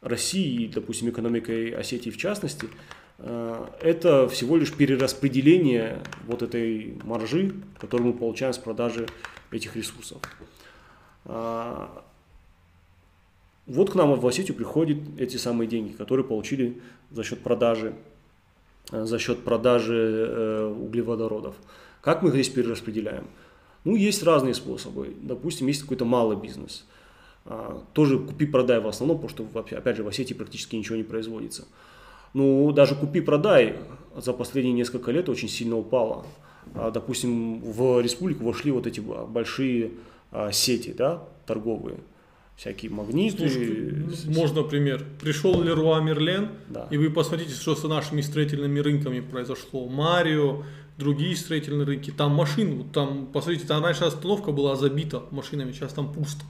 России, 0.00 0.70
допустим, 0.72 1.10
экономикой 1.10 1.70
Осетии 1.70 2.10
в 2.10 2.16
частности, 2.16 2.68
э, 3.18 3.66
это 3.80 4.28
всего 4.28 4.56
лишь 4.56 4.72
перераспределение 4.72 5.98
вот 6.26 6.42
этой 6.42 6.98
маржи, 7.04 7.52
которую 7.78 8.12
мы 8.12 8.18
получаем 8.18 8.52
с 8.52 8.58
продажи 8.58 9.06
этих 9.50 9.76
ресурсов. 9.76 10.18
А, 11.24 12.04
вот 13.66 13.90
к 13.90 13.94
нам 13.94 14.18
в 14.18 14.26
Осетию 14.26 14.56
приходят 14.56 14.98
эти 15.18 15.36
самые 15.36 15.68
деньги, 15.68 15.92
которые 15.92 16.24
получили 16.24 16.80
за 17.10 17.22
счет 17.22 17.40
продажи, 17.40 17.94
э, 18.90 19.04
за 19.04 19.18
счет 19.18 19.44
продажи 19.44 19.96
э, 19.96 20.66
углеводородов. 20.66 21.56
Как 22.00 22.22
мы 22.22 22.28
их 22.28 22.34
здесь 22.34 22.48
перераспределяем? 22.48 23.26
Ну, 23.84 23.96
есть 23.96 24.22
разные 24.22 24.54
способы. 24.54 25.14
Допустим, 25.22 25.66
есть 25.66 25.82
какой-то 25.82 26.04
малый 26.04 26.36
бизнес. 26.36 26.84
А, 27.46 27.82
тоже 27.94 28.18
купи-продай 28.18 28.80
в 28.80 28.86
основном, 28.86 29.20
потому 29.20 29.50
что, 29.50 29.76
опять 29.76 29.96
же, 29.96 30.02
в 30.02 30.08
Осетии 30.08 30.34
практически 30.34 30.76
ничего 30.76 30.96
не 30.96 31.02
производится. 31.02 31.66
Ну, 32.34 32.70
даже 32.72 32.94
купи-продай 32.94 33.76
за 34.16 34.32
последние 34.32 34.74
несколько 34.74 35.10
лет 35.10 35.28
очень 35.28 35.48
сильно 35.48 35.76
упало. 35.76 36.26
А, 36.74 36.90
допустим, 36.90 37.60
в 37.60 38.00
республику 38.00 38.44
вошли 38.44 38.70
вот 38.70 38.86
эти 38.86 39.00
большие 39.00 39.92
а, 40.30 40.52
сети, 40.52 40.92
да, 40.96 41.22
торговые 41.46 41.98
всякие 42.60 42.90
магниты. 42.90 43.48
Слушай, 43.48 44.36
можно 44.36 44.62
пример. 44.62 45.02
Пришел 45.18 45.62
Леруа 45.62 46.00
Мерлен, 46.00 46.50
да. 46.68 46.88
и 46.90 46.98
вы 46.98 47.08
посмотрите, 47.08 47.54
что 47.54 47.74
с 47.74 47.82
нашими 47.84 48.20
строительными 48.20 48.80
рынками 48.80 49.20
произошло. 49.20 49.88
Марио, 49.88 50.62
другие 51.00 51.34
строительные 51.34 51.84
рынки. 51.84 52.12
Там 52.12 52.32
машин, 52.32 52.76
вот 52.76 52.92
там, 52.92 53.26
посмотрите, 53.32 53.66
там 53.66 53.82
раньше 53.82 54.04
остановка 54.04 54.52
была 54.52 54.76
забита 54.76 55.24
машинами, 55.32 55.72
сейчас 55.72 55.92
там 55.92 56.12
пусто. 56.12 56.44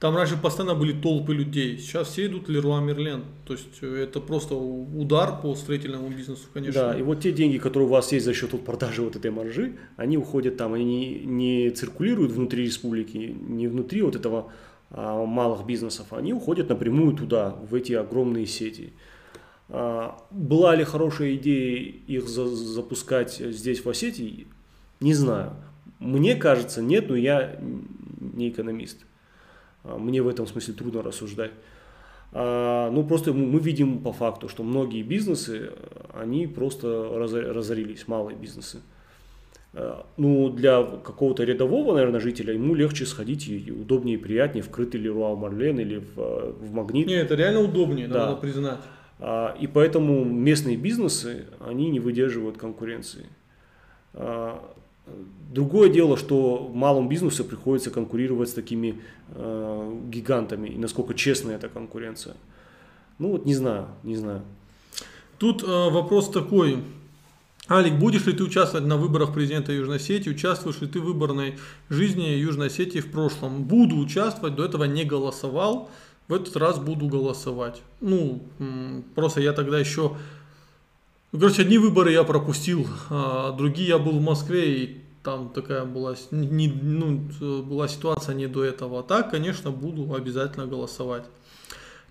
Там 0.00 0.16
раньше 0.16 0.38
постоянно 0.38 0.74
были 0.74 0.98
толпы 0.98 1.34
людей, 1.34 1.76
сейчас 1.76 2.08
все 2.08 2.24
идут 2.24 2.48
Леруа 2.48 2.80
Мерлен. 2.80 3.22
То 3.46 3.52
есть 3.52 3.82
э, 3.82 4.04
это 4.04 4.20
просто 4.20 4.54
удар 4.54 5.42
по 5.42 5.54
строительному 5.54 6.08
бизнесу, 6.08 6.48
конечно. 6.54 6.80
Да, 6.80 6.98
и 6.98 7.02
вот 7.02 7.20
те 7.20 7.32
деньги, 7.32 7.58
которые 7.58 7.86
у 7.86 7.90
вас 7.90 8.10
есть 8.12 8.24
за 8.24 8.32
счет 8.32 8.52
вот 8.52 8.64
продажи 8.64 9.02
вот 9.02 9.16
этой 9.16 9.30
маржи, 9.30 9.76
они 9.96 10.16
уходят 10.16 10.56
там, 10.56 10.72
они 10.72 11.22
не, 11.26 11.70
циркулируют 11.70 12.32
внутри 12.32 12.64
республики, 12.64 13.36
не 13.40 13.68
внутри 13.68 14.00
вот 14.00 14.16
этого 14.16 14.50
а, 14.90 15.24
малых 15.26 15.66
бизнесов, 15.66 16.14
они 16.14 16.32
уходят 16.32 16.70
напрямую 16.70 17.14
туда, 17.14 17.50
в 17.50 17.74
эти 17.74 17.92
огромные 17.92 18.46
сети. 18.46 18.94
А, 19.72 20.16
была 20.30 20.74
ли 20.74 20.82
хорошая 20.82 21.36
идея 21.36 21.94
их 22.06 22.28
за 22.28 22.46
запускать 22.46 23.36
здесь, 23.36 23.84
в 23.84 23.88
Осетии, 23.88 24.48
не 24.98 25.14
знаю. 25.14 25.52
Мне 26.00 26.34
кажется, 26.34 26.82
нет, 26.82 27.08
но 27.08 27.14
я 27.14 27.56
не 28.20 28.48
экономист. 28.48 28.98
А, 29.84 29.96
мне 29.96 30.22
в 30.22 30.28
этом 30.28 30.46
смысле 30.46 30.74
трудно 30.74 31.02
рассуждать. 31.02 31.52
А, 32.32 32.90
ну, 32.90 33.04
просто 33.04 33.32
мы 33.32 33.60
видим 33.60 34.00
по 34.00 34.12
факту, 34.12 34.48
что 34.48 34.64
многие 34.64 35.02
бизнесы, 35.02 35.70
они 36.14 36.48
просто 36.48 37.08
разорились, 37.14 38.08
малые 38.08 38.36
бизнесы. 38.36 38.80
Ну, 40.16 40.50
для 40.50 40.82
какого-то 40.82 41.44
рядового, 41.44 41.94
наверное, 41.94 42.18
жителя 42.18 42.54
ему 42.54 42.74
легче 42.74 43.06
сходить 43.06 43.46
и 43.48 43.70
удобнее 43.70 44.16
и 44.16 44.20
приятнее 44.20 44.64
в 44.64 44.68
крытый 44.68 45.00
Леруа 45.00 45.36
Марлен 45.36 45.78
или 45.78 45.98
в, 45.98 46.16
в 46.58 46.72
Магнит. 46.72 47.06
Не, 47.06 47.14
это 47.14 47.36
реально 47.36 47.60
удобнее, 47.60 48.08
да. 48.08 48.26
надо 48.26 48.36
признать. 48.40 48.80
А, 49.20 49.54
и 49.60 49.66
поэтому 49.66 50.24
местные 50.24 50.76
бизнесы, 50.76 51.46
они 51.60 51.90
не 51.90 52.00
выдерживают 52.00 52.56
конкуренции. 52.56 53.26
А, 54.14 54.74
другое 55.50 55.90
дело, 55.90 56.16
что 56.16 56.70
малому 56.72 57.08
бизнесу 57.08 57.44
приходится 57.44 57.90
конкурировать 57.90 58.48
с 58.48 58.54
такими 58.54 59.00
а, 59.28 60.00
гигантами, 60.08 60.70
и 60.70 60.78
насколько 60.78 61.12
честная 61.14 61.56
эта 61.56 61.68
конкуренция. 61.68 62.34
Ну 63.18 63.32
вот 63.32 63.44
не 63.44 63.54
знаю, 63.54 63.88
не 64.02 64.16
знаю. 64.16 64.42
Тут 65.38 65.62
вопрос 65.62 66.30
такой. 66.30 66.78
Алик, 67.68 67.94
будешь 67.98 68.26
ли 68.26 68.32
ты 68.32 68.42
участвовать 68.42 68.86
на 68.86 68.96
выборах 68.96 69.32
президента 69.32 69.72
Южной 69.72 69.96
Осетии? 69.96 70.30
Участвуешь 70.30 70.80
ли 70.80 70.88
ты 70.88 71.00
в 71.00 71.04
выборной 71.04 71.58
жизни 71.88 72.24
Южной 72.24 72.66
Осетии 72.66 72.98
в 72.98 73.10
прошлом? 73.10 73.64
Буду 73.64 73.96
участвовать, 73.96 74.56
до 74.56 74.64
этого 74.64 74.84
не 74.84 75.04
голосовал 75.04 75.90
в 76.30 76.32
этот 76.32 76.56
раз 76.56 76.78
буду 76.78 77.06
голосовать. 77.06 77.82
Ну, 78.00 78.40
просто 79.14 79.40
я 79.40 79.52
тогда 79.52 79.78
еще... 79.78 80.16
Ну, 81.32 81.38
короче, 81.38 81.62
одни 81.62 81.78
выборы 81.78 82.12
я 82.12 82.24
пропустил, 82.24 82.86
а 83.10 83.52
другие 83.52 83.88
я 83.88 83.98
был 83.98 84.12
в 84.12 84.22
Москве, 84.22 84.82
и 84.82 85.00
там 85.22 85.50
такая 85.50 85.84
была, 85.84 86.14
не, 86.30 86.68
ну, 86.68 87.20
была 87.62 87.88
ситуация 87.88 88.34
не 88.34 88.46
до 88.46 88.64
этого. 88.64 89.00
А 89.00 89.02
так, 89.02 89.30
конечно, 89.30 89.70
буду 89.70 90.14
обязательно 90.14 90.66
голосовать. 90.66 91.24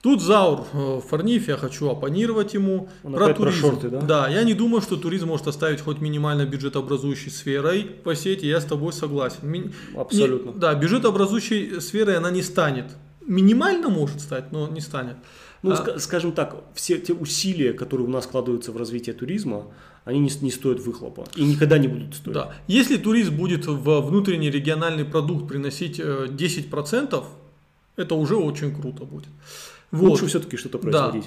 Тут 0.02 0.22
Заур 0.22 0.66
э, 0.72 1.02
Фарниф, 1.10 1.50
я 1.50 1.58
хочу 1.58 1.90
оппонировать 1.90 2.54
ему. 2.54 2.88
Он 3.04 3.14
про 3.14 3.34
туризм. 3.34 3.62
Про 3.62 3.70
шорты, 3.70 3.90
да? 3.90 4.00
Да, 4.00 4.30
я 4.30 4.44
не 4.44 4.54
думаю, 4.54 4.82
что 4.82 4.96
туризм 4.96 5.28
может 5.28 5.48
оставить 5.48 5.82
хоть 5.82 6.00
минимально 6.00 6.46
бюджетообразующей 6.46 7.32
сферой 7.32 7.98
в 8.06 8.10
Осетии, 8.10 8.48
я 8.48 8.62
с 8.62 8.66
тобой 8.66 8.94
согласен. 8.94 9.40
Ми... 9.44 9.72
Абсолютно. 9.98 10.52
Не, 10.52 10.58
да, 10.58 10.74
бюджетообразующей 10.74 11.82
сферой 11.82 12.16
она 12.18 12.32
не 12.32 12.42
станет 12.44 12.86
минимально 13.30 13.90
может 13.90 14.20
стать, 14.20 14.52
но 14.52 14.68
не 14.68 14.82
станет. 14.82 15.16
Ну, 15.62 15.72
А- 15.72 15.76
ска- 15.76 16.00
скажем 16.00 16.32
так, 16.32 16.64
все 16.74 16.98
те 16.98 17.14
усилия, 17.14 17.74
которые 17.74 18.08
у 18.08 18.10
нас 18.10 18.26
складываются 18.26 18.72
в 18.72 18.78
развитие 18.78 19.14
туризма, 19.14 19.68
они 20.06 20.20
не, 20.20 20.32
не 20.42 20.52
стоят 20.52 20.80
выхлопа 20.80 21.26
и 21.36 21.44
никогда 21.44 21.78
не 21.78 21.88
будут 21.88 22.16
стоить. 22.16 22.34
Да. 22.34 22.54
Если 22.68 22.98
турист 22.98 23.32
будет 23.32 23.68
в 23.68 24.02
внутренний 24.02 24.50
региональный 24.50 25.06
продукт 25.06 25.48
приносить 25.48 26.00
э, 26.00 26.28
10%, 26.30 27.24
это 27.96 28.16
уже 28.16 28.36
очень 28.36 28.74
круто 28.74 29.06
будет. 29.06 29.30
Вот. 29.92 30.10
Лучше 30.10 30.28
все-таки 30.28 30.58
что-то 30.58 30.78
производить. 30.78 31.26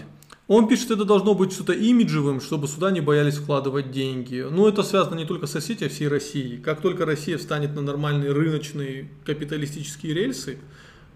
Он 0.49 0.67
пишет, 0.69 0.91
это 0.91 1.05
должно 1.05 1.35
быть 1.35 1.53
что-то 1.53 1.73
имиджевым, 1.73 2.41
чтобы 2.41 2.67
сюда 2.67 2.91
не 2.91 3.01
боялись 3.01 3.37
вкладывать 3.37 3.93
деньги. 3.93 4.45
Но 4.51 4.69
это 4.69 4.83
связано 4.83 5.15
не 5.15 5.25
только 5.25 5.47
с 5.47 5.55
Россией, 5.55 5.87
а 5.87 5.89
всей 5.89 6.09
Россией. 6.09 6.59
Как 6.59 6.81
только 6.81 7.07
Россия 7.07 7.39
встанет 7.39 7.75
на 7.75 7.81
нормальные 7.81 8.33
рыночные 8.33 9.09
капиталистические 9.25 10.15
рельсы, 10.15 10.59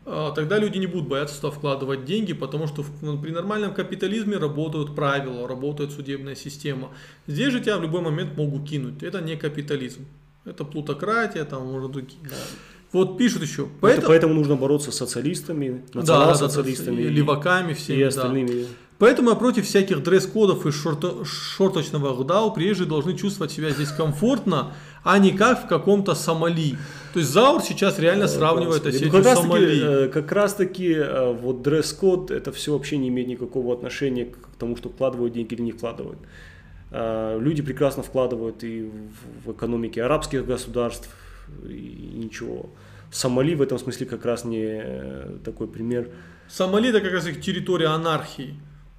тогда 0.07 0.59
люди 0.59 0.78
не 0.78 0.87
будут 0.87 1.09
бояться 1.09 1.35
сюда 1.35 1.51
вкладывать 1.51 2.05
деньги, 2.05 2.33
потому 2.33 2.69
что 2.69 2.85
ну, 3.03 3.19
при 3.20 3.33
нормальном 3.33 3.74
капитализме 3.74 4.37
работают 4.37 4.95
правила, 4.95 5.49
работает 5.49 5.91
судебная 5.91 6.37
система. 6.37 6.91
Здесь 7.27 7.53
же 7.53 7.61
тебя 7.61 7.77
в 7.77 7.83
любой 7.83 8.03
момент 8.03 8.37
могут 8.37 8.69
кинуть. 8.69 9.03
Это 9.03 9.20
не 9.20 9.37
капитализм. 9.37 10.07
Это 10.45 10.65
плутократия, 10.65 11.45
там, 11.45 11.66
может, 11.66 11.91
другие. 11.91 12.20
Вот 12.93 13.19
пишут 13.19 13.43
еще. 13.43 13.62
Это 13.62 13.73
Поэтому, 13.81 14.07
поэтому 14.07 14.35
нужно 14.35 14.55
бороться 14.55 14.93
с 14.93 14.97
социалистами, 14.97 15.69
да, 15.69 15.74
да, 15.74 15.83
да, 15.83 15.91
да, 15.93 15.99
национал-социалистами 15.99 17.03
леваками 17.03 17.74
всеми, 17.74 17.99
и 17.99 18.05
да. 18.05 18.69
Поэтому 18.98 19.28
я 19.31 19.36
против 19.36 19.66
всяких 19.66 20.02
дресс-кодов 20.02 20.64
и 20.64 20.70
шорто- 20.70 21.24
шорточного 21.24 22.14
гдау. 22.23 22.52
Приезжие 22.55 22.86
должны 22.89 23.14
чувствовать 23.14 23.52
себя 23.52 23.68
здесь 23.70 23.90
комфортно, 23.90 24.73
а 25.05 25.18
не 25.18 25.32
как 25.32 25.64
в 25.64 25.68
каком-то 25.68 26.14
Сомали. 26.14 26.77
То 27.12 27.18
есть 27.20 27.31
Заур 27.31 27.60
сейчас 27.62 27.98
реально 27.98 28.27
сравнивает 28.27 28.82
Господи, 28.85 28.97
Осетию 28.97 29.12
ну, 29.12 29.18
как 29.18 29.23
с 29.23 29.27
раз 29.27 29.36
таки, 29.39 29.48
Сомали. 29.48 30.05
э, 30.06 30.09
как 30.09 30.32
раз 30.32 30.55
таки 30.55 30.93
э, 30.94 31.32
вот 31.32 31.62
дресс-код 31.62 32.31
это 32.31 32.52
все 32.52 32.73
вообще 32.73 32.97
не 32.97 33.09
имеет 33.09 33.28
никакого 33.28 33.74
отношения 33.74 34.24
к 34.27 34.36
тому, 34.59 34.77
что 34.77 34.89
вкладывают 34.89 35.35
деньги 35.35 35.52
или 35.52 35.62
не 35.62 35.73
вкладывают. 35.73 36.18
Э, 36.90 37.39
Люди 37.39 37.62
прекрасно 37.62 38.02
вкладывают 38.02 38.64
и 38.64 38.90
в- 39.44 39.52
экономике 39.52 40.02
арабских 40.05 40.47
государств, 40.47 41.10
и 41.68 42.12
ничего. 42.14 42.70
Сомали 43.10 43.55
в 43.55 43.60
этом 43.60 43.78
смысле 43.78 44.06
как 44.06 44.24
раз 44.24 44.44
не 44.47 44.64
э, 44.64 45.36
такой 45.44 45.68
пример. 45.68 46.09
Сомали 46.48 46.89
это 46.89 47.01
как 47.02 47.12
раз 47.12 47.27
их 47.27 47.43
территория 47.43 47.89
анархии. 47.89 48.55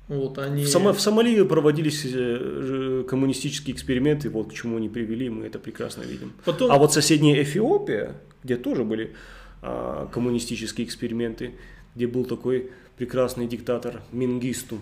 Вот 0.08 0.38
они... 0.38 0.64
В, 0.64 0.68
Сома- 0.68 0.94
в 0.94 1.02
Сомали 1.02 1.44
проводились 1.44 2.04
э, 2.06 3.04
коммунистические 3.10 3.76
эксперименты, 3.76 4.30
вот 4.30 4.50
к 4.50 4.54
чему 4.54 4.78
они 4.78 4.88
привели, 4.88 5.30
мы 5.30 5.46
это 5.46 5.60
прекрасно 5.60 6.04
видим. 6.04 6.32
Потом... 6.46 6.72
А 6.72 6.78
вот 6.78 6.94
соседняя 6.94 7.42
Эфиопия, 7.44 8.16
где 8.44 8.56
тоже 8.56 8.86
были 8.86 9.14
а, 9.62 10.08
коммунистические 10.08 10.88
эксперименты, 10.88 11.56
где 11.96 12.08
был 12.08 12.24
такой 12.24 12.72
прекрасный 12.98 13.48
диктатор 13.48 14.02
Мингисту, 14.14 14.78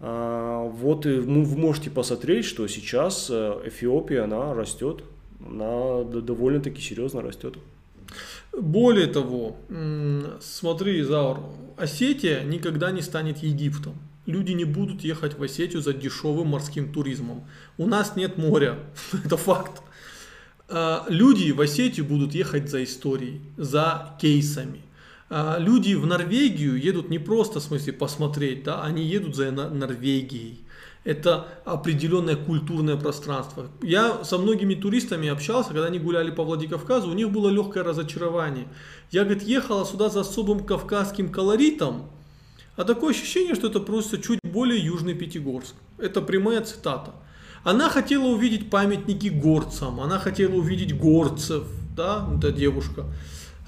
а, 0.00 0.62
вот 0.64 1.04
и 1.04 1.10
вы 1.18 1.42
вы 1.44 1.56
можете 1.56 1.90
посмотреть, 1.90 2.46
что 2.46 2.66
сейчас 2.66 3.28
э, 3.30 3.60
Эфиопия, 3.66 4.24
она 4.24 4.54
растет, 4.54 5.02
она 5.40 6.02
довольно-таки 6.04 6.80
серьезно 6.80 7.20
растет. 7.20 7.56
Более 8.52 9.06
того, 9.06 9.56
смотри, 10.40 11.02
Заур, 11.02 11.40
Осетия 11.76 12.42
никогда 12.42 12.90
не 12.90 13.02
станет 13.02 13.38
Египтом. 13.38 13.94
Люди 14.26 14.52
не 14.52 14.64
будут 14.64 15.02
ехать 15.02 15.38
в 15.38 15.42
Осетию 15.42 15.80
за 15.80 15.92
дешевым 15.92 16.48
морским 16.48 16.92
туризмом. 16.92 17.46
У 17.78 17.86
нас 17.86 18.16
нет 18.16 18.36
моря, 18.36 18.78
это 19.24 19.36
факт. 19.36 19.82
А, 20.68 21.06
Люди 21.08 21.52
в 21.52 21.60
Осетию 21.60 22.06
будут 22.06 22.34
ехать 22.34 22.68
за 22.68 22.82
историей, 22.82 23.40
за 23.56 24.16
кейсами. 24.20 24.82
А, 25.30 25.58
Люди 25.58 25.94
в 25.94 26.06
Норвегию 26.06 26.76
едут 26.76 27.08
не 27.08 27.20
просто 27.20 27.60
в 27.60 27.62
смысле 27.62 27.92
посмотреть, 27.92 28.64
да, 28.64 28.82
они 28.82 29.04
едут 29.04 29.36
за 29.36 29.52
Норвегией. 29.52 30.66
Это 31.04 31.46
определенное 31.64 32.34
культурное 32.34 32.96
пространство. 32.96 33.68
Я 33.80 34.24
со 34.24 34.38
многими 34.38 34.74
туристами 34.74 35.28
общался, 35.28 35.68
когда 35.68 35.86
они 35.86 36.00
гуляли 36.00 36.32
по 36.32 36.42
Владикавказу, 36.42 37.08
у 37.08 37.14
них 37.14 37.30
было 37.30 37.48
легкое 37.48 37.84
разочарование. 37.84 38.66
Я, 39.12 39.22
говорит, 39.22 39.44
ехала 39.44 39.86
сюда 39.86 40.08
за 40.08 40.22
особым 40.22 40.64
кавказским 40.64 41.30
колоритом, 41.30 42.10
а 42.76 42.84
такое 42.84 43.10
ощущение, 43.14 43.54
что 43.54 43.68
это 43.68 43.80
просто 43.80 44.18
чуть 44.18 44.38
более 44.44 44.78
южный 44.84 45.14
Пятигорск. 45.14 45.74
Это 45.98 46.20
прямая 46.22 46.60
цитата. 46.62 47.12
Она 47.64 47.88
хотела 47.90 48.26
увидеть 48.26 48.70
памятники 48.70 49.28
горцам, 49.28 50.00
она 50.00 50.18
хотела 50.18 50.54
увидеть 50.54 50.96
горцев, 50.96 51.64
да, 51.96 52.28
эта 52.38 52.52
девушка. 52.52 53.04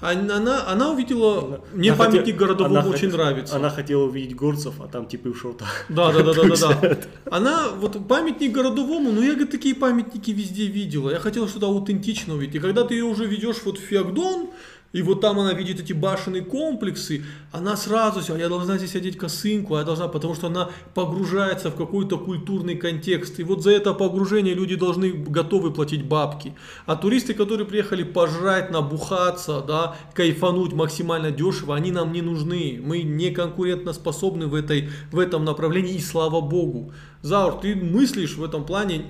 А 0.01 0.11
Она, 0.11 0.65
она 0.69 0.91
увидела, 0.91 1.59
мне 1.73 1.89
Она 1.91 1.97
памятник 2.05 2.35
хоте- 2.35 2.37
городовому 2.37 2.79
она 2.79 2.89
очень 2.89 3.09
хоте- 3.09 3.17
нравится. 3.17 3.55
Она 3.57 3.69
хотела 3.69 4.03
увидеть 4.03 4.33
горцев, 4.33 4.75
а 4.79 4.87
там 4.87 5.05
типы 5.07 5.33
в 5.33 5.37
шортах. 5.37 5.85
Да, 5.89 6.13
да, 6.13 6.23
да, 6.23 6.33
да, 6.33 6.43
да, 6.55 6.79
да. 6.81 6.97
Она, 7.29 7.67
вот 7.71 8.07
памятник 8.07 8.53
городовому, 8.53 9.11
ну 9.11 9.21
я, 9.21 9.31
говорит, 9.31 9.51
такие 9.51 9.75
памятники 9.75 10.31
везде 10.31 10.67
видела. 10.67 11.09
Я 11.09 11.19
хотела 11.19 11.49
что-то 11.49 11.65
аутентично 11.67 12.35
увидеть. 12.35 12.55
И 12.55 12.59
когда 12.59 12.85
ты 12.85 12.93
ее 12.93 13.03
уже 13.03 13.25
ведешь 13.25 13.57
вот 13.65 13.77
в 13.77 13.81
Феогдон, 13.81 14.51
и 14.91 15.03
вот 15.03 15.21
там 15.21 15.39
она 15.39 15.53
видит 15.53 15.79
эти 15.79 15.93
башенные 15.93 16.41
комплексы, 16.41 17.23
она 17.51 17.77
сразу, 17.77 18.21
все, 18.21 18.35
я 18.37 18.49
должна 18.49 18.77
здесь 18.77 18.95
одеть 18.95 19.17
косынку, 19.17 19.75
а 19.75 19.79
я 19.79 19.85
должна, 19.85 20.07
потому 20.07 20.33
что 20.33 20.47
она 20.47 20.69
погружается 20.95 21.69
в 21.69 21.75
какой-то 21.75 22.17
культурный 22.17 22.75
контекст. 22.75 23.39
И 23.39 23.43
вот 23.43 23.61
за 23.63 23.71
это 23.71 23.93
погружение 23.93 24.55
люди 24.55 24.75
должны 24.75 25.11
готовы 25.11 25.71
платить 25.71 26.05
бабки. 26.05 26.55
А 26.87 26.95
туристы, 26.95 27.35
которые 27.35 27.67
приехали 27.67 28.03
пожрать, 28.03 28.71
набухаться, 28.71 29.61
да, 29.61 29.95
кайфануть 30.13 30.73
максимально 30.73 31.29
дешево, 31.29 31.75
они 31.75 31.91
нам 31.91 32.11
не 32.11 32.23
нужны. 32.23 32.81
Мы 32.83 33.03
не 33.03 33.29
конкурентоспособны 33.29 34.47
в, 34.47 34.55
этой, 34.55 34.89
в 35.11 35.19
этом 35.19 35.45
направлении, 35.45 35.95
и 35.95 36.01
слава 36.01 36.41
богу. 36.41 36.93
Заур, 37.21 37.59
ты 37.59 37.75
мыслишь 37.75 38.37
в 38.37 38.43
этом 38.43 38.65
плане, 38.65 39.05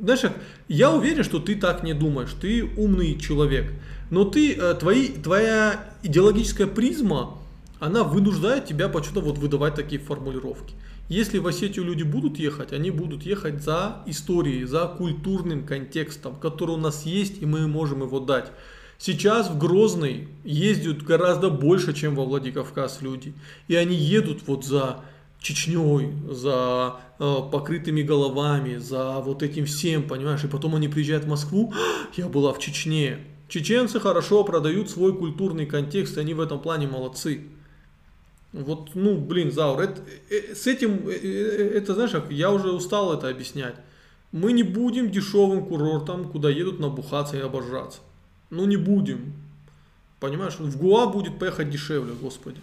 знаешь, 0.00 0.22
я 0.68 0.92
уверен, 0.92 1.24
что 1.24 1.38
ты 1.38 1.54
так 1.54 1.82
не 1.82 1.94
думаешь, 1.94 2.30
ты 2.40 2.64
умный 2.64 3.18
человек, 3.18 3.72
но 4.10 4.24
ты, 4.24 4.54
э, 4.54 4.74
твои, 4.74 5.08
твоя 5.08 5.94
идеологическая 6.02 6.66
призма, 6.66 7.38
она 7.78 8.04
вынуждает 8.04 8.66
тебя 8.66 8.88
почему-то 8.88 9.20
вот 9.20 9.38
выдавать 9.38 9.74
такие 9.74 10.00
формулировки. 10.00 10.74
Если 11.08 11.38
в 11.38 11.46
Осетию 11.46 11.84
люди 11.84 12.02
будут 12.04 12.38
ехать, 12.38 12.72
они 12.72 12.90
будут 12.90 13.24
ехать 13.24 13.62
за 13.62 14.02
историей, 14.06 14.64
за 14.64 14.86
культурным 14.86 15.66
контекстом, 15.66 16.36
который 16.36 16.72
у 16.72 16.76
нас 16.76 17.04
есть, 17.04 17.42
и 17.42 17.46
мы 17.46 17.66
можем 17.66 18.02
его 18.02 18.20
дать. 18.20 18.52
Сейчас 18.98 19.50
в 19.50 19.58
Грозный 19.58 20.28
ездят 20.44 21.02
гораздо 21.02 21.48
больше, 21.48 21.94
чем 21.94 22.14
во 22.14 22.24
Владикавказ 22.26 23.00
люди. 23.00 23.32
И 23.66 23.74
они 23.74 23.96
едут 23.96 24.42
вот 24.46 24.64
за 24.64 25.00
Чечней, 25.40 26.12
за 26.30 27.00
э, 27.18 27.36
покрытыми 27.50 28.02
головами, 28.02 28.76
за 28.76 29.20
вот 29.20 29.42
этим 29.42 29.64
всем, 29.64 30.02
понимаешь? 30.02 30.44
И 30.44 30.48
потом 30.48 30.74
они 30.74 30.86
приезжают 30.88 31.24
в 31.24 31.28
Москву, 31.28 31.72
«А, 31.74 32.08
я 32.14 32.28
была 32.28 32.52
в 32.52 32.58
Чечне. 32.58 33.18
Чеченцы 33.50 33.98
хорошо 33.98 34.44
продают 34.44 34.90
свой 34.90 35.12
культурный 35.12 35.66
контекст, 35.66 36.16
они 36.18 36.34
в 36.34 36.40
этом 36.40 36.60
плане 36.60 36.86
молодцы. 36.86 37.42
Вот, 38.52 38.90
ну, 38.94 39.16
блин, 39.16 39.50
Заур, 39.50 39.80
это, 39.80 40.00
э, 40.30 40.54
с 40.54 40.68
этим, 40.68 41.08
э, 41.08 41.12
э, 41.12 41.72
это, 41.74 41.94
знаешь, 41.94 42.12
я 42.30 42.52
уже 42.52 42.70
устал 42.70 43.12
это 43.12 43.28
объяснять. 43.28 43.74
Мы 44.30 44.52
не 44.52 44.62
будем 44.62 45.10
дешевым 45.10 45.66
курортом, 45.66 46.30
куда 46.30 46.48
едут 46.48 46.78
набухаться 46.78 47.36
и 47.36 47.40
обожраться. 47.40 47.98
Ну, 48.50 48.66
не 48.66 48.76
будем. 48.76 49.32
Понимаешь, 50.20 50.54
в 50.58 50.78
Гуа 50.78 51.08
будет 51.08 51.40
поехать 51.40 51.70
дешевле, 51.70 52.12
господи. 52.20 52.60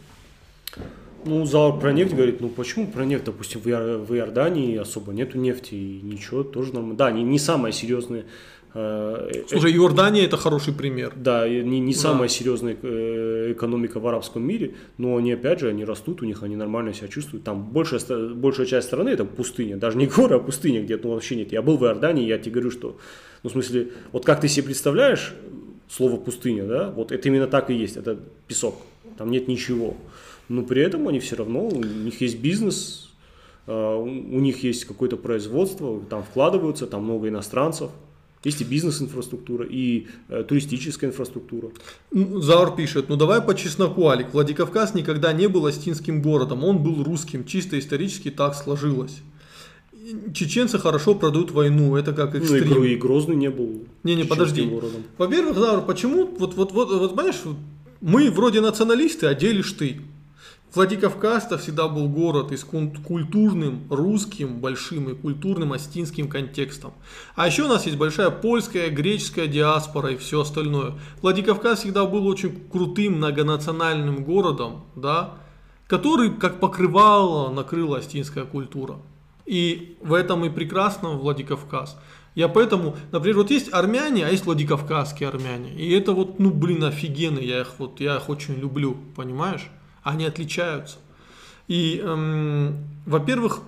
Ну, 1.26 1.46
Заур 1.46 1.80
про 1.80 1.92
нефть 1.92 2.14
говорит, 2.14 2.40
ну 2.40 2.48
почему 2.48 2.88
про 2.88 3.04
нефть, 3.04 3.26
допустим, 3.26 3.60
в, 3.60 3.68
Иор- 3.68 3.98
в 3.98 4.16
Иордании 4.16 4.78
особо 4.78 5.12
нету 5.12 5.38
нефти, 5.38 5.74
и 5.76 6.00
ничего, 6.02 6.44
тоже 6.44 6.74
нормально. 6.74 6.96
Да, 6.96 7.12
не, 7.12 7.24
не 7.24 7.40
самая 7.40 7.74
серьезная, 7.74 8.22
э, 8.22 8.24
э, 8.24 8.57
Слушай, 9.48 9.74
Иордания 9.76 10.26
это 10.26 10.38
хороший 10.38 10.74
пример. 10.74 11.14
да, 11.16 11.48
не, 11.50 11.80
не 11.80 11.94
Да. 11.94 12.00
самая 12.00 12.30
серьезная 12.30 12.78
э, 12.82 13.54
экономика 13.54 14.00
в 14.00 14.08
арабском 14.08 14.44
мире, 14.44 14.76
но 14.98 15.18
они 15.18 15.32
опять 15.32 15.60
же, 15.60 15.70
они 15.70 15.84
растут, 15.84 16.22
у 16.22 16.26
них 16.26 16.44
они 16.44 16.56
нормально 16.56 16.94
себя 16.94 17.08
чувствуют. 17.08 17.44
Там 17.44 17.64
большая, 17.64 18.00
большая 18.34 18.68
часть 18.68 18.88
страны 18.88 19.10
это 19.10 19.26
пустыня, 19.26 19.78
даже 19.78 19.98
не 19.98 20.06
горы, 20.16 20.36
а 20.36 20.40
пустыня, 20.40 20.84
где 20.84 20.98
ну, 20.98 21.12
вообще 21.14 21.36
нет. 21.36 21.52
Я 21.52 21.62
был 21.62 21.78
в 21.78 21.84
Иордании, 21.86 22.26
я 22.26 22.38
тебе 22.38 22.52
говорю, 22.54 22.72
что, 22.72 22.98
ну 23.44 23.50
в 23.50 23.54
смысле, 23.54 23.90
вот 24.12 24.26
как 24.26 24.42
ты 24.42 24.48
себе 24.48 24.68
представляешь 24.68 25.34
слово 25.90 26.18
пустыня, 26.18 26.66
да, 26.66 26.92
вот 26.92 27.12
это 27.12 27.28
именно 27.30 27.48
так 27.48 27.70
и 27.70 27.74
есть, 27.74 27.98
это 27.98 28.20
песок, 28.48 28.76
там 29.18 29.32
нет 29.32 29.48
ничего. 29.48 29.96
Но 30.50 30.64
при 30.64 30.82
этом 30.82 31.08
они 31.08 31.20
все 31.20 31.36
равно, 31.36 31.68
у 31.68 31.82
них 31.82 32.22
есть 32.22 32.40
бизнес, 32.40 33.10
э, 33.66 33.96
у 33.96 34.40
них 34.40 34.64
есть 34.64 34.86
какое-то 34.86 35.18
производство, 35.18 36.00
там 36.10 36.24
вкладываются, 36.24 36.86
там 36.88 37.04
много 37.06 37.30
иностранцев. 37.30 37.90
Есть 38.48 38.62
и 38.62 38.64
бизнес-инфраструктура, 38.64 39.66
и 39.70 40.08
э, 40.30 40.42
туристическая 40.48 41.10
инфраструктура. 41.10 41.68
Ну, 42.12 42.40
Заур 42.40 42.74
пишет, 42.78 43.10
ну 43.10 43.18
давай 43.18 43.42
по 43.42 43.54
чесноку, 43.54 44.08
Алик. 44.08 44.28
Владикавказ 44.32 44.94
никогда 44.94 45.34
не 45.34 45.48
был 45.50 45.66
остинским 45.66 46.22
городом, 46.22 46.64
он 46.64 46.78
был 46.78 47.04
русским, 47.04 47.44
чисто 47.44 47.78
исторически 47.78 48.32
так 48.32 48.56
сложилось. 48.56 49.18
Чеченцы 50.34 50.80
хорошо 50.80 51.14
продают 51.16 51.52
войну, 51.52 51.98
это 51.98 52.14
как 52.14 52.36
Ну 52.36 52.40
и, 52.40 52.44
экстрим. 52.44 52.84
И 52.86 52.96
Грозный 52.96 53.36
не 53.36 53.50
был 53.50 53.84
Не-не, 54.04 54.24
чеченским 54.24 54.30
подожди. 54.30 54.72
Во-первых, 55.18 55.58
Заур, 55.58 55.82
почему, 55.82 56.26
вот, 56.40 56.54
вот, 56.54 56.72
вот, 56.72 56.90
вот, 56.90 57.12
знаешь, 57.12 57.42
мы 58.00 58.32
вроде 58.32 58.62
националисты, 58.62 59.28
а 59.28 59.34
делишь 59.34 59.74
ты. 59.74 60.00
Владикавказ 60.74 61.46
это 61.46 61.58
всегда 61.58 61.88
был 61.88 62.10
город 62.10 62.52
и 62.52 62.58
с 62.58 62.64
культурным, 62.64 63.88
русским, 63.90 64.60
большим 64.60 65.10
и 65.10 65.16
культурным 65.16 65.74
астинским 65.74 66.28
контекстом. 66.28 66.94
А 67.36 67.48
еще 67.48 67.64
у 67.64 67.68
нас 67.68 67.86
есть 67.86 67.98
большая 67.98 68.30
польская, 68.30 68.90
греческая 68.90 69.48
диаспора 69.48 70.12
и 70.12 70.18
все 70.18 70.42
остальное. 70.42 70.94
Владикавказ 71.22 71.80
всегда 71.80 72.06
был 72.06 72.28
очень 72.28 72.68
крутым 72.70 73.14
многонациональным 73.14 74.24
городом, 74.24 74.84
да, 74.96 75.36
который 75.88 76.32
как 76.32 76.60
покрывало 76.60 77.50
накрыла 77.50 78.00
астинская 78.00 78.44
культура. 78.44 78.98
И 79.46 79.98
в 80.02 80.14
этом 80.14 80.44
и 80.44 80.50
прекрасно 80.50 81.12
Владикавказ. 81.12 81.98
Я 82.36 82.50
поэтому, 82.50 82.96
например, 83.12 83.38
вот 83.38 83.50
есть 83.50 83.74
армяне, 83.74 84.28
а 84.28 84.30
есть 84.30 84.46
владикавказские 84.46 85.30
армяне. 85.30 85.74
И 85.74 85.92
это 85.92 86.12
вот, 86.12 86.38
ну, 86.38 86.52
блин, 86.52 86.84
офигенно, 86.84 87.40
я 87.40 87.62
их 87.62 87.80
вот, 87.80 88.00
я 88.00 88.18
их 88.18 88.30
очень 88.30 88.54
люблю, 88.56 88.96
понимаешь? 89.16 89.72
Они 90.08 90.26
отличаются. 90.26 91.00
И, 91.68 92.02
эм, 92.02 92.78
во-первых, 93.06 93.60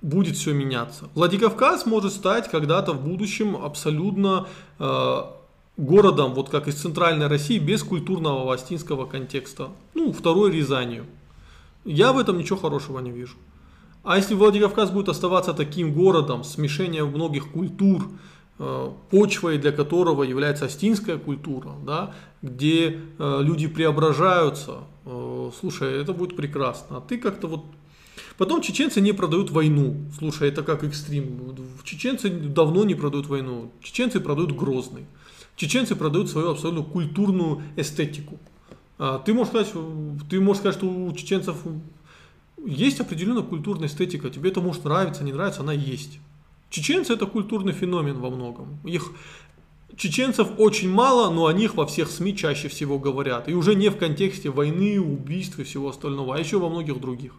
будет 0.00 0.36
все 0.36 0.52
меняться. 0.52 1.08
Владикавказ 1.16 1.86
может 1.86 2.12
стать 2.12 2.48
когда-то 2.48 2.92
в 2.92 3.02
будущем 3.02 3.56
абсолютно 3.56 4.46
э, 4.78 5.22
городом, 5.76 6.34
вот 6.34 6.50
как 6.50 6.68
из 6.68 6.80
центральной 6.80 7.26
России, 7.26 7.58
без 7.58 7.82
культурного 7.82 8.46
вастинского 8.46 9.06
контекста. 9.06 9.70
Ну, 9.94 10.12
второй 10.12 10.52
Рязанью. 10.52 11.04
Я 11.84 12.12
в 12.12 12.18
этом 12.18 12.38
ничего 12.38 12.58
хорошего 12.58 13.00
не 13.00 13.10
вижу. 13.10 13.34
А 14.04 14.18
если 14.18 14.34
Владикавказ 14.34 14.92
будет 14.92 15.08
оставаться 15.08 15.52
таким 15.52 15.92
городом, 15.92 16.44
смешением 16.44 17.08
многих 17.08 17.50
культур, 17.50 18.08
почвой 19.10 19.58
для 19.58 19.72
которого 19.72 20.24
является 20.24 20.64
астинская 20.64 21.16
культура, 21.16 21.74
да, 21.84 22.14
где 22.42 23.00
э, 23.18 23.38
люди 23.42 23.68
преображаются, 23.68 24.78
э, 25.04 25.50
слушай, 25.60 26.00
это 26.00 26.12
будет 26.12 26.36
прекрасно. 26.36 26.98
А 26.98 27.00
ты 27.00 27.18
как-то 27.18 27.46
вот... 27.46 27.64
Потом 28.36 28.60
чеченцы 28.60 29.00
не 29.00 29.12
продают 29.12 29.50
войну. 29.50 29.96
Слушай, 30.16 30.48
это 30.48 30.62
как 30.62 30.84
экстрим. 30.84 31.56
Чеченцы 31.84 32.30
давно 32.30 32.84
не 32.84 32.94
продают 32.94 33.26
войну. 33.28 33.72
Чеченцы 33.80 34.20
продают 34.20 34.52
Грозный. 34.52 35.06
Чеченцы 35.56 35.96
продают 35.96 36.30
свою 36.30 36.50
абсолютно 36.50 36.84
культурную 36.84 37.62
эстетику. 37.76 38.38
А 38.98 39.18
ты 39.18 39.34
можешь 39.34 39.48
сказать, 39.48 39.72
ты 40.28 40.40
можешь 40.40 40.60
сказать, 40.60 40.76
что 40.76 40.88
у 40.88 41.12
чеченцев 41.12 41.56
есть 42.64 43.00
определенная 43.00 43.42
культурная 43.42 43.88
эстетика, 43.88 44.30
тебе 44.30 44.50
это 44.50 44.60
может 44.60 44.84
нравиться, 44.84 45.22
не 45.24 45.32
нравится, 45.32 45.60
она 45.60 45.72
есть. 45.72 46.18
Чеченцы 46.70 47.14
это 47.14 47.26
культурный 47.26 47.72
феномен 47.72 48.18
во 48.18 48.30
многом. 48.30 48.78
Их 48.84 49.12
чеченцев 49.96 50.48
очень 50.58 50.90
мало, 50.90 51.30
но 51.30 51.46
о 51.46 51.52
них 51.52 51.74
во 51.74 51.86
всех 51.86 52.10
СМИ 52.10 52.36
чаще 52.36 52.68
всего 52.68 52.98
говорят. 52.98 53.48
И 53.48 53.54
уже 53.54 53.74
не 53.74 53.88
в 53.88 53.96
контексте 53.96 54.50
войны, 54.50 55.00
убийств 55.00 55.58
и 55.58 55.64
всего 55.64 55.88
остального, 55.88 56.36
а 56.36 56.38
еще 56.38 56.58
во 56.58 56.68
многих 56.68 57.00
других. 57.00 57.32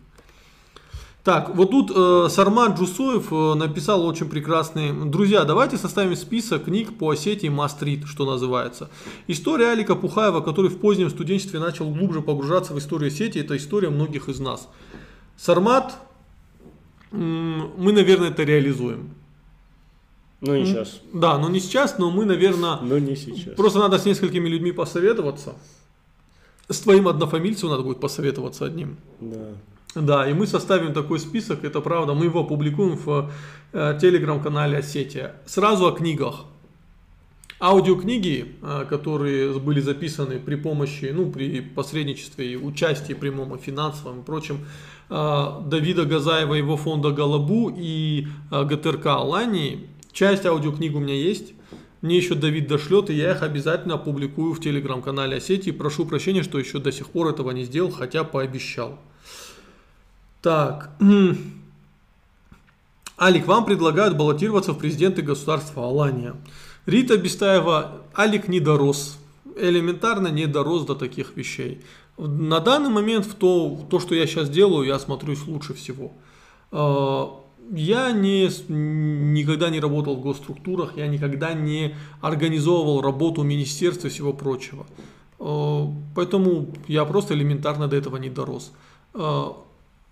Так, 1.24 1.54
вот 1.54 1.72
тут 1.72 1.92
э, 1.94 2.28
Сарман 2.30 2.76
Джусоев 2.76 3.32
э, 3.32 3.54
написал 3.54 4.06
очень 4.06 4.30
прекрасный. 4.30 4.94
Друзья, 4.94 5.44
давайте 5.44 5.78
составим 5.78 6.16
список 6.16 6.66
книг 6.66 6.98
по 6.98 7.12
Осетии 7.12 7.50
Мастрит, 7.50 8.08
что 8.08 8.26
называется. 8.26 8.90
История 9.28 9.72
Алика 9.72 9.96
Пухаева, 9.96 10.40
который 10.40 10.72
в 10.72 10.80
позднем 10.80 11.10
студенчестве 11.10 11.60
начал 11.60 11.90
глубже 11.92 12.22
погружаться 12.22 12.74
в 12.74 12.80
историю 12.80 13.10
Осетии, 13.10 13.42
это 13.42 13.58
история 13.58 13.90
многих 13.90 14.30
из 14.30 14.40
нас. 14.40 14.70
Сармат, 15.36 15.98
мы, 17.12 17.92
наверное, 17.92 18.30
это 18.30 18.44
реализуем. 18.44 19.14
Ну, 20.42 20.56
не 20.56 20.66
сейчас. 20.66 21.02
Да, 21.14 21.38
но 21.38 21.50
не 21.50 21.60
сейчас, 21.60 21.98
но 21.98 22.12
мы, 22.12 22.26
наверное... 22.26 22.78
Но 22.82 22.98
не 22.98 23.16
сейчас. 23.16 23.56
Просто 23.56 23.80
надо 23.80 23.98
с 23.98 24.06
несколькими 24.06 24.48
людьми 24.48 24.72
посоветоваться. 24.72 25.54
С 26.70 26.80
твоим 26.80 27.08
однофамильцем 27.08 27.70
надо 27.70 27.84
будет 27.84 28.00
посоветоваться 28.00 28.66
одним. 28.66 28.98
Да. 29.20 29.48
Да, 29.96 30.30
и 30.30 30.34
мы 30.34 30.46
составим 30.46 30.94
такой 30.94 31.20
список, 31.20 31.64
это 31.64 31.82
правда, 31.82 32.14
мы 32.14 32.26
его 32.26 32.42
опубликуем 32.42 32.96
в 32.96 33.32
э, 33.74 33.98
телеграм-канале 34.00 34.78
Осетия. 34.78 35.34
Сразу 35.48 35.88
о 35.88 35.92
книгах. 35.92 36.46
Аудиокниги, 37.60 38.56
э, 38.62 38.86
которые 38.88 39.60
были 39.60 39.82
записаны 39.82 40.40
при 40.40 40.56
помощи, 40.56 41.12
ну, 41.12 41.32
при 41.32 41.62
посредничестве 41.62 42.54
и 42.54 42.56
участии 42.56 43.14
прямом, 43.14 43.58
финансовом 43.58 44.22
и 44.22 44.24
прочем, 44.24 44.60
Э, 45.10 45.62
Давида 45.66 46.06
Газаева, 46.06 46.54
его 46.54 46.78
фонда 46.78 47.12
Галабу 47.12 47.74
и 47.76 48.28
э, 48.52 48.64
ГТРК 48.64 49.08
Алании. 49.08 49.88
Часть 50.20 50.46
аудиокниг 50.46 50.94
у 50.96 51.00
меня 51.00 51.14
есть. 51.14 51.54
Мне 52.02 52.18
еще 52.18 52.36
Давид 52.36 52.68
дошлет, 52.68 53.10
и 53.10 53.14
я 53.14 53.32
их 53.32 53.42
обязательно 53.42 53.94
опубликую 53.94 54.54
в 54.54 54.60
телеграм-канале 54.60 55.38
Осетии. 55.38 55.72
Прошу 55.72 56.06
прощения, 56.06 56.44
что 56.44 56.60
еще 56.60 56.80
до 56.80 56.92
сих 56.92 57.08
пор 57.08 57.30
этого 57.30 57.52
не 57.52 57.64
сделал, 57.64 57.90
хотя 57.90 58.26
пообещал. 58.26 59.00
Так. 60.42 60.92
Алик, 63.18 63.48
вам 63.48 63.64
предлагают 63.64 64.18
баллотироваться 64.18 64.74
в 64.74 64.78
президенты 64.78 65.22
государства 65.22 65.86
Алания. 65.86 66.36
Рита 66.86 67.16
Бестаева, 67.16 68.02
Алик 68.14 68.50
не 68.50 68.60
дорос. 68.60 69.18
Элементарно 69.56 70.28
не 70.28 70.48
дорос 70.48 70.84
до 70.84 70.96
таких 70.96 71.38
вещей. 71.38 71.80
На 72.18 72.60
данный 72.60 72.90
момент 72.90 73.26
в 73.26 73.36
то, 73.36 73.88
то, 73.90 74.02
что 74.02 74.16
я 74.16 74.28
сейчас 74.28 74.50
делаю, 74.50 74.86
я 74.86 75.00
смотрюсь 75.00 75.48
лучше 75.48 75.74
всего. 75.76 76.12
Я 77.72 78.12
не, 78.12 78.50
никогда 78.68 79.70
не 79.70 79.80
работал 79.80 80.16
в 80.16 80.22
госструктурах, 80.22 80.98
я 80.98 81.08
никогда 81.08 81.54
не 81.54 81.96
организовывал 82.22 83.02
работу 83.02 83.44
министерства 83.44 84.08
и 84.08 84.10
всего 84.10 84.34
прочего. 84.34 84.88
А, 85.40 85.88
поэтому 86.16 86.74
я 86.88 87.06
просто 87.06 87.34
элементарно 87.36 87.88
до 87.88 87.96
этого 87.96 88.18
не 88.18 88.30
дорос. 88.30 88.72
А, 89.14 89.56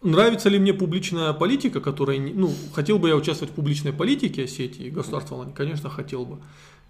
нравится 0.04 0.50
ли 0.50 0.60
мне 0.60 0.74
публичная 0.74 1.34
политика, 1.34 1.82
которая, 1.82 2.20
ну, 2.20 2.52
хотел 2.74 3.00
бы 3.00 3.10
я 3.10 3.16
участвовать 3.16 3.52
в 3.54 3.56
публичной 3.56 3.94
политике 3.94 4.44
Осетии, 4.44 4.90
государства, 4.90 5.52
конечно, 5.56 5.90
хотел 5.90 6.26
бы. 6.26 6.38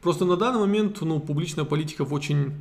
Просто 0.01 0.25
на 0.25 0.35
данный 0.35 0.59
момент, 0.59 1.01
ну, 1.01 1.19
публичная 1.19 1.65
политика 1.65 2.05
в 2.05 2.13
очень 2.13 2.53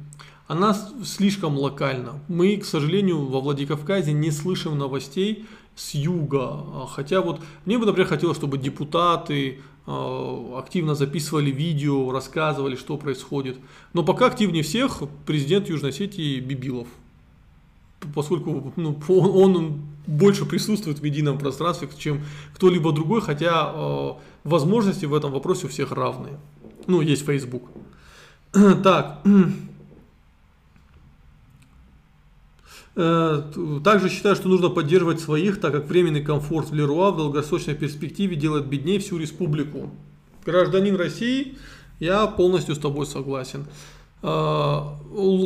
она 0.48 0.76
слишком 1.04 1.58
локальна. 1.58 2.20
Мы, 2.28 2.56
к 2.56 2.64
сожалению, 2.64 3.26
во 3.26 3.40
Владикавказе 3.40 4.12
не 4.12 4.30
слышим 4.30 4.78
новостей 4.78 5.46
с 5.76 5.94
юга. 5.94 6.40
А, 6.42 6.86
хотя 6.90 7.20
вот 7.20 7.40
мне 7.64 7.78
бы, 7.78 7.86
например, 7.86 8.08
хотелось, 8.08 8.36
чтобы 8.36 8.58
депутаты 8.58 9.60
а, 9.86 10.58
активно 10.58 10.94
записывали 10.94 11.50
видео, 11.50 12.10
рассказывали, 12.10 12.74
что 12.74 12.96
происходит. 12.96 13.58
Но 13.92 14.02
пока 14.02 14.26
активнее 14.26 14.64
всех 14.64 15.02
президент 15.26 15.68
Южной 15.68 15.90
Осетии 15.90 16.40
Бибилов. 16.40 16.88
Поскольку 18.14 18.72
ну, 18.76 18.98
он, 19.08 19.82
больше 20.06 20.44
присутствует 20.44 21.00
в 21.00 21.04
едином 21.04 21.38
пространстве, 21.38 21.88
чем 21.98 22.22
кто-либо 22.54 22.92
другой, 22.92 23.20
хотя 23.20 23.72
э, 23.74 24.12
возможности 24.44 25.04
в 25.06 25.14
этом 25.14 25.32
вопросе 25.32 25.66
у 25.66 25.68
всех 25.68 25.92
равные. 25.92 26.38
Ну, 26.86 27.00
есть 27.00 27.24
Facebook. 27.24 27.64
Так. 28.82 29.20
Э, 29.26 29.42
также 32.96 34.08
считаю, 34.08 34.36
что 34.36 34.48
нужно 34.48 34.70
поддерживать 34.70 35.20
своих, 35.20 35.60
так 35.60 35.72
как 35.72 35.86
временный 35.86 36.22
комфорт 36.22 36.70
в 36.70 36.74
Леруа 36.74 37.10
в 37.10 37.18
долгосрочной 37.18 37.74
перспективе 37.74 38.36
делает 38.36 38.66
беднее 38.66 38.98
всю 38.98 39.18
республику. 39.18 39.90
Гражданин 40.46 40.96
России, 40.96 41.58
я 42.00 42.26
полностью 42.26 42.74
с 42.74 42.78
тобой 42.78 43.06
согласен. 43.06 43.66
Э, 44.22 44.78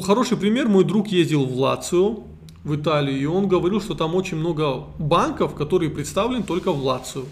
хороший 0.05 0.37
пример, 0.37 0.69
мой 0.69 0.85
друг 0.85 1.09
ездил 1.09 1.45
в 1.45 1.59
Лацио, 1.59 2.21
в 2.63 2.77
Италию, 2.77 3.19
и 3.19 3.25
он 3.27 3.49
говорил, 3.49 3.81
что 3.81 3.95
там 3.95 4.15
очень 4.15 4.37
много 4.37 4.85
банков, 4.99 5.55
которые 5.55 5.91
представлены 5.91 6.45
только 6.45 6.71
в 6.71 6.85
Лацио. 6.85 7.23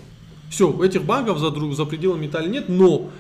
Все, 0.51 0.75
этих 0.83 1.05
банков 1.05 1.39
за, 1.39 1.51
за 1.51 1.85
пределами 1.85 2.27
Италии 2.27 2.49
нет, 2.49 2.69
но 2.69 3.11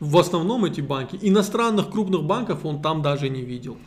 в 0.00 0.18
основном 0.18 0.64
эти 0.64 0.80
банки, 0.82 1.18
иностранных 1.22 1.90
крупных 1.90 2.24
банков 2.24 2.66
он 2.66 2.82
там 2.82 3.00
даже 3.00 3.30
не 3.30 3.40
видел. 3.40 3.78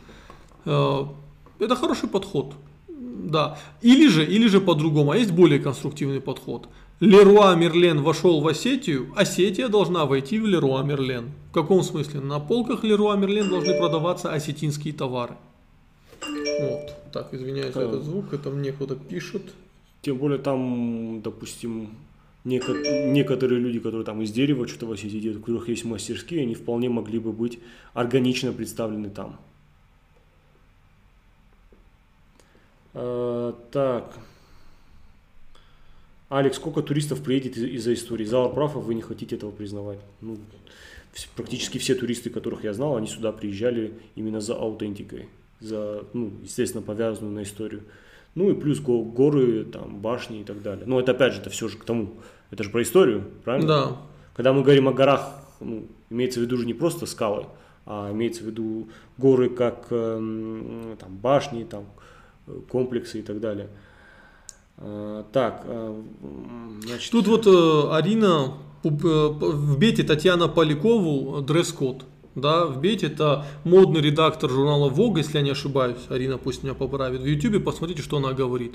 Э, 1.58 1.64
это 1.64 1.76
хороший 1.76 2.08
подход. 2.08 2.54
Да. 2.88 3.58
Или 3.82 4.08
же, 4.08 4.24
или 4.24 4.48
же 4.48 4.60
по-другому, 4.60 5.10
а 5.10 5.16
есть 5.16 5.32
более 5.32 5.58
конструктивный 5.58 6.20
подход. 6.20 6.68
Леруа 7.00 7.54
Мерлен 7.54 8.02
вошел 8.02 8.40
в 8.40 8.46
Осетию, 8.46 9.12
Осетия 9.16 9.68
должна 9.68 10.06
войти 10.06 10.38
в 10.38 10.46
Леруа 10.46 10.82
Мерлен. 10.82 11.30
В 11.50 11.52
каком 11.52 11.82
смысле? 11.82 12.20
На 12.20 12.40
полках 12.40 12.84
Леруа 12.84 13.16
Мерлен 13.16 13.50
должны 13.50 13.76
продаваться 13.76 14.32
осетинские 14.32 14.94
товары. 14.94 15.34
Вот. 16.60 16.94
Так, 17.12 17.34
извиняюсь 17.34 17.74
за 17.74 17.80
этот 17.80 18.02
звук, 18.02 18.32
это 18.32 18.48
мне 18.50 18.72
кто-то 18.72 18.96
пишет. 18.96 19.42
Тем 20.00 20.16
более 20.16 20.38
там, 20.38 21.20
допустим, 21.22 21.90
некоторые 22.44 23.60
люди, 23.60 23.78
которые 23.78 24.04
там 24.04 24.22
из 24.22 24.30
дерева 24.30 24.66
что-то 24.66 24.86
в 24.86 24.92
Осетии 24.92 25.18
делают, 25.18 25.42
у 25.42 25.44
которых 25.44 25.68
есть 25.68 25.84
мастерские, 25.84 26.42
они 26.42 26.54
вполне 26.54 26.88
могли 26.88 27.18
бы 27.18 27.32
быть 27.32 27.58
органично 27.92 28.52
представлены 28.52 29.10
там. 29.10 29.36
Э, 32.85 32.85
так. 33.72 34.18
Алекс, 36.28 36.56
сколько 36.56 36.82
туристов 36.82 37.22
приедет 37.22 37.56
из-за 37.56 37.94
истории? 37.94 38.24
Зала 38.24 38.48
прав, 38.48 38.76
а 38.76 38.80
вы 38.80 38.94
не 38.94 39.02
хотите 39.02 39.36
этого 39.36 39.50
признавать. 39.52 39.98
Ну, 40.20 40.38
практически 41.36 41.78
все 41.78 41.94
туристы, 41.94 42.30
которых 42.30 42.64
я 42.64 42.72
знал, 42.72 42.96
они 42.96 43.06
сюда 43.06 43.32
приезжали 43.32 43.94
именно 44.16 44.40
за 44.40 44.56
аутентикой, 44.56 45.28
за, 45.60 46.04
ну, 46.12 46.32
естественно, 46.42 46.82
повязанную 46.82 47.32
на 47.34 47.42
историю. 47.44 47.82
Ну 48.34 48.50
и 48.50 48.54
плюс 48.54 48.80
го- 48.80 49.04
горы, 49.04 49.64
там, 49.64 50.00
башни 50.00 50.40
и 50.40 50.44
так 50.44 50.62
далее. 50.62 50.84
Но 50.86 50.98
это 51.00 51.12
опять 51.12 51.32
же, 51.32 51.40
это 51.40 51.48
все 51.50 51.68
же 51.68 51.78
к 51.78 51.84
тому. 51.84 52.14
Это 52.50 52.64
же 52.64 52.70
про 52.70 52.82
историю, 52.82 53.30
правильно? 53.44 53.68
Да. 53.68 53.96
Когда 54.34 54.52
мы 54.52 54.62
говорим 54.62 54.88
о 54.88 54.92
горах, 54.92 55.40
ну, 55.60 55.86
имеется 56.10 56.40
в 56.40 56.42
виду 56.42 56.58
же 56.58 56.66
не 56.66 56.74
просто 56.74 57.06
скалы, 57.06 57.46
а 57.86 58.10
имеется 58.12 58.42
в 58.42 58.46
виду 58.46 58.88
горы 59.16 59.48
как 59.48 59.86
эм, 59.90 60.96
там, 60.98 61.16
башни, 61.16 61.64
там, 61.64 61.84
э, 61.84 62.05
комплексы 62.70 63.20
и 63.20 63.22
так 63.22 63.40
далее. 63.40 63.68
Э, 64.78 65.24
Так, 65.32 65.64
м, 65.66 66.80
значит, 66.84 67.10
Тут 67.10 67.28
вот 67.28 67.46
э, 67.46 67.96
Арина 67.96 68.54
э, 68.84 68.88
в 68.88 69.78
бете 69.78 70.02
Татьяна 70.02 70.48
Полякову 70.48 71.40
дресс-код. 71.42 72.04
Да, 72.34 72.66
бете 72.66 73.06
это 73.06 73.46
модный 73.64 74.02
редактор 74.02 74.50
журнала 74.50 74.90
Vogue, 74.90 75.18
если 75.18 75.38
я 75.38 75.42
не 75.42 75.50
ошибаюсь. 75.50 75.96
Арина 76.10 76.36
пусть 76.36 76.62
меня 76.62 76.74
поправит. 76.74 77.22
В 77.22 77.24
Ютубе 77.24 77.60
посмотрите, 77.60 78.02
что 78.02 78.18
она 78.18 78.32
говорит. 78.32 78.74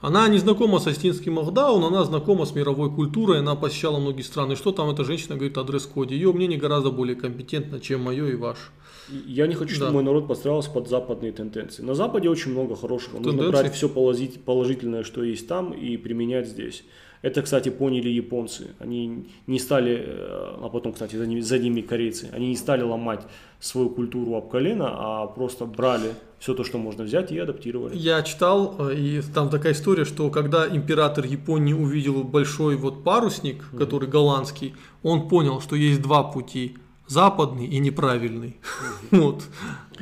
Она 0.00 0.26
не 0.28 0.38
знакома 0.38 0.80
с 0.80 0.86
Остинским 0.88 1.34
Махдаун, 1.34 1.84
она 1.84 2.04
знакома 2.04 2.44
с 2.44 2.54
мировой 2.54 2.90
культурой, 2.90 3.38
она 3.38 3.54
посещала 3.54 3.98
многие 4.00 4.22
страны. 4.22 4.56
Что 4.56 4.72
там 4.72 4.90
эта 4.90 5.04
женщина 5.04 5.36
говорит 5.36 5.56
о 5.58 5.64
дресс-коде? 5.64 6.16
Ее 6.16 6.32
мнение 6.32 6.58
гораздо 6.58 6.90
более 6.90 7.14
компетентно, 7.14 7.78
чем 7.78 8.02
мое 8.02 8.26
и 8.26 8.34
ваше. 8.34 8.70
Я 9.08 9.46
не 9.46 9.54
хочу, 9.54 9.74
чтобы 9.74 9.88
Да. 9.90 9.92
мой 9.94 10.04
народ 10.04 10.28
подстраивался 10.28 10.70
под 10.70 10.88
западные 10.88 11.32
тенденции. 11.32 11.82
На 11.82 11.94
Западе 11.94 12.28
очень 12.28 12.52
много 12.52 12.76
хорошего. 12.76 13.16
Нужно 13.18 13.32
Тенденций? 13.32 13.62
брать 13.62 13.74
все 13.74 13.88
положительное, 13.88 15.02
что 15.02 15.22
есть 15.24 15.48
там, 15.48 15.72
и 15.72 15.96
применять 15.96 16.48
здесь. 16.48 16.84
Это, 17.22 17.40
кстати, 17.42 17.68
поняли 17.68 18.08
японцы. 18.08 18.74
Они 18.80 19.28
не 19.46 19.60
стали, 19.60 19.94
э, 20.04 20.56
а 20.60 20.68
потом, 20.72 20.92
кстати, 20.92 21.14
за 21.14 21.24
ними, 21.24 21.40
за 21.40 21.58
ними 21.58 21.80
корейцы, 21.80 22.28
они 22.32 22.48
не 22.48 22.56
стали 22.56 22.82
ломать 22.82 23.20
свою 23.60 23.90
культуру 23.90 24.34
об 24.34 24.48
колено, 24.48 24.88
а 24.90 25.26
просто 25.28 25.64
брали 25.66 26.14
все 26.40 26.52
то, 26.54 26.64
что 26.64 26.78
можно 26.78 27.04
взять, 27.04 27.30
и 27.30 27.38
адаптировали. 27.38 27.96
Я 27.96 28.22
читал, 28.22 28.74
э, 28.90 28.94
и 28.96 29.22
там 29.34 29.50
такая 29.50 29.72
история, 29.72 30.04
что 30.04 30.30
когда 30.30 30.66
император 30.68 31.24
Японии 31.24 31.72
увидел 31.74 32.24
большой 32.24 32.74
вот 32.74 33.04
парусник, 33.04 33.62
который 33.78 34.08
голландский, 34.08 34.74
он 35.04 35.28
понял, 35.28 35.60
что 35.60 35.76
есть 35.76 36.02
два 36.02 36.24
пути. 36.24 36.74
Западный 37.12 37.66
и 37.66 37.78
неправильный. 37.78 38.56
Вот. 39.10 39.44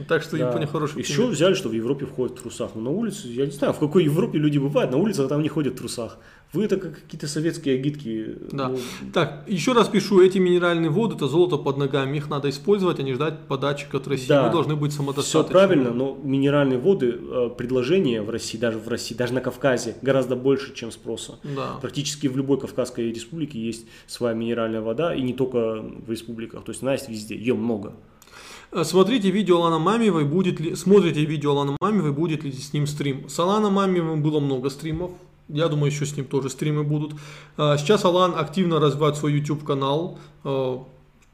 Так 0.09 0.23
что 0.23 0.37
Да. 0.39 0.49
Япония 0.49 0.67
хороший 0.67 1.01
Еще 1.01 1.15
пример. 1.17 1.33
взяли, 1.33 1.55
что 1.55 1.69
в 1.69 1.73
Европе 1.73 2.07
входят 2.07 2.39
в 2.39 2.43
трусах. 2.43 2.73
Но 2.75 2.81
на 2.83 2.91
улице, 2.91 3.29
я 3.29 3.47
не 3.47 3.53
знаю, 3.53 3.73
в 3.73 3.79
какой 3.79 4.05
Европе 4.05 4.39
люди 4.39 4.59
бывают, 4.59 4.91
на 4.91 4.99
улицах 4.99 5.29
там 5.29 5.43
не 5.43 5.49
ходят 5.49 5.75
в 5.75 5.77
трусах. 5.79 6.19
Вы 6.53 6.65
это 6.65 6.79
как 6.79 7.01
какие-то 7.03 7.29
советские 7.29 7.77
агитки. 7.77 8.37
Да. 8.51 8.71
ну, 8.71 8.79
Так, 9.12 9.45
еще 9.47 9.73
раз 9.73 9.87
пишу, 9.89 10.21
эти 10.21 10.39
минеральные 10.39 10.91
воды, 10.91 11.15
это 11.15 11.29
золото 11.29 11.57
под 11.59 11.77
ногами, 11.77 12.17
их 12.17 12.29
надо 12.29 12.51
использовать, 12.51 12.99
а 12.99 13.05
не 13.05 13.15
ждать 13.15 13.47
подачек 13.47 13.95
от 13.95 14.09
России. 14.09 14.27
Да. 14.27 14.47
Мы 14.47 14.53
должны 14.53 14.75
быть 14.75 14.91
Все 14.91 14.99
самодостаточными. 14.99 15.53
правильно, 15.53 15.91
но 15.93 16.19
минеральные 16.21 16.79
воды, 16.81 17.17
э, 17.21 17.51
предложение 17.57 18.23
в 18.23 18.31
России, 18.31 18.59
даже 18.59 18.79
в 18.79 18.89
России, 18.89 19.15
даже 19.15 19.33
на 19.33 19.41
Кавказе, 19.41 19.95
гораздо 20.03 20.35
больше, 20.35 20.75
чем 20.75 20.91
спроса. 20.91 21.39
Да. 21.45 21.79
Практически 21.81 22.27
в 22.27 22.37
любой 22.37 22.59
Кавказской 22.59 23.12
республике 23.12 23.61
есть 23.61 23.87
своя 24.09 24.35
минеральная 24.35 24.81
вода, 24.81 25.15
и 25.15 25.23
не 25.23 25.35
только 25.35 25.81
в 25.81 26.11
республиках. 26.11 26.65
То 26.65 26.73
есть 26.73 26.83
она 26.83 26.95
есть 26.95 27.09
везде, 27.09 27.37
ее 27.37 27.55
много. 27.55 27.93
Э, 28.73 28.85
Смотрите 28.85 29.31
видео 29.31 29.57
Алана 29.57 29.79
Мамиевой, 29.79 30.25
будет 30.25 30.61
ли, 30.61 30.75
смотрите 30.77 31.25
видео 31.25 31.53
Алана 31.53 31.77
Мамиевой, 31.81 32.13
будет 32.13 32.45
ли 32.45 32.53
с 32.53 32.73
ним 32.73 32.87
стрим. 32.87 33.29
С 33.29 33.39
Аланом 33.39 33.75
Мамиевым 33.75 34.23
было 34.23 34.41
много 34.41 34.71
стримов, 34.71 35.11
я 35.49 35.69
думаю, 35.69 35.91
еще 35.91 36.07
с 36.07 36.17
ним 36.17 36.27
тоже 36.27 36.51
стримы 36.51 36.85
будут. 36.85 37.15
Э, 37.57 37.77
Сейчас 37.79 38.05
Алан 38.05 38.35
активно 38.37 38.81
развивает 38.81 39.17
свой 39.17 39.33
YouTube 39.33 39.65
канал, 39.65 40.19
Э, 40.45 40.79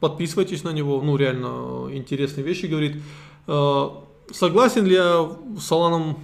подписывайтесь 0.01 0.65
на 0.65 0.71
него, 0.71 1.01
ну 1.01 1.17
реально 1.17 1.89
интересные 1.95 2.45
вещи 2.45 2.67
говорит. 2.67 2.97
Согласен 4.31 4.85
ли 4.85 4.95
я 4.95 5.31
с 5.59 5.73
Аланом? 5.73 6.19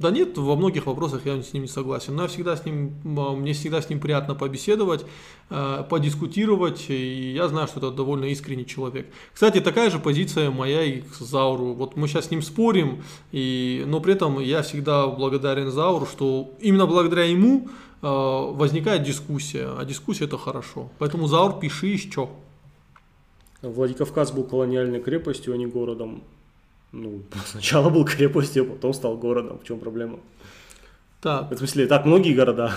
Да 0.00 0.10
нет, 0.10 0.38
во 0.38 0.56
многих 0.56 0.86
вопросах 0.86 1.26
я 1.26 1.42
с 1.42 1.52
ним 1.52 1.64
не 1.64 1.68
согласен. 1.68 2.16
Но 2.16 2.22
я 2.22 2.28
всегда 2.28 2.56
с 2.56 2.64
ним, 2.64 2.94
э, 3.04 3.36
мне 3.36 3.52
всегда 3.52 3.82
с 3.82 3.90
ним 3.90 4.00
приятно 4.00 4.34
побеседовать, 4.34 5.04
э, 5.50 5.84
подискутировать, 5.90 6.86
и 6.88 7.32
я 7.34 7.48
знаю, 7.48 7.68
что 7.68 7.80
это 7.80 7.90
довольно 7.90 8.24
искренний 8.24 8.64
человек. 8.64 9.08
Кстати, 9.34 9.60
такая 9.60 9.90
же 9.90 9.98
позиция 9.98 10.50
моя 10.50 10.82
и 10.84 11.02
к 11.02 11.16
Зауру. 11.16 11.74
Вот 11.74 11.96
мы 11.96 12.08
сейчас 12.08 12.28
с 12.28 12.30
ним 12.30 12.40
спорим, 12.40 13.02
и, 13.30 13.84
но 13.86 14.00
при 14.00 14.14
этом 14.14 14.40
я 14.40 14.62
всегда 14.62 15.06
благодарен 15.06 15.70
Зауру, 15.70 16.06
что 16.06 16.50
именно 16.60 16.86
благодаря 16.86 17.24
ему 17.24 17.68
э, 18.00 18.06
возникает 18.06 19.02
дискуссия, 19.02 19.68
а 19.78 19.84
дискуссия 19.84 20.24
это 20.24 20.38
хорошо. 20.38 20.88
Поэтому 20.98 21.26
Заур, 21.26 21.58
пиши 21.60 21.88
еще. 21.88 22.30
Владикавказ 23.60 24.32
был 24.32 24.44
колониальной 24.44 25.00
крепостью, 25.00 25.52
а 25.52 25.58
не 25.58 25.66
городом. 25.66 26.22
Ну, 26.92 27.22
сначала 27.46 27.90
был 27.90 28.04
крепостью, 28.04 28.64
а 28.64 28.66
потом 28.74 28.92
стал 28.94 29.16
городом. 29.16 29.58
В 29.58 29.64
чем 29.64 29.78
проблема? 29.78 30.18
Так, 31.20 31.50
В 31.50 31.56
смысле, 31.58 31.86
так 31.86 32.06
многие 32.06 32.34
города 32.34 32.72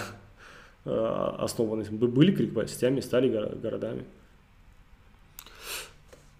э, 0.86 1.36
основаны. 1.40 1.84
Бы- 1.86 2.08
Были 2.08 2.32
крепостями, 2.36 3.00
стали 3.02 3.30
горо- 3.30 3.56
городами. 3.62 4.04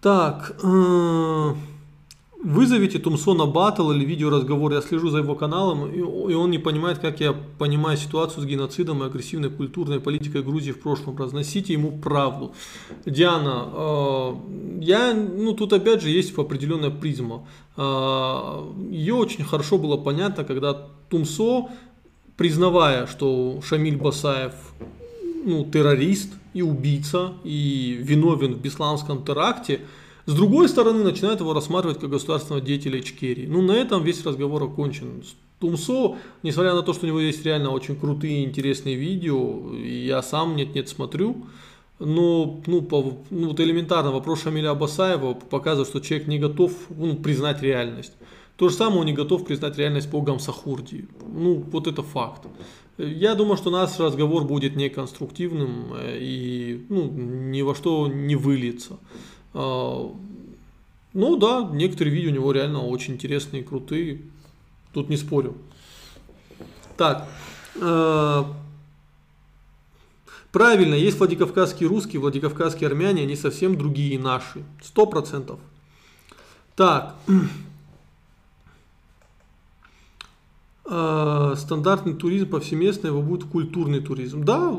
Так, 0.00 0.54
э, 0.62 1.54
вызовите 2.44 2.98
Тумсона 2.98 3.46
батл 3.46 3.90
или 3.90 4.04
видеоразговор. 4.04 4.72
Я 4.72 4.82
слежу 4.82 5.08
за 5.08 5.18
его 5.18 5.34
каналом, 5.34 5.90
и 5.90 6.34
он 6.34 6.50
не 6.50 6.58
понимает, 6.58 6.98
как 6.98 7.20
я 7.20 7.32
понимаю 7.32 7.96
ситуацию 7.96 8.42
с 8.42 8.46
геноцидом 8.46 9.02
и 9.02 9.06
агрессивной 9.06 9.50
культурной 9.50 9.98
политикой 9.98 10.42
Грузии 10.42 10.72
в 10.72 10.80
прошлом. 10.80 11.16
Разносите 11.16 11.72
ему 11.72 11.98
правду. 11.98 12.52
Диана, 13.06 13.68
э, 13.72 14.34
я, 14.80 15.14
ну 15.14 15.54
тут 15.54 15.72
опять 15.72 16.02
же 16.02 16.10
есть 16.10 16.36
определенная 16.38 16.90
призма. 16.90 17.46
Э, 17.76 18.62
Ее 18.90 19.14
очень 19.14 19.44
хорошо 19.44 19.78
было 19.78 19.96
понятно, 19.96 20.44
когда 20.44 20.86
Тумсо, 21.08 21.68
признавая, 22.36 23.06
что 23.06 23.60
Шамиль 23.66 23.96
Басаев 23.96 24.52
ну, 25.44 25.64
террорист 25.64 26.32
и 26.52 26.62
убийца, 26.62 27.32
и 27.42 27.98
виновен 28.00 28.54
в 28.54 28.60
бесланском 28.60 29.24
теракте, 29.24 29.80
с 30.26 30.34
другой 30.34 30.68
стороны 30.68 31.04
начинает 31.04 31.40
его 31.40 31.52
рассматривать 31.52 32.00
как 32.00 32.10
государственного 32.10 32.64
деятеля 32.64 33.00
Ичкерии. 33.00 33.46
Ну, 33.46 33.62
на 33.62 33.72
этом 33.72 34.02
весь 34.02 34.24
разговор 34.24 34.62
окончен. 34.62 35.22
Тумсо, 35.60 36.16
несмотря 36.42 36.74
на 36.74 36.82
то, 36.82 36.92
что 36.92 37.06
у 37.06 37.08
него 37.08 37.20
есть 37.20 37.44
реально 37.44 37.70
очень 37.70 37.96
крутые 37.96 38.44
интересные 38.44 38.96
видео, 38.96 39.74
я 39.74 40.22
сам 40.22 40.56
нет-нет 40.56 40.88
смотрю, 40.88 41.46
но 41.98 42.60
ну, 42.66 42.82
по, 42.82 43.18
ну, 43.30 43.48
вот 43.48 43.60
элементарно 43.60 44.10
вопрос 44.10 44.42
Шамиля 44.42 44.70
Абасаева 44.70 45.34
показывает, 45.34 45.88
что 45.88 46.00
человек 46.00 46.26
не 46.26 46.38
готов 46.38 46.72
ну, 46.90 47.14
признать 47.16 47.62
реальность. 47.62 48.12
То 48.56 48.68
же 48.68 48.74
самое 48.74 49.00
он 49.00 49.06
не 49.06 49.12
готов 49.12 49.44
признать 49.44 49.78
реальность 49.78 50.10
по 50.10 50.20
Гамсахурди. 50.20 51.08
Ну, 51.26 51.64
вот 51.70 51.86
это 51.86 52.02
факт. 52.02 52.46
Я 52.98 53.34
думаю, 53.34 53.56
что 53.56 53.70
наш 53.70 53.98
разговор 53.98 54.44
будет 54.44 54.76
неконструктивным 54.76 55.94
э, 55.94 56.18
и 56.20 56.86
ну, 56.88 57.10
ни 57.10 57.62
во 57.62 57.74
что 57.74 58.06
не 58.06 58.36
выльется. 58.36 58.98
А, 59.54 60.12
Ну 61.12 61.36
да, 61.36 61.68
некоторые 61.72 62.14
видео 62.14 62.30
у 62.30 62.34
него 62.34 62.52
реально 62.52 62.80
очень 62.84 63.14
интересные 63.14 63.62
крутые. 63.62 64.20
Тут 64.92 65.08
не 65.08 65.16
спорю. 65.16 65.56
Так. 66.96 67.26
э, 67.76 68.44
Правильно, 70.52 70.94
есть 70.94 71.18
владикавказские 71.18 71.88
русские, 71.88 72.20
владикавказские 72.20 72.86
армяне, 72.86 73.22
они 73.22 73.34
совсем 73.34 73.76
другие 73.76 74.18
наши. 74.20 74.62
Сто 74.82 75.04
процентов. 75.06 75.58
Так. 76.76 77.16
Э, 77.28 77.32
Стандартный 80.86 82.14
туризм 82.14 82.50
повсеместно, 82.50 83.06
его 83.06 83.22
будет 83.22 83.44
культурный 83.44 84.00
туризм. 84.00 84.44
Да, 84.44 84.74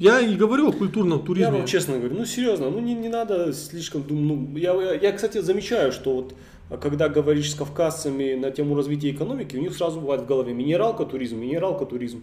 я 0.00 0.20
и 0.20 0.34
говорю 0.34 0.70
о 0.70 0.72
культурном 0.72 1.18
Я 1.18 1.24
туризме. 1.26 1.52
вам 1.52 1.66
честно 1.66 1.98
говорю, 1.98 2.16
ну 2.16 2.24
серьезно, 2.24 2.70
ну 2.70 2.80
не, 2.80 2.94
не 2.94 3.10
надо 3.10 3.52
слишком 3.52 4.02
думать. 4.02 4.24
Ну, 4.24 4.56
я, 4.58 4.72
я, 4.72 4.94
я, 4.94 5.12
кстати, 5.12 5.42
замечаю, 5.42 5.92
что 5.92 6.14
вот 6.14 6.34
а 6.68 6.78
когда 6.78 7.08
говоришь 7.08 7.52
с 7.52 7.54
кавказцами 7.54 8.34
на 8.34 8.50
тему 8.50 8.74
развития 8.74 9.10
экономики, 9.10 9.56
у 9.56 9.60
них 9.60 9.74
сразу 9.74 10.00
бывает 10.00 10.22
в 10.22 10.26
голове 10.26 10.52
минералка 10.52 11.04
туризм, 11.04 11.38
минералка 11.38 11.86
туризм. 11.86 12.22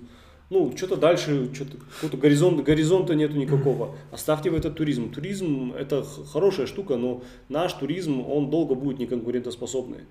Ну, 0.50 0.74
что-то 0.76 0.98
дальше, 0.98 1.50
что-то, 1.54 1.78
какого-то 1.78 2.18
горизонта, 2.18 2.64
горизонта 2.64 3.16
нету 3.16 3.36
никакого. 3.38 3.96
Оставьте 4.12 4.50
в 4.50 4.56
этот 4.56 4.76
туризм. 4.76 5.12
Туризм 5.12 5.74
это 5.78 6.04
хорошая 6.04 6.68
штука, 6.68 6.98
но 6.98 7.24
наш 7.48 7.74
туризм, 7.74 8.22
он 8.22 8.50
долго 8.50 8.76
будет 8.76 9.00
неконкурентоспособный. 9.00 10.02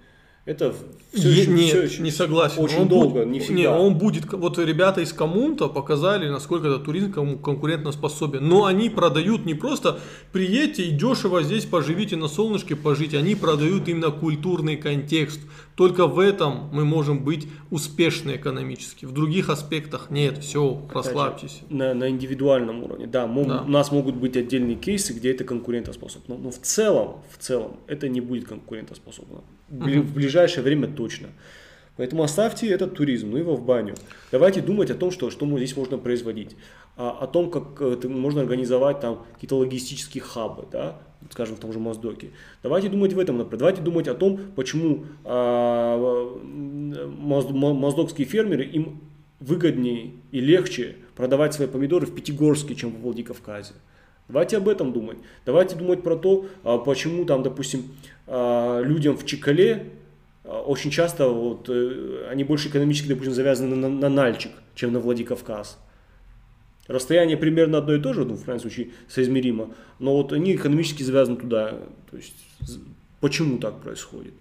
Это 0.44 0.74
все 1.12 1.28
Е- 1.28 1.40
еще, 1.43 1.51
нет, 1.52 1.69
всё 1.69 1.82
еще 1.82 2.02
не 2.02 2.10
согласен. 2.10 2.60
Очень 2.60 2.81
Он 2.81 2.89
долго, 2.89 3.20
будет- 3.20 3.28
не 3.28 3.39
всегда. 3.39 3.55
Не, 3.60 3.69
он 3.69 3.94
будет, 3.97 4.32
вот 4.32 4.59
ребята 4.59 5.01
из 5.01 5.12
Коммунта 5.12 5.69
показали, 5.69 6.28
насколько 6.28 6.66
этот 6.66 6.85
туризм 6.85 7.12
кому- 7.12 7.39
конкурентно 7.39 7.93
способен. 7.93 8.48
Но 8.48 8.64
они 8.64 8.90
продают 8.90 9.47
не 9.47 9.55
просто 9.55 10.01
приедьте 10.32 10.82
и 10.82 10.90
дешево 10.90 11.44
здесь 11.44 11.64
поживите 11.64 12.16
на 12.16 12.27
солнышке 12.27 12.74
пожить, 12.74 13.14
они 13.14 13.36
продают 13.36 13.86
именно 13.89 14.10
культурный 14.10 14.77
контекст. 14.77 15.40
Только 15.77 16.09
в 16.09 16.19
этом 16.19 16.69
мы 16.73 16.85
можем 16.85 17.23
быть 17.24 17.47
успешны 17.70 18.32
экономически. 18.32 19.05
В 19.06 19.12
других 19.12 19.48
аспектах 19.48 20.10
нет, 20.10 20.39
все, 20.39 20.82
расслабьтесь. 20.93 21.60
на, 21.70 21.94
на 21.94 22.10
индивидуальном 22.10 22.82
уровне. 22.82 23.06
Да, 23.06 23.28
мо- 23.28 23.44
Да. 23.44 23.62
у 23.62 23.69
нас 23.70 23.93
могут 23.93 24.16
быть 24.16 24.36
отдельные 24.36 24.74
кейсы, 24.77 25.12
где 25.12 25.31
это 25.31 25.44
конкурентоспособно. 25.44 26.36
Но 26.36 26.51
в 26.51 26.59
целом, 26.59 27.19
в 27.31 27.39
целом, 27.40 27.77
это 27.86 28.09
не 28.09 28.20
будет 28.20 28.48
конкурентоспособно. 28.48 29.43
В 29.73 29.85
бли- 29.86 30.01
В 30.01 30.15
ближайшее 30.15 30.62
время 30.62 30.86
точно. 30.86 31.28
Поэтому 31.97 32.23
оставьте 32.23 32.69
этот 32.69 32.94
туризм, 32.94 33.31
ну 33.31 33.36
его 33.36 33.55
в 33.57 33.65
баню. 33.65 33.94
Давайте 34.31 34.61
думать 34.61 34.90
о 34.90 34.94
том, 34.94 35.11
что, 35.11 35.31
что 35.31 35.44
мы 35.44 35.59
здесь 35.59 35.77
можно 35.77 35.99
производить. 35.99 36.57
О, 36.97 37.11
о 37.20 37.27
том, 37.27 37.51
как 37.51 37.81
это 37.82 38.09
можно 38.09 38.40
организовать 38.40 39.01
там 39.01 39.24
какие-то 39.35 39.57
логистические 39.57 40.23
хабы, 40.23 40.65
да, 40.73 40.99
скажем, 41.31 41.57
в 41.57 41.61
том 41.61 41.73
же 41.73 41.78
Моздоке. 41.78 42.31
Давайте 42.62 42.89
думать 42.89 43.12
в 43.12 43.19
этом 43.19 43.36
например. 43.39 43.59
Давайте 43.59 43.82
думать 43.82 44.09
о 44.09 44.15
том, 44.15 44.39
почему 44.57 45.05
а, 45.24 46.39
моздокские 47.74 48.27
фермеры, 48.27 48.65
им 48.65 49.01
выгоднее 49.40 50.12
и 50.31 50.40
легче 50.40 50.97
продавать 51.16 51.55
свои 51.55 51.66
помидоры 51.69 52.07
в 52.07 52.15
Пятигорске, 52.15 52.74
чем 52.74 52.90
в 52.90 53.01
Владикавказе. 53.01 53.74
Давайте 54.28 54.57
об 54.57 54.69
этом 54.69 54.93
думать. 54.93 55.19
Давайте 55.44 55.77
думать 55.77 56.03
про 56.03 56.16
то, 56.16 56.47
а, 56.62 56.78
почему 56.78 57.24
там, 57.24 57.43
допустим, 57.43 57.82
а, 57.82 58.12
людям 58.27 59.16
в 59.16 59.27
Чикале 59.27 59.90
а, 60.44 60.61
очень 60.61 60.90
часто 60.90 61.28
вот, 61.28 61.69
э, 61.69 62.27
они 62.31 62.44
больше 62.44 62.69
экономически, 62.69 63.09
допустим, 63.09 63.32
завязаны 63.32 63.77
на, 63.77 63.89
на 63.89 64.09
Нальчик, 64.09 64.53
чем 64.74 64.93
на 64.93 65.01
Владикавказ. 65.01 65.78
Расстояние 66.89 67.36
примерно 67.36 67.78
одно 67.78 67.94
и 67.94 68.01
то 68.01 68.12
же, 68.12 68.24
ну, 68.24 68.35
в 68.35 68.44
крайнем 68.44 68.61
случае, 68.61 68.90
соизмеримо, 69.09 69.74
но 70.01 70.16
вот 70.16 70.32
они 70.32 70.57
экономически 70.57 71.05
завязаны 71.05 71.36
туда. 71.36 71.78
То 72.11 72.16
есть, 72.16 72.35
почему 73.20 73.59
так 73.59 73.81
происходит? 73.81 74.35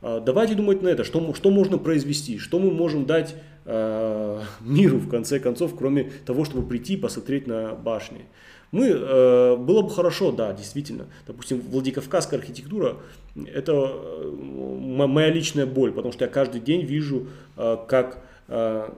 Давайте 0.00 0.54
думать 0.54 0.82
на 0.82 0.88
это, 0.88 1.02
что, 1.02 1.34
что 1.34 1.50
можно 1.50 1.76
произвести, 1.76 2.38
что 2.38 2.60
мы 2.60 2.70
можем 2.70 3.04
дать 3.06 3.34
э, 3.64 4.42
миру, 4.60 4.98
в 4.98 5.08
конце 5.08 5.40
концов, 5.40 5.74
кроме 5.76 6.12
того, 6.24 6.44
чтобы 6.44 6.68
прийти 6.68 6.94
и 6.94 6.96
посмотреть 6.98 7.46
на 7.46 7.74
башни. 7.74 8.26
Мы, 8.70 8.88
э, 8.88 9.56
было 9.56 9.82
бы 9.82 9.90
хорошо, 9.90 10.30
да, 10.30 10.52
действительно. 10.52 11.06
Допустим, 11.26 11.60
Владикавказская 11.60 12.38
архитектура– 12.38 12.96
это 13.46 13.72
э, 13.72 14.30
моя 14.30 15.30
личная 15.30 15.66
боль, 15.66 15.92
потому 15.92 16.12
что 16.12 16.24
я 16.24 16.30
каждый 16.30 16.60
день 16.60 16.82
вижу, 16.82 17.28
э, 17.56 17.76
как 17.88 18.22
э, 18.48 18.90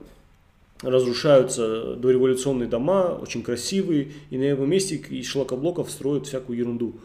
разрушаются 0.81 1.95
дореволюционные 1.95 2.67
дома, 2.67 3.17
очень 3.21 3.43
красивые, 3.43 4.11
и 4.29 4.37
на 4.37 4.43
его 4.43 4.65
месте 4.65 4.95
из 4.95 5.27
шлакоблоков 5.27 5.89
строят 5.89 6.27
всякую 6.27 6.57
ерунду. 6.57 6.95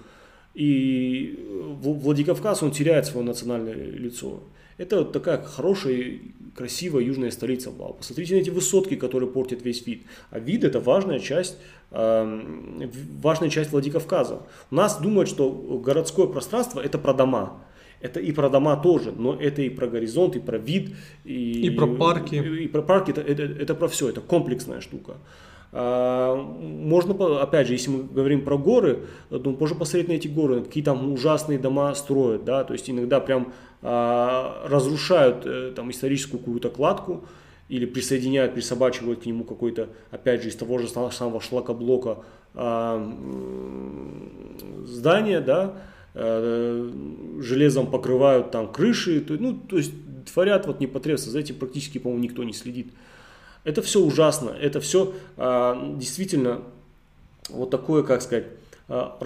И 0.55 1.39
Владикавказ, 1.83 2.63
он 2.63 2.71
теряет 2.71 3.07
свое 3.07 3.27
национальное 3.27 3.75
лицо. 3.75 4.41
Это 4.79 5.05
такая 5.05 5.43
хорошая, 5.43 6.19
красивая 6.57 7.03
южная 7.03 7.31
столица 7.31 7.71
Вау. 7.71 7.95
Посмотрите 7.95 8.35
на 8.35 8.39
эти 8.39 8.51
высотки, 8.51 8.97
которые 8.97 9.31
портят 9.31 9.63
весь 9.63 9.87
вид. 9.87 10.03
А 10.31 10.39
вид 10.39 10.65
это 10.65 10.81
важная 10.81 11.19
часть, 11.19 11.59
э, 11.91 12.89
важная 13.21 13.51
часть 13.51 13.71
Владикавказа. 13.71 14.43
У 14.71 14.75
нас 14.75 14.99
думают, 14.99 15.29
что 15.29 15.51
городское 15.51 16.27
пространство 16.27 16.81
это 16.81 16.99
про 16.99 17.13
дома. 17.15 17.63
Это 18.01 18.21
и 18.21 18.33
про 18.33 18.51
дома 18.51 18.77
тоже, 18.77 19.13
но 19.13 19.35
это 19.35 19.63
и 19.63 19.71
про 19.71 19.87
горизонт, 19.87 20.37
и 20.37 20.41
про 20.41 20.59
вид, 20.59 20.95
и, 21.25 21.67
и 21.67 21.71
про 21.71 21.87
парки. 21.87 22.35
И, 22.35 22.65
и 22.65 22.69
про 22.69 22.83
парки, 22.83 23.11
это, 23.11 23.21
это, 23.21 23.43
это 23.43 23.75
про 23.75 23.89
все, 23.89 24.09
это 24.09 24.21
комплексная 24.21 24.81
штука. 24.81 25.17
А, 25.79 26.35
можно, 26.35 27.43
опять 27.43 27.67
же, 27.67 27.75
если 27.75 27.91
мы 27.91 28.05
говорим 28.05 28.47
про 28.47 28.57
горы, 28.57 29.01
то 29.29 29.39
можно 29.61 29.77
посмотреть 29.77 30.09
на 30.09 30.13
эти 30.13 30.27
горы, 30.27 30.63
какие 30.63 30.83
там 30.83 31.13
ужасные 31.13 31.59
дома 31.59 31.95
строят, 31.95 32.47
да, 32.47 32.65
то 32.65 32.73
есть 32.73 32.89
иногда 32.89 33.21
прям 33.21 33.53
а, 33.83 34.67
разрушают 34.67 35.45
э, 35.45 35.73
там 35.77 35.91
историческую 35.91 36.39
какую-то 36.39 36.71
кладку 36.71 37.27
или 37.69 37.85
присоединяют, 37.85 38.55
присобачивают 38.55 39.25
к 39.25 39.27
нему 39.27 39.45
какой-то, 39.45 39.91
опять 40.11 40.43
же, 40.43 40.49
из 40.49 40.57
того 40.57 40.79
же 40.79 40.89
самого 40.89 41.43
шлакоблока 41.43 42.21
а, 42.55 43.13
здание, 44.87 45.43
да, 45.43 45.75
э, 46.15 46.91
железом 47.41 47.91
покрывают 47.91 48.51
там 48.51 48.73
крыши, 48.73 49.23
ну, 49.29 49.53
то 49.53 49.77
есть 49.77 49.93
творят 50.33 50.67
вот 50.67 50.81
непотребство, 50.81 51.31
за 51.31 51.41
этим 51.41 51.57
практически, 51.57 51.99
по-моему, 51.99 52.25
никто 52.25 52.45
не 52.45 52.55
следит. 52.55 52.95
Это 53.67 53.83
все 53.83 54.01
ужасно, 54.01 54.51
это 54.51 54.81
все 54.81 55.13
а, 55.37 55.95
действительно 55.99 56.63
вот 57.49 57.71
такое, 57.71 58.05
как 58.05 58.23
сказать, 58.23 58.47
а, 58.89 59.19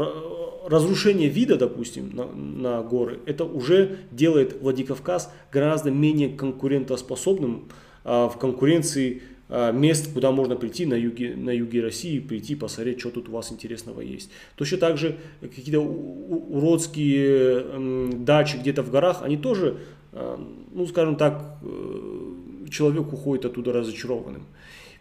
разрушение 0.66 1.28
вида, 1.28 1.56
допустим, 1.56 2.10
на, 2.14 2.24
на 2.24 2.82
горы, 2.82 3.20
это 3.26 3.44
уже 3.44 3.98
делает 4.10 4.62
Владикавказ 4.62 5.30
гораздо 5.52 5.90
менее 5.90 6.30
конкурентоспособным 6.30 7.68
а, 8.04 8.30
в 8.30 8.38
конкуренции 8.38 9.20
а, 9.50 9.72
мест, 9.72 10.10
куда 10.14 10.32
можно 10.32 10.56
прийти 10.56 10.86
на 10.86 10.94
юге, 10.94 11.36
на 11.36 11.50
юге 11.50 11.82
России, 11.82 12.18
прийти 12.18 12.54
посмотреть, 12.54 13.00
что 13.00 13.10
тут 13.10 13.28
у 13.28 13.32
вас 13.32 13.52
интересного 13.52 14.00
есть. 14.00 14.30
Точно 14.56 14.78
так 14.78 14.96
же 14.96 15.18
какие-то 15.42 15.80
уродские 15.80 17.66
дачи 18.24 18.56
где-то 18.56 18.82
в 18.82 18.90
горах, 18.90 19.20
они 19.22 19.36
тоже, 19.36 19.76
ну 20.12 20.86
скажем 20.86 21.16
так, 21.16 21.58
э, 21.62 22.29
человек 22.70 23.12
уходит 23.12 23.44
оттуда 23.44 23.72
разочарованным. 23.72 24.46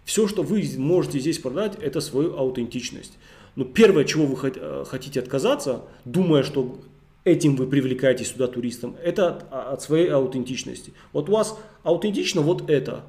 Все, 0.03 0.27
что 0.27 0.43
вы 0.43 0.67
можете 0.77 1.19
здесь 1.19 1.37
продать, 1.37 1.75
это 1.79 2.01
свою 2.01 2.35
аутентичность. 2.35 3.17
Но 3.55 3.65
первое, 3.65 4.05
чего 4.05 4.25
вы 4.25 4.51
э, 4.55 4.83
хотите 4.87 5.19
отказаться, 5.19 5.83
думая, 6.05 6.43
что 6.43 6.79
этим 7.23 7.55
вы 7.55 7.67
привлекаете 7.67 8.23
сюда 8.23 8.47
туристам, 8.47 8.95
это 9.03 9.35
от, 9.51 9.73
от 9.73 9.81
своей 9.81 10.09
аутентичности. 10.09 10.93
Вот 11.13 11.29
у 11.29 11.33
вас 11.33 11.57
аутентично 11.83 12.41
вот 12.41 12.69
это. 12.69 13.03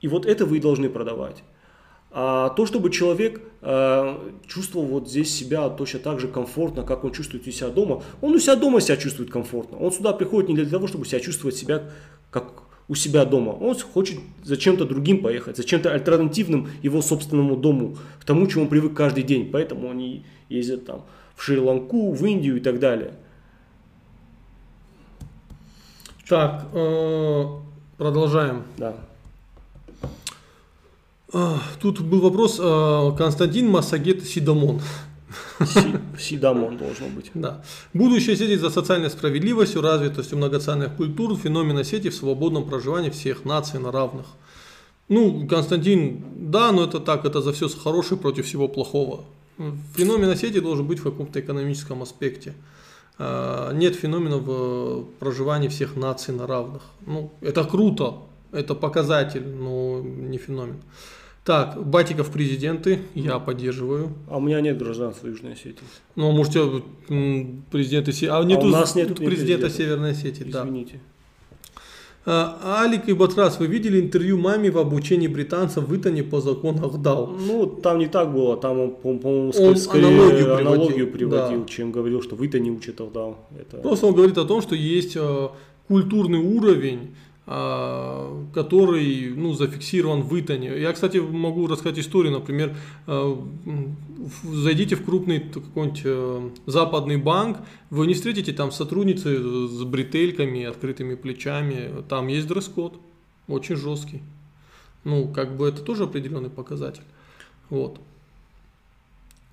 И 0.00 0.08
вот 0.08 0.26
это 0.26 0.44
вы 0.44 0.60
должны 0.60 0.88
продавать. 0.88 1.42
А 2.16 2.50
то, 2.50 2.64
чтобы 2.64 2.90
человек 2.90 3.40
э, 3.60 4.32
чувствовал 4.46 4.86
вот 4.86 5.08
здесь 5.08 5.34
себя 5.34 5.68
точно 5.68 5.98
так 5.98 6.20
же 6.20 6.28
комфортно, 6.28 6.84
как 6.84 7.02
он 7.02 7.10
чувствует 7.10 7.44
у 7.48 7.50
себя 7.50 7.70
дома, 7.70 8.04
он 8.20 8.34
у 8.34 8.38
себя 8.38 8.54
дома 8.54 8.80
себя 8.80 8.96
чувствует 8.96 9.30
комфортно. 9.30 9.78
Он 9.78 9.90
сюда 9.90 10.12
приходит 10.12 10.48
не 10.48 10.54
для 10.54 10.66
того, 10.66 10.86
чтобы 10.86 11.06
себя 11.06 11.18
чувствовать 11.18 11.56
себя 11.56 11.90
как 12.30 12.63
у 12.88 12.94
себя 12.94 13.24
дома. 13.24 13.50
Он 13.50 13.74
хочет 13.74 14.18
зачем-то 14.42 14.84
другим 14.84 15.22
поехать, 15.22 15.56
зачем-то 15.56 15.92
альтернативным 15.92 16.68
его 16.82 17.00
собственному 17.02 17.56
дому, 17.56 17.96
к 18.20 18.24
тому, 18.24 18.46
чему 18.46 18.64
он 18.64 18.68
привык 18.68 18.94
каждый 18.94 19.22
день. 19.22 19.50
Поэтому 19.50 19.90
они 19.90 20.24
ездят 20.48 20.84
там 20.86 21.04
в 21.34 21.42
Шри-Ланку, 21.42 22.12
в 22.12 22.24
Индию 22.24 22.56
и 22.58 22.60
так 22.60 22.78
далее. 22.78 23.14
Так, 26.28 26.66
э, 26.72 27.44
продолжаем. 27.98 28.62
Да. 28.78 28.96
А, 31.32 31.58
тут 31.80 32.00
был 32.00 32.20
вопрос 32.20 32.58
э, 32.62 33.10
Константин 33.18 33.68
Масагет 33.68 34.24
Сидомон. 34.24 34.80
Сидамон 36.18 36.76
должно 36.76 37.08
быть. 37.08 37.30
Да. 37.34 37.62
Будущее 37.92 38.36
сети 38.36 38.56
за 38.56 38.70
социальной 38.70 39.10
справедливостью, 39.10 39.82
развитостью 39.82 40.38
многонациональных 40.38 40.96
культур, 40.96 41.36
феномена 41.36 41.84
сети 41.84 42.08
в 42.10 42.14
свободном 42.14 42.68
проживании 42.68 43.10
всех 43.10 43.44
наций 43.44 43.80
на 43.80 43.90
равных. 43.92 44.26
Ну, 45.08 45.46
Константин, 45.46 46.24
да, 46.36 46.72
но 46.72 46.84
это 46.84 46.98
так, 46.98 47.24
это 47.24 47.42
за 47.42 47.52
все 47.52 47.68
хорошее 47.68 48.18
против 48.18 48.46
всего 48.46 48.68
плохого. 48.68 49.24
Феномен 49.94 50.36
сети 50.36 50.60
должен 50.60 50.86
быть 50.86 50.98
в 50.98 51.04
каком-то 51.04 51.40
экономическом 51.40 52.02
аспекте. 52.02 52.54
А, 53.18 53.72
нет 53.72 53.94
феномена 53.94 54.38
в 54.38 55.04
проживании 55.20 55.68
всех 55.68 55.96
наций 55.96 56.34
на 56.34 56.46
равных. 56.46 56.82
Ну, 57.06 57.30
это 57.40 57.64
круто, 57.64 58.14
это 58.50 58.74
показатель, 58.74 59.46
но 59.46 60.00
не 60.00 60.38
феномен. 60.38 60.80
Так, 61.44 61.86
Батиков 61.86 62.30
президенты, 62.30 63.00
я 63.14 63.38
поддерживаю. 63.38 64.12
А 64.30 64.38
у 64.38 64.40
меня 64.40 64.62
нет 64.62 64.78
гражданства 64.78 65.26
Южной 65.26 65.52
Осетии. 65.52 65.84
Ну, 66.16 66.30
а 66.30 66.32
может, 66.32 66.54
тебя 66.54 66.82
президенты... 67.70 68.12
А, 68.28 68.42
нету, 68.44 68.62
а 68.62 68.64
у 68.64 68.70
нас 68.70 68.94
нет 68.94 69.08
президента, 69.08 69.34
президента 69.36 69.70
Северной 69.70 70.10
Осетии, 70.12 70.48
Извините. 70.48 70.94
да. 70.94 71.00
А, 72.26 72.80
Алик 72.80 73.08
и 73.08 73.12
Батрас, 73.12 73.58
вы 73.58 73.66
видели 73.66 74.00
интервью 74.00 74.38
маме 74.38 74.70
в 74.70 74.78
обучении 74.78 75.28
британцев 75.28 75.84
в 75.84 75.94
Итане 75.94 76.22
по 76.22 76.40
закону 76.40 76.86
Ахдал? 76.86 77.26
Ну, 77.26 77.66
там 77.66 77.98
не 77.98 78.06
так 78.06 78.32
было, 78.32 78.56
там, 78.56 78.92
по-моему, 78.92 79.52
он 79.54 79.76
скорее 79.76 80.06
аналогию 80.06 80.46
приводил, 80.46 80.72
аналогию 80.72 81.12
приводил 81.12 81.60
да. 81.60 81.68
чем 81.68 81.92
говорил, 81.92 82.22
что 82.22 82.36
в 82.36 82.46
Итане 82.46 82.70
учат 82.70 82.98
Ахдал. 83.02 83.46
Это... 83.60 83.76
Просто 83.82 84.06
он 84.06 84.14
говорит 84.14 84.38
о 84.38 84.46
том, 84.46 84.62
что 84.62 84.74
есть 84.74 85.16
э, 85.16 85.48
культурный 85.88 86.38
уровень, 86.38 87.14
который 87.46 89.34
ну, 89.36 89.52
зафиксирован 89.52 90.22
в 90.22 90.40
Итане. 90.40 90.80
Я, 90.80 90.92
кстати, 90.94 91.18
могу 91.18 91.66
рассказать 91.66 91.98
историю, 91.98 92.32
например, 92.32 92.74
а, 93.06 93.38
зайдите 94.44 94.96
в 94.96 95.04
крупный 95.04 95.40
какой-нибудь 95.40 96.00
э, 96.04 96.50
западный 96.64 97.18
банк, 97.18 97.58
вы 97.90 98.06
не 98.06 98.14
встретите 98.14 98.54
там 98.54 98.72
сотрудницы 98.72 99.68
с 99.68 99.84
бретельками, 99.84 100.64
открытыми 100.64 101.16
плечами, 101.16 102.02
там 102.08 102.28
есть 102.28 102.46
дресс-код, 102.46 102.98
очень 103.46 103.76
жесткий. 103.76 104.22
Ну, 105.04 105.28
как 105.28 105.54
бы 105.56 105.68
это 105.68 105.82
тоже 105.82 106.04
определенный 106.04 106.48
показатель. 106.48 107.04
Вот. 107.68 108.00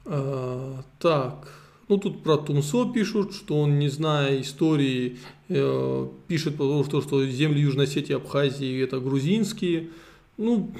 А, 0.05 0.81
так. 0.99 1.53
Ну, 1.91 1.97
тут 1.97 2.23
про 2.23 2.37
Тумсо 2.37 2.89
пишут, 2.89 3.33
что 3.33 3.59
он, 3.59 3.77
не 3.77 3.89
зная 3.89 4.39
истории, 4.39 5.17
э, 5.49 6.07
пишет 6.29 6.55
про 6.55 6.83
то, 6.83 7.01
что 7.01 7.25
земли 7.25 7.59
Южной 7.59 7.83
Осетии, 7.83 8.15
Абхазии 8.15 8.81
это 8.81 9.01
грузинские. 9.01 9.89
Ну, 10.37 10.71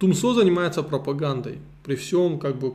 Тумсо 0.00 0.34
занимается 0.34 0.82
пропагандой. 0.82 1.60
При 1.84 1.94
всем, 1.94 2.40
как 2.40 2.58
бы, 2.58 2.72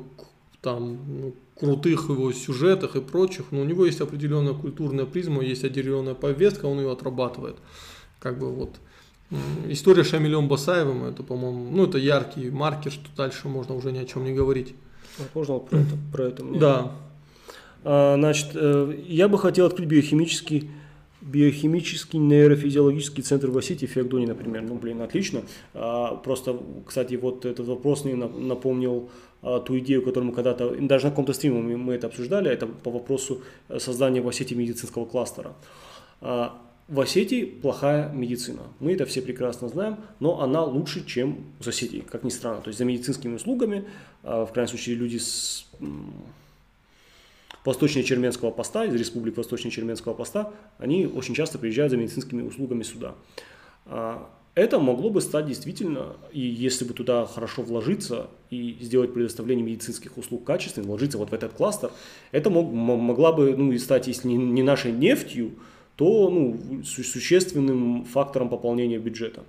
там, 0.62 0.98
ну, 1.10 1.36
крутых 1.60 2.08
его 2.08 2.32
сюжетах 2.32 2.96
и 2.96 3.02
прочих, 3.02 3.48
но 3.52 3.60
у 3.60 3.66
него 3.66 3.86
есть 3.86 4.00
определенная 4.00 4.54
культурная 4.54 5.06
призма, 5.06 5.44
есть 5.44 5.66
определенная 5.66 6.14
повестка, 6.14 6.68
он 6.68 6.80
ее 6.80 6.90
отрабатывает. 6.90 7.58
как 8.20 8.40
бы 8.40 8.50
вот 8.50 8.70
история 9.68 10.06
с 10.06 10.08
Шамилем 10.08 10.48
Басаевым, 10.48 11.04
это, 11.04 11.22
по-моему, 11.22 11.70
ну, 11.70 11.84
это 11.84 11.98
яркий 11.98 12.50
маркер, 12.50 12.94
что 12.94 13.10
дальше 13.18 13.50
можно 13.50 13.76
уже 13.76 13.92
ни 13.92 13.98
о 13.98 14.06
чем 14.06 14.24
не 14.24 14.34
говорить. 14.34 14.74
Можно 15.34 15.56
вот 15.56 15.70
про 15.70 15.80
это, 15.80 15.98
про 16.14 16.24
это 16.24 16.46
мне? 16.46 16.58
Да, 16.58 16.78
А, 16.80 17.11
значит, 17.84 18.50
э, 18.54 18.96
я 19.08 19.28
бы 19.28 19.38
хотел 19.38 19.66
открыть 19.66 19.88
биохимический, 19.88 20.70
биохимический 21.22 22.20
нейрофизиологический 22.20 23.24
центр 23.24 23.50
в 23.50 23.58
Осетии, 23.58 23.86
в 23.86 23.92
Феогдоне, 23.92 24.28
например. 24.28 24.64
Ну, 24.64 24.76
блин, 24.76 25.02
отлично. 25.02 25.42
А, 25.74 26.16
просто, 26.16 26.60
кстати, 26.86 27.16
вот 27.16 27.46
этот 27.46 27.68
вопрос 27.68 28.06
мне 28.06 28.16
на- 28.16 28.28
напомнил 28.28 29.10
а, 29.42 29.60
ту 29.60 29.78
идею, 29.80 30.04
которую 30.04 30.30
мы 30.30 30.36
когда-то, 30.36 30.76
даже 30.80 31.06
на 31.06 31.10
каком-то 31.12 31.34
стриме 31.34 31.76
мы, 31.76 31.94
это 31.94 32.08
обсуждали, 32.08 32.50
это 32.52 32.68
по 32.68 32.92
вопросу 32.92 33.42
э, 33.70 33.80
создания 33.80 34.22
в 34.22 34.28
Осетии 34.28 34.54
медицинского 34.56 35.06
кластера. 35.06 35.54
А, 36.22 36.60
в 36.88 37.00
Осетии 37.00 37.46
плохая 37.46 38.12
медицина. 38.12 38.62
Мы 38.80 38.94
это 38.94 39.06
все 39.06 39.22
прекрасно 39.22 39.70
знаем, 39.70 39.98
но 40.20 40.42
она 40.42 40.64
лучше, 40.64 41.06
чем 41.06 41.46
в 41.60 41.68
Осетии, 41.68 42.04
как 42.08 42.24
ни 42.24 42.30
странно. 42.30 42.62
То 42.62 42.68
есть 42.68 42.78
за 42.78 42.86
медицинскими 42.86 43.36
услугами, 43.36 43.86
а, 44.24 44.46
в 44.46 44.52
крайнем 44.52 44.70
случае, 44.70 44.96
люди 44.98 45.18
с 45.18 45.66
м, 47.64 47.66
Восточно-Черменского 47.66 48.52
поста, 48.52 48.86
из 48.86 48.96
республик 48.96 49.38
Восточно-Черменского 49.38 50.14
поста, 50.14 50.52
они 50.78 51.06
очень 51.08 51.36
часто 51.36 51.58
приезжают 51.60 51.92
за 51.92 51.98
медицинскими 51.98 52.42
услугами 52.42 52.84
сюда. 52.84 53.16
А, 53.86 54.30
Это 54.54 54.80
могло 54.80 55.10
бы 55.10 55.22
стать 55.22 55.46
действительно, 55.46 56.18
и 56.34 56.42
если 56.42 56.84
бы 56.84 56.94
туда 56.94 57.26
хорошо 57.26 57.62
вложиться 57.62 58.28
и 58.50 58.76
сделать 58.82 59.14
предоставление 59.14 59.66
медицинских 59.66 60.18
услуг 60.18 60.44
качественно, 60.44 60.88
вложиться 60.88 61.18
вот 61.18 61.30
в 61.30 61.34
этот 61.34 61.54
кластер, 61.54 61.90
это 62.34 62.50
мог, 62.50 62.70
могла 62.74 63.32
бы 63.32 63.56
ну, 63.56 63.72
и 63.72 63.78
стать, 63.78 64.08
если 64.08 64.28
не, 64.28 64.36
не 64.36 64.62
нашей 64.62 64.92
нефтью, 64.92 65.52
то 65.96 66.30
ну, 66.30 66.82
су- 66.84 67.04
существенным 67.04 68.04
фактором 68.04 68.50
пополнения 68.50 68.98
бюджета. 69.00 69.44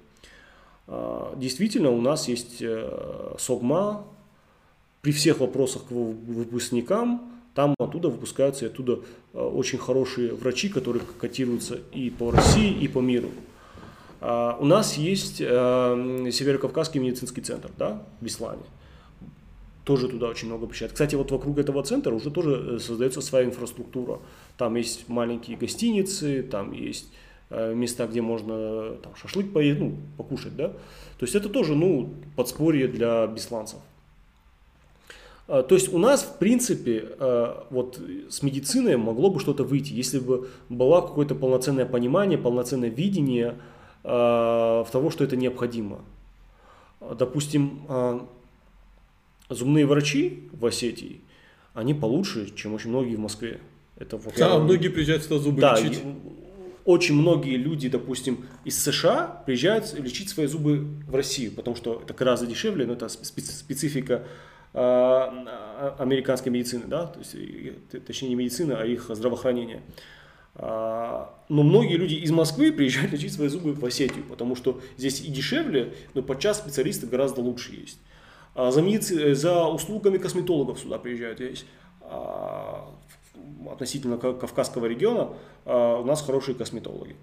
А, 0.87 1.35
Действительно, 1.37 1.91
у 1.91 2.01
нас 2.01 2.29
есть 2.29 2.59
э, 2.63 3.35
СОГМА, 3.41 4.05
при 5.01 5.11
всех 5.11 5.41
вопросах 5.41 5.87
к 5.87 5.91
вы- 5.91 6.13
выпускникам, 6.13 7.32
там 7.55 7.75
оттуда 7.79 8.09
выпускаются 8.09 8.65
и 8.65 8.69
оттуда 8.69 9.01
э, 9.33 9.39
очень 9.39 9.79
хорошие 9.79 10.35
врачи, 10.35 10.69
которые 10.69 11.03
котируются 11.21 11.81
и 11.93 12.11
по 12.11 12.31
России, 12.31 12.73
и 12.73 12.89
по 12.89 13.01
миру. 13.01 13.29
А, 14.21 14.57
У 14.59 14.65
нас 14.65 14.97
есть 14.97 15.41
э, 15.41 16.31
Северокавказский 16.33 17.01
медицинский 17.01 17.43
центр, 17.43 17.71
да, 17.79 18.03
в 18.21 18.25
Беслане. 18.25 18.63
Тоже 19.85 20.09
туда 20.09 20.29
очень 20.29 20.47
много 20.47 20.67
приезжает. 20.67 20.93
Кстати, 20.93 21.15
вот 21.15 21.31
вокруг 21.31 21.59
этого 21.59 21.83
центра 21.83 22.15
уже 22.15 22.31
тоже 22.31 22.77
э, 22.77 22.79
создается 22.79 23.21
своя 23.21 23.45
инфраструктура. 23.45 24.21
Там 24.57 24.77
есть 24.77 25.09
маленькие 25.09 25.57
гостиницы, 25.57 26.43
там 26.43 26.73
есть 26.73 27.13
места, 27.51 28.07
где 28.07 28.23
можно 28.23 28.93
там, 29.03 29.15
шашлык 29.15 29.53
поесть, 29.53 29.79
ну, 29.79 29.95
покушать, 30.17 30.57
да. 30.57 30.69
То 30.69 31.27
есть 31.27 31.35
это 31.35 31.51
тоже, 31.51 31.75
ну, 31.75 32.15
подспорье 32.35 32.89
для 32.89 33.27
бесланцев. 33.27 33.79
А, 35.53 35.63
То 35.63 35.75
есть 35.75 35.93
у 35.93 35.99
нас, 35.99 36.23
в 36.23 36.39
принципе, 36.39 37.05
э, 37.19 37.55
вот 37.69 38.01
с 38.31 38.43
медициной 38.43 38.97
могло 38.97 39.29
бы 39.31 39.39
что-то 39.39 39.65
выйти, 39.65 39.93
если 39.93 40.19
бы 40.19 40.49
было 40.71 41.03
какое-то 41.03 41.35
полноценное 41.35 41.85
понимание, 41.85 42.39
полноценное 42.39 42.89
видение 42.89 43.57
в 44.03 44.89
того, 44.91 45.11
что 45.11 45.23
это 45.25 45.37
необходимо. 45.37 45.99
А, 47.01 47.15
Допустим, 47.15 47.83
зубные 49.51 49.87
врачи 49.87 50.49
в 50.53 50.65
Осетии, 50.67 51.21
они 51.75 51.93
получше, 51.95 52.53
чем 52.57 52.73
очень 52.75 52.89
многие 52.91 53.17
в 53.17 53.21
Москве. 53.21 53.61
Это 53.99 54.17
вот 54.17 54.35
да, 54.39 54.55
я- 54.55 54.59
многие 54.59 54.89
приезжают 54.89 55.23
сюда 55.25 55.39
зубы 55.39 55.61
да, 55.61 55.79
лечить. 55.79 56.01
очень 56.87 57.15
многие 57.15 57.57
люди, 57.57 57.89
допустим, 57.91 58.47
из 58.65 58.83
США 58.83 59.43
приезжают 59.47 59.93
лечить 59.99 60.31
свои 60.31 60.47
зубы 60.47 60.87
в 61.11 61.15
Россию, 61.15 61.53
потому 61.53 61.77
что 61.77 62.01
это 62.03 62.15
гораздо 62.15 62.47
дешевле, 62.47 62.87
но 62.87 62.95
это 62.95 63.07
специ- 63.07 63.53
специфика 63.53 64.15
а, 64.15 64.27
американской 64.75 66.51
медицины, 66.51 66.85
да, 66.87 67.07
то 67.07 67.19
есть, 67.19 67.37
точнее 68.07 68.31
не 68.31 68.35
медицины, 68.37 68.73
а 68.73 68.85
их 68.87 69.11
здравоохранения. 69.11 69.83
А, 70.55 71.35
Но 71.49 71.63
многие 71.63 71.97
люди 71.97 72.15
из 72.15 72.31
Москвы 72.31 72.73
приезжают 72.73 73.13
лечить 73.13 73.33
свои 73.33 73.49
зубы 73.49 73.73
в 73.75 73.85
Осетию, 73.85 74.25
потому 74.25 74.55
что 74.57 74.81
здесь 74.97 75.21
и 75.21 75.29
дешевле, 75.29 75.95
но 76.15 76.23
подчас 76.23 76.59
специалисты 76.59 77.07
гораздо 77.07 77.41
лучше 77.41 77.73
есть. 77.75 77.99
А 78.55 78.71
За, 78.71 78.83
медици- 78.83 79.35
за 79.35 79.65
услугами 79.67 80.19
косметологов 80.19 80.79
сюда 80.79 80.99
приезжают 80.99 81.41
есть. 81.41 81.65
А, 82.03 82.89
Относительно 83.71 84.19
Ка- 84.19 84.35
Кавказского 84.35 84.87
региона 84.87 85.31
а, 85.65 86.01
у 86.01 86.05
нас 86.05 86.21
хорошие 86.23 86.55
косметологи. 86.55 87.17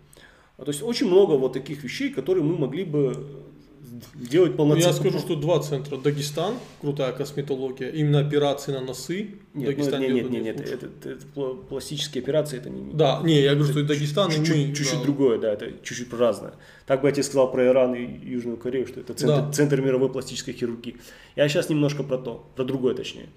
А, 0.57 0.65
То 0.65 0.71
есть 0.71 0.81
очень 0.81 1.07
много 1.07 1.33
вот 1.33 1.53
таких 1.53 1.83
вещей, 1.83 2.09
которые 2.11 2.43
мы 2.43 2.57
могли 2.57 2.83
бы 2.83 3.43
сделать 4.15 4.51
Ну, 4.51 4.57
полноценно. 4.57 4.87
Я 4.87 4.93
скажу, 4.93 5.19
что 5.19 5.35
два 5.35 5.59
центра. 5.59 5.97
Дагестан, 5.97 6.55
крутая 6.81 7.11
косметология, 7.13 7.89
именно 7.89 8.19
операции 8.19 8.71
на 8.71 8.81
носы. 8.81 9.19
Нет, 9.21 9.37
ну, 9.53 9.65
Дагестане 9.65 10.07
нет, 10.09 10.29
нет, 10.29 10.43
нет, 10.43 10.57
нет, 10.57 10.59
это, 10.71 10.85
это- 10.85 11.09
это 11.09 11.25
пла- 11.35 11.65
пластические 11.67 12.21
операции, 12.21 12.57
это 12.57 12.69
не... 12.69 12.93
Да, 12.93 13.21
не, 13.23 13.41
я 13.41 13.55
говорю, 13.55 13.71
что 13.71 13.79
и 13.79 13.83
Дагестан, 13.83 14.29
и 14.31 14.35
чуть-чуть, 14.35 14.67
мы. 14.69 14.75
чуть-чуть 14.75 14.99
да. 14.99 15.03
другое, 15.03 15.39
да, 15.39 15.53
это 15.53 15.71
чуть-чуть 15.83 16.13
разное. 16.13 16.53
Так 16.85 17.01
бы 17.01 17.07
я 17.07 17.11
тебе 17.13 17.23
сказал 17.23 17.51
про 17.51 17.65
Иран 17.65 17.95
и 17.95 18.29
Южную 18.29 18.57
Корею, 18.57 18.87
что 18.87 18.99
это 18.99 19.13
центр, 19.13 19.35
Да. 19.47 19.51
центр 19.51 19.81
мировой 19.81 20.09
пластической 20.11 20.53
хирургии. 20.53 20.97
Я 21.35 21.47
сейчас 21.49 21.69
немножко 21.69 22.03
про 22.03 22.17
то, 22.17 22.45
про 22.55 22.63
другое 22.63 22.95
точнее. 22.95 23.27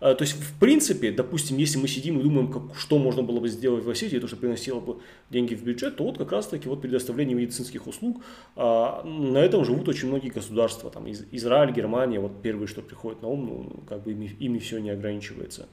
А, 0.00 0.14
То 0.14 0.22
есть, 0.22 0.34
в 0.34 0.58
принципе, 0.58 1.12
допустим, 1.12 1.58
если 1.58 1.78
мы 1.78 1.86
сидим 1.86 2.18
и 2.18 2.22
думаем, 2.22 2.50
как, 2.50 2.76
что 2.76 2.98
можно 2.98 3.22
было 3.22 3.38
бы 3.40 3.48
сделать 3.48 3.84
в 3.84 3.90
Осетии, 3.90 4.18
то, 4.18 4.26
что 4.26 4.36
приносило 4.36 4.80
бы 4.80 4.98
деньги 5.28 5.54
в 5.54 5.62
бюджет, 5.62 5.96
то 5.96 6.04
вот 6.04 6.18
как 6.18 6.32
раз-таки 6.32 6.68
вот 6.68 6.80
предоставление 6.80 7.36
медицинских 7.36 7.86
услуг, 7.86 8.22
а, 8.56 9.02
на 9.04 9.38
этом 9.38 9.64
живут 9.64 9.88
очень 9.88 10.08
многие 10.08 10.30
государства, 10.30 10.90
там 10.90 11.06
Из- 11.06 11.24
Израиль, 11.32 11.72
Германия, 11.72 12.18
вот 12.18 12.40
первые, 12.42 12.66
что 12.66 12.80
приходит 12.80 13.22
на 13.22 13.28
ум, 13.28 13.46
ну, 13.46 13.82
как 13.88 14.02
бы 14.02 14.12
ими, 14.12 14.34
ими 14.40 14.58
все 14.58 14.78
не 14.78 14.90
ограничивается. 14.90 15.68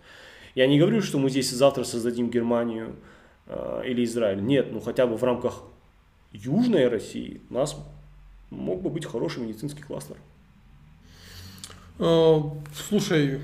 Я 0.56 0.68
не 0.68 0.78
говорю, 0.80 1.02
что 1.02 1.20
мы 1.20 1.30
здесь 1.30 1.50
завтра 1.52 1.84
создадим 1.84 2.30
Германию 2.30 2.96
э, 3.46 3.84
или 3.86 4.04
Израиль. 4.04 4.44
Нет, 4.44 4.72
ну 4.72 4.82
хотя 4.82 5.08
бы 5.08 5.16
в 5.16 5.24
рамках 5.24 5.64
Южной 6.34 6.88
России 6.88 7.42
у 7.50 7.54
нас 7.54 7.78
мог 8.50 8.82
бы 8.82 8.90
быть 8.90 9.06
хороший 9.06 9.44
медицинский 9.44 9.84
кластер. 9.84 10.18
Слушай, 12.90 13.40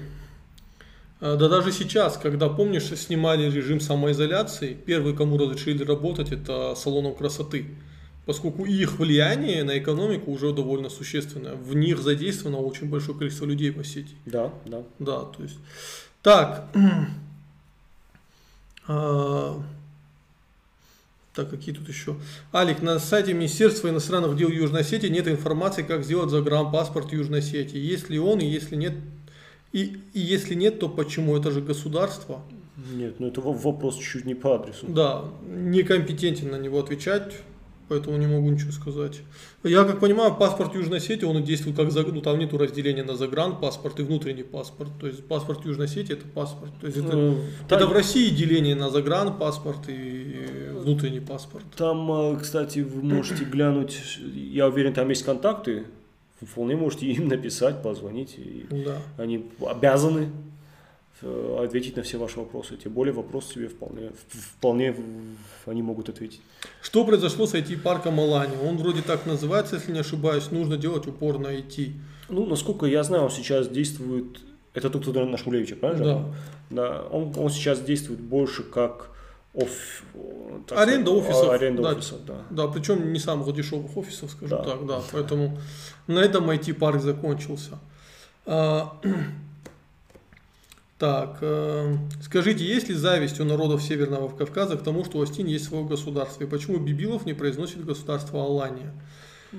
да 1.24 1.48
даже 1.48 1.72
сейчас, 1.72 2.18
когда, 2.18 2.50
помнишь, 2.50 2.90
снимали 2.98 3.50
режим 3.50 3.80
самоизоляции, 3.80 4.74
первые, 4.74 5.16
кому 5.16 5.38
разрешили 5.38 5.82
работать, 5.84 6.34
это 6.34 6.76
салонов 6.76 7.18
красоты. 7.18 7.68
Поскольку 8.26 8.66
их 8.66 9.00
влияние 9.00 9.64
на 9.64 9.78
экономику 9.78 10.32
уже 10.32 10.52
довольно 10.54 10.90
существенное. 10.90 11.56
В 11.56 11.76
них 11.76 12.00
задействовано 12.00 12.58
очень 12.58 12.90
большое 12.90 13.18
количество 13.18 13.46
людей 13.46 13.72
в 13.72 13.80
Осетии. 13.80 14.18
Да, 14.26 14.54
да. 14.66 14.84
Да, 15.00 15.22
то 15.24 15.44
есть. 15.44 15.58
Так. 16.22 16.68
А, 18.86 19.64
Так, 21.34 21.50
какие 21.50 21.74
тут 21.74 21.88
еще? 21.88 22.18
Алик, 22.54 22.82
на 22.82 23.00
сайте 23.00 23.34
Министерства 23.34 23.88
иностранных 23.88 24.36
дел 24.36 24.50
Южной 24.50 24.82
Осетии 24.82 25.08
нет 25.08 25.26
информации, 25.30 25.84
как 25.84 26.04
сделать 26.04 26.30
загранпаспорт 26.30 27.14
Южной 27.14 27.40
Осетии. 27.40 27.78
Есть 27.78 28.10
ли 28.10 28.20
он, 28.20 28.40
и 28.40 28.46
если 28.46 28.76
нет, 28.76 28.94
и, 29.74 29.98
и 30.14 30.20
если 30.20 30.56
нет, 30.56 30.80
то 30.80 30.88
почему? 30.88 31.36
Это 31.38 31.52
же 31.52 31.62
государство. 31.62 32.42
Нет, 32.96 33.20
ну 33.20 33.28
это 33.28 33.42
во- 33.42 33.54
вопрос 33.54 33.98
чуть-чуть 33.98 34.26
не 34.26 34.36
по 34.36 34.56
адресу. 34.56 34.86
Да, 34.88 35.26
некомпетентен 35.48 36.52
на 36.52 36.58
него 36.58 36.80
отвечать, 36.80 37.34
поэтому 37.88 38.18
не 38.18 38.28
могу 38.28 38.50
ничего 38.50 38.72
сказать. 38.72 39.22
Я 39.64 39.84
как 39.86 40.00
понимаю, 40.00 40.36
паспорт 40.36 40.76
Южной 40.76 40.98
Осетии, 40.98 41.26
он 41.26 41.44
действует 41.44 41.76
как, 41.78 41.92
ну 42.14 42.22
там 42.22 42.40
нету 42.40 42.58
разделения 42.58 43.04
на 43.04 43.16
загранпаспорт 43.16 44.00
и 44.00 44.04
внутренний 44.04 44.44
паспорт. 44.44 44.90
То 45.00 45.08
есть 45.08 45.26
паспорт 45.28 45.66
Южной 45.66 45.86
Осетии 45.86 46.14
это 46.14 46.26
паспорт. 46.28 46.72
То 46.82 46.88
есть 46.88 46.98
это, 47.00 47.36
это 47.68 47.80
там- 47.80 47.90
в 47.90 47.94
России 47.94 48.30
деление 48.30 48.76
на 48.76 48.90
загранпаспорт 48.90 49.88
и 49.88 50.70
внутренний 50.74 51.22
паспорт. 51.22 51.66
Там, 51.78 52.12
э, 52.12 52.40
кстати, 52.42 52.80
вы 52.80 53.02
можете 53.04 53.46
глянуть, 53.46 53.98
я 54.34 54.68
уверен, 54.68 54.94
там 54.94 55.10
есть 55.10 55.24
контакты, 55.24 55.86
вполне 56.46 56.76
можете 56.76 57.06
им 57.08 57.28
написать, 57.28 57.82
позвонить, 57.82 58.36
и 58.38 58.66
Да. 58.86 58.98
они 59.18 59.46
обязаны 59.66 60.30
э, 61.22 61.58
ответить 61.64 61.96
на 61.96 62.04
все 62.04 62.18
ваши 62.18 62.40
вопросы. 62.40 62.76
Тем 62.78 62.94
более 62.94 63.14
вопрос 63.14 63.54
себе 63.54 63.68
вполне, 63.68 64.12
вполне 64.58 64.96
они 65.66 65.82
могут 65.82 66.10
ответить. 66.10 66.42
Что 66.82 67.06
произошло 67.06 67.46
с 67.46 67.54
IT-парком 67.54 68.20
Алани? 68.20 68.56
Он 68.68 68.78
вроде 68.78 69.02
так 69.02 69.26
называется, 69.26 69.76
если 69.76 69.94
не 69.94 70.00
ошибаюсь, 70.00 70.52
нужно 70.52 70.78
делать 70.78 71.08
упор 71.08 71.40
на 71.40 71.48
IT. 71.48 71.94
Ну, 72.30 72.46
насколько 72.46 72.86
я 72.86 73.04
знаю, 73.04 73.24
он 73.24 73.30
сейчас 73.30 73.70
действует, 73.70 74.40
это 74.74 74.90
тот, 74.90 75.04
кто 75.04 75.26
на 75.26 75.38
Шмулевича, 75.38 75.76
правильно? 75.76 76.06
Да. 76.06 76.36
Да, 76.70 77.02
он, 77.12 77.34
он 77.38 77.50
сейчас 77.50 77.82
действует 77.82 78.20
больше 78.20 78.64
как 78.64 79.12
оф... 79.56 80.04
Аренда 80.72 81.12
сказать, 81.12 81.30
офисов, 81.30 81.50
Аренда 81.50 81.82
да. 81.84 81.90
офисов, 81.90 82.26
да. 82.26 82.42
Да, 82.50 82.68
причем 82.68 83.14
не 83.14 83.20
самых 83.20 83.54
дешевых 83.54 83.96
офисов, 83.98 84.32
скажем 84.32 84.58
Да. 84.58 84.64
так, 84.64 84.86
да. 84.86 85.02
Поэтому 85.12 85.58
на 86.08 86.20
этом 86.20 86.50
IT-парк 86.50 87.02
закончился. 87.02 87.80
А, 88.46 89.00
Так, 91.00 91.40
э, 91.42 91.98
скажите, 92.22 92.64
есть 92.64 92.88
ли 92.88 92.96
зависть 92.96 93.38
у 93.42 93.44
народов 93.44 93.84
Северного 93.84 94.30
Кавказа 94.30 94.78
к 94.78 94.84
тому, 94.84 95.04
что 95.04 95.18
у 95.18 95.22
Остин 95.22 95.48
есть 95.48 95.66
свое 95.66 95.84
государство? 95.84 96.44
И 96.44 96.48
почему 96.48 96.78
Бибилов 96.78 97.26
не 97.26 97.34
произносит 97.34 97.84
государство 97.84 98.42
Алания? 98.42 98.94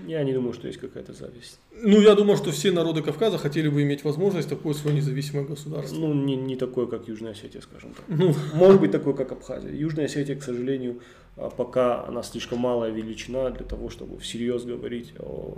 Я 0.07 0.25
не 0.25 0.33
думаю, 0.33 0.53
что 0.53 0.67
есть 0.67 0.81
какая-то 0.81 1.13
зависть. 1.13 1.59
Ну, 1.73 2.01
я 2.01 2.15
думаю, 2.15 2.37
что 2.37 2.51
все 2.51 2.73
народы 2.73 3.03
Кавказа 3.03 3.39
хотели 3.39 3.69
бы 3.69 3.83
иметь 3.83 4.05
возможность 4.05 4.49
такое 4.49 4.75
свое 4.75 4.97
независимое 4.97 5.45
государство. 5.45 5.97
Ну, 5.97 6.13
не, 6.13 6.37
не 6.37 6.57
такое, 6.57 6.87
как 6.87 7.09
Южная 7.09 7.33
Осетия, 7.33 7.61
скажем 7.61 7.95
так. 7.95 8.05
Ну, 8.09 8.35
Может 8.55 8.81
быть, 8.81 8.91
такое, 8.91 9.15
как 9.15 9.33
Абхазия. 9.33 9.73
Южная 9.73 10.07
Осетия, 10.07 10.37
к 10.37 10.43
сожалению, 10.43 11.01
а, 11.37 11.49
пока 11.51 12.05
она 12.07 12.23
слишком 12.23 12.59
малая 12.59 12.91
величина 12.91 13.51
для 13.51 13.65
того, 13.65 13.89
чтобы 13.89 14.19
всерьез 14.19 14.65
говорить 14.65 15.13
о 15.19 15.57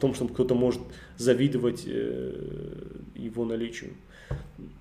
том, 0.00 0.14
что 0.14 0.26
кто-то 0.28 0.54
может 0.54 0.80
завидовать 1.16 1.84
э, 1.86 2.32
его 3.14 3.44
наличию. 3.44 3.92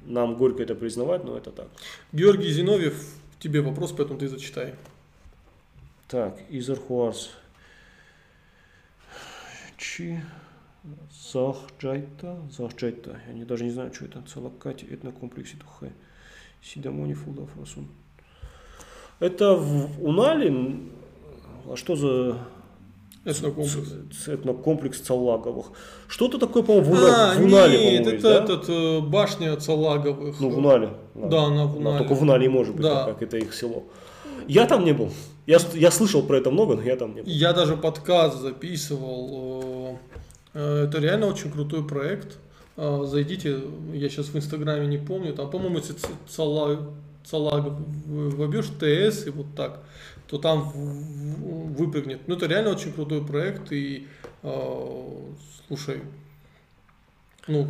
Нам 0.05 0.35
горько 0.35 0.63
это 0.63 0.75
признавать, 0.75 1.23
но 1.23 1.37
это 1.37 1.51
так. 1.51 1.67
Георгий 2.11 2.51
Зиновьев, 2.51 2.95
тебе 3.39 3.61
вопрос, 3.61 3.93
поэтому 3.95 4.19
ты 4.19 4.27
зачитай. 4.27 4.73
Так, 6.07 6.39
Изархуарс. 6.49 7.31
Чи 9.79 10.21
Захджайта, 11.31 12.35
Захджайта, 12.51 13.11
я 13.27 13.33
не, 13.33 13.45
даже 13.45 13.63
не 13.63 13.71
знаю, 13.71 13.93
что 13.93 14.05
это, 14.05 14.21
Целакати, 14.21 14.85
этнокомплексе 14.85 15.55
Тухэ, 15.57 15.91
Сидамони 16.61 17.13
Фулдав 17.13 17.49
Расун. 17.59 17.87
Это 19.19 19.55
в 19.55 20.03
Унале, 20.03 20.53
а 21.69 21.75
что 21.75 21.95
за 21.95 22.37
Этнокомплекс. 23.25 24.27
этнокомплекс 24.27 24.99
Цалаговых? 25.01 25.71
Что-то 26.07 26.37
такое, 26.39 26.63
по-моему, 26.63 26.85
в, 26.85 26.91
Уна- 26.93 27.31
А, 27.31 27.35
в 27.35 27.43
Унале, 27.45 27.77
нет, 27.77 27.83
по-моему, 27.83 28.01
это 28.01 28.11
есть, 28.11 28.23
да? 28.23 28.43
этот, 28.43 28.69
э, 28.69 28.99
башня 29.01 29.55
Цаговых. 29.57 30.39
Ну, 30.39 30.49
в 30.49 30.57
Унале. 30.57 30.89
Да, 31.15 31.43
она 31.45 31.65
в 31.65 31.77
Она 31.77 31.89
Унале. 31.89 31.97
только 31.99 32.15
в 32.15 32.21
Унале 32.21 32.49
может 32.49 32.73
быть, 32.75 32.83
Да. 32.83 33.05
так 33.05 33.13
как 33.13 33.21
это 33.23 33.37
их 33.37 33.53
село. 33.53 33.83
Я 34.49 34.65
там 34.65 34.83
не 34.83 34.93
был. 34.93 35.11
Я, 35.45 35.57
я 35.73 35.91
слышал 35.91 36.23
про 36.23 36.37
это 36.37 36.51
много, 36.51 36.75
но 36.75 36.81
я 36.83 36.95
там 36.95 37.15
не 37.15 37.21
был. 37.21 37.29
Я 37.29 37.53
даже 37.53 37.77
подкаст 37.77 38.39
записывал. 38.41 39.99
э, 40.53 40.59
э, 40.59 40.83
Это 40.85 40.99
реально 40.99 41.27
очень 41.27 41.51
крутой 41.51 41.87
проект. 41.87 42.37
Э, 42.77 43.03
Зайдите, 43.05 43.61
я 43.93 44.09
сейчас 44.09 44.27
в 44.27 44.35
Инстаграме 44.35 44.87
не 44.87 44.97
помню, 44.97 45.33
там, 45.33 45.49
по-моему, 45.49 45.77
если 45.77 45.93
Ц- 45.93 46.07
Цала- 46.27 46.89
Цагов 47.23 47.73
в- 48.05 48.35
вобьешь 48.37 48.67
ТС 48.79 49.27
и 49.27 49.29
вот 49.29 49.45
так, 49.55 49.83
то 50.27 50.37
там 50.37 50.71
выпрыгнет. 51.77 52.21
Ну, 52.27 52.35
это 52.35 52.47
реально 52.47 52.71
очень 52.71 52.91
крутой 52.93 53.23
проект, 53.25 53.71
и 53.71 54.07
слушай, 55.67 56.01
ну, 57.47 57.67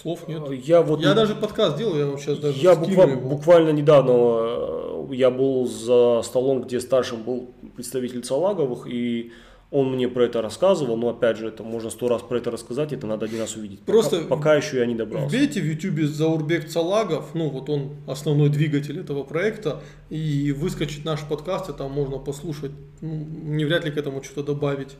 слов 0.00 0.28
нет. 0.28 0.42
Я 0.66 0.82
вот 0.82 1.00
Я 1.00 1.14
даже 1.14 1.34
подкаст 1.34 1.76
делал, 1.78 1.96
я 1.96 2.06
вам 2.06 2.18
сейчас 2.18 2.38
даже 2.38 2.58
Я 2.58 2.74
буквально, 2.74 3.12
его. 3.12 3.28
буквально 3.28 3.70
недавно 3.70 4.12
э, 4.12 5.14
я 5.14 5.30
был 5.30 5.66
за 5.66 6.22
столом, 6.22 6.62
где 6.62 6.80
старшим 6.80 7.22
был 7.22 7.50
представитель 7.76 8.24
Салаговых, 8.24 8.86
и 8.86 9.32
он 9.70 9.92
мне 9.92 10.06
про 10.08 10.24
это 10.26 10.40
рассказывал, 10.40 10.96
но 10.96 11.08
опять 11.08 11.36
же, 11.36 11.48
это 11.48 11.64
можно 11.64 11.90
сто 11.90 12.06
раз 12.06 12.22
про 12.22 12.36
это 12.38 12.50
рассказать, 12.52 12.92
это 12.92 13.08
надо 13.08 13.26
один 13.26 13.40
раз 13.40 13.56
увидеть. 13.56 13.80
Просто 13.80 14.18
пока, 14.18 14.36
пока 14.36 14.54
еще 14.54 14.78
я 14.78 14.86
не 14.86 14.94
добрался. 14.94 15.28
Вбейте 15.28 15.60
в 15.60 15.64
ютубе 15.64 16.06
Заурбек 16.06 16.68
Цагов, 16.68 17.34
ну 17.34 17.48
вот 17.48 17.68
он 17.68 17.96
основной 18.06 18.50
двигатель 18.50 19.00
этого 19.00 19.24
проекта, 19.24 19.80
и 20.10 20.52
выскочит 20.52 21.04
наш 21.04 21.22
подкаст, 21.22 21.70
и 21.70 21.72
там 21.72 21.90
можно 21.90 22.18
послушать, 22.18 22.70
ну, 23.00 23.26
не 23.44 23.64
вряд 23.64 23.84
ли 23.84 23.90
к 23.90 23.96
этому 23.96 24.22
что-то 24.22 24.54
добавить. 24.54 24.96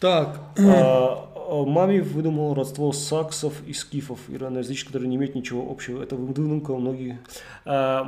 Так, 0.00 0.40
А, 0.58 0.62
а, 0.62 1.29
Мами 1.50 2.00
выдумал 2.00 2.54
родство 2.54 2.92
саксов 2.92 3.54
и 3.66 3.72
скифов, 3.72 4.18
ираноязычных, 4.28 4.88
которые 4.88 5.08
не 5.08 5.16
имеют 5.16 5.34
ничего 5.34 5.70
общего. 5.70 6.02
Это 6.02 6.16
выдумка 6.16 6.74
многих. 6.74 7.16
А, 7.64 8.00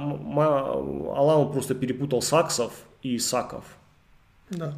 Алам 1.16 1.52
просто 1.52 1.74
перепутал 1.74 2.22
саксов 2.22 2.72
и 3.02 3.18
саков. 3.18 3.64
да. 4.50 4.74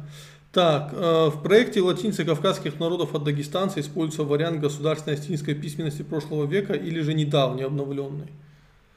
Так, 0.51 0.93
э, 0.93 1.27
в 1.33 1.43
проекте 1.43 1.81
латинцы 1.81 2.23
кавказских 2.23 2.79
народов 2.79 3.13
от 3.13 3.25
дагестанца 3.25 3.81
используется 3.81 4.23
вариант 4.23 4.61
государственной 4.61 5.17
астинской 5.17 5.53
письменности 5.53 6.01
прошлого 6.01 6.45
века 6.45 6.71
или 6.71 7.01
же 7.01 7.13
недавний 7.13 7.63
обновленный. 7.63 8.29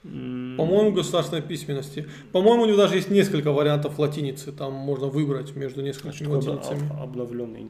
По-моему, 0.05 0.93
государственной 0.93 1.43
письменности. 1.43 2.07
По-моему, 2.31 2.63
у 2.63 2.67
него 2.67 2.77
даже 2.77 2.95
есть 2.95 3.11
несколько 3.11 3.51
вариантов 3.51 3.99
латиницы, 3.99 4.53
там 4.53 4.73
можно 4.73 5.09
выбрать 5.09 5.57
между 5.57 5.83
несколькими 5.83 6.29
Что-то 6.29 6.53
латиницами. 6.53 6.91
об- 6.93 7.03
обновленное, 7.03 7.61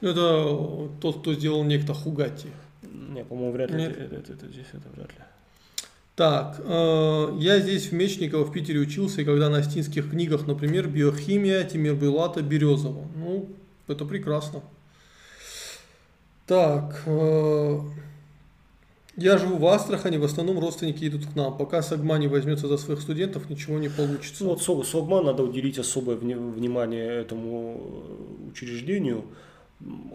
Это 0.00 0.88
тот, 1.00 1.20
кто 1.20 1.34
сделал 1.34 1.64
некто 1.64 1.94
Хугати. 1.94 2.48
Не, 2.82 3.24
по-моему, 3.24 3.52
вряд 3.52 3.70
ли. 3.70 3.76
Нет. 3.78 3.96
Это, 3.96 4.16
это- 4.16 4.32
это 4.34 4.46
здесь 4.48 4.66
это 4.72 4.88
вряд 4.94 5.08
ли. 5.10 5.24
Так, 6.14 6.60
э, 6.64 7.36
я 7.40 7.58
здесь 7.60 7.88
в 7.88 7.92
Мечниково 7.92 8.44
в 8.44 8.52
Питере 8.52 8.80
учился, 8.80 9.20
и 9.20 9.24
когда 9.24 9.50
на 9.50 9.58
астинских 9.58 10.10
книгах, 10.10 10.46
например, 10.46 10.88
биохимия 10.88 11.62
Тимирбулата 11.64 12.40
Березова. 12.42 13.06
Ну, 13.16 13.48
это 13.86 14.04
прекрасно. 14.06 14.62
Так, 16.46 17.02
э, 17.06 17.80
я 19.16 19.36
живу 19.36 19.56
в 19.56 19.66
Астрахани, 19.66 20.16
в 20.16 20.24
основном 20.24 20.58
родственники 20.60 21.04
идут 21.08 21.26
к 21.26 21.34
нам. 21.34 21.56
Пока 21.58 21.82
Сагма 21.82 22.16
не 22.18 22.28
возьмется 22.28 22.68
за 22.68 22.76
своих 22.78 23.00
студентов, 23.00 23.50
ничего 23.50 23.78
не 23.78 23.88
получится. 23.88 24.44
Ну, 24.44 24.50
вот 24.56 24.86
Согма 24.86 25.22
надо 25.22 25.42
уделить 25.42 25.78
особое 25.78 26.16
внимание 26.16 27.04
этому 27.20 27.80
э, 28.46 28.48
учреждению. 28.52 29.24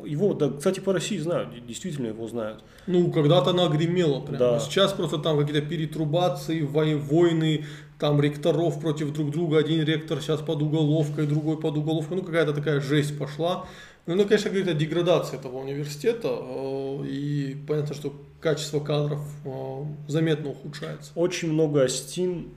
Его, 0.05 0.33
да, 0.33 0.49
кстати, 0.49 0.79
по 0.79 0.91
России 0.91 1.17
знают, 1.19 1.49
действительно 1.67 2.07
его 2.07 2.27
знают. 2.27 2.63
Ну, 2.87 3.11
когда-то 3.11 3.51
она 3.51 3.67
гремела 3.67 4.19
прям. 4.19 4.39
Да. 4.39 4.59
Сейчас 4.59 4.91
просто 4.93 5.19
там 5.19 5.37
какие-то 5.37 5.61
перетрубации, 5.65 6.61
вой- 6.61 6.95
войны, 6.95 7.65
там 7.99 8.19
ректоров 8.19 8.81
против 8.81 9.13
друг 9.13 9.29
друга. 9.31 9.59
Один 9.59 9.83
ректор 9.83 10.19
сейчас 10.19 10.41
под 10.41 10.63
уголовкой, 10.63 11.27
другой 11.27 11.59
под 11.59 11.77
уголовкой. 11.77 12.17
Ну, 12.17 12.23
какая-то 12.23 12.53
такая 12.53 12.81
жесть 12.81 13.17
пошла. 13.19 13.67
Ну, 14.07 14.15
это, 14.15 14.25
конечно, 14.25 14.49
говорит 14.49 14.67
о 14.67 14.73
деградации 14.73 15.37
этого 15.37 15.59
университета. 15.59 16.29
э, 16.41 17.05
И 17.07 17.55
понятно, 17.67 17.93
что 17.93 18.13
качество 18.39 18.79
кадров 18.79 19.21
э, 19.45 19.83
заметно 20.07 20.49
ухудшается. 20.49 21.11
Очень 21.13 21.53
много 21.53 21.83
астин, 21.83 22.49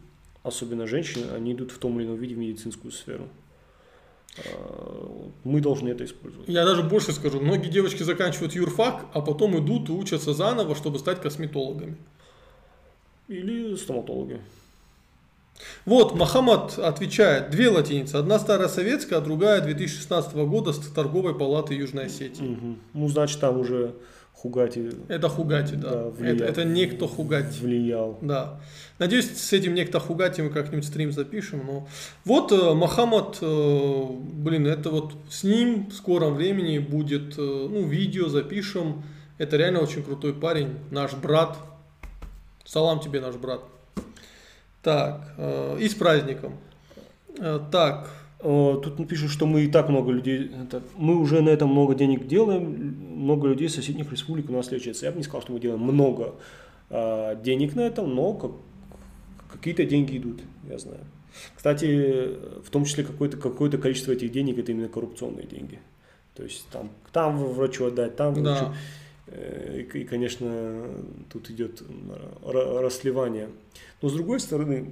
особенно 0.43 0.87
женщин, 0.87 1.21
они 1.37 1.53
идут 1.53 1.71
в 1.71 1.79
том 1.79 2.01
или 2.01 2.07
ином 2.07 2.17
виде 2.17 2.35
в 2.35 2.39
медицинскую 2.39 2.91
сферу. 2.93 3.29
А, 4.39 5.31
Мы 5.45 5.61
должны 5.61 5.91
это 5.91 6.05
использовать. 6.05 6.49
Я 6.49 6.65
даже 6.65 6.83
больше 6.83 7.13
скажу. 7.13 7.41
Многие 7.41 7.69
девочки 7.69 8.03
заканчивают 8.03 8.55
юрфак, 8.55 9.07
а 9.13 9.21
потом 9.21 9.59
идут 9.59 9.89
и 9.89 9.93
учатся 9.93 10.33
заново, 10.33 10.75
чтобы 10.75 10.99
стать 10.99 11.21
косметологами. 11.21 11.97
Или 13.29 13.77
стоматологи. 13.77 14.41
Вот, 15.87 16.15
Махамад 16.15 16.79
отвечает, 16.79 17.51
две 17.51 17.69
латиницы, 17.69 18.17
одна 18.17 18.39
старая 18.39 18.69
советская, 18.69 19.21
а 19.21 19.23
другая 19.23 19.61
2016 19.61 20.35
года 20.35 20.73
с 20.73 20.79
торговой 20.79 21.35
палаты 21.35 21.75
Южной 21.75 22.07
Осетии. 22.07 22.43
Мгм. 22.43 22.79
Ну, 22.93 23.09
значит, 23.09 23.41
там 23.41 23.59
уже 23.59 23.95
Хугати 24.45 24.93
Это 25.09 25.29
Хугати, 25.31 25.77
да. 25.77 25.91
Да, 25.91 26.09
влиял. 26.11 26.37
это, 26.37 26.45
это 26.45 26.65
некто 26.65 27.09
Хугати. 27.09 27.61
влиял. 27.63 28.19
Да. 28.21 28.61
Надеюсь, 28.99 29.31
с 29.31 29.55
этим 29.55 29.73
некто 29.73 30.01
Хугати 30.01 30.43
мы 30.43 30.51
как-нибудь 30.51 30.85
стрим 30.85 31.13
запишем. 31.13 31.63
Но... 31.67 31.89
Вот 32.27 32.53
э, 32.53 32.75
Махамад, 32.75 33.39
э, 33.41 34.03
блин, 34.35 34.67
это 34.67 34.91
вот 34.91 35.15
с 35.31 35.45
ним 35.45 35.87
в 35.87 35.95
скором 35.95 36.35
времени 36.35 36.79
будет, 36.79 37.39
э, 37.39 37.41
ну, 37.41 37.87
видео 37.89 38.29
запишем. 38.29 39.03
Это 39.39 39.57
реально 39.57 39.81
очень 39.81 40.03
крутой 40.03 40.35
парень, 40.35 40.77
наш 40.91 41.15
брат. 41.15 41.57
Салам 42.67 43.01
тебе, 43.01 43.23
наш 43.23 43.37
брат. 43.37 43.61
Так, 44.83 45.33
э, 45.39 45.79
и 45.81 45.89
с 45.89 45.95
праздником. 45.95 46.59
Э, 47.39 47.61
так, 47.73 48.11
Тут 48.45 49.09
пишут, 49.09 49.31
что 49.31 49.47
мы 49.47 49.63
и 49.65 49.69
так 49.69 49.89
много 49.89 50.13
людей, 50.13 50.51
это, 50.63 50.83
мы 50.99 51.17
уже 51.17 51.41
на 51.41 51.49
этом 51.49 51.71
много 51.71 51.95
денег 51.95 52.27
делаем, 52.27 52.63
много 53.25 53.49
людей 53.49 53.69
из 53.69 53.75
соседних 53.75 54.13
республик 54.13 54.51
у 54.51 54.53
нас 54.53 54.71
лечится. 54.71 55.07
Я 55.07 55.13
бы 55.13 55.17
не 55.19 55.25
сказал, 55.25 55.41
что 55.43 55.53
мы 55.53 55.61
делаем 55.61 55.81
много 55.81 56.35
а, 56.91 57.35
денег 57.37 57.75
на 57.75 57.81
этом, 57.81 58.15
но 58.15 58.35
как- 58.35 58.51
какие-то 59.51 59.87
деньги 59.87 60.19
идут, 60.19 60.43
я 60.69 60.79
знаю. 60.79 61.01
Кстати, 61.57 62.29
в 62.63 62.69
том 62.71 62.85
числе 62.85 63.03
какое-то 63.05 63.39
какое 63.39 63.71
количество 63.71 64.13
этих 64.13 64.31
денег 64.31 64.59
это 64.59 64.73
именно 64.73 64.89
коррупционные 64.89 65.47
деньги. 65.47 65.79
То 66.35 66.43
есть 66.43 66.67
там, 66.71 66.91
там 67.13 67.39
врачу 67.39 67.87
отдать, 67.87 68.15
там 68.17 68.35
врачу. 68.35 68.65
да. 68.67 68.75
Э, 69.29 69.81
И, 69.95 69.99
и, 70.01 70.05
конечно, 70.05 70.85
тут 71.33 71.49
идет 71.51 71.83
ра- 72.45 72.81
расливание. 72.81 73.49
Но 74.03 74.09
с 74.11 74.13
другой 74.13 74.39
стороны, 74.39 74.91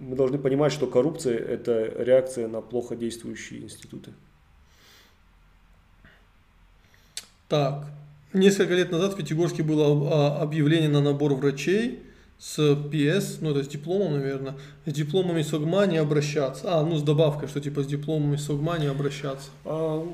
мы 0.00 0.16
должны 0.16 0.38
понимать, 0.38 0.72
что 0.72 0.86
коррупция– 0.86 1.38
это 1.38 1.84
реакция 2.02 2.48
на 2.48 2.60
плохо 2.62 2.96
действующие 2.96 3.62
институты. 3.62 4.12
Так, 7.48 7.86
несколько 8.32 8.74
лет 8.74 8.90
назад 8.90 9.12
в 9.12 9.16
Пятигорске 9.16 9.62
было 9.62 10.38
а, 10.38 10.42
объявление 10.42 10.88
на 10.88 11.00
набор 11.00 11.34
врачей 11.34 12.02
с 12.38 12.58
PS, 12.58 13.38
ну 13.42 13.50
это 13.50 13.62
с 13.62 13.68
дипломом, 13.68 14.14
наверное, 14.14 14.56
с 14.86 14.92
дипломами 14.92 15.42
СОГМА 15.42 15.86
не 15.86 15.98
обращаться. 15.98 16.62
А, 16.64 16.82
ну 16.82 16.96
с 16.96 17.02
добавкой, 17.02 17.48
что 17.48 17.60
типа 17.60 17.82
с 17.82 17.86
дипломами 17.86 18.36
СОГМА 18.36 18.78
не 18.78 18.86
обращаться. 18.86 19.50
А, 19.66 20.06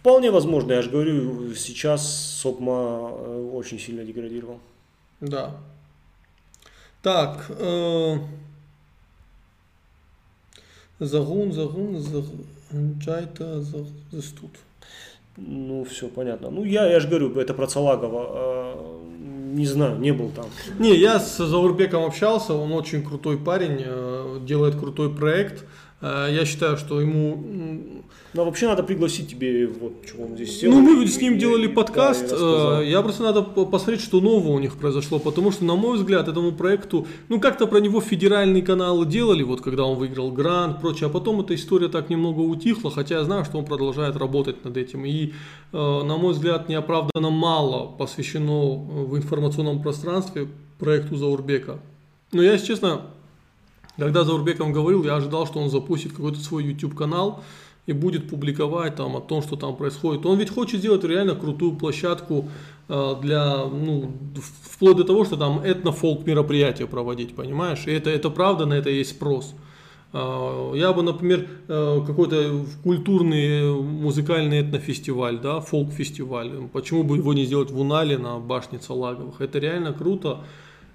Вполне 0.00 0.30
возможно, 0.30 0.72
я 0.72 0.80
же 0.80 0.90
говорю, 0.90 1.54
сейчас 1.54 2.40
СОКМА 2.40 3.10
э, 3.12 3.50
очень 3.52 3.78
сильно 3.78 4.04
деградировал. 4.04 4.60
Да. 5.20 5.56
Так. 7.02 7.44
Э, 7.50 8.16
загун, 11.00 11.52
загун, 11.52 11.98
загун, 11.98 13.00
чайта, 13.04 13.60
застуд. 13.60 14.50
Ну, 15.36 15.84
все 15.84 16.08
понятно. 16.08 16.50
Ну, 16.50 16.64
я, 16.64 16.86
я 16.86 17.00
же 17.00 17.08
говорю, 17.08 17.38
это 17.38 17.54
про 17.54 17.66
Салагова. 17.66 18.26
Э, 18.30 19.04
не 19.54 19.66
знаю, 19.66 19.98
не 19.98 20.12
был 20.12 20.30
там. 20.30 20.46
Не, 20.78 20.94
я 20.96 21.18
с 21.18 21.38
Заурбеком 21.38 22.04
общался, 22.04 22.54
он 22.54 22.72
очень 22.72 23.02
крутой 23.02 23.38
парень, 23.38 23.82
э, 23.84 24.38
делает 24.46 24.76
крутой 24.76 25.14
проект. 25.14 25.64
Э, 26.04 26.28
я 26.30 26.44
считаю, 26.44 26.76
что 26.76 27.00
ему... 27.00 27.42
Ну, 28.34 28.44
вообще 28.44 28.66
надо 28.66 28.82
пригласить 28.82 29.30
тебе, 29.30 29.66
вот, 29.68 29.92
что 30.06 30.22
он 30.22 30.34
здесь 30.34 30.60
сел. 30.60 30.70
Ну, 30.70 30.80
мы 30.80 31.06
с 31.06 31.20
ним 31.20 31.38
делали 31.38 31.68
подкаст. 31.68 32.30
Да, 32.30 32.82
я 32.82 33.00
просто 33.00 33.22
надо 33.22 33.42
посмотреть, 33.42 34.02
что 34.02 34.20
нового 34.20 34.52
у 34.52 34.58
них 34.58 34.76
произошло, 34.76 35.20
потому 35.20 35.52
что, 35.52 35.64
на 35.64 35.76
мой 35.76 35.96
взгляд, 35.96 36.28
этому 36.28 36.50
проекту, 36.52 37.06
ну, 37.28 37.40
как-то 37.40 37.66
про 37.66 37.78
него 37.78 38.00
федеральные 38.00 38.62
каналы 38.62 39.06
делали, 39.06 39.44
вот, 39.44 39.60
когда 39.60 39.84
он 39.84 39.96
выиграл 39.96 40.32
грант, 40.32 40.80
прочее, 40.80 41.06
а 41.06 41.10
потом 41.10 41.40
эта 41.40 41.54
история 41.54 41.88
так 41.88 42.10
немного 42.10 42.40
утихла, 42.40 42.90
хотя 42.90 43.18
я 43.18 43.24
знаю, 43.24 43.44
что 43.44 43.56
он 43.56 43.64
продолжает 43.64 44.16
работать 44.16 44.64
над 44.64 44.76
этим. 44.76 45.04
И, 45.06 45.32
на 45.72 46.16
мой 46.16 46.34
взгляд, 46.34 46.68
неоправданно 46.68 47.30
мало 47.30 47.86
посвящено 47.86 48.74
в 48.74 49.16
информационном 49.16 49.80
пространстве 49.80 50.48
проекту 50.78 51.16
Заурбека. 51.16 51.78
Но 52.32 52.42
я, 52.42 52.52
если 52.54 52.66
честно, 52.66 53.02
когда 53.96 54.24
за 54.24 54.34
Урбеком 54.34 54.72
говорил, 54.72 55.04
я 55.04 55.16
ожидал, 55.16 55.46
что 55.46 55.60
он 55.60 55.70
запустит 55.70 56.12
какой-то 56.12 56.40
свой 56.40 56.64
YouTube 56.64 56.94
канал 56.94 57.42
и 57.86 57.92
будет 57.92 58.28
публиковать 58.30 58.96
там 58.96 59.16
о 59.16 59.20
том, 59.20 59.42
что 59.42 59.56
там 59.56 59.76
происходит. 59.76 60.24
Он 60.26 60.38
ведь 60.38 60.50
хочет 60.50 60.80
сделать 60.80 61.04
реально 61.04 61.34
крутую 61.34 61.72
площадку 61.72 62.48
э, 62.88 63.14
для, 63.20 63.64
ну, 63.66 64.10
вплоть 64.62 64.96
до 64.96 65.04
того, 65.04 65.24
что 65.24 65.36
там 65.36 65.60
этно-фолк 65.60 66.26
мероприятия 66.26 66.86
проводить, 66.86 67.34
понимаешь? 67.34 67.86
И 67.86 67.92
это, 67.92 68.10
это 68.10 68.30
правда, 68.30 68.64
на 68.66 68.74
это 68.74 68.88
есть 68.88 69.10
спрос. 69.10 69.54
Э, 70.14 70.72
я 70.74 70.94
бы, 70.94 71.02
например, 71.02 71.46
э, 71.68 72.00
какой-то 72.06 72.64
культурный 72.82 73.70
музыкальный 73.74 74.62
этнофестиваль, 74.62 75.38
да, 75.38 75.60
фолк-фестиваль, 75.60 76.52
почему 76.72 77.04
бы 77.04 77.18
его 77.18 77.34
не 77.34 77.44
сделать 77.44 77.70
в 77.70 77.78
Унале 77.78 78.16
на 78.16 78.38
башне 78.38 78.80
Салаговых? 78.80 79.42
Это 79.42 79.58
реально 79.58 79.92
круто 79.92 80.40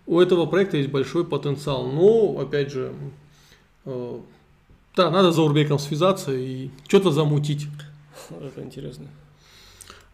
у 0.10 0.20
этого 0.20 0.48
проекта 0.48 0.78
есть 0.78 0.90
большой 0.90 1.24
потенциал. 1.24 1.86
Но, 1.86 2.40
опять 2.40 2.72
же, 2.72 2.92
э, 3.86 4.20
да, 4.96 5.12
надо 5.12 5.32
за 5.32 5.44
Урбеком 5.44 5.78
связаться 5.78 6.34
и 6.34 6.70
что-то 6.88 7.12
замутить. 7.12 7.68
Это 8.32 8.64
интересно. 8.64 9.06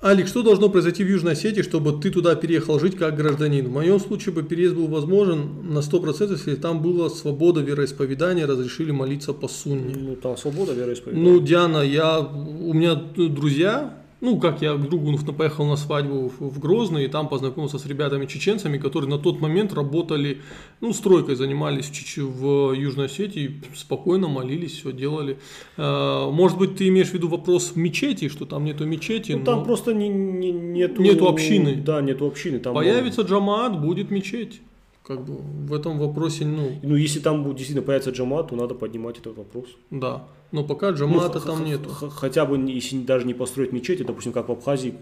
Алик, 0.04 0.28
что 0.28 0.44
должно 0.44 0.68
произойти 0.70 1.06
в 1.06 1.08
Южной 1.08 1.32
Осетии, 1.32 1.62
чтобы 1.62 1.94
ты 1.94 2.12
туда 2.12 2.36
переехал 2.36 2.78
жить 2.78 2.98
как 2.98 3.16
гражданин? 3.16 3.68
В 3.68 3.72
моем 3.72 4.02
случае 4.02 4.36
бы 4.36 4.44
переезд 4.44 4.76
был 4.76 4.88
возможен 4.88 5.74
на 5.74 5.80
100%, 5.80 6.34
если 6.34 6.56
там 6.56 6.82
была 6.82 7.10
свобода 7.10 7.62
вероисповедания, 7.62 8.46
разрешили 8.46 8.92
молиться 8.92 9.32
по 9.32 9.48
сунне. 9.48 9.96
Ну, 9.98 10.18
там 10.18 10.36
свобода 10.36 10.74
вероисповедания. 10.74 11.32
Ну, 11.32 11.40
Диана, 11.40 11.78
я, 11.78 12.20
у 12.20 12.74
меня 12.74 12.96
друзья, 12.96 13.98
ну, 14.26 14.40
как 14.40 14.62
я 14.62 14.74
к 14.74 14.82
другу 14.82 15.18
поехал 15.38 15.66
на 15.66 15.76
свадьбу 15.76 16.32
в 16.40 16.60
Грозный, 16.60 17.06
и 17.06 17.08
там 17.08 17.30
познакомился 17.30 17.78
с 17.78 17.86
ребятами-чеченцами, 17.86 18.80
которые 18.80 19.10
на 19.10 19.20
тот 19.20 19.40
момент 19.40 19.74
работали, 19.74 20.42
ну, 20.82 20.94
стройкой 20.94 21.36
занимались 21.36 21.86
в, 21.86 21.94
Чеч... 21.94 22.18
в 22.18 22.74
Южной 22.74 23.06
Осетии, 23.06 23.62
спокойно 23.76 24.28
молились, 24.28 24.80
все 24.80 24.92
делали. 24.92 25.38
А, 25.78 26.32
может 26.32 26.58
быть, 26.58 26.76
ты 26.76 26.88
имеешь 26.88 27.10
в 27.10 27.14
виду 27.14 27.28
вопрос 27.28 27.76
мечети, 27.76 28.28
что 28.30 28.46
там 28.46 28.66
нету 28.66 28.86
мечети? 28.86 29.34
Ну, 29.34 29.44
там 29.44 29.64
просто 29.64 29.94
не, 29.94 30.10
не, 30.10 30.52
нету... 30.52 31.02
Нету 31.02 31.28
общины. 31.28 31.76
Да, 31.76 32.02
нету 32.02 32.26
общины. 32.26 32.60
Там 32.60 32.74
Появится 32.74 33.22
джамаат, 33.22 33.80
будет 33.80 34.12
мечеть 34.12 34.62
как 35.08 35.24
бы 35.24 35.36
в 35.68 35.74
этом 35.74 36.00
вопросе, 36.00 36.46
ну... 36.46 36.72
Ну, 36.82 36.96
если 36.96 37.20
там 37.20 37.44
будет 37.44 37.58
действительно 37.58 37.86
появится 37.86 38.10
джамат, 38.10 38.50
то 38.50 38.56
надо 38.56 38.74
поднимать 38.74 39.20
этот 39.20 39.38
вопрос. 39.38 39.66
Да, 39.92 40.28
но 40.56 40.64
пока 40.64 40.92
джамата 40.92 41.40
ну, 41.40 41.46
там 41.46 41.66
нету. 41.66 41.90
Хотя 41.90 42.46
бы, 42.46 42.58
если 42.72 42.98
даже 43.04 43.28
не 43.28 43.34
построить 43.34 43.74
мечети, 43.74 44.04
допустим, 44.04 44.32
как 44.32 44.48
в 44.48 44.52
Абхазии, 44.52 44.96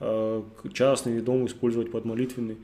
э, 0.00 0.42
частный 0.72 1.20
дом 1.20 1.46
использовать 1.46 1.90
под 1.90 2.04
молитвенный. 2.04 2.56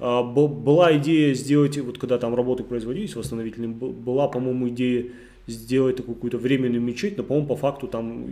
А, 0.00 0.22
была 0.22 0.96
идея 0.98 1.34
сделать, 1.34 1.78
вот 1.78 1.98
когда 1.98 2.18
там 2.18 2.34
работы 2.34 2.64
производились 2.64 3.14
восстановительные, 3.16 3.70
была, 3.70 4.28
по-моему, 4.28 4.68
идея 4.68 5.06
сделать 5.46 5.96
такую 5.96 6.16
какую-то 6.16 6.38
временную 6.38 6.82
мечеть, 6.82 7.16
но, 7.16 7.22
по-моему, 7.22 7.48
по 7.48 7.56
факту 7.56 7.86
там 7.86 8.28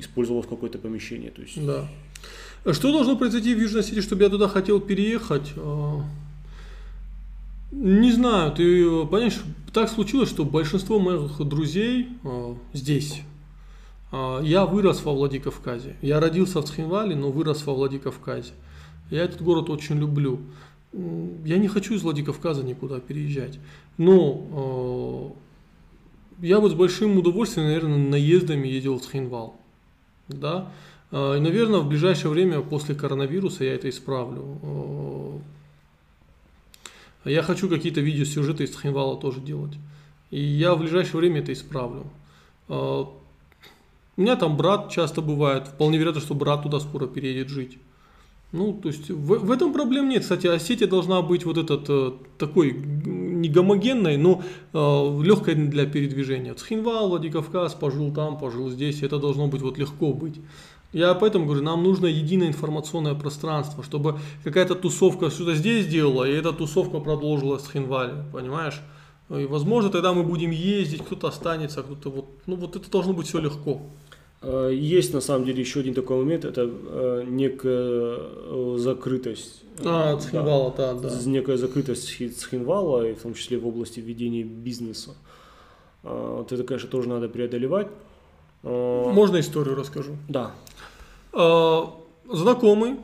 использовалось 0.00 0.48
какое-то 0.48 0.78
помещение. 0.78 1.30
То 1.30 1.42
есть... 1.42 1.64
Да. 1.64 1.88
Что 2.72 2.90
должно 2.90 3.16
произойти 3.16 3.54
в 3.54 3.60
Южной 3.60 3.82
Осетии, 3.82 4.00
чтобы 4.00 4.24
я 4.24 4.28
туда 4.28 4.48
хотел 4.48 4.80
переехать? 4.80 5.52
Не 7.78 8.10
знаю, 8.10 8.52
ты 8.52 9.04
понимаешь, 9.04 9.38
так 9.70 9.90
случилось, 9.90 10.30
что 10.30 10.46
большинство 10.46 10.98
моих 10.98 11.38
друзей 11.46 12.08
э, 12.24 12.54
здесь. 12.72 13.20
Э, 14.10 14.40
я 14.42 14.64
вырос 14.64 15.04
во 15.04 15.12
Владикавказе. 15.12 15.96
Я 16.00 16.18
родился 16.18 16.62
в 16.62 16.64
Цхинвале, 16.64 17.14
но 17.14 17.30
вырос 17.30 17.66
во 17.66 17.74
Владикавказе. 17.74 18.52
Я 19.10 19.24
этот 19.24 19.42
город 19.42 19.68
очень 19.68 19.98
люблю. 19.98 20.40
Я 21.44 21.58
не 21.58 21.68
хочу 21.68 21.92
из 21.92 22.02
Владикавказа 22.02 22.62
никуда 22.62 22.98
переезжать. 22.98 23.58
Но 23.98 25.34
э, 26.40 26.46
я 26.46 26.60
вот 26.60 26.72
с 26.72 26.74
большим 26.74 27.18
удовольствием, 27.18 27.66
наверное, 27.66 27.98
наездами 27.98 28.68
ездил 28.68 28.98
в 28.98 29.02
Цхинвал. 29.02 29.54
Да? 30.28 30.72
И, 31.12 31.14
наверное, 31.14 31.80
в 31.80 31.88
ближайшее 31.88 32.30
время 32.30 32.62
после 32.62 32.94
коронавируса 32.94 33.64
я 33.64 33.74
это 33.74 33.90
исправлю. 33.90 35.42
Я 37.26 37.42
хочу 37.42 37.68
какие-то 37.68 38.00
видеосюжеты 38.00 38.64
из 38.64 38.70
Цхинвала 38.70 39.16
тоже 39.16 39.40
делать. 39.40 39.72
И 40.30 40.40
я 40.40 40.74
в 40.74 40.80
ближайшее 40.80 41.18
время 41.18 41.40
это 41.40 41.52
исправлю. 41.52 42.04
А, 42.68 43.02
у 44.16 44.20
меня 44.20 44.36
там 44.36 44.56
брат 44.56 44.90
часто 44.90 45.20
бывает. 45.20 45.68
Вполне 45.68 45.98
вероятно, 45.98 46.20
что 46.20 46.34
брат 46.34 46.62
туда 46.62 46.80
скоро 46.80 47.06
переедет 47.06 47.48
жить. 47.48 47.78
Ну, 48.52 48.72
то 48.72 48.88
есть 48.88 49.10
в, 49.10 49.38
в 49.38 49.50
этом 49.50 49.72
проблем 49.72 50.08
нет. 50.08 50.22
Кстати, 50.22 50.46
Осетия 50.46 50.86
должна 50.86 51.20
быть 51.20 51.44
вот 51.44 51.58
этот 51.58 51.84
э, 51.88 52.12
такой 52.38 52.72
не 52.72 53.48
гомогенной, 53.48 54.16
но 54.16 54.42
э, 54.72 55.22
легкой 55.22 55.56
для 55.56 55.84
передвижения. 55.84 56.54
Цхинвал, 56.54 57.10
Владикавказ, 57.10 57.74
пожил 57.74 58.12
там, 58.12 58.38
пожил 58.38 58.70
здесь. 58.70 59.02
Это 59.02 59.18
должно 59.18 59.48
быть 59.48 59.62
вот 59.62 59.78
легко 59.78 60.12
быть. 60.12 60.36
Я 60.92 61.14
поэтому 61.14 61.46
говорю, 61.46 61.62
нам 61.62 61.82
нужно 61.82 62.06
единое 62.06 62.48
информационное 62.48 63.14
пространство, 63.14 63.82
чтобы 63.82 64.18
какая-то 64.44 64.74
тусовка 64.74 65.30
что-то 65.30 65.54
здесь 65.54 65.86
сделала, 65.86 66.24
и 66.24 66.32
эта 66.32 66.52
тусовка 66.52 67.00
продолжила 67.00 67.58
с 67.58 67.70
Хинвали, 67.70 68.14
понимаешь? 68.32 68.80
И, 69.28 69.44
возможно, 69.44 69.90
тогда 69.90 70.12
мы 70.12 70.22
будем 70.22 70.50
ездить, 70.50 71.04
кто-то 71.04 71.28
останется, 71.28 71.82
кто-то 71.82 72.10
вот, 72.10 72.26
ну 72.46 72.56
вот 72.56 72.76
это 72.76 72.90
должно 72.90 73.12
быть 73.12 73.26
все 73.26 73.40
легко. 73.40 73.82
Э, 74.42 74.70
есть 74.72 75.12
на 75.12 75.20
самом 75.20 75.44
деле 75.44 75.60
еще 75.60 75.80
один 75.80 75.94
такой 75.94 76.18
момент, 76.18 76.44
это 76.44 76.70
э, 76.70 77.24
некая 77.26 78.18
э, 78.18 78.76
закрытость. 78.78 79.62
А, 79.84 80.16
Цхинвала, 80.16 80.72
да, 80.76 80.94
да, 80.94 81.10
да. 81.10 81.16
Некая 81.26 81.56
закрытость 81.56 82.06
Цхинвала, 82.38 83.08
и 83.08 83.14
в 83.14 83.22
том 83.22 83.34
числе 83.34 83.58
в 83.58 83.66
области 83.66 84.00
ведения 84.00 84.44
бизнеса. 84.44 85.14
Вот 86.02 86.52
это, 86.52 86.62
конечно, 86.62 86.88
тоже 86.88 87.08
надо 87.08 87.28
преодолевать. 87.28 87.88
Можно 88.62 89.40
историю 89.40 89.74
расскажу? 89.74 90.16
Да. 90.28 90.52
А, 91.38 91.92
знакомый 92.32 92.96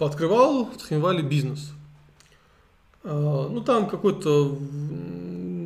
открывал 0.00 0.68
в 0.68 0.78
Цхинвале 0.78 1.22
бизнес. 1.22 1.70
А, 3.04 3.48
ну, 3.48 3.60
там 3.60 3.88
какой-то 3.88 4.58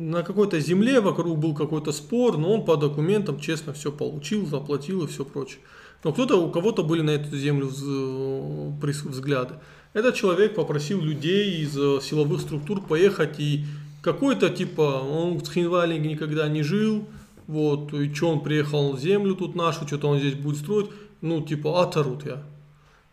на 0.07 0.21
какой-то 0.21 0.59
земле 0.59 1.01
вокруг 1.01 1.39
был 1.39 1.55
какой-то 1.55 1.91
спор, 1.91 2.37
но 2.37 2.53
он 2.53 2.65
по 2.65 2.77
документам 2.77 3.39
честно 3.39 3.73
все 3.73 3.91
получил, 3.91 4.45
заплатил 4.45 5.03
и 5.03 5.07
все 5.07 5.25
прочее. 5.25 5.59
Но 6.03 6.13
кто-то, 6.13 6.37
у 6.37 6.51
кого-то 6.51 6.83
были 6.83 7.01
на 7.01 7.09
эту 7.09 7.35
землю 7.35 7.67
взгляды. 7.67 9.55
Этот 9.93 10.13
человек 10.13 10.53
попросил 10.53 11.01
людей 11.01 11.63
из 11.63 11.75
э, 11.75 11.99
силовых 12.03 12.41
структур 12.41 12.79
поехать 12.81 13.39
и 13.39 13.65
какой-то 14.03 14.51
типа, 14.51 14.81
он 14.81 15.39
в 15.39 15.43
Цхинвале 15.43 15.97
никогда 15.97 16.47
не 16.47 16.61
жил, 16.61 17.05
вот, 17.47 17.91
и 17.93 18.13
что 18.13 18.29
он 18.29 18.41
приехал 18.41 18.93
на 18.93 18.99
землю 18.99 19.33
тут 19.33 19.55
нашу, 19.55 19.87
что-то 19.87 20.07
он 20.09 20.19
здесь 20.19 20.35
будет 20.35 20.57
строить 20.57 20.89
ну, 21.21 21.41
типа, 21.41 21.81
Атарут 21.81 22.25
я. 22.25 22.43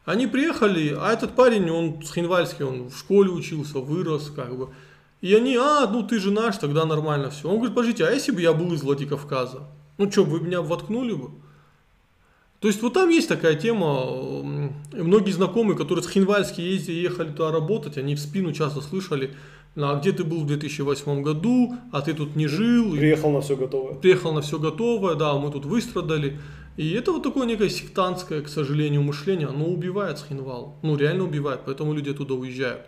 Они 0.04 0.26
приехали, 0.26 0.94
а 0.98 1.12
этот 1.12 1.34
парень, 1.34 1.70
он 1.70 2.02
с 2.02 2.12
Хинвальский, 2.12 2.64
он 2.64 2.88
в 2.88 2.98
школе 2.98 3.30
учился, 3.30 3.78
вырос, 3.78 4.30
как 4.34 4.56
бы. 4.56 4.68
И 5.22 5.34
они, 5.34 5.56
а, 5.56 5.88
ну 5.90 6.02
ты 6.02 6.20
же 6.20 6.30
наш, 6.30 6.58
тогда 6.58 6.84
нормально 6.84 7.30
все. 7.30 7.48
Он 7.48 7.56
говорит, 7.56 7.74
подождите, 7.74 8.04
а 8.04 8.10
если 8.10 8.30
бы 8.30 8.42
я 8.42 8.52
был 8.52 8.74
из 8.74 8.82
Владикавказа? 8.82 9.62
Ну 9.96 10.10
что, 10.10 10.24
вы 10.24 10.40
меня 10.40 10.60
воткнули 10.60 11.14
бы? 11.14 11.30
То 12.60 12.68
есть 12.68 12.82
вот 12.82 12.94
там 12.94 13.08
есть 13.08 13.28
такая 13.28 13.54
тема, 13.54 14.42
многие 14.92 15.32
знакомые, 15.32 15.76
которые 15.76 16.02
с 16.02 16.08
Хинвальски 16.08 16.60
ездили, 16.60 16.96
ехали 16.96 17.30
туда 17.30 17.50
работать, 17.50 17.96
они 17.96 18.14
в 18.14 18.20
спину 18.20 18.52
часто 18.52 18.80
слышали, 18.80 19.34
а 19.76 19.98
где 19.98 20.12
ты 20.12 20.24
был 20.24 20.40
в 20.40 20.46
2008 20.46 21.22
году, 21.22 21.74
а 21.92 22.00
ты 22.00 22.14
тут 22.14 22.36
не 22.36 22.46
жил. 22.46 22.92
Приехал 22.92 23.30
на 23.32 23.40
все 23.40 23.56
готовое. 23.56 23.94
Приехал 23.94 24.32
на 24.32 24.40
все 24.40 24.58
готовое, 24.58 25.14
да, 25.14 25.34
мы 25.34 25.50
тут 25.50 25.66
выстрадали. 25.66 26.38
И 26.76 26.92
это 26.92 27.12
вот 27.12 27.22
такое 27.22 27.46
некое 27.46 27.68
сектантское, 27.70 28.42
к 28.42 28.48
сожалению, 28.48 29.02
мышление, 29.02 29.46
оно 29.46 29.66
убивает 29.66 30.18
Схинвал. 30.18 30.76
Ну, 30.82 30.96
реально 30.96 31.24
убивает, 31.24 31.60
поэтому 31.64 31.94
люди 31.94 32.10
оттуда 32.10 32.34
уезжают. 32.34 32.86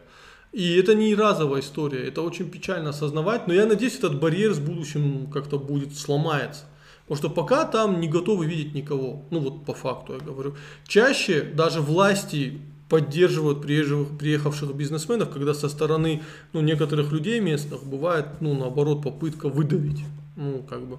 И 0.53 0.77
это 0.77 0.95
не 0.95 1.15
разовая 1.15 1.61
история, 1.61 2.09
это 2.09 2.23
очень 2.23 2.51
печально 2.51 2.91
осознавать, 2.91 3.47
но 3.47 3.55
я 3.55 3.67
надеюсь, 3.67 3.97
этот 3.97 4.19
барьер 4.19 4.55
с 4.55 4.59
будущим 4.59 5.31
как-то 5.31 5.59
будет 5.59 5.97
сломается. 5.97 6.65
Потому 7.07 7.19
что 7.19 7.31
пока 7.31 7.65
там 7.65 8.01
не 8.01 8.09
готовы 8.09 8.47
видеть 8.47 8.75
никого. 8.75 9.23
Ну 9.31 9.39
вот 9.39 9.65
по 9.65 9.75
факту 9.75 10.15
я 10.15 10.19
говорю. 10.19 10.57
Чаще 10.89 11.43
даже 11.43 11.81
власти 11.81 12.61
поддерживают 12.89 13.63
приезжих, 13.63 14.19
приехавших 14.19 14.75
бизнесменов, 14.75 15.31
когда 15.31 15.55
со 15.55 15.69
стороны 15.69 16.23
ну, 16.53 16.63
некоторых 16.63 17.13
людей 17.13 17.39
местных 17.39 17.85
бывает, 17.85 18.27
ну, 18.41 18.55
наоборот, 18.55 19.03
попытка 19.03 19.49
выдавить. 19.49 20.05
Ну, 20.35 20.65
как 20.69 20.87
бы. 20.87 20.99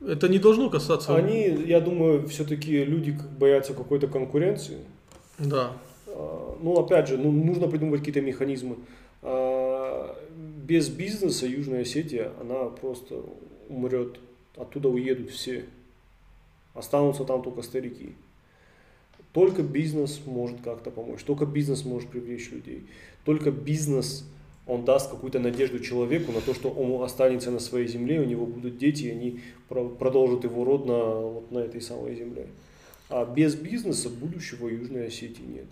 Это 0.00 0.28
не 0.28 0.38
должно 0.38 0.70
касаться... 0.70 1.14
Они, 1.14 1.48
я 1.48 1.80
думаю, 1.80 2.28
все-таки 2.28 2.84
люди 2.84 3.16
боятся 3.38 3.74
какой-то 3.74 4.08
конкуренции. 4.08 4.78
Да. 5.38 5.72
А, 6.06 6.58
ну, 6.60 6.78
опять 6.78 7.08
же, 7.08 7.16
ну, 7.16 7.30
нужно 7.30 7.68
придумывать 7.68 8.00
какие-то 8.00 8.20
механизмы. 8.20 8.76
А, 9.22 10.16
без 10.34 10.88
бизнеса 10.88 11.46
Южная 11.46 11.82
Осетия, 11.82 12.32
она 12.40 12.64
просто 12.64 13.22
умрет. 13.68 14.18
Оттуда 14.56 14.88
уедут 14.88 15.30
все. 15.30 15.64
Останутся 16.74 17.24
там 17.24 17.42
только 17.42 17.62
старики. 17.62 18.14
Только 19.36 19.62
бизнес 19.62 20.22
может 20.24 20.62
как-то 20.62 20.90
помочь, 20.90 21.22
только 21.22 21.44
бизнес 21.44 21.84
может 21.84 22.08
привлечь 22.08 22.50
людей, 22.50 22.86
только 23.26 23.50
бизнес, 23.50 24.24
он 24.66 24.84
даст 24.84 25.10
какую-то 25.10 25.38
надежду 25.38 25.78
человеку 25.78 26.32
на 26.32 26.40
то, 26.40 26.52
что 26.52 26.70
он 26.70 27.02
останется 27.04 27.50
на 27.50 27.60
своей 27.60 27.86
земле, 27.86 28.20
у 28.20 28.24
него 28.24 28.46
будут 28.46 28.78
дети, 28.78 29.04
и 29.04 29.10
они 29.10 29.40
продолжат 29.68 30.44
его 30.44 30.64
род 30.64 30.86
на, 30.86 31.20
вот 31.20 31.52
на 31.52 31.58
этой 31.58 31.80
самой 31.80 32.16
земле. 32.16 32.48
А 33.08 33.24
без 33.24 33.54
бизнеса 33.54 34.10
будущего 34.10 34.68
Южной 34.68 35.06
Осетии 35.06 35.42
нет. 35.42 35.66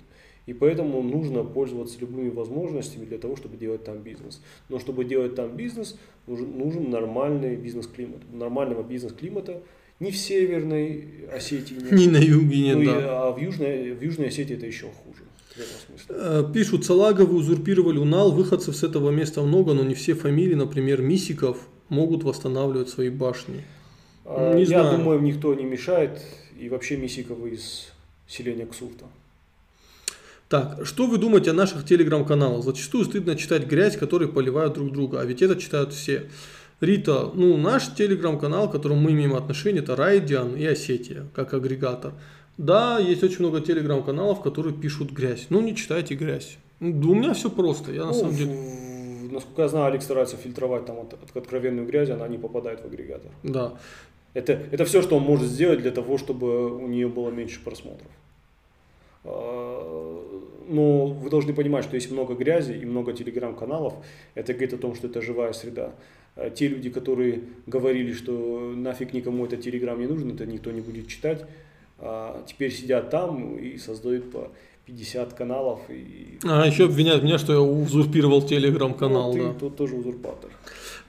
И 0.47 0.53
поэтому 0.53 1.03
нужно 1.03 1.43
пользоваться 1.43 1.99
любыми 2.01 2.29
возможностями 2.29 3.07
для 3.07 3.19
того, 3.19 3.35
чтобы 3.35 3.57
делать 3.57 3.83
там 3.85 3.99
бизнес. 3.99 4.43
Но 4.69 4.79
чтобы 4.79 5.05
делать 5.05 5.35
там 5.35 5.57
бизнес, 5.57 5.99
нужен, 6.27 6.57
нужен 6.57 6.91
нормальный 6.91 7.57
бизнес-климат. 7.57 8.21
Нормального 8.33 8.83
бизнес-климата 8.83 9.63
ни 10.01 10.11
в 10.11 10.17
Северной 10.17 11.07
Осетии 11.33 11.75
нет. 11.75 11.93
Ни 11.93 12.07
на 12.09 12.19
юге 12.19 12.59
нет, 12.59 12.77
ну, 12.77 12.85
да. 12.85 13.01
И, 13.01 13.03
а 13.05 13.33
в 13.33 13.41
Южной, 13.41 13.93
в 13.93 14.03
Южной 14.03 14.29
Осетии 14.29 14.55
это 14.55 14.67
еще 14.67 14.87
хуже. 14.87 15.24
Э, 16.09 16.45
пишут, 16.53 16.85
Салаговы 16.85 17.37
узурпировали 17.37 17.99
Унал, 17.99 18.33
выходцев 18.33 18.75
с 18.77 18.83
этого 18.83 19.11
места 19.11 19.43
много, 19.43 19.75
но 19.75 19.83
не 19.85 19.95
все 19.95 20.15
фамилии, 20.15 20.55
например, 20.55 21.01
Мисиков, 21.01 21.59
могут 21.89 22.25
восстанавливать 22.25 22.89
свои 22.89 23.11
башни. 23.11 23.65
А, 24.25 24.55
не 24.55 24.63
Я 24.63 24.83
знаю. 24.83 24.99
думаю, 24.99 25.21
никто 25.21 25.55
не 25.55 25.65
мешает, 25.65 26.21
и 26.59 26.69
вообще 26.69 26.97
Мисиковы 26.97 27.51
из 27.51 27.89
селения 28.27 28.67
Ксуфта. 28.67 29.05
Так, 30.49 30.85
что 30.85 31.07
вы 31.07 31.19
думаете 31.19 31.51
о 31.51 31.55
наших 31.55 31.85
телеграм-каналах? 31.85 32.65
Зачастую 32.65 33.05
стыдно 33.05 33.37
читать 33.37 33.67
грязь, 33.67 33.97
которые 33.97 34.29
поливают 34.29 34.75
друг 34.75 34.93
друга, 34.93 35.21
а 35.21 35.25
ведь 35.25 35.43
это 35.43 35.57
читают 35.57 35.93
все. 35.93 36.29
Рита, 36.81 37.31
ну 37.35 37.57
наш 37.57 37.95
телеграм-канал, 37.95 38.69
к 38.69 38.73
которому 38.73 39.01
мы 39.01 39.13
имеем 39.13 39.35
отношение, 39.35 39.83
это 39.83 39.97
Райдиан 39.97 40.55
и 40.57 40.65
Осетия, 40.65 41.27
как 41.35 41.55
агрегатор. 41.55 42.13
Да, 42.57 42.99
есть 42.99 43.23
очень 43.23 43.41
много 43.41 43.61
телеграм-каналов, 43.61 44.43
которые 44.43 44.75
пишут 44.75 45.11
грязь. 45.13 45.47
Ну 45.51 45.61
не 45.61 45.75
читайте 45.75 46.15
грязь. 46.15 46.59
Ну, 46.81 47.13
у 47.13 47.15
меня 47.15 47.35
все 47.35 47.51
просто, 47.51 47.93
я 47.93 48.01
на 48.01 48.07
ну, 48.09 48.15
самом 48.15 48.35
деле... 48.35 48.53
Насколько 49.31 49.63
я 49.63 49.69
знаю, 49.69 49.87
Алекс 49.87 50.05
старается 50.05 50.37
фильтровать 50.37 50.87
там 50.87 50.99
от, 50.99 51.15
от 51.15 51.37
откровенную 51.37 51.87
грязь, 51.87 52.11
она 52.11 52.29
не 52.29 52.39
попадает 52.39 52.83
в 52.83 52.85
агрегатор. 52.85 53.31
Да. 53.43 53.75
Это, 54.35 54.53
это 54.53 54.85
все, 54.85 55.03
что 55.03 55.17
он 55.17 55.23
может 55.23 55.49
сделать 55.49 55.81
для 55.81 55.91
того, 55.91 56.19
чтобы 56.19 56.77
у 56.77 56.87
нее 56.87 57.09
было 57.09 57.31
меньше 57.31 57.63
просмотров. 57.65 58.11
А, 59.25 60.45
но 60.69 61.07
вы 61.07 61.31
должны 61.31 61.55
понимать, 61.55 61.85
что 61.85 61.97
есть 61.97 62.11
много 62.11 62.35
грязи 62.35 62.73
и 62.73 62.85
много 62.85 63.13
телеграм-каналов. 63.13 63.95
Это 64.35 64.53
говорит 64.53 64.75
о 64.75 64.79
том, 64.79 64.95
что 64.95 65.07
это 65.07 65.23
живая 65.23 65.53
среда. 65.53 65.95
А 66.37 66.51
те 66.51 66.69
люди, 66.69 66.91
которые 66.91 67.43
говорили, 67.67 68.13
что 68.13 68.73
нафиг 68.77 69.13
никому 69.13 69.47
этот 69.47 69.63
телеграм 69.63 69.99
не 69.99 70.07
нужен, 70.07 70.35
это 70.35 70.47
никто 70.47 70.71
не 70.73 70.81
будет 70.81 71.07
читать, 71.07 71.47
теперь 72.47 72.73
сидят 72.73 73.11
там 73.11 73.57
и 73.57 73.79
создают 73.79 74.31
по 74.31 74.51
50 74.87 75.33
каналов. 75.33 75.81
И... 75.89 76.39
А 76.45 76.67
еще 76.67 76.85
обвиняют 76.85 77.23
меня, 77.23 77.39
что 77.39 77.53
я 77.53 77.61
узурпировал 77.61 78.43
телеграм-канал. 78.43 79.35
Ну, 79.35 79.39
ты 79.39 79.49
да. 79.49 79.55
тут 79.59 79.77
тоже 79.77 79.95
узурпатор. 79.95 80.51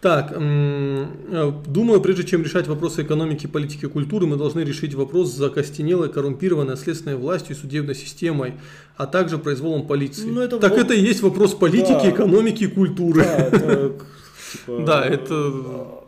Так, 0.02 0.34
э, 0.36 1.52
думаю, 1.66 2.00
прежде 2.00 2.24
чем 2.26 2.44
решать 2.44 2.68
вопросы 2.68 3.02
экономики, 3.02 3.48
политики 3.48 3.86
и 3.86 3.88
культуры, 3.88 4.28
мы 4.28 4.38
должны 4.38 4.60
решить 4.60 4.94
вопрос 4.94 5.32
с 5.32 5.36
закостенелой, 5.36 6.10
коррумпированной 6.10 6.78
следственной 6.78 7.16
властью 7.16 7.56
и 7.56 7.60
судебной 7.60 7.96
системой, 7.96 8.54
а 8.98 9.08
также 9.08 9.38
произволом 9.40 9.88
полиции. 9.88 10.30
Ну, 10.30 10.42
это 10.42 10.60
так 10.60 10.74
в... 10.74 10.78
это 10.78 10.94
и 10.94 11.02
есть 11.02 11.22
вопрос 11.22 11.56
политики, 11.56 12.04
да. 12.04 12.10
экономики 12.12 12.66
и 12.66 12.68
культуры. 12.68 13.24
Да, 13.24 13.48
это, 13.48 13.92
типа, 14.52 14.84
да, 14.86 15.06
это... 15.06 15.54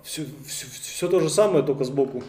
Все, 0.03 0.25
все, 0.45 0.67
все 0.79 1.07
то 1.07 1.19
же 1.19 1.29
самое, 1.29 1.63
только 1.65 1.83
сбоку. 1.83 2.23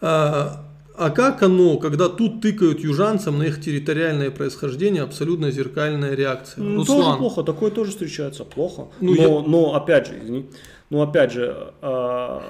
А, 0.00 0.65
а 0.98 1.10
как 1.10 1.42
оно, 1.42 1.78
когда 1.78 2.08
тут 2.08 2.40
тыкают 2.40 2.80
южанцам 2.80 3.38
на 3.38 3.44
их 3.44 3.60
территориальное 3.60 4.30
происхождение, 4.30 5.02
абсолютно 5.02 5.50
зеркальная 5.50 6.14
реакция? 6.14 6.62
Ну, 6.62 6.78
Руслан. 6.78 7.02
тоже 7.02 7.18
плохо, 7.18 7.42
такое 7.42 7.70
тоже 7.70 7.90
встречается, 7.90 8.44
плохо. 8.44 8.88
Ну, 9.00 9.14
но, 9.14 9.22
я... 9.22 9.28
но 9.46 9.74
опять 9.74 10.06
же, 10.06 10.18
извини, 10.18 10.46
но 10.90 11.02
опять 11.02 11.32
же, 11.32 11.72
э, 11.82 12.40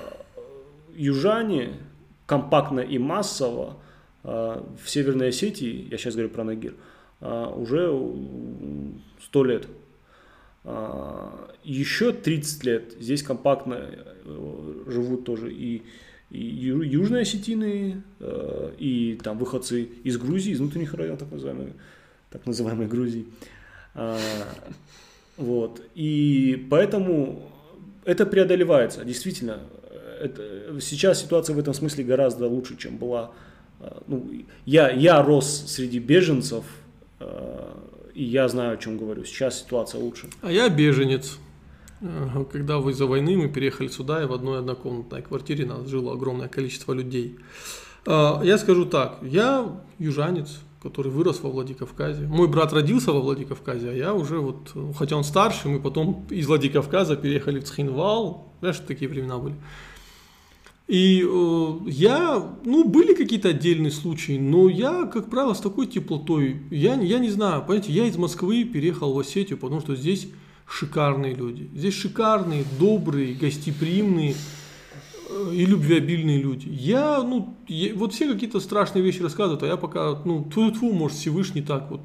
южане 0.94 1.74
компактно 2.26 2.80
и 2.80 2.98
массово 2.98 3.76
э, 4.24 4.62
в 4.82 4.88
Северной 4.88 5.28
Осетии, 5.28 5.88
я 5.90 5.98
сейчас 5.98 6.14
говорю 6.14 6.30
про 6.30 6.44
Нагир, 6.44 6.74
э, 7.20 7.52
уже 7.56 7.92
сто 9.22 9.44
лет. 9.44 9.66
Еще 11.62 12.10
30 12.12 12.64
лет 12.64 12.94
здесь 12.98 13.22
компактно 13.22 13.88
живут 14.88 15.24
тоже 15.24 15.52
и 15.52 15.84
и 16.30 16.40
южные 16.40 17.22
осетины, 17.22 18.02
э, 18.20 18.72
и 18.78 19.18
там 19.22 19.38
выходцы 19.38 19.88
из 20.02 20.18
Грузии, 20.18 20.52
из 20.52 20.58
внутренних 20.58 20.94
районов, 20.94 21.20
так 21.20 21.30
называемой, 21.30 21.72
так 22.30 22.46
называемой 22.46 22.86
Грузии. 22.88 23.26
А, 23.94 24.18
вот. 25.36 25.80
И 25.94 26.66
поэтому 26.68 27.50
это 28.04 28.26
преодолевается. 28.26 29.04
Действительно, 29.04 29.60
это, 30.20 30.80
сейчас 30.80 31.20
ситуация 31.22 31.54
в 31.54 31.58
этом 31.58 31.74
смысле 31.74 32.04
гораздо 32.04 32.48
лучше, 32.48 32.76
чем 32.76 32.96
была. 32.96 33.30
Э, 33.80 33.98
ну, 34.08 34.28
я, 34.64 34.90
я 34.90 35.22
рос 35.22 35.64
среди 35.68 36.00
беженцев, 36.00 36.64
э, 37.20 37.72
и 38.14 38.24
я 38.24 38.48
знаю, 38.48 38.74
о 38.74 38.76
чем 38.78 38.98
говорю. 38.98 39.24
Сейчас 39.24 39.60
ситуация 39.60 40.00
лучше. 40.00 40.28
А 40.42 40.50
я 40.50 40.68
беженец. 40.68 41.38
Когда 42.52 42.78
вы 42.78 42.92
за 42.92 43.06
войны 43.06 43.36
мы 43.36 43.48
переехали 43.48 43.88
сюда, 43.88 44.22
и 44.22 44.26
в 44.26 44.32
одной 44.32 44.58
однокомнатной 44.58 45.22
квартире 45.22 45.66
нас 45.66 45.86
жило 45.88 46.12
огромное 46.12 46.48
количество 46.48 46.92
людей. 46.92 47.38
А, 48.04 48.40
я 48.44 48.58
скажу 48.58 48.84
так, 48.84 49.18
я 49.22 49.80
южанец, 49.98 50.60
который 50.82 51.10
вырос 51.10 51.40
во 51.42 51.50
Владикавказе. 51.50 52.26
Мой 52.26 52.48
брат 52.48 52.72
родился 52.72 53.12
во 53.12 53.20
Владикавказе, 53.20 53.90
а 53.90 53.92
я 53.92 54.14
уже 54.14 54.38
вот, 54.38 54.72
хотя 54.98 55.16
он 55.16 55.24
старше, 55.24 55.68
мы 55.68 55.80
потом 55.80 56.26
из 56.30 56.46
Владикавказа 56.46 57.16
переехали 57.16 57.60
в 57.60 57.64
Цхинвал. 57.64 58.52
Знаешь, 58.60 58.80
такие 58.86 59.08
времена 59.08 59.38
были. 59.38 59.54
И 60.86 61.26
э, 61.26 61.78
я, 61.86 62.56
ну, 62.64 62.84
были 62.84 63.14
какие-то 63.14 63.48
отдельные 63.48 63.90
случаи, 63.90 64.38
но 64.38 64.68
я, 64.68 65.06
как 65.06 65.28
правило, 65.28 65.54
с 65.54 65.60
такой 65.60 65.88
теплотой, 65.88 66.62
я, 66.70 66.94
я 66.94 67.18
не 67.18 67.30
знаю, 67.30 67.62
понимаете, 67.62 67.92
я 67.92 68.06
из 68.06 68.16
Москвы 68.16 68.62
переехал 68.64 69.12
в 69.12 69.18
Осетию, 69.18 69.58
потому 69.58 69.80
что 69.80 69.96
здесь 69.96 70.28
шикарные 70.68 71.34
люди. 71.34 71.70
Здесь 71.74 71.94
шикарные, 71.94 72.64
добрые, 72.78 73.34
гостеприимные 73.34 74.34
э, 75.30 75.50
и 75.54 75.64
любвеобильные 75.64 76.42
люди. 76.42 76.68
Я, 76.68 77.22
ну, 77.22 77.56
я, 77.68 77.94
вот 77.94 78.12
все 78.12 78.32
какие-то 78.32 78.60
страшные 78.60 79.02
вещи 79.02 79.22
рассказывают, 79.22 79.62
а 79.62 79.66
я 79.66 79.76
пока, 79.76 80.20
ну, 80.24 80.44
тьфу 80.50 80.70
тьфу 80.70 80.92
может, 80.92 81.18
Всевышний 81.18 81.62
так 81.62 81.90
вот 81.90 82.02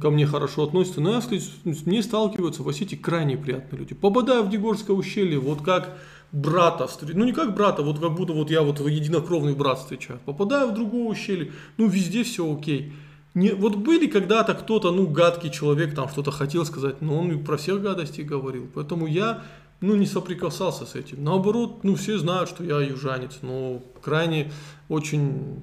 ко 0.00 0.10
мне 0.10 0.26
хорошо 0.26 0.64
относится. 0.64 1.00
Но 1.00 1.12
я, 1.12 1.20
сказать, 1.20 1.50
мне 1.64 2.02
сталкиваются 2.02 2.62
в 2.62 2.68
Осетии 2.68 2.96
крайне 2.96 3.36
приятные 3.36 3.80
люди. 3.80 3.94
Попадаю 3.94 4.44
в 4.44 4.50
Дегорское 4.50 4.94
ущелье, 4.94 5.38
вот 5.38 5.62
как 5.62 5.96
брата 6.32 6.86
встречаю. 6.86 7.18
Ну, 7.18 7.24
не 7.24 7.32
как 7.32 7.54
брата, 7.54 7.82
вот 7.82 7.98
как 7.98 8.14
будто 8.14 8.32
вот 8.32 8.50
я 8.50 8.62
вот 8.62 8.80
единокровный 8.80 9.54
брат 9.54 9.78
встречаю. 9.78 10.20
Попадаю 10.24 10.68
в 10.68 10.74
другое 10.74 11.04
ущелье, 11.04 11.52
ну, 11.76 11.88
везде 11.88 12.24
все 12.24 12.52
окей. 12.52 12.92
Не, 13.34 13.50
вот 13.50 13.74
были 13.76 14.06
когда-то 14.06 14.54
кто-то, 14.54 14.92
ну, 14.92 15.08
гадкий 15.08 15.50
человек, 15.50 15.94
там 15.94 16.08
что-то 16.08 16.30
хотел 16.30 16.64
сказать, 16.64 17.02
но 17.02 17.18
он 17.18 17.44
про 17.44 17.56
всех 17.56 17.82
гадостей 17.82 18.22
говорил. 18.22 18.68
Поэтому 18.74 19.06
я, 19.06 19.42
ну, 19.80 19.96
не 19.96 20.06
соприкасался 20.06 20.86
с 20.86 20.94
этим. 20.94 21.24
Наоборот, 21.24 21.82
ну, 21.82 21.96
все 21.96 22.16
знают, 22.18 22.48
что 22.48 22.62
я 22.62 22.80
южанец, 22.80 23.38
но 23.42 23.82
крайне 24.02 24.52
очень... 24.88 25.62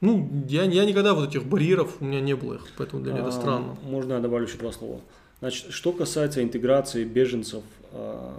Ну, 0.00 0.44
я, 0.48 0.62
я 0.62 0.84
никогда 0.86 1.12
вот 1.12 1.28
этих 1.28 1.44
барьеров, 1.44 1.96
у 2.00 2.04
меня 2.04 2.20
не 2.20 2.34
было 2.34 2.54
их, 2.54 2.66
поэтому 2.78 3.02
для 3.02 3.12
меня 3.12 3.24
а, 3.24 3.28
это 3.28 3.36
странно. 3.36 3.76
Можно 3.82 4.14
я 4.14 4.20
добавлю 4.20 4.46
еще 4.46 4.56
два 4.56 4.72
слова? 4.72 5.00
Значит, 5.40 5.72
что 5.72 5.92
касается 5.92 6.42
интеграции 6.42 7.04
беженцев 7.04 7.64
э, 7.92 8.32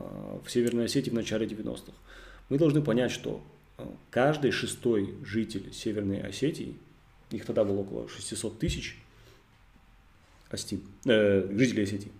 в 0.43 0.49
Северной 0.49 0.85
Осетии 0.85 1.09
в 1.09 1.13
начале 1.13 1.45
90-х, 1.45 1.91
мы 2.47 2.57
должны 2.57 2.81
понять, 2.81 3.11
что 3.11 3.41
а, 3.77 3.87
каждый 4.09 4.51
шестой 4.51 5.13
житель 5.23 5.71
Северной 5.73 6.21
Осетии 6.21 6.77
их 7.31 7.45
тогда 7.45 7.63
было 7.63 7.79
около 7.79 8.07
600 8.09 8.59
тысяч, 8.59 8.97
Ости, 10.49 10.79
э, 11.05 11.47
жителей 11.51 11.83
Осетии. 11.83 12.11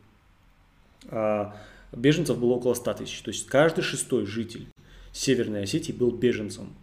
А 1.07 1.55
беженцев 1.91 2.37
было 2.37 2.53
около 2.53 2.73
100 2.73 2.93
тысяч. 2.95 3.21
То 3.21 3.31
есть 3.31 3.47
каждый 3.47 3.81
шестой 3.81 4.25
житель 4.25 4.67
Северной 5.11 5.63
Осетии 5.63 5.91
был 5.91 6.11
беженцем. 6.11 6.73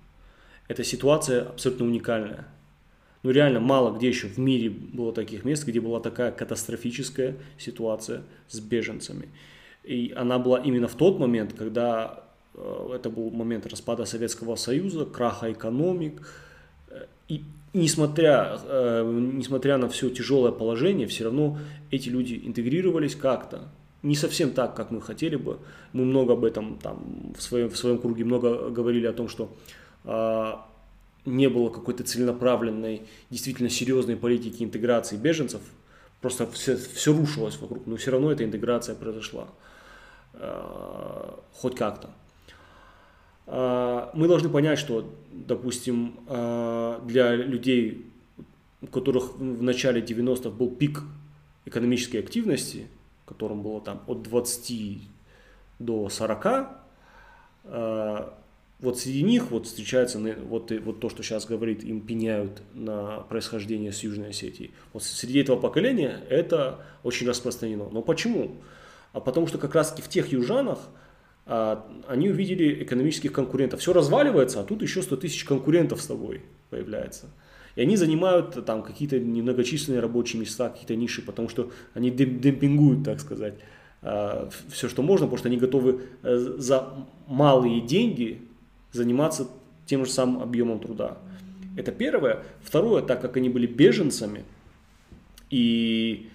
Эта 0.68 0.82
ситуация 0.82 1.48
абсолютно 1.48 1.86
уникальная. 1.86 2.46
Ну 3.22 3.30
реально 3.30 3.60
мало 3.60 3.96
где 3.96 4.08
еще 4.08 4.26
в 4.26 4.38
мире 4.38 4.70
было 4.70 5.12
таких 5.12 5.44
мест, 5.44 5.64
где 5.64 5.80
была 5.80 6.00
такая 6.00 6.32
катастрофическая 6.32 7.36
ситуация 7.58 8.22
с 8.48 8.60
беженцами. 8.60 9.28
И 9.84 10.12
она 10.16 10.38
была 10.38 10.60
именно 10.60 10.88
в 10.88 10.96
тот 10.96 11.20
момент, 11.20 11.52
когда 11.52 12.24
э, 12.54 12.90
это 12.94 13.08
был 13.08 13.30
момент 13.30 13.66
распада 13.66 14.04
Советского 14.04 14.56
Союза, 14.56 15.06
краха 15.06 15.52
экономик. 15.52 16.28
Э, 16.88 17.06
и 17.28 17.44
несмотря, 17.72 18.58
э, 18.64 19.02
несмотря 19.34 19.78
на 19.78 19.88
все 19.88 20.10
тяжелое 20.10 20.52
положение, 20.52 21.06
все 21.06 21.24
равно 21.24 21.58
эти 21.90 22.08
люди 22.08 22.40
интегрировались 22.44 23.14
как-то. 23.14 23.68
Не 24.02 24.14
совсем 24.14 24.50
так, 24.50 24.74
как 24.76 24.90
мы 24.90 25.00
хотели 25.00 25.36
бы. 25.36 25.58
Мы 25.92 26.04
много 26.04 26.34
об 26.34 26.44
этом 26.44 26.78
там 26.78 27.32
в 27.36 27.42
своем, 27.42 27.70
в 27.70 27.76
своем 27.76 27.98
круге 27.98 28.24
много 28.24 28.70
говорили 28.70 29.06
о 29.06 29.12
том, 29.12 29.28
что 29.28 29.54
э, 30.04 30.52
не 31.24 31.48
было 31.48 31.70
какой-то 31.70 32.04
целенаправленной, 32.04 33.02
действительно 33.30 33.68
серьезной 33.68 34.16
политики 34.16 34.62
интеграции 34.62 35.16
беженцев. 35.16 35.60
Просто 36.20 36.46
все, 36.46 36.76
все 36.76 37.12
рушилось 37.12 37.58
вокруг, 37.60 37.86
но 37.86 37.96
все 37.96 38.10
равно 38.10 38.32
эта 38.32 38.44
интеграция 38.44 38.94
произошла. 38.94 39.48
Э, 40.34 41.30
хоть 41.52 41.74
как-то. 41.74 42.10
Э, 43.46 44.10
мы 44.14 44.28
должны 44.28 44.48
понять, 44.48 44.78
что, 44.78 45.12
допустим, 45.30 46.20
э, 46.28 47.00
для 47.04 47.34
людей, 47.34 48.06
у 48.82 48.86
которых 48.86 49.36
в 49.36 49.62
начале 49.62 50.00
90-х 50.00 50.50
был 50.50 50.70
пик 50.70 51.02
экономической 51.64 52.18
активности, 52.18 52.86
которым 53.24 53.62
было 53.62 53.80
там 53.80 54.02
от 54.06 54.22
20 54.22 55.00
до 55.78 56.08
40, 56.08 56.68
вот 58.78 59.00
среди 59.00 59.22
них 59.22 59.50
вот 59.50 59.66
встречается 59.66 60.20
вот, 60.48 60.70
вот 60.70 61.00
то, 61.00 61.08
что 61.08 61.22
сейчас 61.22 61.46
говорит, 61.46 61.82
им 61.82 62.02
пеняют 62.02 62.62
на 62.74 63.20
происхождение 63.20 63.90
с 63.90 64.02
Южной 64.04 64.28
Осетии. 64.28 64.70
Вот 64.92 65.02
среди 65.02 65.40
этого 65.40 65.58
поколения 65.58 66.20
это 66.28 66.84
очень 67.02 67.26
распространено. 67.26 67.88
Но 67.90 68.02
почему? 68.02 68.56
а 69.16 69.20
потому 69.20 69.46
что 69.46 69.56
как 69.56 69.74
раз 69.74 69.92
в 69.96 70.08
тех 70.10 70.30
южанах 70.30 70.78
а, 70.78 70.90
они 71.46 72.28
увидели 72.28 72.82
экономических 72.82 73.32
конкурентов. 73.32 73.80
Все 73.80 73.92
разваливается, 73.92 74.60
а 74.60 74.64
тут 74.64 74.82
еще 74.82 75.02
100 75.02 75.16
тысяч 75.16 75.44
конкурентов 75.44 76.02
с 76.02 76.06
тобой 76.06 76.42
появляется. 76.70 77.26
И 77.76 77.82
они 77.82 77.96
занимают 77.96 78.64
там 78.64 78.82
какие-то 78.82 79.20
немногочисленные 79.20 80.00
рабочие 80.00 80.40
места, 80.40 80.70
какие-то 80.70 80.96
ниши, 80.96 81.22
потому 81.22 81.48
что 81.48 81.70
они 81.94 82.10
демпингуют, 82.10 83.04
так 83.04 83.20
сказать, 83.20 83.54
а, 84.02 84.48
все, 84.70 84.88
что 84.88 85.02
можно, 85.02 85.26
потому 85.26 85.38
что 85.38 85.48
они 85.48 85.58
готовы 85.58 86.00
э, 86.22 86.36
за 86.58 86.88
малые 87.26 87.80
деньги 87.82 88.42
заниматься 88.92 89.46
тем 89.84 90.04
же 90.04 90.10
самым 90.10 90.42
объемом 90.42 90.80
труда. 90.80 91.18
Это 91.76 91.92
первое. 91.92 92.42
Второе, 92.62 93.02
так 93.02 93.20
как 93.20 93.36
они 93.36 93.50
были 93.50 93.66
беженцами, 93.66 94.44
и 95.50 96.30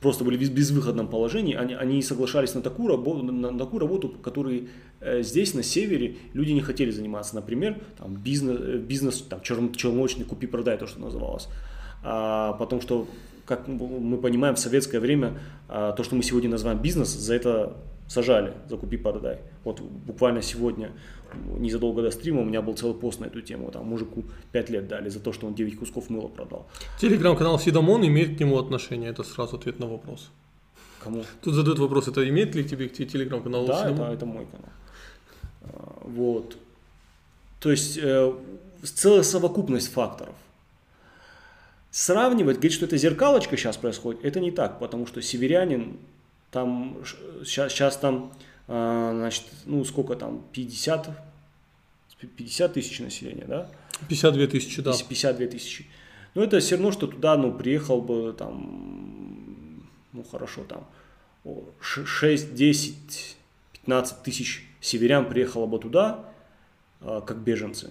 просто 0.00 0.24
были 0.24 0.36
в 0.36 0.50
безвыходном 0.52 1.08
положении, 1.08 1.54
они, 1.54 1.74
они 1.74 2.02
соглашались 2.02 2.54
на 2.54 2.62
такую, 2.62 2.88
работу, 2.88 3.22
на, 3.22 3.50
на 3.50 3.58
такую 3.58 3.80
работу, 3.80 4.08
которую 4.08 4.68
э, 5.00 5.22
здесь, 5.22 5.54
на 5.54 5.62
севере, 5.62 6.16
люди 6.34 6.52
не 6.52 6.60
хотели 6.60 6.90
заниматься. 6.90 7.34
Например, 7.34 7.80
там, 7.98 8.14
бизнес, 8.14 8.58
э, 8.60 8.78
бизнес 8.78 9.22
там, 9.22 9.40
чер, 9.40 9.58
черночный 9.74 10.24
купи-продай, 10.24 10.78
то, 10.78 10.86
что 10.86 11.00
называлось. 11.00 11.48
А, 12.02 12.52
потому 12.54 12.80
что, 12.80 13.08
как 13.44 13.66
мы 13.66 14.18
понимаем, 14.18 14.54
в 14.54 14.58
советское 14.60 15.00
время 15.00 15.38
а, 15.68 15.92
то, 15.92 16.04
что 16.04 16.14
мы 16.14 16.22
сегодня 16.22 16.50
называем 16.50 16.80
бизнес, 16.80 17.08
за 17.08 17.34
это 17.34 17.76
сажали, 18.06 18.54
за 18.68 18.76
купи-продай. 18.76 19.40
Вот 19.64 19.80
буквально 19.80 20.42
сегодня 20.42 20.92
незадолго 21.34 22.02
до 22.02 22.10
стрима 22.10 22.40
у 22.40 22.44
меня 22.44 22.62
был 22.62 22.74
целый 22.74 22.94
пост 22.94 23.20
на 23.20 23.26
эту 23.26 23.40
тему. 23.40 23.70
Там 23.70 23.86
мужику 23.86 24.24
5 24.52 24.70
лет 24.70 24.88
дали 24.88 25.08
за 25.08 25.20
то, 25.20 25.32
что 25.32 25.46
он 25.46 25.54
9 25.54 25.78
кусков 25.78 26.10
мыла 26.10 26.28
продал. 26.28 26.66
Телеграм-канал 27.00 27.58
Сидамон 27.58 28.06
имеет 28.06 28.36
к 28.36 28.40
нему 28.40 28.58
отношение? 28.58 29.10
Это 29.10 29.22
сразу 29.24 29.56
ответ 29.56 29.78
на 29.78 29.86
вопрос. 29.86 30.30
Кому? 31.00 31.24
Тут 31.42 31.54
задают 31.54 31.78
вопрос, 31.78 32.08
это 32.08 32.28
имеет 32.28 32.54
ли 32.54 32.64
к 32.64 32.68
тебе 32.68 32.88
телеграм-канал 32.88 33.66
Да, 33.66 33.90
это, 33.90 34.02
это 34.04 34.26
мой 34.26 34.46
канал. 34.46 34.68
А, 35.62 36.00
вот. 36.04 36.56
То 37.60 37.70
есть 37.70 37.98
э, 37.98 38.32
целая 38.82 39.22
совокупность 39.22 39.92
факторов. 39.92 40.34
Сравнивать, 41.90 42.56
говорить, 42.56 42.74
что 42.74 42.84
это 42.84 42.96
зеркалочка 42.96 43.56
сейчас 43.56 43.76
происходит, 43.76 44.24
это 44.24 44.40
не 44.40 44.50
так, 44.50 44.78
потому 44.78 45.06
что 45.06 45.22
северянин, 45.22 45.98
там 46.50 46.98
сейчас, 47.44 47.72
сейчас 47.72 47.96
там 47.96 48.32
значит, 48.68 49.44
ну 49.64 49.84
сколько 49.84 50.14
там, 50.14 50.44
50, 50.52 51.08
50 52.36 52.72
тысяч 52.72 53.00
населения, 53.00 53.46
да? 53.46 53.70
52 54.08 54.46
тысячи, 54.46 54.82
да. 54.82 54.92
52 54.92 55.46
тысячи. 55.46 55.86
Ну, 56.34 56.42
это 56.42 56.60
все 56.60 56.76
равно, 56.76 56.92
что 56.92 57.06
туда, 57.06 57.36
ну, 57.36 57.52
приехал 57.52 58.00
бы 58.00 58.32
там, 58.36 59.88
ну, 60.12 60.22
хорошо, 60.22 60.64
там, 60.64 60.86
6, 61.80 62.54
10, 62.54 63.36
15 63.72 64.22
тысяч 64.22 64.68
северян 64.80 65.28
приехало 65.28 65.66
бы 65.66 65.78
туда, 65.78 66.26
а, 67.00 67.22
как 67.22 67.38
беженцы. 67.38 67.90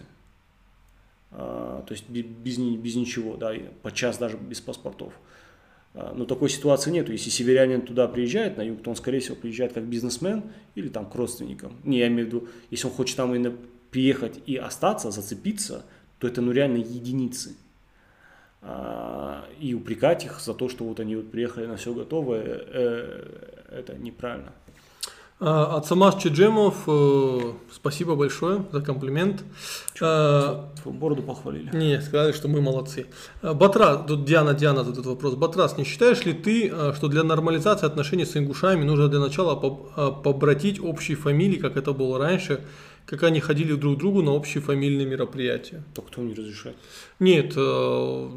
А, 1.32 1.84
то 1.86 1.94
есть 1.94 2.08
без, 2.10 2.58
без 2.58 2.96
ничего, 2.96 3.36
да, 3.36 3.54
подчас 3.82 4.18
даже 4.18 4.38
без 4.38 4.62
паспортов. 4.62 5.14
А, 5.98 6.14
но 6.14 6.26
такой 6.26 6.50
ситуации 6.50 6.92
нет. 6.92 7.10
Если 7.10 7.32
северянин 7.32 7.82
туда 7.82 8.08
приезжает 8.08 8.56
на 8.56 8.62
юг, 8.62 8.84
то 8.84 8.92
он, 8.92 8.96
скорее 8.96 9.20
всего, 9.20 9.36
приезжает 9.36 9.74
как 9.74 9.84
бизнесмен 9.84 10.44
или 10.76 10.90
там 10.90 11.10
к 11.10 11.16
родственникам. 11.16 11.74
Не, 11.84 11.98
я 11.98 12.08
имею 12.08 12.26
в 12.26 12.28
виду, 12.28 12.48
если 12.70 12.86
он 12.86 12.94
хочет 12.94 13.18
там 13.18 13.34
именно 13.34 13.56
приехать 13.90 14.40
и 14.46 14.58
остаться, 14.58 15.10
зацепиться, 15.10 15.86
то 16.20 16.28
это 16.28 16.42
ну 16.42 16.52
реально 16.52 16.78
единицы. 16.78 17.56
А, 18.62 19.48
и 19.60 19.74
упрекать 19.74 20.24
их 20.24 20.40
за 20.40 20.54
то, 20.54 20.70
что 20.70 20.86
вот 20.86 21.00
они 21.00 21.16
вот 21.16 21.32
приехали 21.32 21.66
на 21.66 21.78
все 21.78 21.94
готовое, 21.94 22.44
э, 22.46 23.52
это 23.72 23.96
неправильно. 23.98 24.54
А, 25.40 25.78
от 25.78 25.86
Самас 25.86 26.16
Чеджемов, 26.16 26.84
э, 26.88 27.40
спасибо 27.72 28.16
большое 28.16 28.66
за 28.72 28.82
комплимент. 28.82 29.44
Что, 29.94 30.06
а, 30.06 30.90
бороду 30.90 31.22
похвалили. 31.22 31.70
Не, 31.76 32.02
сказали, 32.02 32.32
что 32.32 32.48
мы 32.48 32.60
молодцы. 32.60 33.06
А, 33.44 33.54
Батрас, 33.54 34.06
тут 34.08 34.26
Диана, 34.26 34.56
Диана 34.56 34.84
задает 34.84 35.06
вопрос. 35.06 35.36
Батрас, 35.36 35.78
не 35.78 35.84
считаешь 35.84 36.26
ли 36.26 36.34
ты, 36.34 36.70
что 36.96 37.08
для 37.08 37.24
нормализации 37.24 37.86
отношений 37.86 38.26
с 38.26 38.36
ингушами 38.36 38.84
нужно 38.84 39.10
для 39.10 39.20
начала 39.20 39.56
побратить 39.56 40.80
общие 40.80 41.16
фамилии, 41.16 41.58
как 41.58 41.78
это 41.78 41.94
было 41.94 42.18
раньше, 42.18 42.62
как 43.08 43.24
они 43.24 43.40
ходили 43.40 43.74
друг 43.74 43.96
к 43.96 44.00
другу 44.00 44.22
на 44.22 44.32
общие 44.32 44.62
фамильные 44.62 45.08
мероприятия? 45.08 45.84
То 45.94 46.02
кто 46.02 46.22
не 46.22 46.34
разрешает? 46.34 46.76
Нет, 47.20 47.54
э, 47.56 48.30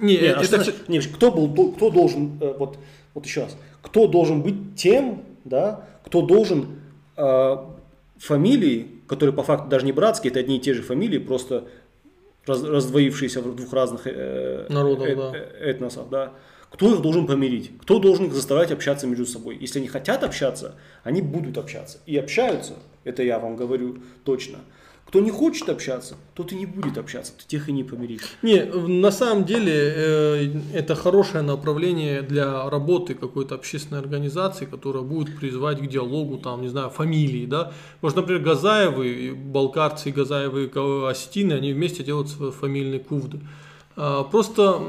не, 0.00 0.14
это... 0.16 0.40
а 0.40 0.64
что, 0.64 0.72
не, 0.88 1.00
кто, 1.00 1.30
был, 1.30 1.72
кто 1.72 1.90
должен, 1.90 2.38
э, 2.40 2.54
вот, 2.58 2.78
вот 3.14 3.24
еще 3.24 3.44
раз, 3.44 3.56
кто 3.80 4.06
должен 4.06 4.42
быть 4.42 4.76
тем, 4.76 5.22
да, 5.44 5.86
кто 6.04 6.22
должен 6.22 6.80
э, 7.16 7.56
фамилии, 8.18 9.00
которые 9.06 9.34
по 9.34 9.42
факту 9.42 9.68
даже 9.68 9.84
не 9.84 9.92
братские, 9.92 10.30
это 10.30 10.40
одни 10.40 10.56
и 10.56 10.60
те 10.60 10.74
же 10.74 10.82
фамилии, 10.82 11.18
просто 11.18 11.68
раз, 12.46 12.62
раздвоившиеся 12.62 13.40
в 13.40 13.54
двух 13.54 13.72
разных 13.72 14.02
э, 14.06 14.66
Народов, 14.68 15.06
э, 15.06 15.16
да. 15.16 15.32
э, 15.34 15.70
этносов, 15.70 16.08
да. 16.10 16.32
Кто 16.70 16.94
их 16.94 17.02
должен 17.02 17.26
помирить? 17.26 17.72
Кто 17.82 17.98
должен 17.98 18.26
их 18.26 18.32
заставлять 18.32 18.72
общаться 18.72 19.06
между 19.06 19.26
собой? 19.26 19.58
Если 19.60 19.78
они 19.78 19.88
хотят 19.88 20.24
общаться, 20.24 20.76
они 21.04 21.20
будут 21.20 21.58
общаться. 21.58 21.98
И 22.06 22.16
общаются, 22.16 22.74
это 23.04 23.22
я 23.22 23.38
вам 23.38 23.56
говорю 23.56 23.98
точно. 24.24 24.60
Кто 25.12 25.20
не 25.20 25.30
хочет 25.30 25.68
общаться, 25.68 26.14
тот 26.32 26.52
и 26.52 26.54
не 26.54 26.64
будет 26.64 26.96
общаться, 26.96 27.34
ты 27.36 27.44
тех 27.46 27.68
и 27.68 27.72
не 27.72 27.84
помиришь. 27.84 28.22
Не, 28.40 28.64
на 28.64 29.10
самом 29.10 29.44
деле 29.44 29.74
э, 29.74 30.60
это 30.72 30.94
хорошее 30.94 31.42
направление 31.42 32.22
для 32.22 32.70
работы 32.70 33.14
какой-то 33.14 33.56
общественной 33.56 34.00
организации, 34.00 34.64
которая 34.64 35.02
будет 35.02 35.36
призывать 35.38 35.80
к 35.80 35.86
диалогу, 35.86 36.38
там, 36.38 36.62
не 36.62 36.68
знаю, 36.68 36.88
фамилии, 36.88 37.44
да. 37.44 37.74
Может, 38.00 38.16
например, 38.16 38.40
Газаевы, 38.40 39.34
балкарцы, 39.34 40.12
Газаевы, 40.12 40.70
осетины, 41.06 41.52
они 41.52 41.74
вместе 41.74 42.02
делают 42.02 42.30
фамильные 42.30 43.00
кувды. 43.00 43.40
А, 43.96 44.24
просто, 44.24 44.80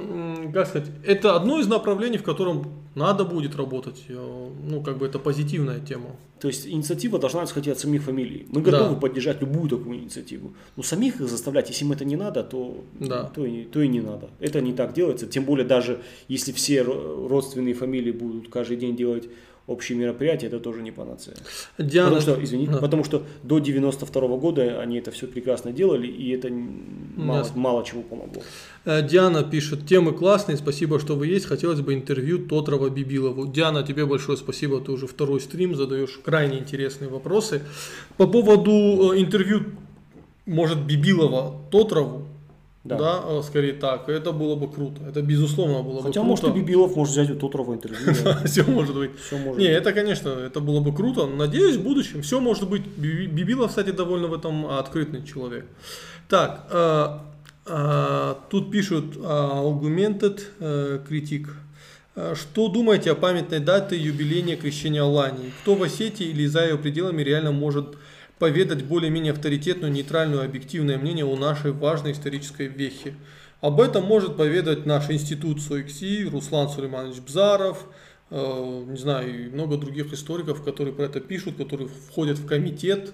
как 0.53 0.67
сказать, 0.67 0.89
это 1.05 1.35
одно 1.35 1.59
из 1.59 1.67
направлений, 1.67 2.17
в 2.17 2.23
котором 2.23 2.82
надо 2.95 3.25
будет 3.25 3.55
работать. 3.55 4.05
Э, 4.09 4.49
ну, 4.63 4.81
как 4.81 4.97
бы 4.97 5.05
это 5.05 5.19
позитивная 5.19 5.79
тема. 5.79 6.15
То 6.39 6.47
есть 6.47 6.67
инициатива 6.67 7.19
должна 7.19 7.43
исходить 7.43 7.71
от 7.71 7.79
самих 7.79 8.03
фамилий. 8.03 8.45
Мы 8.49 8.61
готовы 8.61 8.95
да. 8.95 8.99
поддержать 8.99 9.41
любую 9.41 9.69
такую 9.69 9.97
инициативу. 9.97 10.53
Но 10.75 10.83
самих 10.83 11.21
их 11.21 11.29
заставлять, 11.29 11.69
если 11.69 11.85
им 11.85 11.91
это 11.91 12.05
не 12.05 12.15
надо, 12.15 12.43
то, 12.43 12.83
да. 12.99 13.23
то, 13.23 13.45
и, 13.45 13.63
то 13.63 13.81
и 13.81 13.87
не 13.87 14.01
надо. 14.01 14.29
Это 14.39 14.61
не 14.61 14.73
так 14.73 14.93
делается. 14.93 15.25
Тем 15.25 15.45
более 15.45 15.65
даже 15.65 16.01
если 16.27 16.51
все 16.51 16.81
родственные 16.81 17.73
фамилии 17.73 18.11
будут 18.11 18.49
каждый 18.49 18.77
день 18.77 18.95
делать 18.95 19.29
общие 19.67 19.97
мероприятия, 19.97 20.47
это 20.47 20.59
тоже 20.59 20.81
не 20.81 20.91
панацея. 20.91 21.35
Диана... 21.77 22.15
Потому 22.15 22.21
что, 22.21 22.43
извини, 22.43 22.67
Да. 22.67 22.77
потому 22.79 23.03
что 23.03 23.23
до 23.43 23.59
92 23.59 24.37
года 24.37 24.81
они 24.81 24.97
это 24.97 25.11
все 25.11 25.25
прекрасно 25.27 25.71
делали, 25.71 26.07
и 26.07 26.31
это 26.31 26.49
мало, 27.15 27.37
Ясно. 27.39 27.61
мало 27.61 27.85
чего 27.85 28.01
помогло. 28.01 28.41
Э, 28.85 29.01
Диана 29.07 29.43
пишет, 29.43 29.87
темы 29.87 30.11
классные, 30.11 30.57
спасибо, 30.57 30.99
что 30.99 31.15
вы 31.15 31.27
есть. 31.27 31.45
Хотелось 31.45 31.79
бы 31.79 31.93
интервью 31.93 32.39
Тотрова 32.39 32.89
Бибилову. 32.89 33.47
Диана, 33.47 33.83
тебе 33.83 34.05
большое 34.05 34.37
спасибо, 34.37 34.81
ты 34.81 34.91
уже 34.91 35.07
второй 35.07 35.39
стрим 35.39 35.75
задаешь 35.75 36.19
крайне 36.23 36.59
интересные 36.59 37.09
вопросы. 37.09 37.61
По 38.17 38.27
поводу 38.27 39.13
э, 39.13 39.19
интервью, 39.21 39.61
может, 40.45 40.79
Бибилова 40.85 41.55
Тотрову, 41.71 42.27
да, 42.83 42.97
Да. 42.97 43.23
э, 43.25 43.41
скорее 43.43 43.73
так, 43.73 44.09
это 44.09 44.31
было 44.33 44.55
бы 44.55 44.69
круто. 44.69 45.01
Это 45.07 45.21
безусловно 45.21 45.81
было 45.83 46.01
Хотя, 46.03 46.21
бы 46.21 46.27
может, 46.27 46.43
и 46.43 46.47
круто. 46.47 46.59
Бибилов 46.59 46.95
может 46.95 47.13
взять 47.13 47.29
у 47.31 47.35
Тотрова 47.35 47.73
интервью. 47.73 48.13
Все 48.45 48.63
может 48.63 48.95
быть. 48.95 49.11
Все 49.19 49.37
может 49.37 49.59
Не, 49.59 49.67
это, 49.67 49.93
конечно, 49.93 50.29
это 50.29 50.59
было 50.59 50.79
бы 50.81 50.93
круто. 50.93 51.25
Надеюсь, 51.27 51.77
в 51.77 51.83
будущем 51.83 52.21
все 52.21 52.39
может 52.39 52.69
быть. 52.69 52.83
Би- 52.97 53.27
Бибилов, 53.27 53.69
кстати, 53.69 53.91
довольно 53.91 54.27
в 54.27 54.33
этом 54.33 54.65
открытый 54.67 55.23
человек. 55.23 55.65
Так, 56.27 56.67
э, 57.65 58.35
тут 58.49 58.71
пишут 58.71 59.15
Augmented 59.15 60.41
э, 60.59 60.99
критик. 61.07 61.49
Э, 62.15 62.35
Что 62.35 62.67
думаете 62.67 63.11
о 63.11 63.15
памятной 63.15 63.59
дате 63.59 63.95
юбилейния 63.97 64.57
крещения 64.57 65.01
Алании? 65.03 65.51
Кто 65.61 65.75
в 65.75 65.83
Осетии 65.83 66.25
или 66.27 66.45
за 66.47 66.63
ее 66.65 66.77
пределами 66.77 67.21
реально 67.23 67.51
может 67.51 67.95
поведать 68.43 68.83
более-менее 68.83 69.31
авторитетную, 69.31 69.89
нейтральную, 69.93 70.43
объективное 70.43 70.97
мнение 70.97 71.23
о 71.23 71.37
нашей 71.37 71.71
важной 71.71 72.11
исторической 72.11 72.67
вехе? 72.67 73.15
Об 73.61 73.79
этом 73.79 74.03
может 74.03 74.35
поведать 74.35 74.85
наш 74.85 75.09
институт 75.09 75.61
СОИКСИ, 75.61 76.27
Руслан 76.29 76.67
Сулейманович 76.67 77.21
Бзаров, 77.21 77.85
э, 78.31 78.83
не 78.85 78.97
знаю, 78.97 79.45
и 79.45 79.47
много 79.47 79.77
других 79.77 80.11
историков, 80.11 80.61
которые 80.61 80.93
про 80.93 81.05
это 81.05 81.21
пишут, 81.21 81.55
которые 81.55 81.87
входят 81.87 82.37
в 82.37 82.45
комитет 82.45 83.13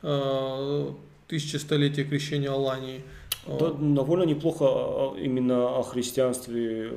э, 0.00 0.92
тысячелетия 1.28 2.04
крещения 2.04 2.50
Алании. 2.50 3.04
Э, 3.46 3.58
Да, 3.60 3.72
довольно 3.72 4.22
неплохо 4.22 4.64
а, 4.64 5.14
именно 5.18 5.78
о 5.78 5.82
христианстве, 5.82 6.94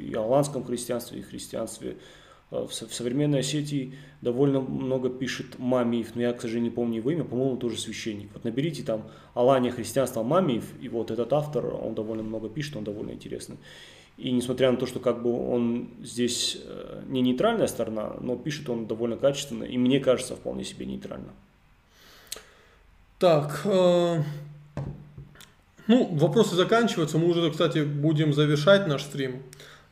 и 0.00 0.14
аланском 0.14 0.62
христианстве, 0.62 1.18
и 1.18 1.22
христианстве. 1.22 1.96
В 2.50 2.70
со- 2.70 2.86
в 2.86 2.94
современной 2.94 3.40
Осетии 3.40 3.94
довольно 4.20 4.60
много 4.60 5.10
пишет 5.10 5.58
Мамиев, 5.58 6.14
но 6.14 6.22
я, 6.22 6.32
к 6.32 6.40
сожалению, 6.40 6.70
не 6.70 6.74
помню 6.74 6.96
его 6.98 7.10
имя, 7.10 7.24
по-моему, 7.24 7.56
тоже 7.56 7.78
священник. 7.80 8.30
Вот 8.32 8.44
наберите 8.44 8.82
там 8.82 9.08
Алания 9.34 9.70
христианства 9.70 10.22
Мамиев, 10.22 10.64
и 10.80 10.88
вот 10.88 11.10
этот 11.10 11.32
автор, 11.32 11.66
он 11.74 11.94
довольно 11.94 12.22
много 12.22 12.48
пишет, 12.48 12.76
он 12.76 12.84
довольно 12.84 13.10
интересный. 13.10 13.56
И 14.16 14.30
несмотря 14.30 14.70
на 14.70 14.76
то, 14.76 14.86
что 14.86 15.00
как 15.00 15.22
бы 15.22 15.52
он 15.52 15.88
здесь 16.02 16.58
э, 16.64 17.02
не 17.08 17.20
нейтральная 17.20 17.66
сторона, 17.66 18.14
но 18.20 18.36
пишет 18.36 18.68
он 18.68 18.86
довольно 18.86 19.16
качественно, 19.16 19.64
и 19.64 19.76
мне 19.76 19.98
кажется, 19.98 20.36
вполне 20.36 20.62
себе 20.62 20.86
нейтрально. 20.86 21.32
Так, 23.18 23.62
э, 23.64 24.22
ну, 25.88 26.04
вопросы 26.12 26.54
заканчиваются. 26.54 27.18
Мы 27.18 27.28
уже, 27.28 27.50
кстати, 27.50 27.80
будем 27.80 28.32
завершать 28.32 28.86
наш 28.86 29.02
стрим. 29.02 29.42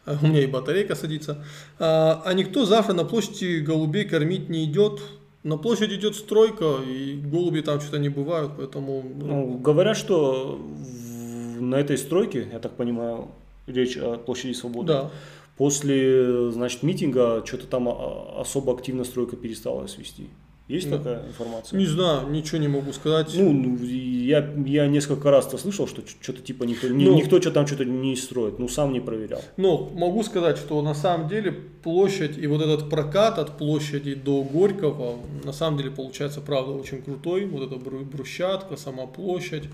Э, 0.07 0.17
У 0.23 0.27
меня 0.27 0.43
и 0.43 0.47
батарейка 0.47 0.95
садится. 0.95 1.45
А, 1.79 2.23
а 2.25 2.33
никто 2.35 2.65
завтра 2.67 2.93
на 2.95 3.05
площади 3.05 3.61
голубей 3.61 4.05
кормить 4.05 4.49
не 4.49 4.65
идет. 4.65 5.01
На 5.45 5.57
площади 5.57 5.95
идет 5.95 6.15
стройка, 6.15 6.77
и 6.87 7.15
голуби 7.17 7.61
там 7.63 7.81
что-то 7.81 7.99
не 7.99 8.09
бывают, 8.09 8.53
поэтому... 8.57 9.03
ну, 9.17 9.27
Ну, 9.27 9.59
говорят, 9.59 9.97
что 9.97 10.57
в- 10.61 11.61
на 11.63 11.77
этой 11.77 11.99
стройке, 11.99 12.49
я 12.53 12.59
так 12.61 12.73
понимаю, 12.77 13.29
речь 13.67 13.97
о 13.97 14.19
площади 14.19 14.53
Свободы, 14.53 14.87
да. 14.89 15.11
после, 15.57 16.51
значит, 16.53 16.83
митинга 16.83 17.43
что-то 17.45 17.67
там 17.67 17.89
а, 17.89 18.41
особо 18.41 18.73
активно 18.73 19.05
стройка 19.05 19.37
перестала 19.37 19.87
свести. 19.89 20.29
Есть 20.69 20.89
Да. 20.89 20.99
такая 20.99 21.27
информация? 21.29 21.79
Не 21.79 21.87
знаю, 21.87 22.29
ничего 22.31 22.59
не 22.59 22.69
могу 22.69 22.93
сказать. 22.93 23.33
Ну, 23.37 23.53
ну, 23.53 23.77
я, 23.85 24.55
я 24.65 24.87
несколько 24.87 25.31
раз 25.31 25.47
то 25.47 25.59
слышал, 25.59 25.87
что 25.89 26.03
что-то 26.21 26.41
типа 26.41 26.65
никто, 26.65 26.89
ни- 26.89 27.05
Ну. 27.05 27.15
никто 27.17 27.41
что 27.41 27.51
там 27.51 27.67
что-то 27.67 27.85
не 27.85 28.15
строит, 28.17 28.59
ну 28.59 28.69
сам 28.69 28.93
не 28.93 29.01
проверял. 29.01 29.43
Но 29.57 29.91
могу 29.95 30.23
сказать, 30.23 30.57
что 30.59 30.81
на 30.81 30.95
самом 30.95 31.29
деле 31.29 31.53
площадь 31.53 32.39
и 32.39 32.47
вот 32.47 32.63
этот 32.63 32.89
прокат 32.89 33.39
от 33.39 33.59
площади 33.59 34.15
до 34.15 34.43
Горького, 34.45 35.17
на 35.45 35.53
самом 35.53 35.79
деле 35.79 35.91
получается, 35.91 36.41
правда, 36.41 36.73
очень 36.73 37.03
крутой. 37.03 37.45
Вот 37.47 37.67
эта 37.67 37.75
бру- 37.75 38.05
брусчатка, 38.05 38.77
сама 38.77 39.07
площадь. 39.07 39.65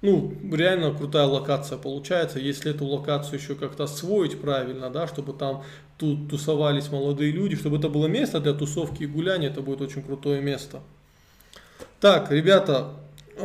Ну, 0.00 0.32
реально 0.52 0.94
крутая 0.94 1.26
локация 1.26 1.76
получается. 1.76 2.38
Если 2.38 2.70
эту 2.70 2.84
локацию 2.84 3.38
еще 3.38 3.54
как-то 3.56 3.84
освоить 3.84 4.40
правильно, 4.40 4.90
да, 4.90 5.08
чтобы 5.08 5.32
там 5.32 5.64
тут 5.96 6.30
тусовались 6.30 6.90
молодые 6.90 7.32
люди, 7.32 7.56
чтобы 7.56 7.78
это 7.78 7.88
было 7.88 8.06
место 8.06 8.38
для 8.40 8.52
тусовки 8.52 9.02
и 9.02 9.06
гуляния, 9.06 9.50
это 9.50 9.60
будет 9.60 9.80
очень 9.80 10.02
крутое 10.02 10.40
место. 10.40 10.80
Так, 12.00 12.30
ребята, 12.30 12.92
э, 13.36 13.42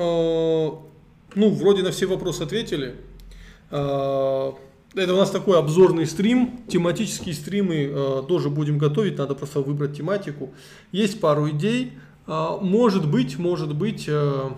ну, 1.36 1.50
вроде 1.50 1.82
на 1.82 1.92
все 1.92 2.06
вопросы 2.06 2.44
ответили. 2.44 2.96
Э, 3.72 4.52
Это 4.96 5.16
у 5.16 5.18
нас 5.18 5.32
такой 5.32 5.58
обзорный 5.58 6.06
стрим, 6.06 6.64
тематические 6.68 7.34
стримы 7.34 7.90
э, 7.92 8.24
тоже 8.28 8.52
будем 8.52 8.78
готовить, 8.78 9.18
надо 9.18 9.34
просто 9.34 9.62
выбрать 9.62 9.98
тематику. 9.98 10.54
Есть 10.92 11.20
пару 11.20 11.50
идей, 11.50 11.94
Э, 12.28 12.58
может 12.62 13.10
быть, 13.10 13.38
может 13.38 13.76
быть, 13.76 14.06
э, 14.08 14.50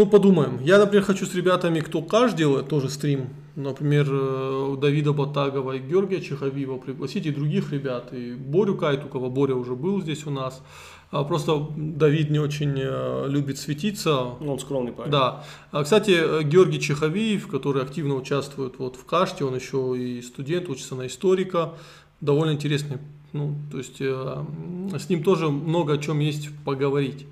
ну 0.00 0.06
подумаем. 0.06 0.58
Я, 0.62 0.78
например, 0.78 1.04
хочу 1.04 1.26
с 1.26 1.34
ребятами, 1.34 1.80
кто 1.80 2.00
каш 2.00 2.32
делает, 2.32 2.68
тоже 2.68 2.88
стрим, 2.88 3.28
например, 3.54 4.08
э, 4.10 4.76
Давида 4.80 5.12
Батагова 5.12 5.72
и 5.72 5.78
Георгия 5.78 6.22
Чеховива 6.22 6.78
пригласить, 6.78 7.26
и 7.26 7.30
других 7.30 7.70
ребят, 7.70 8.10
и 8.14 8.32
Борю 8.32 8.76
Кайтукова, 8.76 9.28
Боря 9.28 9.54
уже 9.54 9.74
был 9.74 10.00
здесь 10.00 10.26
у 10.26 10.30
нас. 10.30 10.62
А 11.10 11.24
Просто 11.24 11.66
Давид 11.76 12.30
не 12.30 12.38
очень 12.38 12.72
э, 12.78 13.26
любит 13.28 13.58
светиться, 13.58 14.36
Ну, 14.40 14.52
он 14.52 14.58
скромный 14.58 14.92
парень. 14.92 15.10
да. 15.10 15.44
А, 15.70 15.84
Кстати, 15.84 16.12
э, 16.12 16.44
Георгий 16.44 16.80
Чеховиев, 16.80 17.46
который 17.48 17.82
активно 17.82 18.14
участвует 18.14 18.78
вот 18.78 18.96
в 18.96 19.04
Каште, 19.04 19.44
он 19.44 19.54
еще 19.54 19.94
и 19.98 20.22
студент, 20.22 20.70
учится 20.70 20.94
на 20.94 21.08
историка, 21.08 21.74
довольно 22.22 22.52
интересный. 22.52 22.98
Ну, 23.34 23.54
то 23.70 23.78
есть 23.78 23.98
с 23.98 25.08
ним 25.08 25.22
тоже 25.22 25.50
много 25.50 25.92
о 25.92 25.98
чем 25.98 26.20
есть 26.20 26.48
поговорить. 26.64 27.26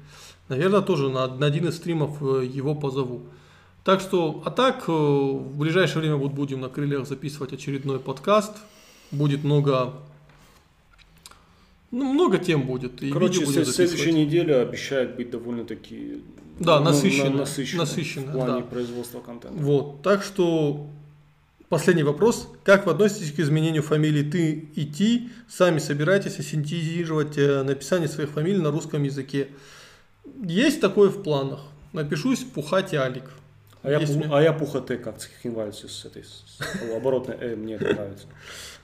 Наверное, 0.48 0.80
тоже 0.80 1.08
на, 1.10 1.26
на 1.28 1.46
один 1.46 1.68
из 1.68 1.76
стримов 1.76 2.22
э, 2.22 2.44
его 2.46 2.74
позову. 2.74 3.22
Так 3.84 4.00
что, 4.00 4.42
а 4.44 4.50
так, 4.50 4.84
э, 4.88 4.92
в 4.92 5.56
ближайшее 5.56 6.00
время 6.00 6.16
вот 6.16 6.32
будем 6.32 6.60
на 6.60 6.68
крыльях 6.68 7.06
записывать 7.06 7.52
очередной 7.52 8.00
подкаст. 8.00 8.52
Будет 9.10 9.44
много, 9.44 9.94
ну, 11.90 12.12
много 12.12 12.38
тем 12.38 12.62
будет. 12.66 13.02
И 13.02 13.10
Короче, 13.10 13.44
с- 13.46 13.72
следующая 13.72 14.12
неделя 14.12 14.62
обещает 14.62 15.16
быть 15.16 15.30
довольно-таки 15.30 16.22
Да, 16.60 16.78
ну, 16.80 16.86
насыщенная, 16.86 17.30
на- 17.30 17.36
насыщенная, 17.38 17.84
насыщенная, 17.86 18.28
в 18.28 18.32
плане 18.32 18.60
да. 18.60 18.66
производства 18.66 19.20
контента. 19.20 19.56
Вот, 19.58 20.02
так 20.02 20.22
что 20.22 20.86
последний 21.70 22.02
вопрос. 22.02 22.48
Как 22.64 22.84
вы 22.86 22.92
относитесь 22.92 23.32
к 23.32 23.40
изменению 23.40 23.82
фамилии 23.82 24.22
ты 24.30 24.68
и 24.74 24.84
ти? 24.86 25.30
Сами 25.48 25.78
собираетесь 25.78 26.36
синтезировать 26.46 27.38
э, 27.38 27.62
написание 27.62 28.08
своих 28.08 28.30
фамилий 28.30 28.58
на 28.60 28.70
русском 28.70 29.02
языке? 29.02 29.48
Есть 30.42 30.80
такое 30.80 31.08
в 31.10 31.22
планах. 31.22 31.60
Напишусь 31.92 32.40
Пухать 32.44 32.94
Алик. 32.94 33.24
А 33.82 33.90
я, 33.90 33.98
пу- 34.00 34.28
а 34.32 34.42
я 34.42 34.52
пуха 34.52 34.80
Т, 34.80 34.96
как 34.98 35.18
Цхинвальдс 35.18 35.84
с 35.84 36.04
этой 36.04 36.24
оборотной 36.96 37.36
Э, 37.40 37.56
мне 37.56 37.78
нравится. 37.78 38.26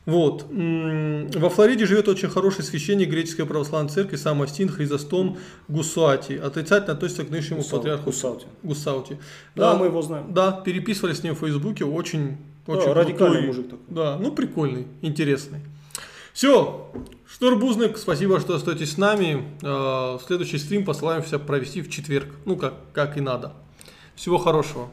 Вот. 0.07 0.47
Во 0.51 1.49
Флориде 1.51 1.87
живет 1.87 2.09
очень 2.09 2.29
хороший 2.29 2.63
священник 2.63 3.09
греческой 3.11 3.45
православной 3.47 3.91
церкви, 3.91 4.17
сам 4.17 4.41
Астин 4.43 4.69
Хризостом 4.69 5.39
Гусуати. 5.69 6.35
Отрицательно 6.35 6.93
относится 6.95 7.25
к 7.25 7.31
нынешнему 7.31 7.61
Гусау- 7.63 7.71
патриарху 7.79 8.05
Гусаути. 8.07 8.47
Гусаути. 8.63 9.19
Да, 9.57 9.73
А, 9.73 9.77
мы 9.77 9.87
его 9.87 10.01
знаем. 10.03 10.33
Да, 10.33 10.53
переписывались 10.53 11.19
с 11.19 11.23
ним 11.23 11.35
в 11.35 11.39
Фейсбуке, 11.41 11.85
очень, 11.85 12.37
очень 12.67 12.87
Да, 12.87 12.95
радикальный 12.95 13.17
крутой. 13.43 13.47
мужик 13.47 13.71
такой. 13.71 13.85
Да, 13.89 14.19
ну 14.19 14.31
прикольный, 14.33 14.87
интересный. 15.03 15.61
Все, 16.35 16.91
Штурбузник, 17.29 17.97
спасибо, 17.97 18.41
что 18.41 18.57
остаетесь 18.57 18.95
с 18.95 18.99
нами. 18.99 19.57
Э, 19.63 20.19
Следующий 20.27 20.59
стрим 20.59 20.85
постараемся 20.85 21.39
провести 21.39 21.81
в 21.81 21.89
четверг, 21.89 22.27
ну 22.45 22.57
как, 22.57 22.75
как 22.93 23.17
и 23.17 23.21
надо. 23.21 23.53
Всего 24.17 24.39
хорошего. 24.39 24.89